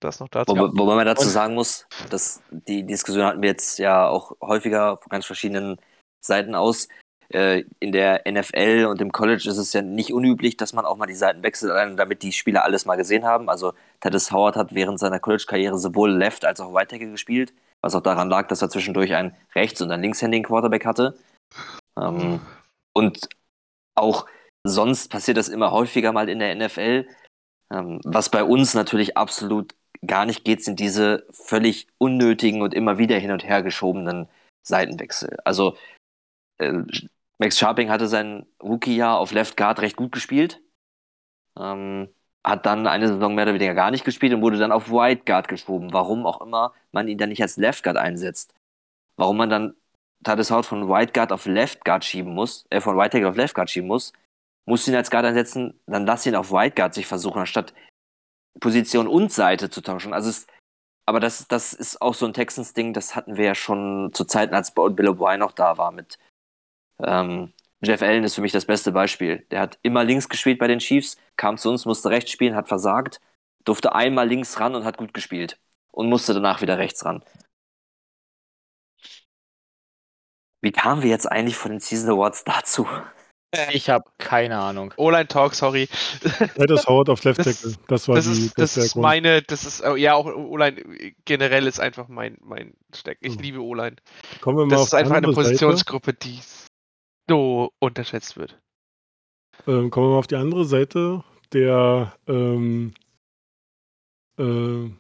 Das 0.01 0.19
noch 0.19 0.29
dazu. 0.29 0.57
Wo, 0.57 0.71
wobei 0.79 0.95
man 0.97 1.07
dazu 1.07 1.29
sagen 1.29 1.55
muss, 1.55 1.87
dass 2.09 2.43
die 2.51 2.85
Diskussion 2.87 3.25
hatten 3.25 3.43
wir 3.43 3.51
jetzt 3.51 3.79
ja 3.79 4.09
auch 4.09 4.33
häufiger 4.41 4.97
von 4.97 5.11
ganz 5.11 5.27
verschiedenen 5.27 5.79
Seiten 6.21 6.55
aus. 6.55 6.89
Äh, 7.33 7.65
in 7.79 7.93
der 7.93 8.23
NFL 8.29 8.87
und 8.91 9.01
im 9.01 9.13
College 9.13 9.49
ist 9.49 9.57
es 9.57 9.73
ja 9.73 9.83
nicht 9.83 10.13
unüblich, 10.13 10.57
dass 10.57 10.73
man 10.73 10.85
auch 10.85 10.97
mal 10.97 11.07
die 11.07 11.15
Seiten 11.15 11.45
wechselt, 11.45 11.73
damit 11.97 12.25
die 12.25 12.33
Spieler 12.33 12.65
alles 12.65 12.87
mal 12.87 12.97
gesehen 12.97 13.25
haben. 13.25 13.49
Also 13.49 13.73
Titus 14.01 14.33
Howard 14.33 14.57
hat 14.57 14.75
während 14.75 14.99
seiner 14.99 15.21
College-Karriere 15.21 15.79
sowohl 15.79 16.11
Left 16.11 16.45
als 16.45 16.61
auch 16.61 16.75
Right 16.75 16.91
Tackle 16.91 17.13
gespielt, 17.13 17.53
was 17.83 17.95
auch 17.95 18.01
daran 18.01 18.29
lag, 18.29 18.49
dass 18.49 18.63
er 18.63 18.69
zwischendurch 18.69 19.15
einen 19.15 19.37
rechts- 19.55 19.81
und 19.81 19.93
einen 19.93 20.03
linkshändigen 20.03 20.45
Quarterback 20.45 20.85
hatte. 20.85 21.17
Ähm, 21.97 22.41
und 22.95 23.29
auch 23.95 24.27
sonst 24.65 25.09
passiert 25.09 25.37
das 25.37 25.49
immer 25.49 25.71
häufiger 25.71 26.13
mal 26.13 26.29
in 26.29 26.41
der 26.41 26.57
NFL. 26.57 27.07
Ähm, 27.73 28.01
was 28.05 28.29
bei 28.29 28.43
uns 28.43 28.75
natürlich 28.75 29.17
absolut 29.17 29.77
gar 30.05 30.27
nicht 30.27 30.45
geht, 30.45 30.65
sind 30.65 30.81
diese 30.81 31.27
völlig 31.31 31.87
unnötigen 31.99 32.63
und 32.63 32.75
immer 32.75 32.99
wieder 32.99 33.19
hin 33.19 33.31
und 33.31 33.45
her 33.45 33.63
geschobenen 33.63 34.29
Seitenwechsel. 34.67 35.37
Also 35.45 35.77
äh, 36.59 36.83
Max 37.41 37.59
Sharping 37.59 37.89
hatte 37.89 38.07
sein 38.07 38.47
Rookie-Jahr 38.63 39.19
auf 39.19 39.33
Left 39.33 39.57
Guard 39.57 39.81
recht 39.81 39.97
gut 39.97 40.13
gespielt. 40.13 40.61
Ähm, 41.59 42.11
hat 42.45 42.67
dann 42.67 42.87
eine 42.87 43.09
Saison 43.09 43.35
mehr 43.35 43.45
oder 43.45 43.55
weniger 43.55 43.73
gar 43.73 43.91
nicht 43.91 44.05
gespielt 44.05 44.35
und 44.35 44.43
wurde 44.43 44.59
dann 44.59 44.73
auf 44.73 44.91
White 44.91 45.23
Guard 45.25 45.49
geschoben. 45.49 45.91
Warum 45.95 46.27
auch 46.27 46.43
immer 46.43 46.75
man 46.93 47.09
ihn 47.09 47.17
dann 47.17 47.31
nicht 47.31 47.41
als 47.41 47.57
Left 47.57 47.83
Guard 47.83 47.97
einsetzt. 47.97 48.53
Warum 49.17 49.39
man 49.39 49.49
dann 49.49 49.75
Titus 50.23 50.51
Howard 50.51 50.67
von 50.67 50.89
White 50.91 51.13
Guard 51.15 51.33
auf 51.33 51.47
Left 51.47 51.83
Guard 51.83 52.05
schieben 52.05 52.35
muss, 52.35 52.67
äh, 52.69 52.83
von 52.83 52.99
White 52.99 53.11
Tackle 53.11 53.31
auf 53.31 53.37
Left 53.37 53.55
Guard 53.55 53.71
schieben 53.71 53.89
muss, 53.89 54.13
musst 54.67 54.87
du 54.87 54.91
ihn 54.91 54.97
als 54.99 55.11
Guard 55.11 55.25
einsetzen, 55.25 55.81
dann 55.87 56.05
lass 56.05 56.27
ihn 56.27 56.37
auf 56.37 56.53
White 56.53 56.75
Guard 56.77 56.93
sich 56.93 57.07
versuchen, 57.07 57.41
anstatt 57.41 57.73
Position 58.61 59.09
und 59.09 59.33
Seite 59.33 59.71
zu 59.71 59.81
tauschen. 59.81 60.13
Also 60.13 60.29
es, 60.29 60.47
aber 61.07 61.21
das, 61.21 61.49
das 61.49 61.73
ist 61.73 62.03
auch 62.03 62.13
so 62.13 62.27
ein 62.27 62.35
Texans-Ding, 62.35 62.93
das 62.93 63.17
hatten 63.17 63.37
wir 63.37 63.47
ja 63.47 63.55
schon 63.55 64.11
zu 64.13 64.27
Zeiten, 64.27 64.55
als 64.55 64.75
Bill 64.75 65.09
O'Brien 65.09 65.39
noch 65.39 65.53
da 65.53 65.79
war 65.79 65.91
mit 65.91 66.19
ähm, 67.05 67.53
Jeff 67.83 68.03
Allen 68.03 68.25
ist 68.25 68.35
für 68.35 68.43
mich 68.43 68.53
das 68.53 68.67
beste 68.67 68.93
Beispiel. 68.93 69.47
Der 69.51 69.61
hat 69.61 69.79
immer 69.83 70.05
links 70.05 70.29
gespielt 70.29 70.59
bei 70.59 70.67
den 70.69 70.81
Chiefs, 70.81 71.17
kam 71.37 71.57
zu 71.57 71.71
uns, 71.71 71.87
musste 71.87 72.11
rechts 72.11 72.31
spielen, 72.31 72.55
hat 72.55 72.69
versagt, 72.69 73.21
durfte 73.65 73.95
einmal 73.95 74.29
links 74.29 74.61
ran 74.61 74.75
und 74.75 74.85
hat 74.85 74.99
gut 74.99 75.15
gespielt. 75.15 75.59
Und 75.93 76.09
musste 76.09 76.35
danach 76.35 76.61
wieder 76.63 76.79
rechts 76.79 77.05
ran. 77.05 77.25
Wie 80.63 80.73
kamen 80.73 81.03
wir 81.03 81.11
jetzt 81.11 81.31
eigentlich 81.31 81.57
von 81.57 81.71
den 81.73 81.81
Season 81.81 82.11
Awards 82.11 82.45
dazu? 82.45 82.87
Ich 83.73 83.91
habe 83.91 84.05
keine 84.19 84.59
Ahnung. 84.61 84.95
O-Line 84.97 85.27
Talk, 85.27 85.55
sorry. 85.57 85.89
Titus 86.55 86.87
Howard 86.87 87.09
auf 87.09 87.25
Left 87.25 87.41
Das- 87.41 87.61
Tackle. 87.63 87.77
Das 87.89 88.07
war 88.07 88.15
Das 88.17 88.27
die, 88.27 88.33
ist, 88.47 88.59
das 88.59 88.75
der 88.75 88.85
ist 88.85 88.93
Grund. 88.93 89.03
meine, 89.03 89.43
das 89.43 89.65
ist, 89.65 89.83
oh, 89.85 89.97
ja, 89.97 90.15
auch 90.15 90.27
O-Line 90.27 91.15
generell 91.25 91.67
ist 91.67 91.81
einfach 91.81 92.07
mein, 92.07 92.37
mein 92.43 92.75
Steck. 92.95 93.19
Ich 93.23 93.35
Hm. 93.35 93.43
liebe 93.43 93.61
O-Line. 93.61 93.97
Kommen 94.41 94.59
wir 94.59 94.67
mal 94.67 94.71
Das 94.71 94.81
auf 94.81 94.85
ist 94.87 94.93
die 94.93 94.97
einfach 94.99 95.17
eine 95.17 95.27
andere 95.27 95.35
Seite. 95.35 95.49
Positionsgruppe, 95.49 96.13
die 96.13 96.39
so 97.31 97.73
unterschätzt 97.79 98.37
wird. 98.37 98.61
Ähm, 99.67 99.91
kommen 99.91 100.07
wir 100.07 100.11
mal 100.11 100.19
auf 100.19 100.27
die 100.27 100.37
andere 100.37 100.65
Seite 100.65 101.23
der 101.53 102.13
ähm, 102.27 102.93
äh, 104.37 104.91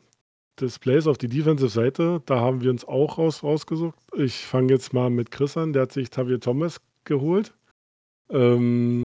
Displays 0.60 1.06
auf 1.06 1.18
die 1.18 1.28
Defensive-Seite. 1.28 2.22
Da 2.26 2.40
haben 2.40 2.60
wir 2.60 2.70
uns 2.70 2.84
auch 2.84 3.18
raus, 3.18 3.42
rausgesucht. 3.42 3.98
Ich 4.16 4.46
fange 4.46 4.72
jetzt 4.72 4.92
mal 4.92 5.10
mit 5.10 5.30
Chris 5.30 5.56
an. 5.56 5.72
Der 5.72 5.82
hat 5.82 5.92
sich 5.92 6.10
Tavier 6.10 6.38
Thomas 6.38 6.80
geholt. 7.04 7.52
Ähm, 8.30 9.02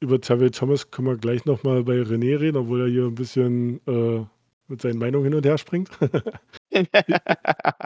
über 0.00 0.20
Tavier 0.20 0.52
Thomas 0.52 0.90
können 0.90 1.08
wir 1.08 1.16
gleich 1.16 1.44
nochmal 1.44 1.82
bei 1.82 1.94
René 1.94 2.38
reden, 2.38 2.58
obwohl 2.58 2.82
er 2.82 2.88
hier 2.88 3.06
ein 3.06 3.14
bisschen 3.16 3.80
äh, 3.86 4.24
mit 4.68 4.82
seinen 4.82 4.98
Meinungen 4.98 5.24
hin 5.24 5.34
und 5.34 5.46
her 5.46 5.58
springt. 5.58 5.90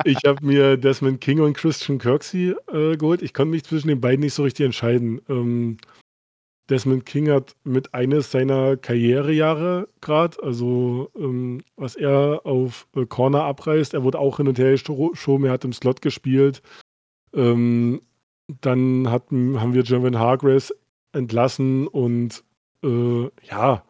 Ich 0.04 0.18
habe 0.26 0.44
mir 0.44 0.76
Desmond 0.76 1.20
King 1.20 1.40
und 1.40 1.56
Christian 1.56 1.98
Kirksey 1.98 2.54
äh, 2.72 2.96
geholt. 2.96 3.22
Ich 3.22 3.34
konnte 3.34 3.50
mich 3.50 3.64
zwischen 3.64 3.88
den 3.88 4.00
beiden 4.00 4.20
nicht 4.20 4.34
so 4.34 4.42
richtig 4.42 4.66
entscheiden. 4.66 5.20
Ähm, 5.28 5.78
Desmond 6.70 7.04
King 7.04 7.30
hat 7.30 7.54
mit 7.64 7.92
eines 7.92 8.30
seiner 8.30 8.76
Karrierejahre 8.76 9.88
gerade, 10.00 10.42
also 10.42 11.10
ähm, 11.16 11.60
was 11.76 11.96
er 11.96 12.40
auf 12.44 12.86
äh, 12.96 13.04
Corner 13.04 13.44
abreißt, 13.44 13.94
er 13.94 14.04
wurde 14.04 14.18
auch 14.18 14.38
hin 14.38 14.48
und 14.48 14.58
her 14.58 14.70
geschoben, 14.70 15.44
er 15.44 15.52
hat 15.52 15.64
im 15.64 15.72
Slot 15.72 16.00
gespielt. 16.02 16.62
Ähm, 17.34 18.00
dann 18.60 19.10
hatten, 19.10 19.60
haben 19.60 19.74
wir 19.74 19.82
Jervin 19.82 20.18
Hargraves 20.18 20.74
entlassen 21.12 21.86
und 21.88 22.44
äh, 22.84 23.28
ja, 23.42 23.84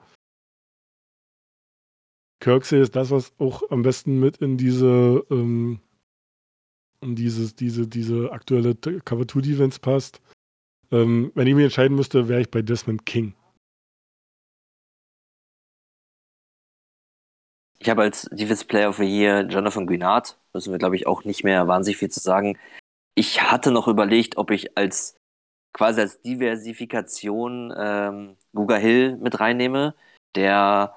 Kirksey 2.43 2.81
ist 2.81 2.97
das, 2.97 3.13
was 3.13 3.33
auch 3.39 3.71
am 3.71 3.83
besten 3.83 4.19
mit 4.19 4.39
in 4.39 4.59
diese, 4.59 5.25
ähm, 5.31 5.79
in 7.01 7.15
dieses, 7.15 7.55
diese, 7.55 7.87
diese 7.87 8.33
aktuelle 8.33 8.75
Cover 8.75 9.29
2 9.29 9.41
Defense 9.43 9.79
passt. 9.79 10.21
Ähm, 10.91 11.31
wenn 11.37 11.47
ich 11.47 11.55
mich 11.55 11.63
entscheiden 11.63 11.97
müsste, 11.97 12.29
wäre 12.29 12.41
ich 12.41 12.51
bei 12.51 12.61
Desmond 12.61 13.07
King. 13.07 13.35
Ich 17.79 17.89
habe 17.89 18.03
als 18.03 18.23
Defense 18.33 18.65
Player 18.65 18.89
of 18.89 18.97
the 18.97 19.05
Year 19.05 19.43
Jonathan 19.43 19.87
Guinard. 19.87 20.37
Müssen 20.53 20.73
wir, 20.73 20.79
glaube 20.79 20.97
ich, 20.97 21.07
auch 21.07 21.23
nicht 21.23 21.45
mehr 21.45 21.69
wahnsinnig 21.69 21.99
viel 21.99 22.11
zu 22.11 22.19
sagen. 22.19 22.59
Ich 23.15 23.41
hatte 23.41 23.71
noch 23.71 23.87
überlegt, 23.87 24.37
ob 24.37 24.51
ich 24.51 24.77
als 24.77 25.17
quasi 25.73 26.01
als 26.01 26.21
Diversifikation 26.23 27.73
ähm, 27.77 28.37
Guga 28.53 28.77
Hill 28.77 29.17
mit 29.19 29.39
reinnehme, 29.39 29.95
der 30.35 30.97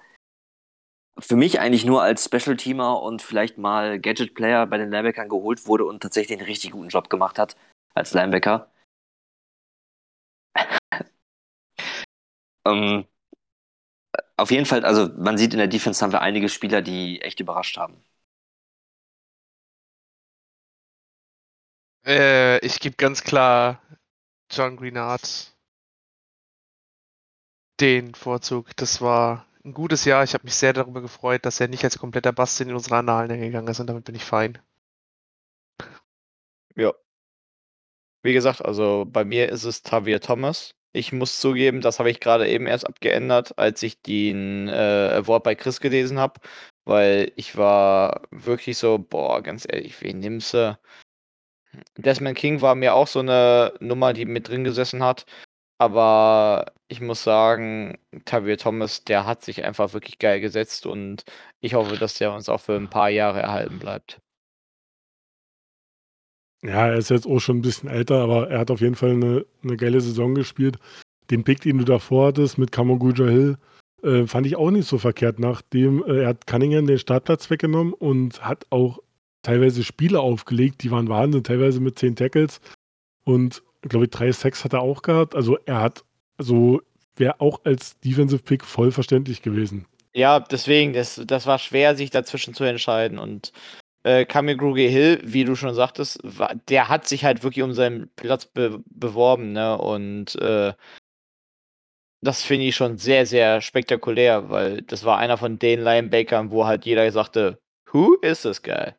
für 1.18 1.36
mich 1.36 1.59
eigentlich 1.59 1.86
nur 1.86 2.01
als 2.03 2.26
Special 2.26 2.57
Teamer 2.57 3.01
und 3.01 3.22
vielleicht 3.22 3.57
mal 3.57 3.99
Gadget 3.99 4.34
Player 4.36 4.66
bei 4.68 4.78
den 4.78 4.91
Linebackern 4.91 5.30
geholt 5.30 5.66
wurde 5.68 5.86
und 5.86 6.01
tatsächlich 6.01 6.38
einen 6.38 6.47
richtig 6.47 6.72
guten 6.72 6.89
Job 6.89 7.09
gemacht 7.09 7.39
hat 7.39 7.55
als 7.93 8.13
Linebacker. 8.13 8.70
ähm, 12.66 13.05
auf 14.38 14.51
jeden 14.51 14.66
Fall, 14.66 14.86
also 14.86 15.09
man 15.18 15.38
sieht 15.38 15.53
in 15.53 15.59
der 15.59 15.68
Defense 15.68 16.03
haben 16.03 16.11
wir 16.11 16.22
einige 16.22 16.49
Spieler, 16.49 16.82
die 16.82 17.22
echt 17.22 17.39
überrascht 17.39 17.78
haben. 17.78 18.03
Äh, 22.05 22.59
ich 22.66 22.80
gebe 22.80 22.95
ganz 22.95 23.24
klar 23.24 23.82
John 24.51 24.78
Greenard 24.78 25.55
den 27.80 28.13
Vorzug. 28.16 28.76
Das 28.76 29.01
war 29.01 29.45
ein 29.66 29.74
gutes 29.74 30.05
Jahr. 30.05 30.24
Ich 30.24 30.34
habe 30.34 30.43
mich 30.45 30.55
sehr 30.55 30.74
darüber 30.74 31.01
gefreut, 31.01 31.45
dass 31.45 31.59
er 31.59 31.68
nicht 31.68 31.84
als 31.84 31.97
kompletter 31.97 32.32
Bast 32.32 32.61
in 32.61 32.74
unsere 32.74 32.97
Annalen 32.97 33.39
gegangen 33.39 33.68
ist 33.68 33.80
und 33.80 33.88
damit 33.88 34.05
bin 34.05 34.16
ich 34.16 34.24
fein. 34.24 34.59
Ja. 36.76 36.93
Wie 38.24 38.34
gesagt, 38.34 38.63
also 38.63 39.05
bei 39.07 39.24
mir 39.24 39.49
ist 39.49 39.63
es 39.63 39.82
Tavier 39.84 40.20
Thomas. 40.20 40.76
Ich 40.93 41.11
muss 41.11 41.39
zugeben, 41.39 41.82
das 41.82 41.99
habe 41.99 42.09
ich 42.09 42.20
gerade 42.20 42.47
eben 42.47 42.68
erst 42.68 42.88
abgeändert, 42.88 43.57
als 43.57 43.84
ich 43.84 44.01
den 44.01 44.68
äh, 44.70 45.11
Award 45.18 45.43
bei 45.43 45.55
Chris 45.55 45.82
gelesen 45.82 46.20
habe, 46.20 46.39
weil 46.86 47.32
ich 47.36 47.57
war 47.57 48.22
wirklich 48.32 48.78
so, 48.78 48.97
boah, 48.97 49.41
ganz 49.43 49.68
ehrlich, 49.70 50.01
wen 50.01 50.20
nimmst 50.20 50.53
du? 50.53 50.78
Desmond 51.97 52.38
King 52.38 52.61
war 52.61 52.76
mir 52.76 52.93
auch 52.93 53.07
so 53.07 53.20
eine 53.20 53.74
Nummer, 53.80 54.13
die 54.13 54.26
mit 54.26 54.47
drin 54.47 54.63
gesessen 54.63 55.03
hat. 55.03 55.26
Aber 55.78 56.71
ich 56.88 57.01
muss 57.01 57.23
sagen, 57.23 57.97
Tavier 58.26 58.57
Thomas, 58.57 59.03
der 59.03 59.26
hat 59.26 59.43
sich 59.43 59.63
einfach 59.63 59.93
wirklich 59.93 60.19
geil 60.19 60.39
gesetzt 60.39 60.86
und 60.86 61.23
ich 61.59 61.73
hoffe, 61.73 61.97
dass 61.97 62.15
der 62.15 62.34
uns 62.34 62.47
auch 62.47 62.61
für 62.61 62.76
ein 62.76 62.89
paar 62.89 63.09
Jahre 63.09 63.41
erhalten 63.41 63.80
bleibt. 63.80 64.19
Ja, 66.63 66.88
er 66.88 66.95
ist 66.95 67.09
jetzt 67.09 67.28
auch 67.28 67.39
schon 67.39 67.57
ein 67.57 67.61
bisschen 67.61 67.89
älter, 67.89 68.21
aber 68.21 68.49
er 68.49 68.59
hat 68.59 68.71
auf 68.71 68.82
jeden 68.82 68.95
Fall 68.95 69.11
eine, 69.11 69.45
eine 69.63 69.78
geile 69.78 70.01
Saison 70.01 70.34
gespielt. 70.34 70.78
Den 71.30 71.43
Pick, 71.43 71.61
den 71.61 71.78
du 71.78 71.84
davor 71.84 72.28
hattest 72.28 72.57
mit 72.57 72.71
Kamoguja 72.71 73.26
Hill, 73.26 73.57
äh, 74.01 74.26
fand 74.26 74.47
ich 74.47 74.55
auch 74.55 74.71
nicht 74.71 74.88
so 74.88 74.97
verkehrt. 74.97 75.39
Nachdem 75.39 76.03
äh, 76.05 76.21
er 76.23 76.30
hat 76.30 76.47
Cunningham 76.47 76.88
den 76.88 76.99
Startplatz 76.99 77.49
weggenommen 77.49 77.93
und 77.93 78.43
hat 78.43 78.65
auch 78.71 78.99
teilweise 79.43 79.84
Spiele 79.84 80.19
aufgelegt, 80.19 80.82
die 80.84 80.91
waren 80.91 81.09
Wahnsinn, 81.09 81.43
teilweise 81.43 81.80
mit 81.82 81.99
zehn 81.99 82.15
Tackles 82.15 82.61
und 83.26 83.61
glaube 83.89 84.05
ich 84.05 84.11
drei 84.11 84.31
Sacks 84.31 84.63
hat 84.63 84.73
er 84.73 84.81
auch 84.81 85.01
gehabt. 85.01 85.36
Also 85.36 85.57
er 85.65 85.81
hat, 85.81 86.03
also 86.38 86.81
wäre 87.15 87.39
auch 87.39 87.61
als 87.63 87.99
Defensive 87.99 88.43
Pick 88.43 88.63
voll 88.65 88.91
verständlich 88.91 89.41
gewesen. 89.41 89.86
Ja, 90.13 90.39
deswegen, 90.39 90.93
das, 90.93 91.21
das 91.25 91.45
war 91.45 91.59
schwer, 91.59 91.95
sich 91.95 92.09
dazwischen 92.09 92.53
zu 92.53 92.63
entscheiden. 92.63 93.19
Und 93.19 93.51
äh, 94.03 94.25
Kamil 94.25 94.57
Gruge 94.57 94.83
Hill, 94.83 95.19
wie 95.23 95.43
du 95.43 95.55
schon 95.55 95.73
sagtest, 95.73 96.19
war, 96.23 96.55
der 96.69 96.89
hat 96.89 97.07
sich 97.07 97.25
halt 97.25 97.43
wirklich 97.43 97.63
um 97.63 97.73
seinen 97.73 98.09
Platz 98.15 98.45
be 98.45 98.81
beworben, 98.86 99.51
ne? 99.51 99.77
Und 99.77 100.36
äh, 100.36 100.73
das 102.21 102.43
finde 102.43 102.65
ich 102.65 102.75
schon 102.75 102.97
sehr, 102.97 103.25
sehr 103.25 103.61
spektakulär, 103.61 104.49
weil 104.49 104.81
das 104.83 105.03
war 105.03 105.17
einer 105.17 105.38
von 105.38 105.59
den 105.59 105.81
Linebackern, 105.81 106.51
wo 106.51 106.65
halt 106.65 106.86
jeder 106.86 107.11
sagte, 107.11 107.59
who 107.91 108.15
is 108.21 108.41
this 108.41 108.61
guy? 108.61 108.93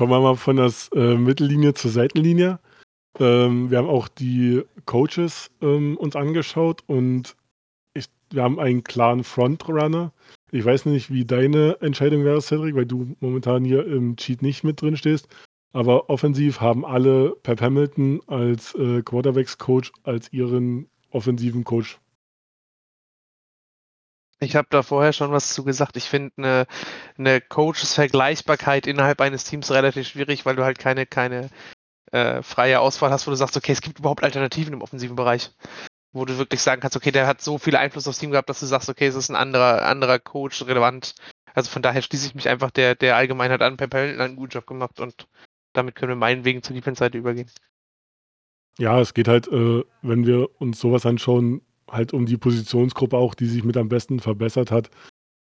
Kommen 0.00 0.12
wir 0.12 0.20
mal 0.22 0.36
von 0.36 0.56
der 0.56 0.72
äh, 0.94 1.14
Mittellinie 1.14 1.74
zur 1.74 1.90
Seitenlinie. 1.90 2.58
Ähm, 3.18 3.70
wir 3.70 3.76
haben 3.76 3.90
auch 3.90 4.08
die 4.08 4.62
Coaches 4.86 5.50
ähm, 5.60 5.98
uns 5.98 6.16
angeschaut 6.16 6.82
und 6.86 7.36
ich, 7.92 8.06
wir 8.30 8.42
haben 8.42 8.58
einen 8.58 8.82
klaren 8.82 9.24
Frontrunner. 9.24 10.14
Ich 10.52 10.64
weiß 10.64 10.86
nicht, 10.86 11.12
wie 11.12 11.26
deine 11.26 11.76
Entscheidung 11.82 12.24
wäre, 12.24 12.40
Cedric, 12.40 12.74
weil 12.76 12.86
du 12.86 13.14
momentan 13.20 13.62
hier 13.62 13.86
im 13.86 14.16
Cheat 14.16 14.40
nicht 14.40 14.64
mit 14.64 14.80
drin 14.80 14.96
stehst. 14.96 15.28
Aber 15.74 16.08
offensiv 16.08 16.62
haben 16.62 16.86
alle 16.86 17.36
Pep 17.42 17.60
Hamilton 17.60 18.22
als 18.26 18.74
äh, 18.76 19.02
Quarterbacks-Coach 19.02 19.92
als 20.04 20.32
ihren 20.32 20.88
offensiven 21.10 21.62
Coach. 21.62 22.00
Ich 24.40 24.56
habe 24.56 24.68
da 24.70 24.82
vorher 24.82 25.12
schon 25.12 25.32
was 25.32 25.52
zu 25.52 25.64
gesagt. 25.64 25.96
Ich 25.96 26.08
finde 26.08 26.32
eine, 26.38 26.66
eine 27.18 27.40
Coaches-Vergleichbarkeit 27.42 28.86
innerhalb 28.86 29.20
eines 29.20 29.44
Teams 29.44 29.70
relativ 29.70 30.08
schwierig, 30.08 30.46
weil 30.46 30.56
du 30.56 30.64
halt 30.64 30.78
keine, 30.78 31.04
keine 31.06 31.50
äh, 32.10 32.42
freie 32.42 32.80
Auswahl 32.80 33.10
hast, 33.10 33.26
wo 33.26 33.30
du 33.30 33.36
sagst, 33.36 33.56
okay, 33.56 33.72
es 33.72 33.82
gibt 33.82 33.98
überhaupt 33.98 34.24
Alternativen 34.24 34.72
im 34.72 34.82
offensiven 34.82 35.14
Bereich. 35.14 35.50
Wo 36.12 36.24
du 36.24 36.38
wirklich 36.38 36.62
sagen 36.62 36.80
kannst, 36.80 36.96
okay, 36.96 37.12
der 37.12 37.26
hat 37.26 37.42
so 37.42 37.58
viel 37.58 37.76
Einfluss 37.76 38.08
aufs 38.08 38.18
Team 38.18 38.30
gehabt, 38.30 38.48
dass 38.48 38.60
du 38.60 38.66
sagst, 38.66 38.88
okay, 38.88 39.06
es 39.06 39.14
ist 39.14 39.28
ein 39.28 39.36
anderer, 39.36 39.86
anderer 39.86 40.18
Coach 40.18 40.62
relevant. 40.62 41.14
Also 41.54 41.70
von 41.70 41.82
daher 41.82 42.02
schließe 42.02 42.26
ich 42.26 42.34
mich 42.34 42.48
einfach 42.48 42.70
der, 42.70 42.94
der 42.94 43.16
Allgemeinheit 43.16 43.62
an. 43.62 43.76
Pep 43.76 43.94
Hamilton 43.94 44.20
hat 44.20 44.28
einen 44.28 44.36
guten 44.36 44.52
Job 44.52 44.66
gemacht 44.66 45.00
und 45.00 45.28
damit 45.74 45.94
können 45.94 46.10
wir 46.10 46.16
meinetwegen 46.16 46.62
zur 46.62 46.74
Defense-Seite 46.74 47.18
übergehen. 47.18 47.50
Ja, 48.78 48.98
es 49.00 49.14
geht 49.14 49.28
halt, 49.28 49.48
äh, 49.48 49.84
wenn 50.02 50.26
wir 50.26 50.48
uns 50.60 50.80
sowas 50.80 51.04
anschauen, 51.04 51.60
halt 51.90 52.12
um 52.12 52.26
die 52.26 52.36
Positionsgruppe 52.36 53.16
auch, 53.16 53.34
die 53.34 53.46
sich 53.46 53.64
mit 53.64 53.76
am 53.76 53.88
besten 53.88 54.20
verbessert 54.20 54.70
hat. 54.70 54.90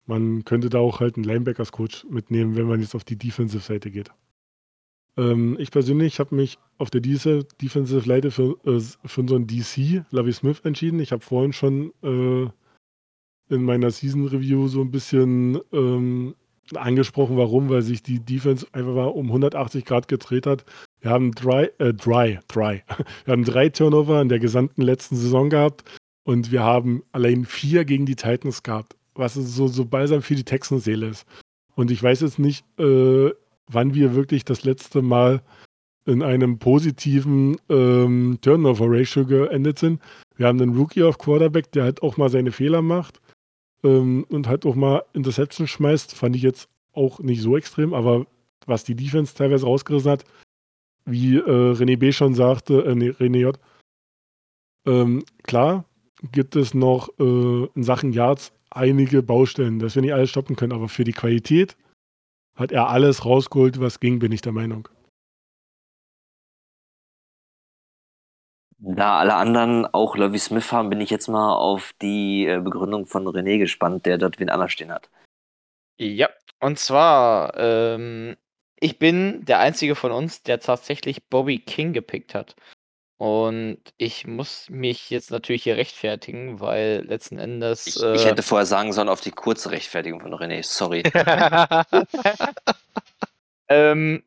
Man 0.06 0.44
könnte 0.44 0.70
da 0.70 0.78
auch 0.78 1.00
halt 1.00 1.16
einen 1.16 1.24
Linebackers-Coach 1.24 2.06
mitnehmen, 2.08 2.56
wenn 2.56 2.68
man 2.68 2.80
jetzt 2.80 2.94
auf 2.94 3.04
die 3.04 3.16
Defensive-Seite 3.16 3.90
geht. 3.90 4.10
Ähm, 5.16 5.56
ich 5.58 5.70
persönlich 5.70 6.20
habe 6.20 6.34
mich 6.34 6.58
auf 6.78 6.90
der 6.90 7.00
Defensive-Seite 7.00 8.30
für, 8.30 8.56
äh, 8.64 8.80
für 8.80 9.20
unseren 9.20 9.46
DC, 9.46 10.04
Lavi 10.10 10.32
Smith, 10.32 10.60
entschieden. 10.60 11.00
Ich 11.00 11.12
habe 11.12 11.22
vorhin 11.22 11.52
schon 11.52 11.92
äh, 12.02 12.48
in 13.52 13.62
meiner 13.62 13.90
Season-Review 13.90 14.68
so 14.68 14.80
ein 14.82 14.90
bisschen 14.90 15.60
ähm, 15.72 16.34
angesprochen, 16.74 17.36
warum, 17.36 17.68
weil 17.68 17.82
sich 17.82 18.02
die 18.02 18.20
Defense 18.20 18.66
einfach 18.72 18.94
mal 18.94 19.06
um 19.06 19.26
180 19.26 19.84
Grad 19.84 20.08
gedreht 20.08 20.46
hat. 20.46 20.64
Wir 21.00 21.10
haben 21.10 21.32
drei, 21.32 21.70
äh, 21.78 21.94
dry, 21.94 22.38
dry. 22.48 22.82
Wir 23.24 23.32
haben 23.32 23.44
drei 23.44 23.68
Turnover 23.70 24.20
in 24.20 24.28
der 24.28 24.38
gesamten 24.38 24.82
letzten 24.82 25.16
Saison 25.16 25.50
gehabt 25.50 25.84
und 26.26 26.50
wir 26.50 26.64
haben 26.64 27.04
allein 27.12 27.44
vier 27.44 27.84
gegen 27.84 28.04
die 28.04 28.16
Titans 28.16 28.64
gehabt, 28.64 28.96
was 29.14 29.34
so, 29.34 29.68
so 29.68 29.84
balsam 29.84 30.22
für 30.22 30.34
die 30.34 30.42
Texans-Seele 30.42 31.06
ist. 31.06 31.24
Und 31.76 31.92
ich 31.92 32.02
weiß 32.02 32.20
jetzt 32.22 32.40
nicht, 32.40 32.64
äh, 32.80 33.30
wann 33.68 33.94
wir 33.94 34.16
wirklich 34.16 34.44
das 34.44 34.64
letzte 34.64 35.02
Mal 35.02 35.40
in 36.04 36.24
einem 36.24 36.58
positiven 36.58 37.58
ähm, 37.68 38.38
Turnover-Ratio 38.40 39.24
geendet 39.24 39.78
sind. 39.78 40.02
Wir 40.34 40.48
haben 40.48 40.60
einen 40.60 40.76
Rookie 40.76 41.04
auf 41.04 41.18
Quarterback, 41.18 41.70
der 41.70 41.84
halt 41.84 42.02
auch 42.02 42.16
mal 42.16 42.28
seine 42.28 42.50
Fehler 42.50 42.82
macht 42.82 43.20
ähm, 43.84 44.26
und 44.28 44.48
halt 44.48 44.66
auch 44.66 44.74
mal 44.74 45.04
Interception 45.12 45.68
schmeißt. 45.68 46.12
Fand 46.12 46.34
ich 46.34 46.42
jetzt 46.42 46.68
auch 46.92 47.20
nicht 47.20 47.40
so 47.40 47.56
extrem, 47.56 47.94
aber 47.94 48.26
was 48.66 48.82
die 48.82 48.96
Defense 48.96 49.32
teilweise 49.32 49.66
rausgerissen 49.66 50.10
hat, 50.10 50.24
wie 51.04 51.36
äh, 51.36 51.72
René 51.72 51.96
B. 51.96 52.10
schon 52.10 52.34
sagte, 52.34 52.84
äh, 52.84 52.90
René 52.90 53.38
J., 53.38 53.58
ähm, 54.86 55.24
klar 55.44 55.84
gibt 56.32 56.56
es 56.56 56.74
noch 56.74 57.08
äh, 57.18 57.66
in 57.74 57.82
Sachen 57.82 58.12
Yards 58.12 58.52
einige 58.70 59.22
Baustellen, 59.22 59.78
dass 59.78 59.94
wir 59.94 60.02
nicht 60.02 60.14
alles 60.14 60.30
stoppen 60.30 60.56
können, 60.56 60.72
aber 60.72 60.88
für 60.88 61.04
die 61.04 61.12
Qualität 61.12 61.76
hat 62.54 62.72
er 62.72 62.88
alles 62.88 63.24
rausgeholt, 63.24 63.80
was 63.80 64.00
ging, 64.00 64.18
bin 64.18 64.32
ich 64.32 64.40
der 64.40 64.52
Meinung. 64.52 64.88
Da 68.78 69.18
alle 69.18 69.34
anderen 69.34 69.86
auch 69.86 70.16
Lovey 70.16 70.38
Smith 70.38 70.70
haben, 70.70 70.90
bin 70.90 71.00
ich 71.00 71.10
jetzt 71.10 71.28
mal 71.28 71.54
auf 71.54 71.94
die 72.02 72.46
äh, 72.46 72.60
Begründung 72.60 73.06
von 73.06 73.26
René 73.26 73.58
gespannt, 73.58 74.04
der 74.06 74.18
dort 74.18 74.38
wen 74.38 74.50
anders 74.50 74.72
stehen 74.72 74.92
hat. 74.92 75.10
Ja, 75.98 76.28
und 76.60 76.78
zwar, 76.78 77.54
ähm, 77.56 78.36
ich 78.78 78.98
bin 78.98 79.44
der 79.46 79.60
einzige 79.60 79.94
von 79.94 80.12
uns, 80.12 80.42
der 80.42 80.60
tatsächlich 80.60 81.28
Bobby 81.28 81.58
King 81.58 81.94
gepickt 81.94 82.34
hat. 82.34 82.54
Und 83.18 83.78
ich 83.96 84.26
muss 84.26 84.68
mich 84.68 85.08
jetzt 85.08 85.30
natürlich 85.30 85.62
hier 85.62 85.78
rechtfertigen, 85.78 86.60
weil 86.60 87.02
letzten 87.06 87.38
Endes. 87.38 87.86
Ich, 87.86 88.02
äh, 88.02 88.14
ich 88.14 88.26
hätte 88.26 88.42
vorher 88.42 88.66
sagen 88.66 88.92
sollen 88.92 89.08
auf 89.08 89.22
die 89.22 89.30
kurze 89.30 89.70
Rechtfertigung 89.70 90.20
von 90.20 90.34
René, 90.34 90.62
sorry. 90.62 91.02
ähm, 93.68 94.22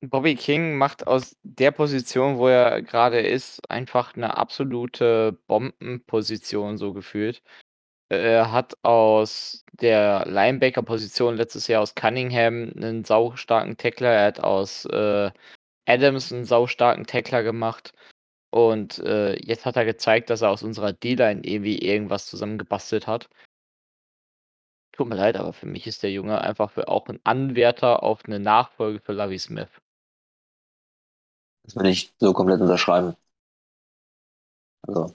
Bobby 0.00 0.34
King 0.34 0.76
macht 0.76 1.06
aus 1.06 1.36
der 1.42 1.70
Position, 1.70 2.38
wo 2.38 2.48
er 2.48 2.82
gerade 2.82 3.20
ist, 3.20 3.70
einfach 3.70 4.16
eine 4.16 4.36
absolute 4.36 5.38
Bombenposition 5.46 6.76
so 6.76 6.92
gefühlt. 6.92 7.42
Er 8.10 8.52
hat 8.52 8.74
aus 8.82 9.64
der 9.72 10.24
Linebacker-Position 10.26 11.36
letztes 11.36 11.68
Jahr 11.68 11.82
aus 11.82 11.94
Cunningham 11.94 12.72
einen 12.74 13.04
saustarken 13.04 13.76
Tackler. 13.76 14.10
Er 14.10 14.26
hat 14.26 14.40
aus 14.40 14.86
äh, 14.86 15.30
Adams 15.88 16.32
einen 16.32 16.44
saustarken 16.44 17.06
Tackler 17.06 17.42
gemacht. 17.42 17.92
Und 18.50 18.98
äh, 19.00 19.34
jetzt 19.44 19.66
hat 19.66 19.76
er 19.76 19.84
gezeigt, 19.84 20.30
dass 20.30 20.42
er 20.42 20.50
aus 20.50 20.62
unserer 20.62 20.92
D-Line 20.92 21.42
irgendwie 21.44 21.78
irgendwas 21.78 22.26
zusammengebastelt 22.26 23.06
hat. 23.06 23.28
Tut 24.92 25.08
mir 25.08 25.16
leid, 25.16 25.36
aber 25.36 25.52
für 25.52 25.66
mich 25.66 25.86
ist 25.86 26.02
der 26.02 26.10
Junge 26.10 26.40
einfach 26.40 26.76
auch 26.86 27.08
ein 27.08 27.20
Anwärter 27.24 28.02
auf 28.02 28.24
eine 28.24 28.40
Nachfolge 28.40 29.00
für 29.00 29.12
Lovie 29.12 29.38
Smith. 29.38 29.68
Das 31.64 31.76
würde 31.76 31.90
ich 31.90 32.12
so 32.18 32.32
komplett 32.32 32.60
unterschreiben. 32.60 33.14
Also, 34.82 35.14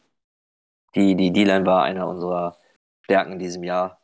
die, 0.96 1.16
die 1.16 1.34
D-Line 1.34 1.66
war 1.66 1.84
einer 1.84 2.08
unserer 2.08 2.58
Stärken 3.02 3.34
in 3.34 3.40
diesem 3.40 3.64
Jahr. 3.64 4.00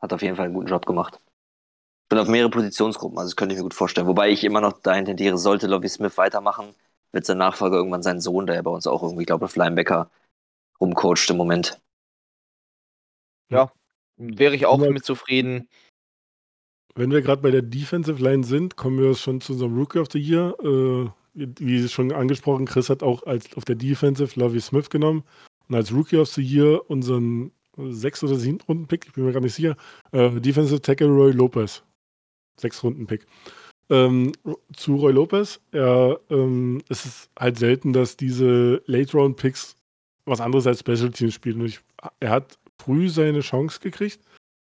Hat 0.00 0.12
auf 0.12 0.22
jeden 0.22 0.36
Fall 0.36 0.46
einen 0.46 0.54
guten 0.54 0.68
Job 0.68 0.86
gemacht. 0.86 1.20
Schon 2.10 2.18
auf 2.18 2.28
mehrere 2.28 2.50
Positionsgruppen, 2.50 3.18
also 3.18 3.28
das 3.28 3.36
könnte 3.36 3.54
ich 3.54 3.58
mir 3.58 3.62
gut 3.62 3.74
vorstellen. 3.74 4.08
Wobei 4.08 4.30
ich 4.30 4.42
immer 4.42 4.60
noch 4.60 4.80
dahin 4.80 5.04
tendiere, 5.04 5.38
sollte 5.38 5.68
Lovie 5.68 5.88
Smith 5.88 6.16
weitermachen, 6.18 6.74
wird 7.12 7.24
sein 7.24 7.38
Nachfolger 7.38 7.76
irgendwann 7.76 8.02
sein 8.02 8.20
Sohn, 8.20 8.46
der 8.46 8.56
ja 8.56 8.62
bei 8.62 8.70
uns 8.70 8.86
auch 8.86 9.02
irgendwie, 9.02 9.24
glaube 9.24 9.44
ich, 9.44 9.50
auf 9.50 9.56
Linebacker 9.56 10.10
rumcoacht 10.80 11.30
im 11.30 11.36
Moment. 11.36 11.80
Ja, 13.48 13.72
wäre 14.16 14.56
ich 14.56 14.66
auch 14.66 14.80
Ja. 14.82 14.90
mit 14.90 15.04
zufrieden. 15.04 15.68
Wenn 16.96 17.12
wir 17.12 17.22
gerade 17.22 17.42
bei 17.42 17.52
der 17.52 17.62
Defensive 17.62 18.20
Line 18.20 18.42
sind, 18.42 18.76
kommen 18.76 18.98
wir 18.98 19.14
schon 19.14 19.40
zu 19.40 19.52
unserem 19.52 19.76
Rookie 19.78 20.00
of 20.00 20.08
the 20.10 20.18
Year. 20.18 20.56
Äh, 20.62 21.10
wie 21.34 21.88
schon 21.88 22.10
angesprochen, 22.10 22.66
Chris 22.66 22.90
hat 22.90 23.04
auch 23.04 23.22
als 23.24 23.56
auf 23.56 23.64
der 23.64 23.76
Defensive 23.76 24.38
Lovie 24.38 24.60
Smith 24.60 24.90
genommen 24.90 25.22
und 25.68 25.76
als 25.76 25.92
Rookie 25.92 26.16
of 26.16 26.28
the 26.28 26.42
Year 26.42 26.90
unseren 26.90 27.52
sechs 27.76 28.22
oder 28.24 28.34
sieben 28.34 28.60
Runden 28.62 28.88
Pick, 28.88 29.06
ich 29.06 29.12
bin 29.12 29.24
mir 29.24 29.32
gar 29.32 29.40
nicht 29.40 29.54
sicher, 29.54 29.76
äh, 30.10 30.40
Defensive 30.40 30.82
Tackle 30.82 31.06
Roy 31.06 31.30
Lopez. 31.30 31.84
Sechs 32.60 32.82
Runden 32.82 33.06
Pick. 33.06 33.26
Ähm, 33.88 34.32
zu 34.72 34.96
Roy 34.96 35.12
Lopez, 35.12 35.60
er, 35.72 36.20
ähm, 36.30 36.80
es 36.88 37.04
ist 37.06 37.30
halt 37.38 37.58
selten, 37.58 37.92
dass 37.92 38.16
diese 38.16 38.82
Late 38.86 39.16
Round 39.16 39.36
Picks 39.36 39.76
was 40.26 40.40
anderes 40.40 40.66
als 40.66 40.80
Special 40.80 41.10
Teams 41.10 41.34
spielen. 41.34 41.64
Ich, 41.64 41.80
er 42.20 42.30
hat 42.30 42.58
früh 42.78 43.08
seine 43.08 43.40
Chance 43.40 43.80
gekriegt, 43.80 44.20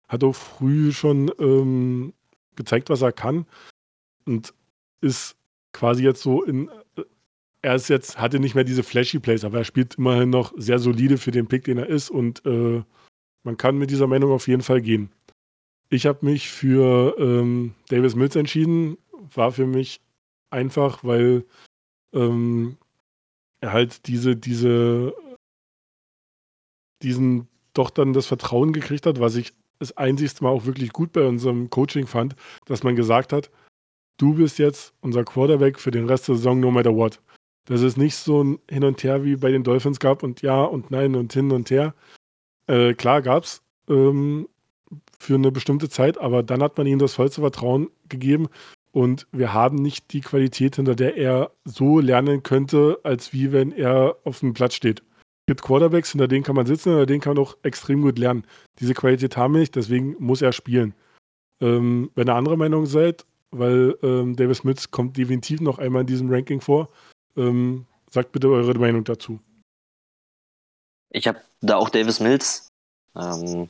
hat 0.07 0.23
auch 0.23 0.33
früh 0.33 0.93
schon 0.93 1.29
ähm, 1.39 2.13
gezeigt, 2.55 2.89
was 2.89 3.01
er 3.01 3.11
kann 3.11 3.45
und 4.25 4.53
ist 5.01 5.35
quasi 5.73 6.03
jetzt 6.03 6.21
so 6.21 6.43
in. 6.43 6.69
Er 7.61 7.75
ist 7.75 7.89
jetzt, 7.89 8.19
hatte 8.19 8.39
nicht 8.39 8.55
mehr 8.55 8.63
diese 8.63 8.83
flashy 8.83 9.19
Plays, 9.19 9.43
aber 9.43 9.57
er 9.57 9.63
spielt 9.65 9.95
immerhin 9.95 10.29
noch 10.29 10.53
sehr 10.55 10.79
solide 10.79 11.17
für 11.17 11.31
den 11.31 11.47
Pick, 11.47 11.65
den 11.65 11.79
er 11.79 11.87
ist 11.87 12.09
und 12.09 12.45
äh, 12.45 12.81
man 13.43 13.57
kann 13.57 13.77
mit 13.77 13.89
dieser 13.89 14.07
Meinung 14.07 14.31
auf 14.31 14.47
jeden 14.47 14.61
Fall 14.61 14.81
gehen. 14.81 15.09
Ich 15.89 16.05
habe 16.05 16.25
mich 16.25 16.49
für 16.49 17.15
ähm, 17.17 17.73
Davis 17.89 18.15
Mills 18.15 18.35
entschieden, 18.35 18.97
war 19.33 19.51
für 19.51 19.65
mich 19.65 20.01
einfach, 20.49 21.03
weil 21.03 21.45
ähm, 22.13 22.77
er 23.61 23.73
halt 23.73 24.07
diese, 24.07 24.35
diese, 24.35 25.13
diesen 27.01 27.47
doch 27.73 27.89
dann 27.89 28.13
das 28.13 28.25
Vertrauen 28.25 28.73
gekriegt 28.73 29.05
hat, 29.05 29.19
was 29.19 29.35
ich 29.35 29.53
das 29.79 29.95
einzigste 29.95 30.43
Mal 30.43 30.49
auch 30.49 30.65
wirklich 30.65 30.91
gut 30.91 31.11
bei 31.11 31.25
unserem 31.25 31.69
Coaching 31.69 32.07
fand, 32.07 32.35
dass 32.65 32.83
man 32.83 32.95
gesagt 32.95 33.31
hat, 33.31 33.51
du 34.17 34.33
bist 34.33 34.57
jetzt 34.59 34.93
unser 35.01 35.23
Quarterback 35.23 35.79
für 35.79 35.91
den 35.91 36.07
Rest 36.07 36.27
der 36.27 36.35
Saison, 36.35 36.59
no 36.59 36.71
matter 36.71 36.95
what. 36.95 37.21
Dass 37.65 37.81
es 37.81 37.97
nicht 37.97 38.15
so 38.15 38.43
ein 38.43 38.59
Hin 38.69 38.83
und 38.83 39.03
Her 39.03 39.23
wie 39.23 39.35
bei 39.35 39.51
den 39.51 39.63
Dolphins 39.63 39.99
gab 39.99 40.23
und 40.23 40.41
ja 40.41 40.63
und 40.63 40.89
nein 40.89 41.15
und 41.15 41.33
hin 41.33 41.51
und 41.51 41.69
her. 41.69 41.93
Äh, 42.67 42.93
klar 42.93 43.21
gab 43.21 43.43
es 43.43 43.61
ähm, 43.89 44.47
für 45.19 45.35
eine 45.35 45.51
bestimmte 45.51 45.89
Zeit, 45.89 46.17
aber 46.17 46.43
dann 46.43 46.61
hat 46.61 46.77
man 46.77 46.87
ihm 46.87 46.99
das 46.99 47.13
vollste 47.13 47.41
Vertrauen 47.41 47.89
gegeben 48.09 48.47
und 48.91 49.27
wir 49.31 49.53
haben 49.53 49.75
nicht 49.75 50.11
die 50.13 50.21
Qualität, 50.21 50.75
hinter 50.75 50.95
der 50.95 51.17
er 51.17 51.51
so 51.65 51.99
lernen 51.99 52.43
könnte, 52.43 52.99
als 53.03 53.33
wie 53.33 53.51
wenn 53.51 53.71
er 53.71 54.17
auf 54.23 54.39
dem 54.39 54.53
Platz 54.53 54.73
steht. 54.73 55.01
Es 55.01 55.53
gibt 55.53 55.61
Quarterbacks, 55.61 56.11
hinter 56.11 56.27
denen 56.27 56.43
kann 56.43 56.55
man 56.55 56.65
sitzen, 56.65 56.89
hinter 56.89 57.05
denen 57.05 57.21
kann 57.21 57.35
man 57.35 57.43
auch 57.43 57.57
extrem 57.63 58.01
gut 58.01 58.17
lernen. 58.17 58.43
Diese 58.79 58.93
Qualität 58.93 59.37
haben 59.37 59.53
wir 59.53 59.59
nicht, 59.59 59.75
deswegen 59.75 60.15
muss 60.19 60.41
er 60.41 60.51
spielen. 60.51 60.93
Ähm, 61.61 62.11
wenn 62.15 62.27
ihr 62.27 62.35
andere 62.35 62.57
Meinung 62.57 62.85
seid, 62.85 63.25
weil 63.51 63.97
ähm, 64.03 64.35
Davis 64.35 64.63
Mitz 64.63 64.91
kommt 64.91 65.15
definitiv 65.17 65.61
noch 65.61 65.79
einmal 65.79 66.01
in 66.01 66.07
diesem 66.07 66.29
Ranking 66.29 66.61
vor, 66.61 66.89
ähm, 67.35 67.85
sagt 68.09 68.31
bitte 68.31 68.49
eure 68.49 68.73
Meinung 68.77 69.03
dazu. 69.03 69.39
Ich 71.09 71.27
habe 71.27 71.39
da 71.61 71.77
auch 71.77 71.89
Davis 71.89 72.19
Mills. 72.19 72.67
Ähm, 73.15 73.69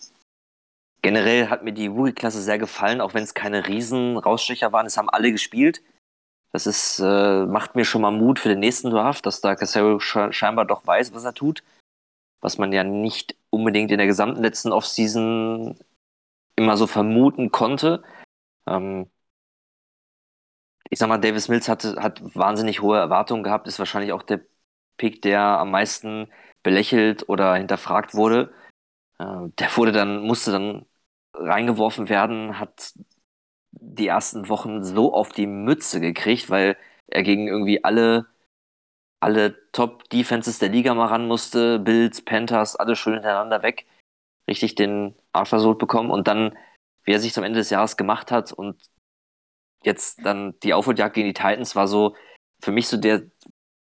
generell 1.02 1.50
hat 1.50 1.64
mir 1.64 1.74
die 1.74 1.88
Rookie-Klasse 1.88 2.42
sehr 2.42 2.58
gefallen, 2.58 3.02
auch 3.02 3.14
wenn 3.14 3.24
es 3.24 3.34
keine 3.34 3.68
riesen 3.68 4.18
Rausstecher 4.18 4.72
waren. 4.72 4.86
Es 4.86 4.98
haben 4.98 5.10
alle 5.10 5.32
gespielt. 5.32 5.82
Das 6.52 6.66
ist, 6.66 7.00
äh, 7.00 7.46
macht 7.46 7.76
mir 7.76 7.86
schon 7.86 8.02
mal 8.02 8.12
Mut 8.12 8.40
für 8.40 8.50
den 8.50 8.60
nächsten 8.60 8.90
Draft, 8.90 9.26
dass 9.26 9.42
da 9.42 9.56
Casero 9.56 9.98
sche- 9.98 10.32
scheinbar 10.32 10.66
doch 10.66 10.86
weiß, 10.88 11.14
was 11.14 11.24
er 11.24 11.34
tut. 11.34 11.64
Was 12.42 12.58
man 12.58 12.72
ja 12.72 12.84
nicht 12.84 13.36
unbedingt 13.50 13.92
in 13.92 13.98
der 13.98 14.08
gesamten 14.08 14.42
letzten 14.42 14.72
Offseason 14.72 15.78
immer 16.56 16.78
so 16.78 16.88
vermuten 16.88 17.52
konnte. 17.52 18.04
Ähm, 18.68 19.10
ich 20.90 21.00
sag 21.00 21.10
mal, 21.10 21.18
Davis 21.18 21.50
Mills 21.50 21.68
hatte, 21.68 22.02
hat 22.02 22.22
wahnsinnig 22.36 22.82
hohe 22.82 22.98
Erwartungen 22.98 23.44
gehabt, 23.44 23.68
ist 23.68 23.80
wahrscheinlich 23.80 24.14
auch 24.14 24.24
der 24.24 24.42
Pick, 24.98 25.22
der 25.22 25.42
am 25.42 25.72
meisten 25.72 26.32
belächelt 26.64 27.28
oder 27.30 27.56
hinterfragt 27.56 28.16
wurde. 28.16 28.54
Äh, 29.20 29.50
der 29.60 29.76
wurde 29.76 29.92
dann, 29.92 30.22
musste 30.22 30.52
dann 30.52 30.86
reingeworfen 31.34 32.10
werden, 32.10 32.60
hat 32.60 32.94
die 33.72 34.08
ersten 34.08 34.50
Wochen 34.50 34.84
so 34.84 35.14
auf 35.14 35.30
die 35.30 35.48
Mütze 35.48 36.00
gekriegt, 36.00 36.50
weil 36.50 36.78
er 37.08 37.24
gegen 37.24 37.48
irgendwie 37.48 37.84
alle, 37.84 38.28
alle 39.20 39.72
Top-Defenses 39.72 40.60
der 40.60 40.70
Liga 40.70 40.94
mal 40.94 41.08
ran 41.08 41.28
musste, 41.28 41.80
Bills, 41.80 42.24
Panthers, 42.24 42.76
alle 42.76 42.96
schön 42.96 43.14
hintereinander 43.14 43.64
weg, 43.64 43.86
richtig 44.48 44.76
den 44.76 45.16
Arsch 45.34 45.50
versohlt 45.50 45.80
bekommen 45.80 46.12
und 46.12 46.28
dann, 46.28 46.58
wie 47.04 47.14
er 47.14 47.20
sich 47.20 47.34
zum 47.34 47.44
Ende 47.44 47.60
des 47.60 47.70
Jahres 47.70 47.98
gemacht 47.98 48.32
hat 48.32 48.52
und 48.52 48.82
jetzt 49.84 50.26
dann 50.26 50.60
die 50.62 50.74
Aufholjagd 50.74 51.16
gegen 51.16 51.28
die 51.28 51.34
Titans 51.34 51.76
war 51.76 51.88
so 51.88 52.16
für 52.62 52.72
mich 52.72 52.88
so 52.88 52.98
der 52.98 53.24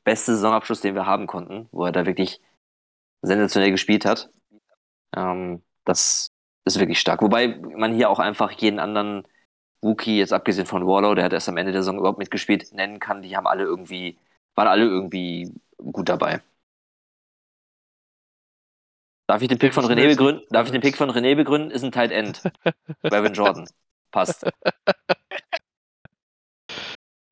beste 0.04 0.34
Saisonabschluss, 0.34 0.80
den 0.80 0.94
wir 0.94 1.06
haben 1.06 1.26
konnten, 1.26 1.68
wo 1.72 1.84
er 1.84 1.92
da 1.92 2.06
wirklich 2.06 2.40
sensationell 3.22 3.70
gespielt 3.70 4.04
hat. 4.04 4.30
Ähm, 5.16 5.62
das 5.84 6.32
ist 6.64 6.78
wirklich 6.78 7.00
stark. 7.00 7.22
Wobei 7.22 7.48
man 7.76 7.94
hier 7.94 8.10
auch 8.10 8.18
einfach 8.18 8.50
jeden 8.52 8.78
anderen 8.78 9.26
Rookie, 9.82 10.18
jetzt 10.18 10.32
abgesehen 10.32 10.66
von 10.66 10.86
Warlow, 10.86 11.14
der 11.14 11.24
hat 11.24 11.32
erst 11.32 11.48
am 11.48 11.56
Ende 11.56 11.72
der 11.72 11.82
Saison 11.82 11.98
überhaupt 11.98 12.18
mitgespielt, 12.18 12.72
nennen 12.72 13.00
kann. 13.00 13.22
Die 13.22 13.36
haben 13.36 13.46
alle 13.46 13.64
irgendwie, 13.64 14.18
waren 14.54 14.68
alle 14.68 14.84
irgendwie 14.84 15.52
gut 15.78 16.08
dabei. 16.08 16.42
Darf 19.26 19.42
ich 19.42 19.48
den 19.48 19.58
Pick 19.58 19.72
von 19.74 19.84
René 19.84 20.08
begründen? 20.08 20.44
Darf 20.50 20.66
ich 20.66 20.72
den 20.72 20.80
Pick 20.80 20.96
von 20.96 21.10
René 21.10 21.34
begründen? 21.34 21.70
Ist 21.70 21.84
ein 21.84 21.92
Tight 21.92 22.10
End. 22.12 22.42
Brevin 23.02 23.32
Jordan. 23.34 23.66
Passt. 24.10 24.44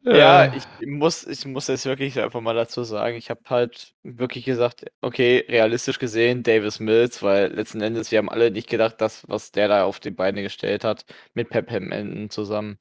Ja, 0.02 0.54
ich 0.54 0.64
muss, 0.86 1.26
ich 1.26 1.44
muss 1.44 1.68
jetzt 1.68 1.84
wirklich 1.84 2.18
einfach 2.18 2.40
mal 2.40 2.54
dazu 2.54 2.84
sagen, 2.84 3.16
ich 3.16 3.28
habe 3.28 3.42
halt 3.46 3.94
wirklich 4.02 4.46
gesagt, 4.46 4.86
okay, 5.02 5.44
realistisch 5.46 5.98
gesehen 5.98 6.42
Davis 6.42 6.80
Mills, 6.80 7.22
weil 7.22 7.52
letzten 7.52 7.82
Endes, 7.82 8.10
wir 8.10 8.18
haben 8.18 8.30
alle 8.30 8.50
nicht 8.50 8.68
gedacht, 8.68 9.00
dass 9.00 9.28
was 9.28 9.52
der 9.52 9.68
da 9.68 9.84
auf 9.84 10.00
die 10.00 10.10
Beine 10.10 10.42
gestellt 10.42 10.84
hat, 10.84 11.04
mit 11.34 11.50
Pep 11.50 11.70
Hamilton 11.70 12.30
zusammen. 12.30 12.78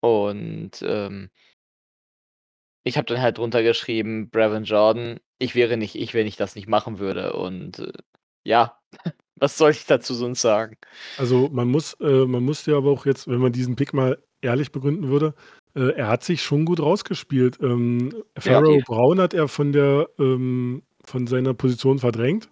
Und 0.00 0.82
ähm, 0.82 1.30
ich 2.84 2.96
habe 2.96 3.06
dann 3.06 3.20
halt 3.20 3.38
drunter 3.38 3.62
geschrieben, 3.62 4.30
Brevin 4.30 4.64
Jordan, 4.64 5.18
ich 5.38 5.54
wäre 5.54 5.76
nicht 5.76 5.96
ich, 5.96 6.14
wenn 6.14 6.26
ich 6.26 6.36
das 6.36 6.54
nicht 6.56 6.68
machen 6.68 6.98
würde. 6.98 7.32
Und 7.34 7.80
äh, 7.80 7.92
ja, 8.44 8.78
was 9.36 9.56
soll 9.58 9.70
ich 9.70 9.86
dazu 9.86 10.14
sonst 10.14 10.40
sagen? 10.40 10.76
Also 11.16 11.48
man 11.52 11.68
muss, 11.68 11.94
äh, 12.00 12.26
man 12.26 12.44
muss 12.44 12.66
ja 12.66 12.76
aber 12.76 12.90
auch 12.90 13.06
jetzt, 13.06 13.28
wenn 13.28 13.38
man 13.38 13.52
diesen 13.52 13.76
Pick 13.76 13.92
mal 13.92 14.22
ehrlich 14.40 14.72
begründen 14.72 15.08
würde, 15.08 15.34
äh, 15.76 15.90
er 15.90 16.08
hat 16.08 16.24
sich 16.24 16.42
schon 16.42 16.64
gut 16.64 16.80
rausgespielt. 16.80 17.58
Ähm, 17.60 18.10
Pharaoh 18.38 18.74
okay. 18.74 18.82
Brown 18.86 19.20
hat 19.20 19.34
er 19.34 19.46
von 19.46 19.72
der 19.72 20.08
ähm, 20.18 20.82
von 21.04 21.26
seiner 21.26 21.54
Position 21.54 21.98
verdrängt. 21.98 22.48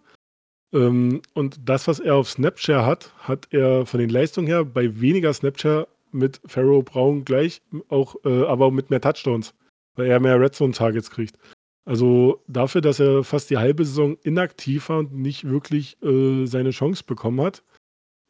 Ähm, 0.73 1.23
und 1.33 1.57
das, 1.69 1.89
was 1.89 2.01
er 2.01 2.17
auf 2.17 2.29
Snapchat 2.29 2.85
hat, 2.85 3.13
hat 3.19 3.49
er 3.51 3.87
von 3.87 4.01
den 4.01 4.11
Leistungen 4.11 4.47
her 4.47 4.65
bei 4.65 5.01
weniger 5.01 5.33
Snapchat 5.33 5.89
mit 6.13 6.41
Pharaoh 6.47 6.83
Brown 6.83 7.25
gleich, 7.25 7.63
auch, 7.89 8.15
äh, 8.25 8.45
aber 8.45 8.71
mit 8.71 8.91
mehr 8.91 9.01
Touchdowns, 9.01 9.55
weil 9.97 10.07
er 10.07 10.21
mehr 10.21 10.39
Red 10.39 10.55
Zone 10.55 10.73
Targets 10.73 11.11
kriegt. 11.11 11.39
Also 11.85 12.43
dafür, 12.47 12.81
dass 12.81 13.01
er 13.01 13.25
fast 13.25 13.51
die 13.51 13.59
halbe 13.59 13.85
Saison 13.85 14.17
inaktiv 14.23 14.89
war 14.89 14.99
und 14.99 15.15
nicht 15.15 15.45
wirklich 15.45 16.01
äh, 16.03 16.47
seine 16.47 16.71
Chance 16.71 17.05
bekommen 17.05 17.41
hat, 17.41 17.63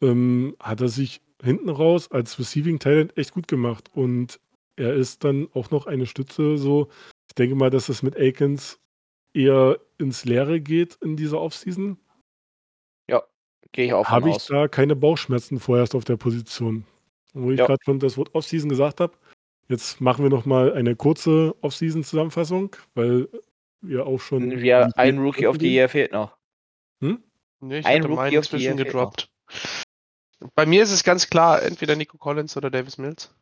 ähm, 0.03 0.57
hat 0.61 0.81
er 0.81 0.89
sich 0.89 1.21
hinten 1.43 1.69
raus 1.69 2.11
als 2.11 2.39
Receiving 2.39 2.79
Talent 2.79 3.17
echt 3.17 3.33
gut 3.33 3.49
gemacht. 3.49 3.91
Und 3.95 4.41
er 4.77 4.95
ist 4.95 5.25
dann 5.25 5.49
auch 5.55 5.71
noch 5.71 5.87
eine 5.87 6.07
Stütze 6.07 6.59
so. 6.59 6.89
Ich 7.29 7.35
denke 7.35 7.55
mal, 7.55 7.71
dass 7.71 7.89
es 7.89 8.03
mit 8.03 8.17
Akins 8.17 8.79
eher 9.33 9.79
ins 9.99 10.25
Leere 10.25 10.61
geht 10.61 10.97
in 11.03 11.17
dieser 11.17 11.41
Offseason. 11.41 11.99
Gehe 13.73 13.87
ich 13.87 13.93
auch 13.93 14.07
habe 14.09 14.29
ich 14.29 14.37
aus. 14.37 14.47
da 14.47 14.69
keine 14.69 14.95
Bauchschmerzen 14.95 15.59
vorerst 15.59 15.97
auf 15.97 16.05
der 16.05 16.17
Position. 16.17 16.87
Wo 17.33 17.51
ich 17.51 17.59
Ja. 17.59 17.67
gerade 17.67 17.83
schon 17.85 17.99
das 17.99 18.17
Wort 18.17 18.33
Offseason 18.33 18.69
gesagt 18.69 19.01
habe. 19.01 19.15
Jetzt 19.69 20.01
machen 20.01 20.23
wir 20.23 20.31
noch 20.31 20.47
mal 20.47 20.73
eine 20.75 20.95
kurze 20.95 21.57
Offseason-Zusammenfassung, 21.61 22.77
weil 22.95 23.29
wir 23.81 24.07
auch 24.07 24.21
schon. 24.21 24.49
Wir, 24.61 24.87
die 24.87 24.97
ein 24.97 25.19
Rookie 25.19 25.49
of 25.49 25.57
the. 25.59 25.67
Year 25.75 25.89
fehlt 25.89 26.13
noch. 26.13 26.37
Hm? 27.01 27.21
Nee, 27.59 27.81
ich 27.81 27.87
Ein 27.87 28.05
hatte 28.05 28.13
Rookie 28.15 28.39
of 28.39 28.45
the 28.47 28.59
Year 28.59 28.77
fehlt 28.77 28.95
noch. 28.95 29.11
gedroppt. 29.11 29.29
Bei 30.55 30.67
mir 30.67 30.81
ist 30.85 30.93
es 30.93 31.03
ganz 31.03 31.29
klar, 31.29 31.61
entweder 31.63 31.97
Nico 31.97 32.17
Collins 32.17 32.57
oder 32.57 32.71
Davis 32.71 32.97
Mills. 32.97 33.35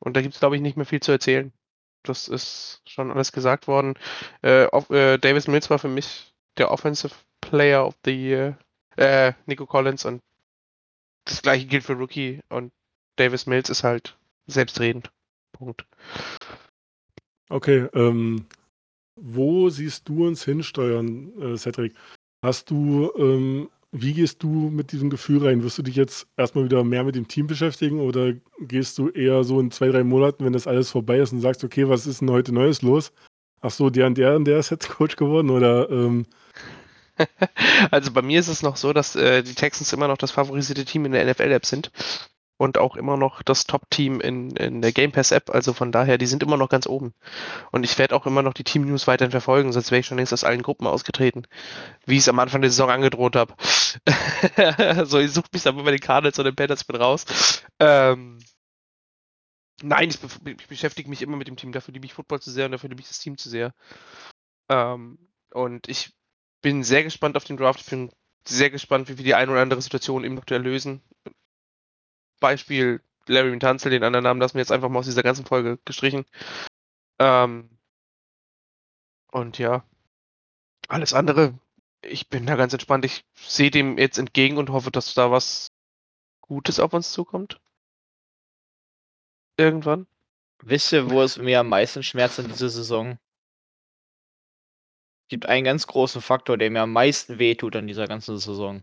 Und 0.00 0.16
da 0.16 0.22
gibt 0.22 0.34
es, 0.34 0.40
glaube 0.40 0.56
ich, 0.56 0.62
nicht 0.62 0.76
mehr 0.76 0.86
viel 0.86 1.00
zu 1.00 1.12
erzählen. 1.12 1.52
Das 2.02 2.28
ist 2.28 2.82
schon 2.86 3.10
alles 3.10 3.32
gesagt 3.32 3.66
worden. 3.66 3.94
Äh, 4.42 4.66
auf, 4.66 4.90
äh, 4.90 5.18
Davis 5.18 5.48
Mills 5.48 5.70
war 5.70 5.78
für 5.78 5.88
mich 5.88 6.32
der 6.56 6.70
Offensive 6.70 7.14
Player 7.40 7.86
of 7.86 7.94
the 8.04 8.12
Year. 8.12 8.58
Äh, 8.96 9.32
Nico 9.46 9.66
Collins 9.66 10.04
und 10.04 10.22
das 11.24 11.42
gleiche 11.42 11.66
gilt 11.66 11.84
für 11.84 11.94
Rookie 11.94 12.40
und 12.48 12.72
Davis 13.16 13.46
Mills 13.46 13.68
ist 13.68 13.84
halt 13.84 14.16
selbstredend. 14.46 15.10
Punkt. 15.52 15.84
Okay, 17.50 17.88
ähm, 17.94 18.46
wo 19.16 19.68
siehst 19.68 20.08
du 20.08 20.26
uns 20.26 20.44
hinsteuern, 20.44 21.32
äh, 21.40 21.56
Cedric? 21.56 21.94
Hast 22.42 22.70
du, 22.70 23.10
ähm, 23.16 23.68
wie 23.92 24.12
gehst 24.12 24.42
du 24.42 24.48
mit 24.48 24.92
diesem 24.92 25.10
Gefühl 25.10 25.46
rein? 25.46 25.62
Wirst 25.62 25.78
du 25.78 25.82
dich 25.82 25.96
jetzt 25.96 26.26
erstmal 26.36 26.64
wieder 26.64 26.84
mehr 26.84 27.04
mit 27.04 27.14
dem 27.14 27.28
Team 27.28 27.46
beschäftigen 27.46 28.00
oder 28.00 28.34
gehst 28.60 28.98
du 28.98 29.08
eher 29.08 29.44
so 29.44 29.60
in 29.60 29.70
zwei, 29.70 29.88
drei 29.88 30.04
Monaten, 30.04 30.44
wenn 30.44 30.52
das 30.52 30.66
alles 30.66 30.90
vorbei 30.90 31.18
ist 31.18 31.32
und 31.32 31.40
sagst, 31.40 31.64
okay, 31.64 31.88
was 31.88 32.06
ist 32.06 32.20
denn 32.20 32.30
heute 32.30 32.52
Neues 32.52 32.82
los? 32.82 33.12
Ach 33.60 33.70
so, 33.70 33.90
der 33.90 34.06
und 34.06 34.18
der 34.18 34.36
und 34.36 34.44
der 34.44 34.58
ist 34.58 34.70
jetzt 34.70 34.88
Coach 34.96 35.16
geworden 35.16 35.50
oder 35.50 35.90
ähm, 35.90 36.26
Also 37.90 38.12
bei 38.12 38.22
mir 38.22 38.40
ist 38.40 38.48
es 38.48 38.62
noch 38.62 38.76
so, 38.76 38.92
dass 38.92 39.16
äh, 39.16 39.42
die 39.42 39.54
Texans 39.54 39.92
immer 39.92 40.08
noch 40.08 40.18
das 40.18 40.30
favorisierte 40.30 40.84
Team 40.84 41.06
in 41.06 41.12
der 41.12 41.24
NFL-App 41.24 41.66
sind 41.66 41.90
und 42.58 42.76
auch 42.76 42.96
immer 42.96 43.16
noch 43.16 43.42
das 43.42 43.64
Top-Team 43.64 44.20
in, 44.20 44.50
in 44.56 44.82
der 44.82 44.92
Game 44.92 45.12
Pass-App. 45.12 45.48
Also 45.48 45.72
von 45.72 45.92
daher, 45.92 46.18
die 46.18 46.26
sind 46.26 46.42
immer 46.42 46.56
noch 46.56 46.68
ganz 46.68 46.86
oben. 46.86 47.14
Und 47.70 47.84
ich 47.84 47.96
werde 47.98 48.14
auch 48.14 48.26
immer 48.26 48.42
noch 48.42 48.52
die 48.52 48.64
Team-News 48.64 49.06
weiterhin 49.06 49.30
verfolgen, 49.30 49.72
sonst 49.72 49.90
wäre 49.90 50.00
ich 50.00 50.06
schon 50.06 50.18
längst 50.18 50.32
aus 50.32 50.44
allen 50.44 50.62
Gruppen 50.62 50.86
ausgetreten, 50.86 51.46
wie 52.04 52.14
ich 52.14 52.20
es 52.20 52.28
am 52.28 52.38
Anfang 52.40 52.60
der 52.60 52.70
Saison 52.70 52.90
angedroht 52.90 53.36
habe. 53.36 53.54
so, 55.06 55.20
ihr 55.20 55.30
sucht 55.30 55.52
mich 55.52 55.62
dann 55.62 55.82
bei 55.82 55.90
den 55.92 56.00
Cardinals 56.00 56.38
und 56.38 56.44
den 56.44 56.56
Panthers 56.56 56.84
bin 56.84 56.96
raus. 56.96 57.24
Ähm, 57.78 58.38
nein, 59.80 60.08
ich, 60.08 60.18
ich 60.44 60.66
beschäftige 60.66 61.08
mich 61.08 61.22
immer 61.22 61.36
mit 61.36 61.46
dem 61.46 61.56
Team. 61.56 61.70
Dafür 61.70 61.94
liebe 61.94 62.06
ich 62.06 62.12
Football 62.12 62.40
zu 62.40 62.50
sehr 62.50 62.66
und 62.66 62.72
dafür 62.72 62.90
liebe 62.90 63.00
ich 63.00 63.08
das 63.08 63.20
Team 63.20 63.38
zu 63.38 63.48
sehr. 63.48 63.72
Ähm, 64.68 65.18
und 65.52 65.88
ich 65.88 66.12
bin 66.60 66.82
sehr 66.82 67.04
gespannt 67.04 67.36
auf 67.36 67.44
den 67.44 67.56
Draft. 67.56 67.80
Ich 67.80 67.86
bin 67.86 68.10
sehr 68.44 68.70
gespannt, 68.70 69.08
wie 69.08 69.16
wir 69.16 69.24
die 69.24 69.34
eine 69.36 69.52
oder 69.52 69.62
andere 69.62 69.80
Situation 69.80 70.24
eben 70.24 70.34
noch 70.34 70.48
lösen. 70.48 71.02
Beispiel 72.40 73.02
Larry 73.26 73.58
Tanzel, 73.58 73.90
den 73.90 74.04
anderen 74.04 74.24
Namen 74.24 74.40
lassen 74.40 74.54
wir 74.54 74.60
jetzt 74.60 74.72
einfach 74.72 74.88
mal 74.88 75.00
aus 75.00 75.06
dieser 75.06 75.22
ganzen 75.22 75.44
Folge 75.44 75.78
gestrichen. 75.84 76.24
Ähm, 77.18 77.70
und 79.30 79.58
ja, 79.58 79.84
alles 80.88 81.12
andere, 81.12 81.58
ich 82.02 82.28
bin 82.28 82.46
da 82.46 82.56
ganz 82.56 82.72
entspannt. 82.72 83.04
Ich 83.04 83.24
sehe 83.34 83.70
dem 83.70 83.98
jetzt 83.98 84.18
entgegen 84.18 84.56
und 84.56 84.70
hoffe, 84.70 84.90
dass 84.90 85.14
da 85.14 85.30
was 85.30 85.72
Gutes 86.40 86.80
auf 86.80 86.92
uns 86.94 87.12
zukommt. 87.12 87.60
Irgendwann. 89.58 90.06
Wisst 90.62 90.92
ihr, 90.92 91.10
wo 91.10 91.22
es 91.22 91.36
mir 91.36 91.60
am 91.60 91.68
meisten 91.68 92.02
schmerzt 92.02 92.38
in 92.38 92.48
dieser 92.48 92.68
Saison? 92.68 93.18
Es 95.24 95.28
gibt 95.28 95.46
einen 95.46 95.64
ganz 95.64 95.86
großen 95.86 96.22
Faktor, 96.22 96.56
der 96.56 96.70
mir 96.70 96.82
am 96.82 96.92
meisten 96.92 97.38
wehtut 97.38 97.76
an 97.76 97.86
dieser 97.86 98.06
ganzen 98.06 98.38
Saison. 98.38 98.82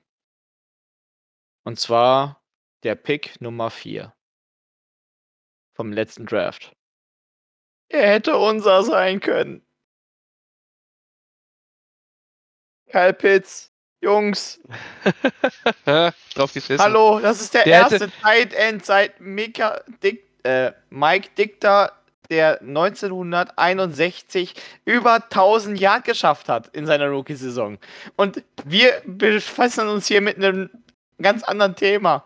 Und 1.63 1.79
zwar 1.79 2.44
der 2.83 2.95
Pick 2.95 3.39
Nummer 3.41 3.69
4 3.69 4.13
vom 5.73 5.91
letzten 5.91 6.25
Draft. 6.25 6.73
Er 7.89 8.07
hätte 8.09 8.37
unser 8.37 8.83
sein 8.83 9.19
können. 9.19 9.61
Kyle 12.89 13.13
Pitts, 13.13 13.71
Jungs, 14.01 14.59
Drauf 15.85 16.51
hallo, 16.77 17.19
das 17.19 17.41
ist 17.41 17.53
der, 17.53 17.63
Der 17.63 17.85
hätte- 17.85 17.95
erste 17.95 18.11
Tight 18.21 18.53
End 18.53 18.85
seit 18.85 19.19
Mika 19.19 19.81
Dick, 20.03 20.25
äh, 20.43 20.71
Mike 20.89 21.29
Dichter, 21.37 21.91
der 22.29 22.61
1961 22.61 24.53
über 24.85 25.15
1000 25.15 25.79
Yard 25.79 26.05
geschafft 26.05 26.47
hat 26.49 26.67
in 26.75 26.85
seiner 26.85 27.07
Rookie-Saison. 27.09 27.77
Und 28.15 28.43
wir 28.63 29.01
befassen 29.05 29.87
uns 29.87 30.07
hier 30.07 30.21
mit 30.21 30.37
einem 30.37 30.69
ganz 31.21 31.43
anderen 31.43 31.75
Thema. 31.75 32.23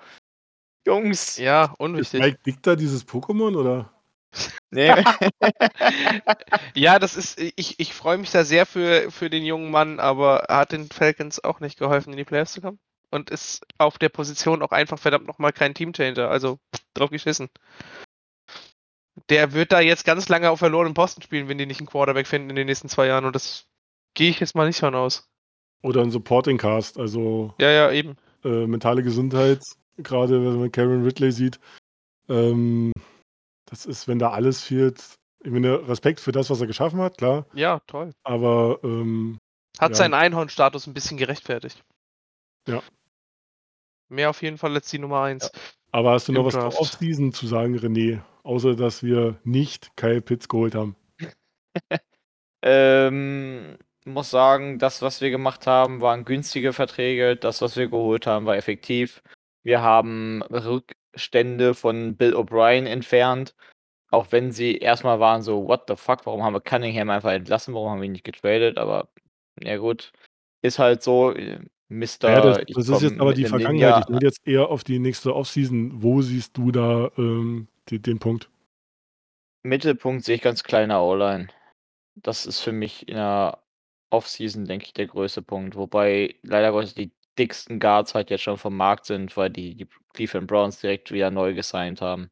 Jungs, 0.87 1.37
Ja, 1.37 1.65
ist 1.65 1.79
unwichtig. 1.79 2.19
Mike 2.21 2.39
Dicter 2.45 2.75
dieses 2.75 3.07
Pokémon 3.07 3.55
oder? 3.57 3.91
nee. 4.71 4.93
Ja, 6.75 6.99
das 6.99 7.15
ist, 7.15 7.39
ich, 7.39 7.79
ich 7.79 7.93
freue 7.93 8.17
mich 8.17 8.31
da 8.31 8.43
sehr 8.43 8.65
für, 8.65 9.11
für 9.11 9.29
den 9.29 9.43
jungen 9.43 9.71
Mann, 9.71 9.99
aber 9.99 10.41
er 10.45 10.57
hat 10.57 10.71
den 10.71 10.87
Falcons 10.89 11.43
auch 11.43 11.59
nicht 11.59 11.77
geholfen, 11.79 12.11
in 12.11 12.17
die 12.17 12.23
Playoffs 12.25 12.53
zu 12.53 12.61
kommen. 12.61 12.79
Und 13.11 13.31
ist 13.31 13.65
auf 13.79 13.97
der 13.97 14.09
Position 14.09 14.61
auch 14.61 14.71
einfach 14.71 14.99
verdammt 14.99 15.25
nochmal 15.27 15.51
kein 15.51 15.73
Teamchanger. 15.73 16.29
Also 16.29 16.59
drauf 16.93 17.09
geschissen. 17.09 17.49
Der 19.29 19.53
wird 19.53 19.71
da 19.71 19.79
jetzt 19.79 20.05
ganz 20.05 20.29
lange 20.29 20.49
auf 20.51 20.59
verlorenen 20.59 20.93
Posten 20.93 21.21
spielen, 21.23 21.47
wenn 21.49 21.57
die 21.57 21.65
nicht 21.65 21.79
einen 21.79 21.87
Quarterback 21.89 22.27
finden 22.27 22.51
in 22.51 22.55
den 22.55 22.67
nächsten 22.67 22.87
zwei 22.87 23.07
Jahren. 23.07 23.25
Und 23.25 23.35
das 23.35 23.65
gehe 24.13 24.29
ich 24.29 24.39
jetzt 24.39 24.55
mal 24.55 24.67
nicht 24.67 24.79
von 24.79 24.93
aus. 24.95 25.27
Oder 25.81 26.01
ein 26.01 26.11
Supporting 26.11 26.57
Cast, 26.57 26.99
also 26.99 27.53
Ja, 27.59 27.69
ja, 27.71 27.91
eben. 27.91 28.15
äh, 28.43 28.67
mentale 28.67 29.01
Gesundheit, 29.01 29.63
gerade 30.03 30.43
wenn 30.45 30.59
man 30.59 30.71
Karen 30.71 31.03
Ridley 31.03 31.31
sieht. 31.31 31.59
Ähm, 32.27 32.91
das 33.65 33.85
ist, 33.85 34.07
wenn 34.07 34.19
da 34.19 34.31
alles 34.31 34.63
fehlt, 34.63 35.15
ich 35.43 35.51
meine, 35.51 35.87
Respekt 35.87 36.19
für 36.19 36.31
das, 36.31 36.49
was 36.49 36.59
er 36.61 36.67
geschaffen 36.67 36.99
hat, 36.99 37.17
klar, 37.17 37.45
Ja, 37.53 37.79
toll. 37.87 38.11
aber 38.23 38.79
ähm, 38.83 39.37
Hat 39.79 39.91
Ja. 39.91 39.95
seinen 39.95 40.13
Einhornstatus 40.13 40.87
ein 40.87 40.93
bisschen 40.93 41.17
gerechtfertigt. 41.17 41.83
Ja. 42.67 42.81
Mehr 44.09 44.29
auf 44.31 44.41
jeden 44.41 44.57
Fall 44.57 44.73
als 44.75 44.89
die 44.89 44.99
Nummer 44.99 45.21
1. 45.21 45.51
aber 45.91 46.11
hast 46.11 46.27
du 46.27 46.33
noch 46.33 46.41
Im 46.41 46.45
was 46.47 46.53
Draft. 46.55 46.77
Offseason 46.79 47.31
zu 47.31 47.47
sagen, 47.47 47.77
René? 47.77 48.21
Außer, 48.43 48.75
dass 48.75 49.03
wir 49.03 49.39
nicht 49.43 49.95
Kyle 49.95 50.21
Pitts 50.21 50.47
geholt 50.47 50.75
haben. 50.75 50.95
Ähm, 52.61 53.77
muss 54.03 54.31
sagen, 54.31 54.79
das, 54.79 55.01
was 55.01 55.21
wir 55.21 55.29
gemacht 55.29 55.65
haben, 55.65 56.01
waren 56.01 56.25
günstige 56.25 56.73
Verträge. 56.73 57.37
Das, 57.37 57.61
was 57.61 57.77
wir 57.77 57.87
geholt 57.87 58.27
haben, 58.27 58.45
war 58.45 58.57
effektiv. 58.57 59.21
Wir 59.63 59.81
haben 59.81 60.41
Rückstände 60.43 61.73
von 61.73 62.15
Bill 62.15 62.35
O'Brien 62.35 62.85
entfernt. 62.85 63.55
Auch 64.11 64.31
wenn 64.31 64.51
sie 64.51 64.77
erstmal 64.77 65.19
waren 65.19 65.41
so, 65.43 65.67
what 65.67 65.83
the 65.87 65.95
fuck, 65.95 66.25
warum 66.25 66.43
haben 66.43 66.53
wir 66.53 66.61
Cunningham 66.61 67.09
einfach 67.09 67.31
entlassen, 67.31 67.73
warum 67.73 67.89
haben 67.91 68.01
wir 68.01 68.05
ihn 68.05 68.13
nicht 68.13 68.23
getradet? 68.23 68.77
Aber 68.77 69.09
ja 69.61 69.77
gut, 69.77 70.11
ist 70.63 70.79
halt 70.79 71.03
so. 71.03 71.33
äh, 71.33 71.59
Mister, 71.91 72.29
Ja, 72.31 72.41
das, 72.41 72.57
das 72.67 72.87
ist 72.89 73.01
jetzt 73.01 73.19
aber 73.19 73.33
die 73.33 73.45
Vergangenheit. 73.45 73.95
Ninja- 73.95 74.01
Ich 74.07 74.09
will 74.09 74.23
jetzt 74.23 74.47
eher 74.47 74.69
auf 74.69 74.83
die 74.83 74.99
nächste 74.99 75.35
Offseason. 75.35 76.03
Wo 76.03 76.21
siehst 76.21 76.55
du 76.55 76.71
da 76.71 77.11
ähm, 77.17 77.67
den, 77.89 78.01
den 78.03 78.19
Punkt? 78.19 78.49
Mittelpunkt 79.63 80.23
sehe 80.23 80.35
ich 80.35 80.41
ganz 80.41 80.63
kleiner 80.63 81.03
O-Line. 81.03 81.47
Das 82.15 82.45
ist 82.45 82.59
für 82.61 82.71
mich 82.71 83.07
in 83.07 83.15
der 83.15 83.59
Offseason, 84.11 84.65
denke 84.65 84.85
ich, 84.85 84.93
der 84.93 85.07
größte 85.07 85.41
Punkt. 85.41 85.75
Wobei 85.75 86.35
leider 86.43 86.71
Gottes 86.71 86.93
die 86.93 87.11
dicksten 87.39 87.79
Guards 87.79 88.13
halt 88.13 88.29
jetzt 88.29 88.43
schon 88.43 88.57
vom 88.57 88.75
Markt 88.77 89.05
sind, 89.05 89.35
weil 89.37 89.49
die, 89.49 89.75
die 89.75 89.87
Cleveland 90.13 90.47
Browns 90.47 90.79
direkt 90.81 91.11
wieder 91.11 91.31
neu 91.31 91.53
gesigned 91.53 92.01
haben. 92.01 92.29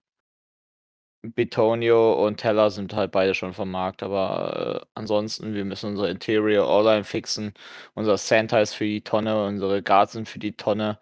Betonio 1.23 2.25
und 2.25 2.37
Teller 2.37 2.69
sind 2.69 2.93
halt 2.93 3.11
beide 3.11 3.33
schon 3.33 3.53
vom 3.53 3.71
Markt, 3.71 4.03
aber 4.03 4.81
äh, 4.81 4.85
ansonsten, 4.93 5.53
wir 5.53 5.65
müssen 5.65 5.91
unsere 5.91 6.09
Interior 6.09 6.67
O-Line 6.69 7.03
fixen. 7.03 7.53
Unser 7.95 8.17
Center 8.17 8.61
ist 8.61 8.75
für 8.75 8.85
die 8.85 9.03
Tonne, 9.03 9.45
unsere 9.45 9.81
Guards 9.81 10.13
sind 10.13 10.29
für 10.29 10.39
die 10.39 10.55
Tonne. 10.55 10.99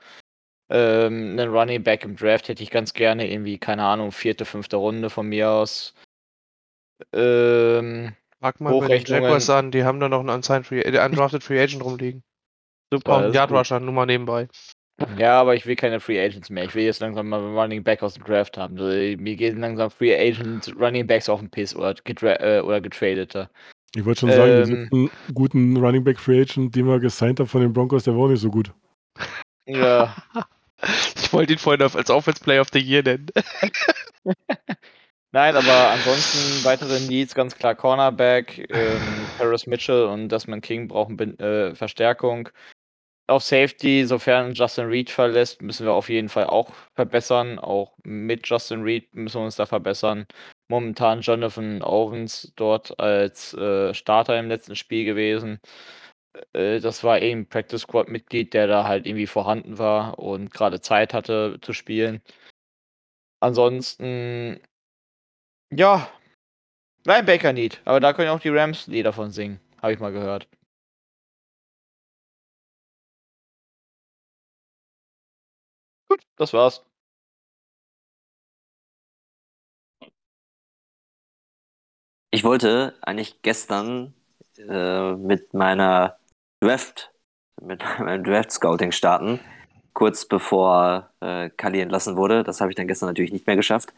Ähm, 0.70 1.38
einen 1.38 1.50
Running 1.50 1.84
Back 1.84 2.04
im 2.06 2.16
Draft 2.16 2.48
hätte 2.48 2.64
ich 2.64 2.72
ganz 2.72 2.94
gerne, 2.94 3.30
irgendwie, 3.30 3.60
keine 3.60 3.84
Ahnung, 3.84 4.12
vierte, 4.12 4.46
fünfte 4.46 4.78
Runde 4.78 5.10
von 5.10 5.28
mir 5.28 5.50
aus. 5.50 5.94
Ähm, 7.14 8.16
Frag 8.40 8.62
mal 8.62 8.80
bei 8.80 8.88
den 8.88 9.06
Jaguars 9.06 9.50
an, 9.50 9.72
die 9.72 9.84
haben 9.84 10.00
da 10.00 10.10
noch 10.10 10.22
einen 10.22 10.30
unsigned 10.30 10.66
Free, 10.66 10.82
äh, 10.82 11.06
undrafted 11.06 11.44
Free 11.44 11.62
Agent 11.62 11.84
rumliegen. 11.84 12.24
Super. 12.92 13.28
Ist 13.28 13.36
Yard. 13.36 13.52
Rusher, 13.52 13.80
nur 13.80 13.94
mal 13.94 14.06
nebenbei. 14.06 14.48
Ja, 15.18 15.42
aber 15.42 15.56
ich 15.56 15.66
will 15.66 15.76
keine 15.76 16.00
Free 16.00 16.24
Agents 16.24 16.50
mehr. 16.50 16.64
Ich 16.64 16.74
will 16.74 16.84
jetzt 16.86 17.02
langsam 17.02 17.28
mal 17.28 17.40
einen 17.42 17.58
Running 17.58 17.84
Back 17.84 18.02
aus 18.02 18.14
dem 18.14 18.24
Draft 18.24 18.58
haben. 18.58 18.78
Also, 18.80 18.96
mir 19.22 19.36
gehen 19.36 19.60
langsam 19.60 19.92
Free 19.92 20.16
Agent 20.16 20.74
Running 20.80 21.06
Backs 21.06 21.28
auf 21.28 21.42
den 21.42 21.50
Piss 21.50 21.76
oder, 21.76 21.94
gedra 22.06 22.36
äh, 22.40 22.62
oder 22.62 22.80
getradete. 22.80 23.50
Ich 23.94 24.06
wollte 24.06 24.22
schon 24.22 24.32
sagen, 24.32 24.52
Ähm. 24.52 24.64
den 24.66 24.82
letzten 24.84 25.12
guten 25.34 25.78
Running 25.78 26.04
Back 26.04 26.18
Free 26.20 26.42
Agent, 26.42 26.76
den 26.76 26.88
wir 26.88 27.00
gesigned 27.00 27.40
haben 27.42 27.48
von 27.48 27.62
den 27.62 27.74
Broncos, 27.74 28.06
der 28.06 28.16
war 28.16 28.24
auch 28.24 28.30
nicht 28.30 28.40
so 28.42 28.50
gut. 28.50 28.72
Ja, 29.68 30.16
Ich 31.16 31.34
wollte 31.34 31.54
ihn 31.54 31.60
vorhin 31.60 31.82
auf- 31.86 31.96
als 31.96 32.10
Offense 32.10 32.42
Player 32.44 32.62
of 32.62 32.68
the 32.72 32.80
Year 32.80 33.02
nennen. 33.04 33.28
nein, 35.32 35.56
aber 35.56 35.90
ansonsten 35.92 36.64
weitere 36.66 37.00
Needs, 37.02 37.34
ganz 37.36 37.56
klar 37.58 37.76
Cornerback, 37.76 38.68
ähm, 38.70 39.02
Paris 39.38 39.68
Mitchell 39.68 40.06
und 40.06 40.30
Desmond 40.30 40.64
King 40.64 40.88
brauchen 40.88 41.18
Bin- 41.18 41.40
äh, 41.40 41.76
Verstärkung. 41.76 42.50
Auf 43.28 43.44
Safety, 43.44 44.06
sofern 44.06 44.54
Justin 44.54 44.86
Reed 44.88 45.10
verlässt, 45.10 45.62
müssen 45.62 45.86
wir 45.86 45.94
auf 45.94 46.10
jeden 46.10 46.30
Fall 46.30 46.46
auch 46.46 46.72
verbessern. 46.94 47.60
Auch 47.60 47.98
mit 48.04 48.48
Justin 48.48 48.84
Reed 48.84 49.16
müssen 49.16 49.42
wir 49.42 49.46
uns 49.46 49.56
da 49.56 49.66
verbessern. 49.66 50.28
Momentan 50.68 51.22
Jonathan 51.22 51.82
Owens 51.82 52.54
dort 52.56 53.00
als 53.00 53.54
äh, 53.56 53.94
Starter 53.94 54.40
im 54.40 54.48
letzten 54.48 54.76
Spiel 54.76 55.06
gewesen. 55.06 55.60
Äh, 56.54 56.80
das 56.80 57.04
war 57.04 57.22
eben 57.22 57.48
Practice 57.48 57.82
Squad 57.82 58.10
Mitglied, 58.10 58.54
der 58.54 58.68
da 58.68 58.86
halt 58.88 59.06
irgendwie 59.08 59.28
vorhanden 59.28 59.78
war 59.78 60.20
und 60.20 60.52
gerade 60.54 60.82
Zeit 60.82 61.14
hatte 61.14 61.60
zu 61.62 61.74
spielen. 61.74 62.22
Ansonsten, 63.40 64.60
ja, 65.72 66.10
Linebacker 67.06 67.54
Need, 67.54 67.82
aber 67.86 68.00
da 68.00 68.14
können 68.14 68.30
auch 68.30 68.40
die 68.40 68.50
Rams 68.50 68.88
Lieder 68.88 69.14
von 69.14 69.32
singen, 69.32 69.60
habe 69.82 69.94
ich 69.94 70.00
mal 70.00 70.12
gehört. 70.12 70.48
Gut, 76.16 76.26
das 76.38 76.54
war's. 76.54 76.82
Ich 82.32 82.46
wollte 82.46 82.98
eigentlich 83.02 83.42
gestern 83.42 84.14
äh, 84.58 85.14
mit 85.16 85.54
meiner 85.54 86.18
Draft, 86.62 87.12
mit 87.62 87.84
meinem 88.00 88.24
Draft-Scouting 88.24 88.94
starten, 88.94 89.42
kurz 89.94 90.26
bevor 90.26 91.12
äh, 91.20 91.50
Kali 91.50 91.82
entlassen 91.82 92.16
wurde. 92.16 92.44
Das 92.44 92.62
habe 92.62 92.72
ich 92.72 92.78
dann 92.78 92.88
gestern 92.88 93.10
natürlich 93.10 93.34
nicht 93.34 93.48
mehr 93.48 93.58
geschafft. 93.58 93.94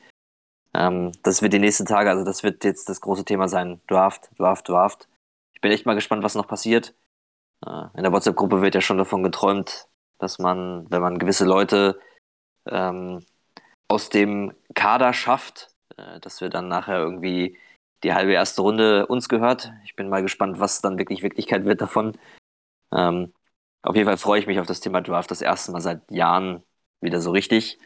Ähm, 0.73 1.11
das 1.21 1.43
wird 1.43 1.53
die 1.53 1.59
nächsten 1.59 1.85
Tage, 1.85 2.09
also 2.09 2.23
das 2.25 2.41
wird 2.41 2.63
jetzt 2.63 2.89
das 2.89 2.99
große 3.01 3.25
Thema 3.25 3.47
sein. 3.47 3.79
Draft, 3.87 4.31
Draft, 4.39 4.67
Draft. 4.69 5.07
Ich 5.53 5.61
bin 5.61 5.71
echt 5.71 5.85
mal 5.85 5.93
gespannt, 5.93 6.23
was 6.23 6.33
noch 6.33 6.47
passiert. 6.47 6.95
Äh, 7.63 7.89
in 7.95 8.01
der 8.01 8.11
WhatsApp-Gruppe 8.11 8.63
wird 8.63 8.73
ja 8.73 8.81
schon 8.81 8.97
davon 8.97 9.21
geträumt, 9.21 9.87
dass 10.19 10.39
man, 10.39 10.89
wenn 10.89 11.01
man 11.01 11.19
gewisse 11.19 11.45
Leute 11.45 11.99
ähm, 12.67 13.23
aus 13.87 14.09
dem 14.09 14.53
Kader 14.73 15.13
schafft, 15.13 15.69
äh, 15.97 16.19
dass 16.19 16.41
wir 16.41 16.49
dann 16.49 16.67
nachher 16.67 16.99
irgendwie 16.99 17.57
die 18.03 18.13
halbe 18.13 18.33
erste 18.33 18.61
Runde 18.61 19.07
uns 19.07 19.29
gehört. 19.29 19.71
Ich 19.83 19.95
bin 19.95 20.09
mal 20.09 20.21
gespannt, 20.21 20.59
was 20.59 20.81
dann 20.81 20.97
wirklich 20.97 21.23
Wirklichkeit 21.23 21.65
wird 21.65 21.81
davon. 21.81 22.17
Ähm, 22.93 23.33
auf 23.81 23.95
jeden 23.95 24.07
Fall 24.07 24.17
freue 24.17 24.39
ich 24.39 24.47
mich 24.47 24.59
auf 24.59 24.67
das 24.67 24.81
Thema 24.81 25.01
Draft 25.01 25.31
das 25.31 25.41
erste 25.41 25.71
Mal 25.71 25.81
seit 25.81 26.09
Jahren 26.11 26.63
wieder 27.01 27.21
so 27.21 27.31
richtig. 27.31 27.79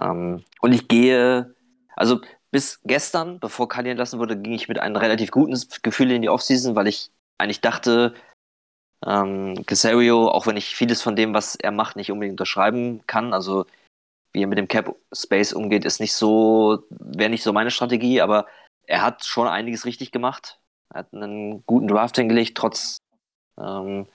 Ähm, 0.00 0.44
und 0.60 0.72
ich 0.72 0.88
gehe, 0.88 1.54
also 1.96 2.20
bis 2.50 2.80
gestern, 2.84 3.38
bevor 3.38 3.68
Kali 3.68 3.90
entlassen 3.90 4.18
wurde, 4.18 4.36
ging 4.36 4.52
ich 4.52 4.68
mit 4.68 4.78
einem 4.80 4.96
relativ 4.96 5.30
guten 5.30 5.56
Gefühl 5.82 6.10
in 6.10 6.22
die 6.22 6.28
Offseason, 6.28 6.74
weil 6.74 6.88
ich 6.88 7.10
eigentlich 7.38 7.60
dachte, 7.60 8.14
ähm, 9.06 9.64
Casario, 9.66 10.28
auch 10.28 10.46
wenn 10.46 10.56
ich 10.56 10.74
vieles 10.74 11.02
von 11.02 11.16
dem, 11.16 11.34
was 11.34 11.54
er 11.54 11.70
macht, 11.70 11.96
nicht 11.96 12.10
unbedingt 12.10 12.34
unterschreiben 12.34 13.06
kann, 13.06 13.32
also 13.32 13.66
wie 14.32 14.42
er 14.42 14.46
mit 14.46 14.58
dem 14.58 14.68
Cap 14.68 14.94
Space 15.12 15.52
umgeht, 15.52 15.84
ist 15.84 16.00
nicht 16.00 16.12
so, 16.12 16.84
wäre 16.90 17.30
nicht 17.30 17.42
so 17.42 17.52
meine 17.52 17.70
Strategie, 17.70 18.20
aber 18.20 18.46
er 18.86 19.02
hat 19.02 19.24
schon 19.24 19.48
einiges 19.48 19.84
richtig 19.84 20.12
gemacht. 20.12 20.60
Er 20.92 21.00
hat 21.00 21.14
einen 21.14 21.64
guten 21.66 21.88
Draft 21.88 22.16
hingelegt, 22.16 22.56
trotz 22.56 22.98
ähm, 23.58 24.06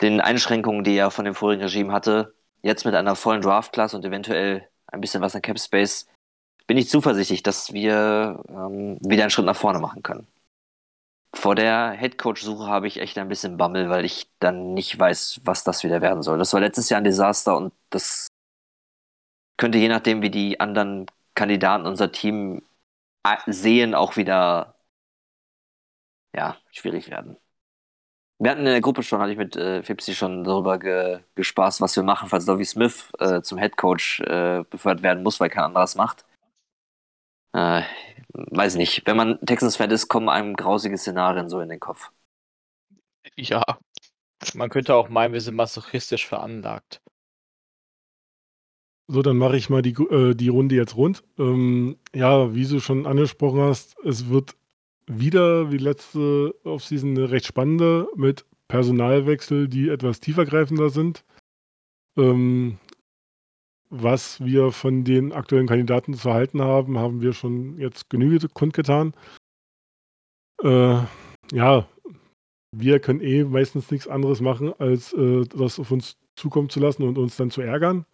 den 0.00 0.20
Einschränkungen, 0.20 0.84
die 0.84 0.96
er 0.96 1.10
von 1.10 1.24
dem 1.24 1.34
vorigen 1.34 1.62
Regime 1.62 1.92
hatte. 1.92 2.34
Jetzt 2.62 2.84
mit 2.84 2.94
einer 2.94 3.16
vollen 3.16 3.42
Draft-Class 3.42 3.94
und 3.94 4.04
eventuell 4.04 4.68
ein 4.86 5.00
bisschen 5.00 5.22
was 5.22 5.34
an 5.34 5.42
Cap 5.42 5.58
Space 5.58 6.06
bin 6.66 6.76
ich 6.76 6.88
zuversichtlich, 6.88 7.42
dass 7.42 7.72
wir 7.72 8.42
ähm, 8.48 8.98
wieder 9.00 9.22
einen 9.22 9.30
Schritt 9.30 9.46
nach 9.46 9.56
vorne 9.56 9.78
machen 9.78 10.02
können. 10.02 10.26
Vor 11.38 11.54
der 11.54 11.92
Headcoach-Suche 11.92 12.66
habe 12.66 12.88
ich 12.88 12.98
echt 12.98 13.16
ein 13.16 13.28
bisschen 13.28 13.56
Bammel, 13.56 13.88
weil 13.90 14.04
ich 14.04 14.28
dann 14.40 14.74
nicht 14.74 14.98
weiß, 14.98 15.42
was 15.44 15.62
das 15.62 15.84
wieder 15.84 16.00
werden 16.00 16.20
soll. 16.20 16.36
Das 16.36 16.52
war 16.52 16.58
letztes 16.58 16.88
Jahr 16.88 17.00
ein 17.00 17.04
Desaster 17.04 17.56
und 17.56 17.72
das 17.90 18.26
könnte 19.56 19.78
je 19.78 19.86
nachdem, 19.86 20.20
wie 20.20 20.30
die 20.30 20.58
anderen 20.58 21.06
Kandidaten 21.34 21.86
unser 21.86 22.10
Team 22.10 22.66
sehen, 23.46 23.94
auch 23.94 24.16
wieder 24.16 24.74
ja, 26.34 26.56
schwierig 26.72 27.08
werden. 27.08 27.36
Wir 28.40 28.50
hatten 28.50 28.60
in 28.60 28.66
der 28.66 28.80
Gruppe 28.80 29.04
schon, 29.04 29.20
hatte 29.20 29.30
ich 29.30 29.38
mit 29.38 29.54
äh, 29.54 29.84
Fipsi 29.84 30.16
schon 30.16 30.42
darüber 30.42 30.80
ge 30.80 31.20
gespaßt, 31.36 31.80
was 31.80 31.94
wir 31.94 32.02
machen, 32.02 32.28
falls 32.28 32.46
Lovie 32.46 32.64
Smith 32.64 33.12
äh, 33.20 33.42
zum 33.42 33.58
Head 33.58 33.76
Coach 33.76 34.20
äh, 34.22 34.64
befördert 34.68 35.04
werden 35.04 35.22
muss, 35.22 35.38
weil 35.38 35.50
kein 35.50 35.64
anderes 35.64 35.94
macht. 35.94 36.24
Äh, 37.52 37.82
weiß 38.32 38.76
nicht. 38.76 39.06
Wenn 39.06 39.16
man 39.16 39.40
Texans-Fan 39.44 39.90
ist, 39.90 40.08
kommen 40.08 40.28
einem 40.28 40.54
grausige 40.54 40.96
Szenarien 40.96 41.48
so 41.48 41.60
in 41.60 41.68
den 41.68 41.80
Kopf. 41.80 42.10
Ja. 43.36 43.62
Man 44.54 44.70
könnte 44.70 44.94
auch 44.94 45.08
meinen, 45.08 45.32
wir 45.32 45.40
sind 45.40 45.56
masochistisch 45.56 46.26
veranlagt. 46.26 47.00
So, 49.08 49.22
dann 49.22 49.38
mache 49.38 49.56
ich 49.56 49.70
mal 49.70 49.82
die, 49.82 49.94
äh, 49.94 50.34
die 50.34 50.48
Runde 50.48 50.74
jetzt 50.74 50.96
rund. 50.96 51.24
Ähm, 51.38 51.96
ja, 52.14 52.54
wie 52.54 52.66
du 52.66 52.78
schon 52.78 53.06
angesprochen 53.06 53.60
hast, 53.60 53.96
es 54.04 54.28
wird 54.28 54.54
wieder 55.06 55.72
wie 55.72 55.78
letzte 55.78 56.54
Offseason 56.64 57.16
eine 57.16 57.30
recht 57.30 57.46
spannende 57.46 58.06
mit 58.14 58.44
Personalwechsel, 58.68 59.66
die 59.66 59.88
etwas 59.88 60.20
tiefergreifender 60.20 60.90
sind. 60.90 61.24
Ähm, 62.18 62.78
was 63.90 64.44
wir 64.44 64.72
von 64.72 65.04
den 65.04 65.32
aktuellen 65.32 65.66
Kandidaten 65.66 66.14
zu 66.14 66.32
halten 66.32 66.60
haben, 66.62 66.98
haben 66.98 67.22
wir 67.22 67.32
schon 67.32 67.78
jetzt 67.78 68.10
genügend 68.10 68.52
kundgetan. 68.54 69.14
Äh, 70.62 70.98
ja, 71.52 71.88
wir 72.72 73.00
können 73.00 73.20
eh 73.20 73.44
meistens 73.44 73.90
nichts 73.90 74.08
anderes 74.08 74.40
machen, 74.40 74.72
als 74.78 75.12
äh, 75.14 75.44
das 75.46 75.78
auf 75.78 75.90
uns 75.90 76.18
zukommen 76.36 76.68
zu 76.68 76.80
lassen 76.80 77.02
und 77.02 77.18
uns 77.18 77.36
dann 77.36 77.50
zu 77.50 77.62
ärgern. 77.62 78.04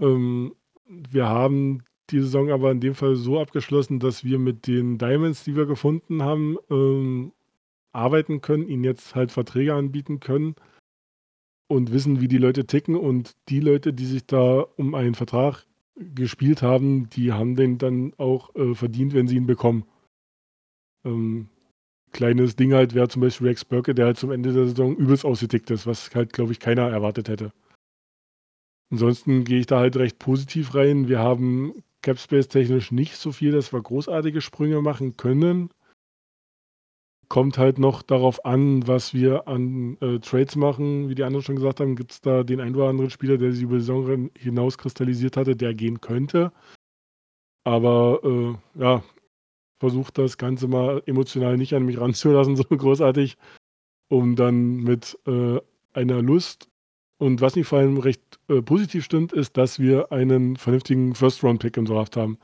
Ähm, 0.00 0.54
wir 0.86 1.28
haben 1.28 1.84
die 2.10 2.20
Saison 2.20 2.50
aber 2.50 2.70
in 2.70 2.80
dem 2.80 2.94
Fall 2.94 3.14
so 3.16 3.40
abgeschlossen, 3.40 4.00
dass 4.00 4.24
wir 4.24 4.38
mit 4.38 4.66
den 4.66 4.98
Diamonds, 4.98 5.44
die 5.44 5.56
wir 5.56 5.66
gefunden 5.66 6.22
haben, 6.22 6.56
ähm, 6.70 7.32
arbeiten 7.92 8.40
können, 8.40 8.68
ihnen 8.68 8.84
jetzt 8.84 9.14
halt 9.14 9.30
Verträge 9.30 9.74
anbieten 9.74 10.20
können 10.20 10.56
und 11.70 11.92
wissen, 11.92 12.20
wie 12.20 12.26
die 12.26 12.38
Leute 12.38 12.66
ticken. 12.66 12.96
Und 12.96 13.36
die 13.48 13.60
Leute, 13.60 13.92
die 13.92 14.04
sich 14.04 14.26
da 14.26 14.66
um 14.76 14.96
einen 14.96 15.14
Vertrag 15.14 15.66
gespielt 15.94 16.62
haben, 16.62 17.08
die 17.10 17.32
haben 17.32 17.54
den 17.54 17.78
dann 17.78 18.12
auch 18.16 18.54
äh, 18.56 18.74
verdient, 18.74 19.14
wenn 19.14 19.28
sie 19.28 19.36
ihn 19.36 19.46
bekommen. 19.46 19.84
Ähm, 21.04 21.48
kleines 22.10 22.56
Ding 22.56 22.72
halt 22.72 22.94
wäre 22.94 23.06
zum 23.06 23.22
Beispiel 23.22 23.46
Rex 23.46 23.64
Burke, 23.64 23.94
der 23.94 24.06
halt 24.06 24.18
zum 24.18 24.32
Ende 24.32 24.52
der 24.52 24.66
Saison 24.66 24.96
übelst 24.96 25.24
ausgetickt 25.24 25.70
ist, 25.70 25.86
was 25.86 26.12
halt, 26.12 26.32
glaube 26.32 26.50
ich, 26.50 26.58
keiner 26.58 26.90
erwartet 26.90 27.28
hätte. 27.28 27.52
Ansonsten 28.90 29.44
gehe 29.44 29.60
ich 29.60 29.66
da 29.66 29.78
halt 29.78 29.96
recht 29.96 30.18
positiv 30.18 30.74
rein. 30.74 31.06
Wir 31.06 31.20
haben 31.20 31.84
Capspace 32.02 32.48
technisch 32.48 32.90
nicht 32.90 33.16
so 33.16 33.30
viel, 33.30 33.52
dass 33.52 33.72
wir 33.72 33.80
großartige 33.80 34.40
Sprünge 34.40 34.82
machen 34.82 35.16
können. 35.16 35.70
Kommt 37.30 37.58
halt 37.58 37.78
noch 37.78 38.02
darauf 38.02 38.44
an, 38.44 38.86
was 38.86 39.14
wir 39.14 39.48
an 39.48 39.96
äh, 40.00 40.18
Trades 40.18 40.56
machen. 40.56 41.08
Wie 41.08 41.14
die 41.14 41.22
anderen 41.22 41.44
schon 41.44 41.56
gesagt 41.56 41.80
haben, 41.80 41.96
gibt 41.96 42.10
es 42.10 42.20
da 42.20 42.42
den 42.42 42.60
einen 42.60 42.74
oder 42.74 42.88
anderen 42.88 43.08
Spieler, 43.08 43.38
der 43.38 43.52
sich 43.52 43.62
über 43.62 43.76
die 43.76 43.82
Saison 43.82 44.30
hinaus 44.36 44.76
kristallisiert 44.76 45.36
hatte, 45.38 45.54
der 45.54 45.72
gehen 45.72 46.00
könnte. 46.00 46.52
Aber 47.64 48.20
äh, 48.24 48.80
ja, 48.80 49.02
versucht 49.78 50.18
das 50.18 50.38
Ganze 50.38 50.68
mal 50.68 51.02
emotional 51.06 51.56
nicht 51.56 51.72
an 51.72 51.84
mich 51.84 52.00
ranzulassen, 52.00 52.56
so 52.56 52.64
großartig, 52.64 53.38
um 54.08 54.36
dann 54.36 54.78
mit 54.78 55.16
äh, 55.26 55.60
einer 55.92 56.22
Lust 56.22 56.68
und 57.20 57.42
was 57.42 57.54
mich 57.54 57.66
vor 57.66 57.78
allem 57.78 57.98
recht 57.98 58.40
äh, 58.48 58.62
positiv 58.62 59.04
stimmt, 59.04 59.34
ist, 59.34 59.58
dass 59.58 59.78
wir 59.78 60.10
einen 60.10 60.56
vernünftigen 60.56 61.14
First-Round-Pick 61.14 61.76
im 61.76 61.84
Draft 61.84 62.16
haben. 62.16 62.38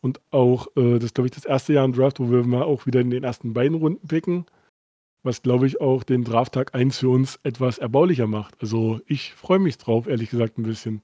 Und 0.00 0.20
auch, 0.30 0.68
äh, 0.76 0.94
das 0.94 1.04
ist, 1.04 1.14
glaube 1.14 1.28
ich, 1.28 1.34
das 1.34 1.44
erste 1.44 1.72
Jahr 1.72 1.84
im 1.84 1.92
Draft, 1.92 2.20
wo 2.20 2.30
wir 2.30 2.44
mal 2.44 2.62
auch 2.62 2.86
wieder 2.86 3.00
in 3.00 3.10
den 3.10 3.24
ersten 3.24 3.54
beiden 3.54 3.76
Runden 3.76 4.06
picken. 4.06 4.46
Was, 5.22 5.42
glaube 5.42 5.66
ich, 5.66 5.80
auch 5.80 6.04
den 6.04 6.22
Drafttag 6.22 6.74
1 6.74 6.98
für 6.98 7.08
uns 7.08 7.40
etwas 7.42 7.78
erbaulicher 7.78 8.26
macht. 8.26 8.54
Also 8.60 9.00
ich 9.06 9.34
freue 9.34 9.58
mich 9.58 9.78
drauf, 9.78 10.06
ehrlich 10.06 10.30
gesagt, 10.30 10.58
ein 10.58 10.62
bisschen. 10.62 11.02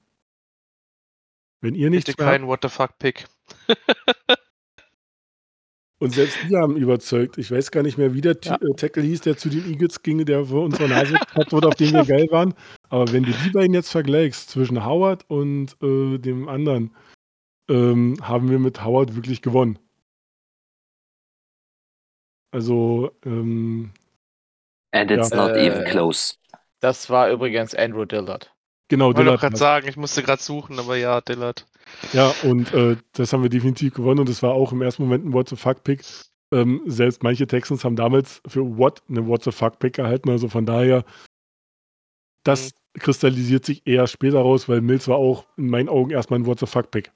Wenn 1.59 1.75
ihr 1.75 1.89
nicht. 1.89 2.07
Bitte 2.07 2.23
kein 2.23 2.47
What 2.47 2.59
the 2.61 2.69
fuck-Pick. 2.69 3.25
Und 6.03 6.13
selbst 6.13 6.37
die 6.49 6.57
haben 6.57 6.75
überzeugt. 6.75 7.37
Ich 7.37 7.49
weiß 7.49 7.71
gar 7.71 7.81
nicht 7.81 7.97
mehr, 7.97 8.13
wie 8.13 8.19
der 8.19 8.35
ja. 8.43 8.55
Äh, 8.55 8.73
Tackle 8.75 9.03
hieß, 9.03 9.21
der 9.21 9.37
zu 9.37 9.47
den 9.47 9.65
Eagles 9.71 10.03
ging, 10.03 10.25
der 10.25 10.43
vor 10.43 10.65
unserer 10.65 10.89
Nase 10.89 11.17
hat 11.17 11.51
wurde, 11.53 11.69
auf 11.69 11.75
den 11.75 11.93
wir 11.93 12.03
geil 12.03 12.27
waren. 12.29 12.53
Aber 12.89 13.09
wenn 13.13 13.23
du 13.23 13.31
die 13.31 13.51
beiden 13.51 13.73
jetzt 13.73 13.89
vergleichst, 13.89 14.49
zwischen 14.49 14.85
Howard 14.85 15.23
und 15.29 15.77
äh, 15.81 16.17
dem 16.17 16.49
anderen, 16.49 16.91
ähm, 17.69 18.17
haben 18.21 18.49
wir 18.49 18.59
mit 18.59 18.83
Howard 18.83 19.15
wirklich 19.15 19.41
gewonnen. 19.41 19.79
Also, 22.51 23.11
ähm, 23.25 23.91
And 24.91 25.09
it's 25.09 25.31
ja. 25.31 25.35
not 25.35 25.55
äh, 25.55 25.65
even 25.65 25.85
close. 25.85 26.35
Das 26.79 27.09
war 27.09 27.29
übrigens 27.29 27.73
Andrew 27.73 28.05
Dillard. 28.05 28.53
Genau, 28.89 29.11
ich 29.11 29.17
wollte 29.17 29.37
gerade 29.37 29.57
sagen, 29.57 29.87
ich 29.87 29.97
musste 29.97 30.21
gerade 30.21 30.41
suchen, 30.41 30.77
aber 30.77 30.97
ja, 30.97 31.21
Dillard. 31.21 31.65
Ja, 32.11 32.33
und 32.43 32.73
äh, 32.73 32.97
das 33.13 33.33
haben 33.33 33.41
wir 33.41 33.49
definitiv 33.49 33.93
gewonnen 33.95 34.19
und 34.19 34.29
das 34.29 34.43
war 34.43 34.53
auch 34.53 34.71
im 34.71 34.81
ersten 34.81 35.03
Moment 35.03 35.25
ein 35.25 35.33
What 35.33 35.49
the 35.49 35.55
Fuck-Pick. 35.55 36.03
Ähm, 36.51 36.81
selbst 36.85 37.23
manche 37.23 37.47
Texans 37.47 37.83
haben 37.83 37.95
damals 37.95 38.41
für 38.45 38.77
What 38.77 39.01
eine 39.09 39.25
What 39.25 39.43
the 39.43 39.51
Fuck-Pick 39.51 39.97
erhalten. 39.97 40.29
Also 40.29 40.47
von 40.47 40.65
daher 40.65 41.03
das 42.43 42.73
kristallisiert 42.93 43.65
sich 43.65 43.87
eher 43.87 44.05
später 44.07 44.39
raus, 44.39 44.69
weil 44.69 44.81
Mills 44.81 45.07
war 45.07 45.17
auch 45.17 45.45
in 45.57 45.69
meinen 45.69 45.89
Augen 45.89 46.11
erstmal 46.11 46.39
ein 46.39 46.45
What 46.45 46.59
the 46.59 46.67
fuck-Pick. 46.67 47.11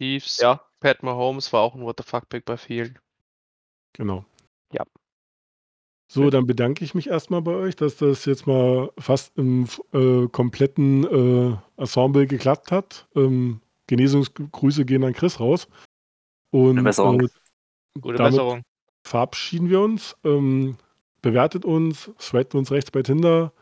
Chiefs, 0.00 0.38
Ja. 0.40 0.60
Pat 0.80 1.02
Mahomes 1.02 1.52
war 1.52 1.62
auch 1.62 1.74
ein 1.74 1.82
What 1.82 1.96
the 1.98 2.04
fuck 2.04 2.28
Pick 2.28 2.44
bei 2.44 2.56
vielen. 2.56 2.98
Genau. 3.94 4.24
Ja. 4.72 4.84
So, 6.12 6.30
dann 6.30 6.46
bedanke 6.46 6.84
ich 6.84 6.94
mich 6.94 7.08
erstmal 7.08 7.42
bei 7.42 7.52
euch, 7.52 7.76
dass 7.76 7.96
das 7.96 8.24
jetzt 8.26 8.46
mal 8.46 8.92
fast 8.98 9.36
im 9.38 9.66
äh, 9.92 10.26
kompletten 10.28 11.04
äh, 11.04 11.56
Ensemble 11.80 12.26
geklappt 12.26 12.70
hat. 12.70 13.08
Ähm, 13.14 13.60
Genesungsgrüße 13.86 14.84
gehen 14.84 15.04
an 15.04 15.12
Chris 15.14 15.40
raus. 15.40 15.68
Und 16.50 16.72
Gute 16.76 16.82
Besserung. 16.82 17.20
äh, 17.20 17.28
Gute 18.00 18.18
damit 18.18 18.32
Besserung. 18.32 18.62
verabschieden 19.06 19.70
wir 19.70 19.80
uns. 19.80 20.16
Ähm, 20.24 20.76
bewertet 21.22 21.64
uns, 21.64 22.10
swipet 22.20 22.54
uns 22.54 22.70
rechts 22.70 22.90
bei 22.90 23.02
Tinder. 23.02 23.52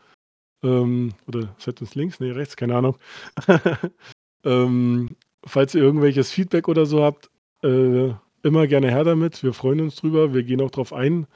Ähm, 0.63 1.13
oder 1.27 1.55
swipet 1.59 1.81
uns 1.81 1.95
links? 1.95 2.19
Nee, 2.19 2.31
rechts, 2.31 2.55
keine 2.57 2.75
Ahnung. 2.75 2.97
ähm, 4.43 5.15
falls 5.45 5.75
ihr 5.75 5.81
irgendwelches 5.81 6.31
Feedback 6.31 6.67
oder 6.67 6.85
so 6.85 7.03
habt, 7.03 7.29
äh, 7.63 8.13
immer 8.43 8.67
gerne 8.67 8.91
her 8.91 9.03
damit. 9.03 9.43
Wir 9.43 9.53
freuen 9.53 9.81
uns 9.81 9.95
drüber. 9.95 10.33
Wir 10.33 10.43
gehen 10.43 10.61
auch 10.61 10.71
drauf 10.71 10.93
ein. 10.93 11.27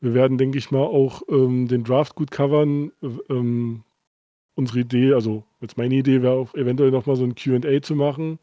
Wir 0.00 0.14
werden, 0.14 0.38
denke 0.38 0.58
ich 0.58 0.70
mal, 0.70 0.82
auch 0.82 1.22
ähm, 1.28 1.68
den 1.68 1.84
Draft 1.84 2.14
gut 2.14 2.30
covern. 2.30 2.92
Ähm, 3.30 3.84
unsere 4.54 4.80
Idee, 4.80 5.14
also 5.14 5.44
jetzt 5.60 5.78
meine 5.78 5.94
Idee 5.94 6.22
wäre 6.22 6.34
auch 6.34 6.54
eventuell 6.54 6.90
nochmal 6.90 7.16
so 7.16 7.24
ein 7.24 7.34
QA 7.34 7.80
zu 7.80 7.94
machen, 7.94 8.38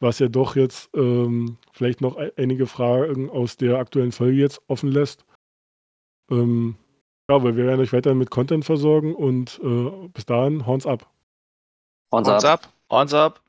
was 0.00 0.18
ja 0.18 0.28
doch 0.28 0.56
jetzt 0.56 0.88
ähm, 0.94 1.58
vielleicht 1.72 2.00
noch 2.00 2.16
einige 2.36 2.66
Fragen 2.66 3.28
aus 3.28 3.56
der 3.56 3.78
aktuellen 3.78 4.12
Folge 4.12 4.38
jetzt 4.38 4.62
offen 4.68 4.90
lässt. 4.90 5.24
Ähm, 6.30 6.76
ja, 7.28 7.36
aber 7.36 7.56
wir 7.56 7.66
werden 7.66 7.80
euch 7.80 7.92
weiterhin 7.92 8.18
mit 8.18 8.30
Content 8.30 8.64
versorgen 8.64 9.14
und 9.14 9.60
äh, 9.62 10.08
bis 10.08 10.26
dahin, 10.26 10.66
Horns 10.66 10.86
ab. 10.86 11.10
Horns 12.10 12.28
Horns 12.28 12.44
ab. 12.44 12.64
ab. 12.64 12.72
Horns 12.90 13.14
up. 13.14 13.42